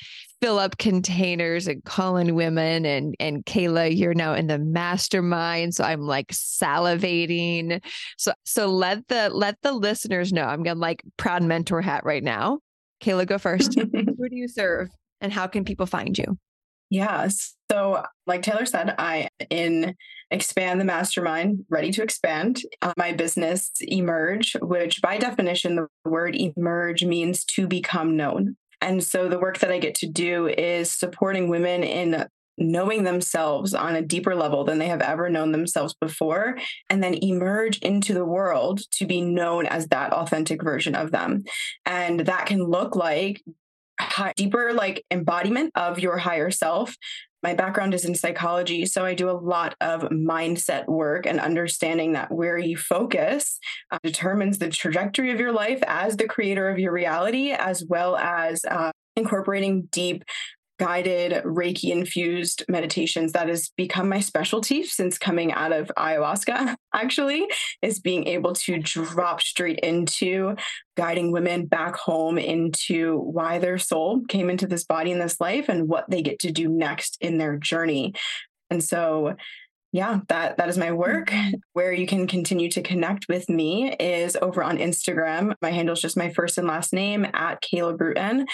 fill 0.42 0.60
up 0.60 0.78
containers 0.78 1.68
and 1.68 1.84
call 1.84 2.18
in 2.18 2.36
women 2.36 2.86
and 2.86 3.16
and 3.20 3.46
Cayla 3.46 3.96
you're 3.96 4.14
now 4.14 4.34
in 4.34 4.48
the 4.48 4.58
mastermind 4.58 5.76
so 5.76 5.84
I'm 5.84 6.02
like 6.02 6.28
salivating 6.30 7.84
so 8.18 8.34
so 8.44 8.68
let 8.68 9.08
the 9.08 9.30
let 9.30 9.62
the 9.62 9.72
listeners 9.72 10.34
know 10.34 10.44
I'm 10.44 10.64
gonna 10.64 10.80
like 10.80 11.04
proud 11.18 11.44
mentor 11.44 11.82
hat 11.82 12.04
right 12.06 12.24
now 12.24 12.60
Cayla 13.02 13.26
go 13.26 13.38
first. 13.38 13.80
Who 13.80 14.30
do 14.30 14.36
you 14.36 14.48
serve 14.48 14.90
and 15.20 15.34
how 15.34 15.48
can 15.48 15.66
people 15.66 15.86
find 15.86 16.18
you? 16.18 16.38
Yeah 16.90 17.30
so 17.72 18.04
like 18.28 18.42
Taylor 18.42 18.66
said 18.66 18.96
I 18.98 19.30
in 19.50 19.96
expand 20.30 20.82
the 20.82 20.86
mastermind 20.86 21.64
ready 21.70 21.90
to 21.92 22.04
expand 22.04 22.62
uh, 22.82 22.92
my 22.98 23.14
business 23.14 23.72
emerge 23.80 24.58
which 24.62 25.02
by 25.02 25.18
definition 25.18 25.76
the 25.76 25.88
word 26.04 26.36
emerge 26.36 27.06
means 27.06 27.46
to 27.46 27.68
become 27.68 28.18
known. 28.18 28.58
And 28.82 29.02
so 29.02 29.30
the 29.30 29.40
work 29.40 29.60
that 29.60 29.72
I 29.72 29.80
get 29.80 29.96
to 29.96 30.08
do 30.08 30.48
is 30.48 30.92
supporting 30.92 31.48
women 31.48 31.84
in 31.84 32.26
knowing 32.58 33.04
themselves 33.04 33.74
on 33.74 33.96
a 33.96 34.02
deeper 34.02 34.36
level 34.36 34.64
than 34.64 34.78
they 34.78 34.88
have 34.88 35.02
ever 35.02 35.30
known 35.30 35.52
themselves 35.52 35.96
before, 36.00 36.58
and 36.90 37.04
then 37.04 37.16
emerge 37.24 37.80
into 37.80 38.14
the 38.14 38.26
world 38.26 38.82
to 38.92 39.06
be 39.06 39.22
known 39.22 39.66
as 39.66 39.88
that 39.88 40.14
authentic 40.14 40.64
version 40.64 40.96
of 40.96 41.12
them. 41.12 41.44
And 41.86 42.22
that 42.22 42.46
can 42.46 42.64
look 42.64 42.96
like 42.96 43.42
deeper 44.36 44.74
like 44.74 45.04
embodiment 45.12 45.72
of 45.76 46.00
your 46.00 46.18
higher 46.18 46.50
self 46.50 46.96
my 47.44 47.56
background 47.56 47.94
is 47.94 48.06
in 48.06 48.14
psychology, 48.14 48.86
so 48.86 49.04
I 49.04 49.16
do 49.16 49.30
a 49.30 49.32
lot 49.32 49.76
of 49.82 50.04
mindset 50.04 50.88
work 50.88 51.26
and 51.26 51.40
understanding 51.40 52.14
that 52.14 52.32
where 52.32 52.58
you 52.58 52.78
focus 52.78 53.60
uh, 53.92 53.98
determines 54.04 54.60
the 54.60 54.70
trajectory 54.70 55.32
of 55.32 55.40
your 55.40 55.52
life 55.52 55.82
as 55.88 56.18
the 56.18 56.28
creator 56.28 56.70
of 56.70 56.78
your 56.78 56.94
reality, 56.94 57.52
as 57.52 57.84
well 57.84 58.16
as 58.16 58.64
uh, 58.66 58.92
incorporating 59.16 59.88
deep 59.92 60.24
guided 60.82 61.44
Reiki 61.44 61.92
infused 61.92 62.66
meditations 62.68 63.34
that 63.34 63.48
has 63.48 63.70
become 63.78 64.10
my 64.10 64.20
specialty 64.20 64.84
since 64.84 65.20
coming 65.20 65.54
out 65.54 65.72
of 65.72 65.92
ayahuasca, 65.96 66.76
actually, 66.96 67.46
is 67.84 68.00
being 68.00 68.26
able 68.26 68.54
to 68.54 68.80
drop 68.80 69.44
straight 69.44 69.78
into 69.82 70.56
guiding 70.98 71.32
women 71.32 71.68
back 71.68 71.96
home 71.96 72.40
into 72.40 73.20
why 73.20 73.60
their 73.60 73.78
soul 73.78 74.22
came 74.28 74.50
into 74.50 74.66
this 74.66 74.84
body 74.84 75.12
in 75.12 75.20
this 75.20 75.40
life 75.40 75.70
and 75.70 75.88
what 75.88 76.10
they 76.10 76.24
get 76.24 76.40
to 76.40 76.52
do 76.52 76.68
next 76.68 77.16
in 77.22 77.38
their 77.38 77.58
journey. 77.58 78.16
And 78.72 78.84
so 78.84 79.36
yeah, 79.94 80.20
that 80.30 80.58
that 80.58 80.70
is 80.70 80.78
my 80.78 80.92
work. 80.92 81.28
Mm-hmm. 81.28 81.56
Where 81.74 81.92
you 81.92 82.08
can 82.08 82.26
continue 82.26 82.70
to 82.70 82.82
connect 82.82 83.28
with 83.28 83.50
me 83.50 83.94
is 84.00 84.38
over 84.42 84.64
on 84.64 84.78
Instagram. 84.78 85.54
My 85.62 85.72
handle 85.72 85.94
is 85.94 86.02
just 86.02 86.16
my 86.16 86.32
first 86.32 86.58
and 86.58 86.68
last 86.68 86.94
name 86.94 87.26
at 87.34 87.62
Cayla 87.62 87.98
Brewton. 87.98 88.46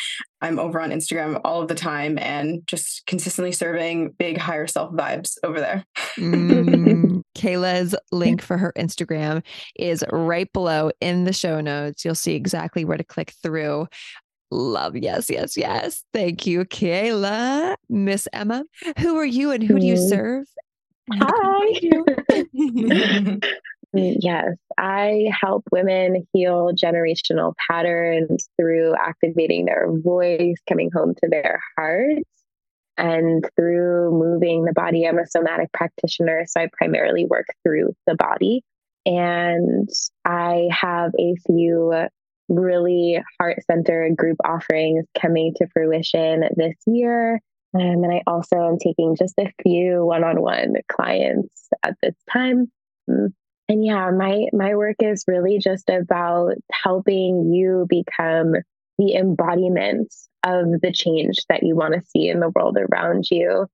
I'm 0.41 0.57
over 0.57 0.81
on 0.81 0.89
Instagram 0.89 1.39
all 1.43 1.61
of 1.61 1.67
the 1.67 1.75
time 1.75 2.17
and 2.17 2.65
just 2.65 3.05
consistently 3.05 3.51
serving 3.51 4.15
big 4.17 4.37
higher 4.37 4.65
self 4.65 4.91
vibes 4.93 5.37
over 5.43 5.59
there. 5.59 5.83
mm, 6.15 7.21
Cayla's 7.35 7.95
link 8.11 8.41
for 8.41 8.57
her 8.57 8.73
Instagram 8.77 9.43
is 9.75 10.03
right 10.11 10.51
below 10.53 10.91
in 11.01 11.25
the 11.25 11.33
show 11.33 11.61
notes. 11.61 12.03
You'll 12.03 12.15
see 12.15 12.33
exactly 12.33 12.83
where 12.83 12.97
to 12.97 13.03
click 13.03 13.33
through. 13.43 13.87
Love. 14.49 14.95
Yes, 14.95 15.29
yes, 15.29 15.57
yes. 15.57 16.03
Thank 16.13 16.47
you, 16.47 16.63
Cayla. 16.65 17.75
Miss 17.89 18.27
Emma, 18.31 18.63
who 18.99 19.17
are 19.17 19.25
you 19.25 19.51
and 19.51 19.61
who 19.61 19.77
do 19.79 19.85
you 19.85 19.97
serve? 19.97 20.45
Hi. 21.11 21.79
yes, 23.93 24.55
I 24.77 25.25
help 25.31 25.63
women 25.71 26.27
heal 26.33 26.71
generational 26.73 27.53
patterns 27.69 28.49
through 28.59 28.95
activating 28.95 29.65
their 29.65 29.87
voice, 29.91 30.57
coming 30.67 30.89
home 30.93 31.15
to 31.23 31.29
their 31.29 31.61
hearts, 31.77 32.29
and 32.97 33.47
through 33.55 34.11
moving 34.11 34.65
the 34.65 34.73
body. 34.73 35.07
I'm 35.07 35.19
a 35.19 35.27
somatic 35.27 35.71
practitioner, 35.71 36.45
so 36.47 36.61
I 36.61 36.69
primarily 36.77 37.25
work 37.25 37.47
through 37.63 37.93
the 38.05 38.15
body. 38.15 38.63
And 39.05 39.89
I 40.25 40.67
have 40.71 41.11
a 41.17 41.35
few 41.45 41.93
really 42.49 43.21
heart 43.39 43.59
centered 43.69 44.15
group 44.17 44.37
offerings 44.43 45.05
coming 45.19 45.53
to 45.57 45.67
fruition 45.73 46.43
this 46.55 46.75
year. 46.85 47.41
Um, 47.77 48.03
and 48.03 48.11
I 48.11 48.23
also 48.25 48.57
am 48.57 48.79
taking 48.79 49.15
just 49.15 49.35
a 49.39 49.51
few 49.61 50.03
one-on-one 50.03 50.75
clients 50.91 51.67
at 51.83 51.95
this 52.01 52.15
time. 52.31 52.71
Mm. 53.09 53.33
And 53.69 53.85
yeah, 53.85 54.09
my 54.11 54.45
my 54.53 54.75
work 54.75 54.95
is 54.99 55.25
really 55.27 55.59
just 55.59 55.89
about 55.89 56.55
helping 56.71 57.53
you 57.53 57.85
become 57.87 58.53
the 58.97 59.15
embodiment 59.15 60.13
of 60.43 60.81
the 60.81 60.91
change 60.91 61.37
that 61.49 61.63
you 61.63 61.75
want 61.75 61.93
to 61.93 62.01
see 62.07 62.29
in 62.29 62.39
the 62.39 62.49
world 62.49 62.77
around 62.77 63.25
you. 63.29 63.67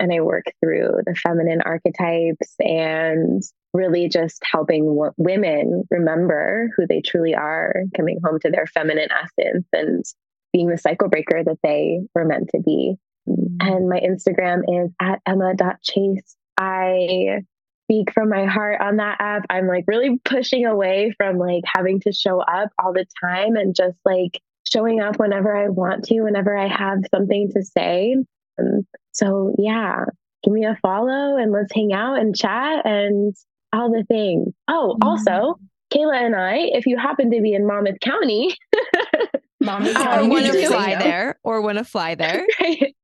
And 0.00 0.12
I 0.12 0.20
work 0.20 0.46
through 0.60 1.02
the 1.06 1.14
feminine 1.14 1.62
archetypes 1.64 2.54
and 2.58 3.42
really 3.72 4.08
just 4.08 4.42
helping 4.44 4.84
w- 4.84 5.12
women 5.16 5.84
remember 5.90 6.70
who 6.76 6.86
they 6.86 7.00
truly 7.00 7.34
are, 7.34 7.84
coming 7.96 8.18
home 8.22 8.40
to 8.40 8.50
their 8.50 8.66
feminine 8.66 9.10
essence 9.12 9.66
and 9.72 10.04
being 10.52 10.68
the 10.68 10.76
cycle 10.76 11.08
breaker 11.08 11.44
that 11.44 11.58
they 11.62 12.00
were 12.14 12.24
meant 12.24 12.50
to 12.52 12.60
be. 12.60 12.96
And 13.26 13.88
my 13.88 14.00
Instagram 14.00 14.62
is 14.68 14.90
at 15.00 15.20
emma.chayse. 15.26 16.34
I 16.58 17.42
speak 17.90 18.12
from 18.12 18.28
my 18.28 18.46
heart 18.46 18.80
on 18.80 18.96
that 18.96 19.16
app. 19.20 19.46
I'm 19.50 19.66
like 19.66 19.84
really 19.86 20.18
pushing 20.24 20.64
away 20.64 21.12
from 21.16 21.38
like 21.38 21.64
having 21.66 22.00
to 22.00 22.12
show 22.12 22.40
up 22.40 22.70
all 22.78 22.92
the 22.92 23.06
time 23.22 23.56
and 23.56 23.74
just 23.74 23.98
like 24.04 24.40
showing 24.64 25.00
up 25.00 25.18
whenever 25.18 25.56
I 25.56 25.68
want 25.68 26.04
to, 26.04 26.20
whenever 26.22 26.56
I 26.56 26.68
have 26.68 26.98
something 27.12 27.50
to 27.54 27.62
say. 27.64 28.16
Um, 28.58 28.86
so, 29.12 29.54
yeah, 29.58 30.04
give 30.44 30.52
me 30.52 30.64
a 30.64 30.78
follow 30.80 31.36
and 31.36 31.50
let's 31.52 31.74
hang 31.74 31.92
out 31.92 32.20
and 32.20 32.36
chat 32.36 32.86
and 32.86 33.34
all 33.72 33.90
the 33.90 34.04
things. 34.04 34.54
Oh, 34.68 34.94
mm-hmm. 34.94 35.08
also, 35.08 35.58
Cayla 35.92 36.24
and 36.24 36.36
I, 36.36 36.58
if 36.72 36.86
you 36.86 36.96
happen 36.96 37.30
to 37.32 37.40
be 37.40 37.54
in 37.54 37.66
Monmouth 37.66 37.98
County, 38.00 38.56
Monmouth 39.60 39.94
County, 39.94 40.26
or 40.26 40.30
want 40.30 40.46
to 40.46 40.66
fly 40.68 40.94
there, 40.94 41.38
or 41.42 41.60
want 41.60 41.78
to 41.78 41.84
fly 41.84 42.14
there, 42.14 42.46
right 42.60 42.94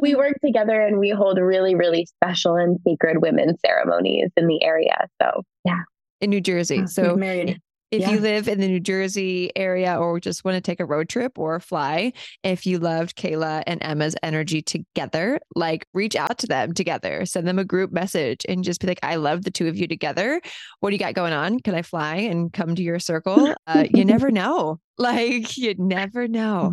we 0.00 0.14
work 0.16 0.34
together 0.44 0.80
and 0.80 0.98
we 0.98 1.10
hold 1.10 1.38
really, 1.38 1.74
really 1.74 2.06
special 2.06 2.56
and 2.56 2.78
sacred 2.86 3.22
women's 3.22 3.58
ceremonies 3.64 4.30
in 4.36 4.46
the 4.46 4.62
area. 4.62 5.06
So, 5.20 5.42
yeah. 5.64 5.80
In 6.20 6.30
New 6.30 6.40
Jersey. 6.40 6.80
Ah, 6.82 6.86
so, 6.86 7.16
married. 7.16 7.60
If 7.92 8.00
yeah. 8.00 8.12
you 8.12 8.20
live 8.20 8.48
in 8.48 8.58
the 8.58 8.68
New 8.68 8.80
Jersey 8.80 9.50
area 9.54 9.98
or 9.98 10.18
just 10.18 10.46
want 10.46 10.54
to 10.54 10.62
take 10.62 10.80
a 10.80 10.86
road 10.86 11.10
trip 11.10 11.38
or 11.38 11.60
fly, 11.60 12.14
if 12.42 12.64
you 12.64 12.78
loved 12.78 13.18
Cayla 13.18 13.62
and 13.66 13.82
Emma's 13.82 14.16
energy 14.22 14.62
together, 14.62 15.38
like 15.54 15.86
reach 15.92 16.16
out 16.16 16.38
to 16.38 16.46
them 16.46 16.72
together, 16.72 17.26
send 17.26 17.46
them 17.46 17.58
a 17.58 17.66
group 17.66 17.92
message 17.92 18.46
and 18.48 18.64
just 18.64 18.80
be 18.80 18.86
like, 18.86 18.98
I 19.02 19.16
love 19.16 19.44
the 19.44 19.50
two 19.50 19.68
of 19.68 19.76
you 19.76 19.86
together. 19.86 20.40
What 20.80 20.88
do 20.88 20.94
you 20.94 20.98
got 20.98 21.12
going 21.12 21.34
on? 21.34 21.60
Can 21.60 21.74
I 21.74 21.82
fly 21.82 22.16
and 22.16 22.50
come 22.50 22.74
to 22.74 22.82
your 22.82 22.98
circle? 22.98 23.54
Uh, 23.66 23.84
you 23.94 24.04
never 24.04 24.30
know. 24.30 24.80
Like, 24.98 25.56
you 25.56 25.74
never 25.78 26.26
know. 26.26 26.72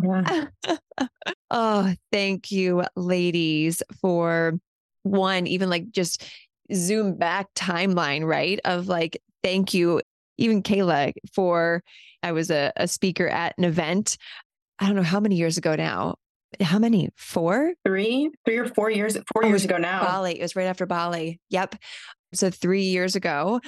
Yeah. 0.66 0.76
oh, 1.50 1.94
thank 2.10 2.50
you, 2.50 2.82
ladies, 2.96 3.82
for 4.00 4.58
one, 5.02 5.46
even 5.46 5.70
like 5.70 5.90
just 5.90 6.24
zoom 6.74 7.16
back 7.16 7.46
timeline, 7.54 8.24
right? 8.24 8.58
Of 8.64 8.88
like, 8.88 9.22
thank 9.42 9.72
you 9.72 10.02
even 10.40 10.62
Cayla 10.62 11.12
for 11.32 11.82
I 12.22 12.32
was 12.32 12.50
a, 12.50 12.72
a 12.76 12.88
speaker 12.88 13.28
at 13.28 13.56
an 13.58 13.64
event. 13.64 14.16
I 14.78 14.86
don't 14.86 14.96
know 14.96 15.02
how 15.02 15.20
many 15.20 15.36
years 15.36 15.58
ago 15.58 15.74
now. 15.76 16.16
How 16.60 16.78
many? 16.78 17.10
Four? 17.16 17.74
Three, 17.84 18.30
three 18.44 18.58
or 18.58 18.66
four 18.66 18.90
years, 18.90 19.16
four 19.32 19.44
oh, 19.44 19.48
years 19.48 19.64
ago 19.64 19.76
now. 19.76 20.02
Bali. 20.02 20.40
It 20.40 20.42
was 20.42 20.56
right 20.56 20.64
after 20.64 20.86
Bali. 20.86 21.38
Yep. 21.50 21.76
So 22.34 22.50
three 22.50 22.84
years 22.84 23.14
ago. 23.16 23.60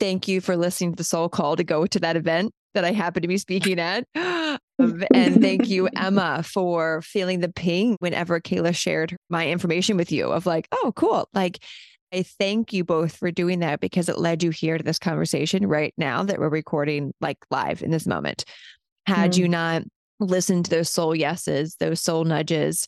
Thank 0.00 0.26
you 0.26 0.40
for 0.40 0.56
listening 0.56 0.92
to 0.92 0.96
the 0.96 1.04
soul 1.04 1.28
call 1.28 1.54
to 1.56 1.62
go 1.62 1.86
to 1.86 2.00
that 2.00 2.16
event 2.16 2.52
that 2.74 2.84
I 2.84 2.92
happen 2.92 3.22
to 3.22 3.28
be 3.28 3.38
speaking 3.38 3.78
at. 3.78 4.04
Um, 4.16 5.04
and 5.14 5.40
thank 5.40 5.68
you, 5.68 5.88
Emma, 5.96 6.42
for 6.42 7.02
feeling 7.02 7.40
the 7.40 7.52
ping 7.52 7.96
whenever 8.00 8.40
Cayla 8.40 8.74
shared 8.74 9.16
my 9.28 9.48
information 9.48 9.96
with 9.96 10.10
you 10.10 10.32
of 10.32 10.46
like, 10.46 10.66
oh, 10.72 10.92
cool. 10.96 11.28
Like 11.34 11.62
I 12.12 12.22
thank 12.22 12.72
you 12.72 12.84
both 12.84 13.16
for 13.16 13.30
doing 13.30 13.60
that 13.60 13.80
because 13.80 14.08
it 14.08 14.18
led 14.18 14.42
you 14.42 14.50
here 14.50 14.76
to 14.76 14.84
this 14.84 14.98
conversation 14.98 15.66
right 15.66 15.94
now 15.96 16.22
that 16.24 16.38
we're 16.38 16.48
recording 16.50 17.12
like 17.20 17.38
live 17.50 17.82
in 17.82 17.90
this 17.90 18.06
moment. 18.06 18.44
Had 19.06 19.32
mm 19.32 19.36
you 19.36 19.48
not 19.48 19.82
listened 20.20 20.66
to 20.66 20.70
those 20.70 20.90
soul 20.90 21.14
yeses, 21.14 21.76
those 21.80 22.00
soul 22.00 22.24
nudges, 22.24 22.86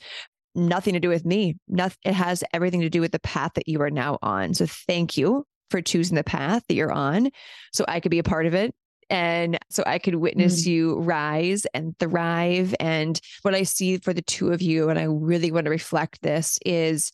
nothing 0.55 0.95
to 0.95 1.01
do 1.01 1.09
with 1.09 1.25
me. 1.25 1.57
Nothing, 1.69 1.99
it 2.05 2.15
has 2.15 2.45
everything 2.53 2.81
to 2.83 2.91
do 2.91 3.01
with 3.01 3.13
the 3.13 3.19
path 3.21 3.53
that 3.55 3.69
you 3.69 3.81
are 3.83 3.91
now 3.91 4.19
on. 4.23 4.55
So 4.55 4.67
thank 4.67 5.17
you 5.17 5.45
for 5.71 5.83
choosing 5.83 6.17
the 6.17 6.25
path 6.25 6.63
that 6.69 6.75
you're 6.75 6.93
on 6.93 7.31
so 7.73 7.85
I 7.89 8.01
could 8.01 8.11
be 8.11 8.21
a 8.21 8.25
part 8.25 8.47
of 8.47 8.55
it 8.55 8.73
And 9.11 9.59
so 9.71 9.83
I 9.87 9.99
could 9.99 10.15
witness 10.17 10.65
Mm. 10.65 10.67
you 10.67 10.95
rise 11.01 11.67
and 11.75 11.99
thrive. 11.99 12.75
And 12.81 13.21
what 13.43 13.55
I 13.55 13.65
see 13.65 13.99
for 13.99 14.13
the 14.13 14.23
two 14.23 14.53
of 14.53 14.63
you, 14.63 14.89
and 14.89 14.99
I 14.99 15.05
really 15.05 15.51
want 15.53 15.65
to 15.67 15.71
reflect 15.71 16.23
this, 16.23 16.59
is 16.65 17.11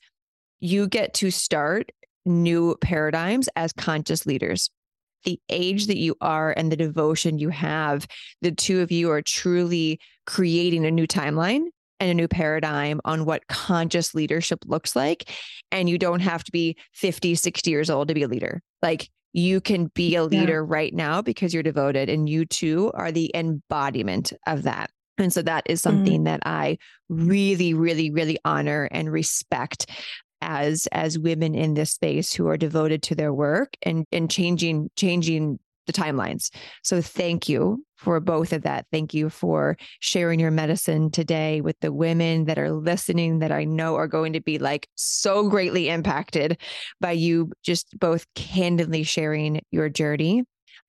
you 0.61 0.87
get 0.89 1.15
to 1.15 1.31
start 1.31 1.91
new 2.25 2.77
paradigms 2.81 3.49
as 3.57 3.73
conscious 3.73 4.27
leaders. 4.27 4.71
The 5.25 5.39
age 5.51 5.87
that 5.87 5.99
you 5.99 6.17
are 6.21 6.53
and 6.57 6.73
the 6.73 6.77
devotion 6.77 7.39
you 7.39 7.51
have, 7.51 8.07
the 8.41 8.53
two 8.53 8.81
of 8.81 8.91
you 8.91 9.11
are 9.11 9.23
truly 9.23 10.01
creating 10.27 10.87
a 10.87 10.91
new 10.91 11.07
timeline 11.07 11.65
and 11.99 12.11
a 12.11 12.15
new 12.15 12.29
paradigm 12.29 13.01
on 13.05 13.27
what 13.27 13.47
conscious 13.49 14.15
leadership 14.15 14.61
looks 14.65 14.97
like. 14.97 15.31
And 15.71 15.91
you 15.91 15.99
don't 15.99 16.21
have 16.21 16.43
to 16.45 16.53
be 16.53 16.77
50, 16.95 17.35
60 17.35 17.71
years 17.71 17.91
old 17.91 18.09
to 18.09 18.15
be 18.15 18.23
a 18.23 18.29
leader. 18.29 18.63
Like 18.81 19.11
you 19.33 19.61
can 19.61 19.87
be 19.95 20.17
a 20.17 20.23
Yeah. 20.23 20.41
leader 20.41 20.65
right 20.65 20.95
now 20.95 21.23
because 21.23 21.53
you're 21.53 21.63
devoted, 21.63 22.09
and 22.09 22.29
you 22.29 22.47
two 22.47 22.91
are 22.95 23.13
the 23.13 23.31
embodiment 23.35 24.33
of 24.47 24.63
that. 24.65 24.91
And 25.19 25.33
so 25.33 25.43
that 25.43 25.65
is 25.67 25.81
mm. 25.81 25.83
something 25.83 26.25
that 26.25 26.41
I 26.47 26.79
really, 27.09 27.75
really, 27.75 28.11
really 28.11 28.39
honor 28.45 28.89
and 28.91 29.13
respect 29.13 29.87
as 30.43 30.87
as 30.93 31.19
women 31.19 31.55
in 31.55 31.75
this 31.75 31.93
space 31.93 32.33
who 32.33 32.49
are 32.49 32.57
devoted 32.57 33.03
to 33.05 33.15
their 33.15 33.33
work 33.33 33.77
and 33.83 34.05
and 34.13 34.31
changing 34.31 34.91
changing 34.97 35.59
the 35.87 35.93
timelines. 35.93 36.51
So 36.83 37.01
thank 37.01 37.49
you 37.49 37.85
for 37.97 38.21
both 38.21 38.53
of 38.53 38.63
that. 38.63 38.87
Thank 38.93 39.13
you 39.13 39.29
for 39.29 39.77
sharing 39.99 40.39
your 40.39 40.51
medicine 40.51 41.11
today 41.11 41.61
with 41.61 41.79
the 41.81 41.93
women 41.93 42.45
that 42.45 42.59
are 42.59 42.71
listening 42.71 43.41
that 43.41 43.51
I 43.51 43.65
know 43.65 43.97
are 43.97 44.07
going 44.07 44.35
to 44.35 44.41
be 44.41 44.59
like 44.59 44.89
so 44.95 45.49
greatly 45.49 45.89
impacted 45.89 46.61
by 47.01 47.13
you 47.13 47.51
just 47.63 47.99
both 47.99 48.27
candidly 48.35 49.03
sharing 49.03 49.63
your 49.71 49.89
journey. 49.89 50.45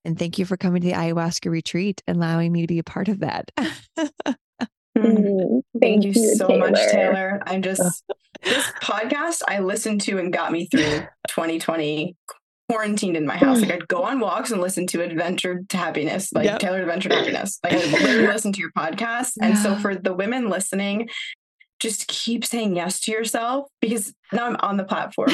And 0.05 0.17
thank 0.17 0.37
you 0.37 0.45
for 0.45 0.57
coming 0.57 0.81
to 0.81 0.87
the 0.87 0.93
ayahuasca 0.93 1.49
retreat 1.49 2.01
and 2.07 2.17
allowing 2.17 2.51
me 2.51 2.61
to 2.61 2.67
be 2.67 2.79
a 2.79 2.83
part 2.83 3.07
of 3.07 3.19
that. 3.19 3.51
Mm. 4.97 5.15
Mm, 5.15 5.61
Thank 5.81 6.03
you 6.03 6.13
so 6.13 6.49
much, 6.49 6.73
Taylor. 6.73 6.91
Taylor. 6.91 7.43
I'm 7.47 7.61
just 7.61 8.03
this 8.43 8.65
podcast 8.81 9.41
I 9.47 9.59
listened 9.59 10.01
to 10.01 10.17
and 10.17 10.31
got 10.33 10.51
me 10.51 10.67
through 10.67 10.81
2020 11.27 12.15
quarantined 12.69 13.17
in 13.17 13.25
my 13.25 13.35
house. 13.37 13.59
Like 13.61 13.71
I'd 13.71 13.87
go 13.87 14.03
on 14.03 14.19
walks 14.19 14.51
and 14.51 14.61
listen 14.61 14.87
to 14.87 15.01
Adventure 15.03 15.61
to 15.69 15.77
Happiness, 15.77 16.31
like 16.33 16.45
Yep. 16.45 16.59
Taylor 16.59 16.79
Adventure 16.81 17.09
to 17.09 17.15
Happiness. 17.15 17.59
Like 17.63 17.73
I 17.73 17.77
literally 17.91 18.27
listen 18.33 18.53
to 18.53 18.59
your 18.61 18.71
podcast. 18.77 19.31
And 19.41 19.57
so 19.57 19.75
for 19.75 19.93
the 19.95 20.13
women 20.13 20.49
listening, 20.49 21.09
just 21.81 22.07
keep 22.07 22.45
saying 22.45 22.75
yes 22.75 23.01
to 23.01 23.11
yourself 23.11 23.67
because 23.81 24.13
now 24.31 24.45
I'm 24.45 24.55
on 24.61 24.77
the 24.77 24.83
platform. 24.85 25.31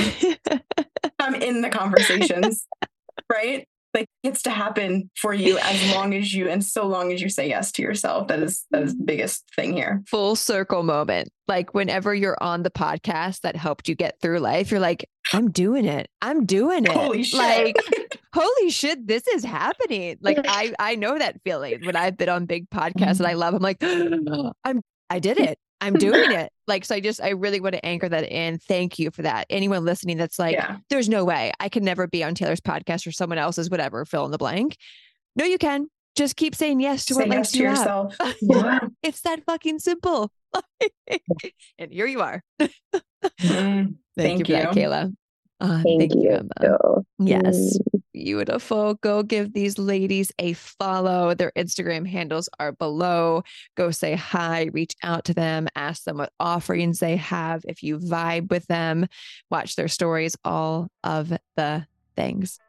I'm 1.20 1.36
in 1.36 1.62
the 1.62 1.70
conversations, 1.70 2.66
right? 3.32 3.68
Like 3.98 4.10
it 4.24 4.28
gets 4.28 4.44
to 4.44 4.52
happen 4.52 5.10
for 5.16 5.34
you 5.34 5.58
as 5.58 5.92
long 5.96 6.14
as 6.14 6.34
you 6.34 6.50
and 6.50 6.64
so 6.64 6.86
long 6.86 7.12
as 7.12 7.22
you 7.22 7.30
say 7.30 7.50
yes 7.50 7.72
to 7.74 7.82
yourself. 7.82 8.28
That 8.28 8.40
is 8.40 8.66
that 8.72 8.84
is 8.84 8.96
the 8.96 9.04
biggest 9.04 9.44
thing 9.56 9.74
here. 9.74 10.04
Full 10.08 10.36
circle 10.36 10.84
moment. 10.84 11.30
Like 11.48 11.74
whenever 11.74 12.14
you're 12.14 12.38
on 12.42 12.64
the 12.64 12.70
podcast 12.70 13.42
that 13.42 13.56
helped 13.56 13.90
you 13.90 13.96
get 13.96 14.20
through 14.22 14.40
life, 14.40 14.70
you're 14.70 14.80
like, 14.80 15.10
I'm 15.34 15.50
doing 15.50 15.86
it. 15.86 16.10
I'm 16.22 16.46
doing 16.46 16.86
it. 16.86 16.92
Holy 16.92 17.24
shit. 17.24 17.40
Like, 17.40 17.78
holy 18.34 18.70
shit, 18.70 19.08
this 19.08 19.26
is 19.28 19.44
happening. 19.44 20.18
Like 20.22 20.40
I 20.48 20.74
I 20.78 20.96
know 20.96 21.18
that 21.18 21.42
feeling 21.44 21.84
when 21.86 21.96
I've 21.96 22.18
been 22.18 22.30
on 22.30 22.46
big 22.46 22.70
podcasts 22.70 23.20
mm-hmm. 23.20 23.24
and 23.24 23.28
I 23.28 23.34
love. 23.34 23.56
I'm 23.56 23.62
like, 23.62 23.84
I'm 24.64 24.82
I 25.10 25.20
did 25.20 25.40
it. 25.40 25.58
I'm 25.82 25.94
doing 25.94 26.32
it. 26.34 26.52
Like, 26.68 26.86
so 26.86 26.96
I 26.96 27.00
just 27.00 27.22
I 27.22 27.30
really 27.30 27.60
want 27.60 27.76
to 27.76 27.86
anchor 27.86 28.10
that 28.10 28.32
in. 28.32 28.58
Thank 28.60 29.00
you 29.00 29.12
for 29.12 29.22
that. 29.22 29.46
Anyone 29.50 29.86
listening 29.86 30.18
that's 30.18 30.40
like, 30.40 30.54
yeah. 30.54 30.78
there's 30.90 31.10
no 31.10 31.24
way 31.26 31.52
I 31.60 31.70
can 31.70 31.84
never 31.84 32.08
be 32.08 32.24
on 32.24 32.36
Taylor's 32.36 32.62
podcast 32.62 33.06
or 33.08 33.12
someone 33.12 33.38
else's, 33.38 33.70
whatever, 33.70 34.04
fill 34.06 34.26
in 34.26 34.32
the 34.32 34.38
blank. 34.38 34.78
No, 35.36 35.46
you 35.46 35.58
can. 35.58 35.88
Just 36.16 36.36
keep 36.36 36.56
saying 36.56 36.80
yes 36.80 37.06
to 37.06 37.14
Say 37.14 37.20
what 37.22 37.28
yes 37.28 37.36
lights 37.36 37.52
to 37.52 37.58
you 37.60 37.68
up. 37.68 37.78
yourself. 37.78 38.18
Yeah. 38.42 38.80
It's 39.04 39.22
that 39.22 39.44
fucking 39.46 39.80
simple. 39.80 40.32
and 41.78 41.92
here 41.92 42.08
you 42.08 42.22
are. 42.22 42.42
Mm. 42.60 42.70
Thank, 43.40 43.90
you 43.90 43.96
Thank 44.18 44.48
for 44.48 44.52
that. 44.54 44.74
Cayla. 44.74 45.14
Uh, 45.60 45.82
Thank, 45.84 46.16
you. 46.16 46.32
Emma. 46.32 46.50
So, 46.62 47.06
Yes. 47.20 47.78
Beautiful. 48.24 48.96
Go 48.96 49.22
give 49.22 49.54
these 49.54 49.78
ladies 49.78 50.32
a 50.40 50.54
follow. 50.54 51.36
Their 51.36 51.52
Instagram 51.56 52.08
handles 52.08 52.50
are 52.60 52.72
below. 52.72 53.44
Go 53.76 53.92
say 53.92 54.16
hi, 54.16 54.70
reach 54.74 54.96
out 55.04 55.26
to 55.26 55.36
them, 55.36 55.68
ask 55.76 56.04
them 56.04 56.18
what 56.18 56.34
offerings 56.40 57.00
they 57.00 57.18
have. 57.18 57.64
If 57.68 57.84
you 57.84 58.00
vibe 58.00 58.50
with 58.50 58.66
them, 58.66 59.06
watch 59.52 59.76
their 59.76 59.88
stories, 59.88 60.36
all 60.44 60.90
of 61.04 61.32
the 61.56 61.86
things. 62.16 62.60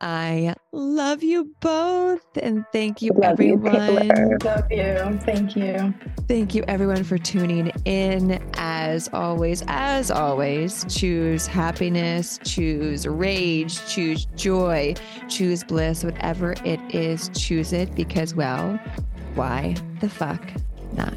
I 0.00 0.54
love 0.72 1.22
you 1.22 1.54
both. 1.60 2.24
And 2.36 2.64
thank 2.72 3.00
you, 3.00 3.10
Love 3.12 3.32
everyone. 3.32 3.72
Taylor. 3.72 4.38
Love 4.44 4.70
you. 4.70 5.18
Thank 5.22 5.56
you. 5.56 5.94
Thank 6.28 6.54
you, 6.54 6.64
everyone, 6.68 7.04
for 7.04 7.18
tuning 7.18 7.72
in. 7.84 8.42
As 8.54 9.08
always, 9.12 9.62
as 9.68 10.10
always, 10.10 10.84
choose 10.88 11.46
happiness, 11.46 12.38
choose 12.44 13.06
rage, 13.06 13.84
choose 13.86 14.26
joy, 14.36 14.94
choose 15.28 15.64
bliss, 15.64 16.04
whatever 16.04 16.54
it 16.64 16.80
is, 16.94 17.30
choose 17.34 17.72
it 17.72 17.94
because, 17.94 18.34
well, 18.34 18.78
why 19.34 19.74
the 20.00 20.08
fuck 20.08 20.42
not? 20.92 21.14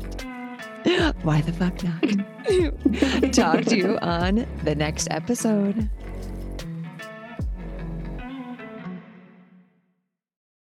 Why 1.23 1.41
the 1.41 1.51
fuck 1.51 1.84
not? 1.84 3.34
Talk 3.34 3.65
to 3.65 3.77
you 3.77 3.97
on 3.99 4.47
the 4.63 4.73
next 4.73 5.09
episode. 5.11 5.89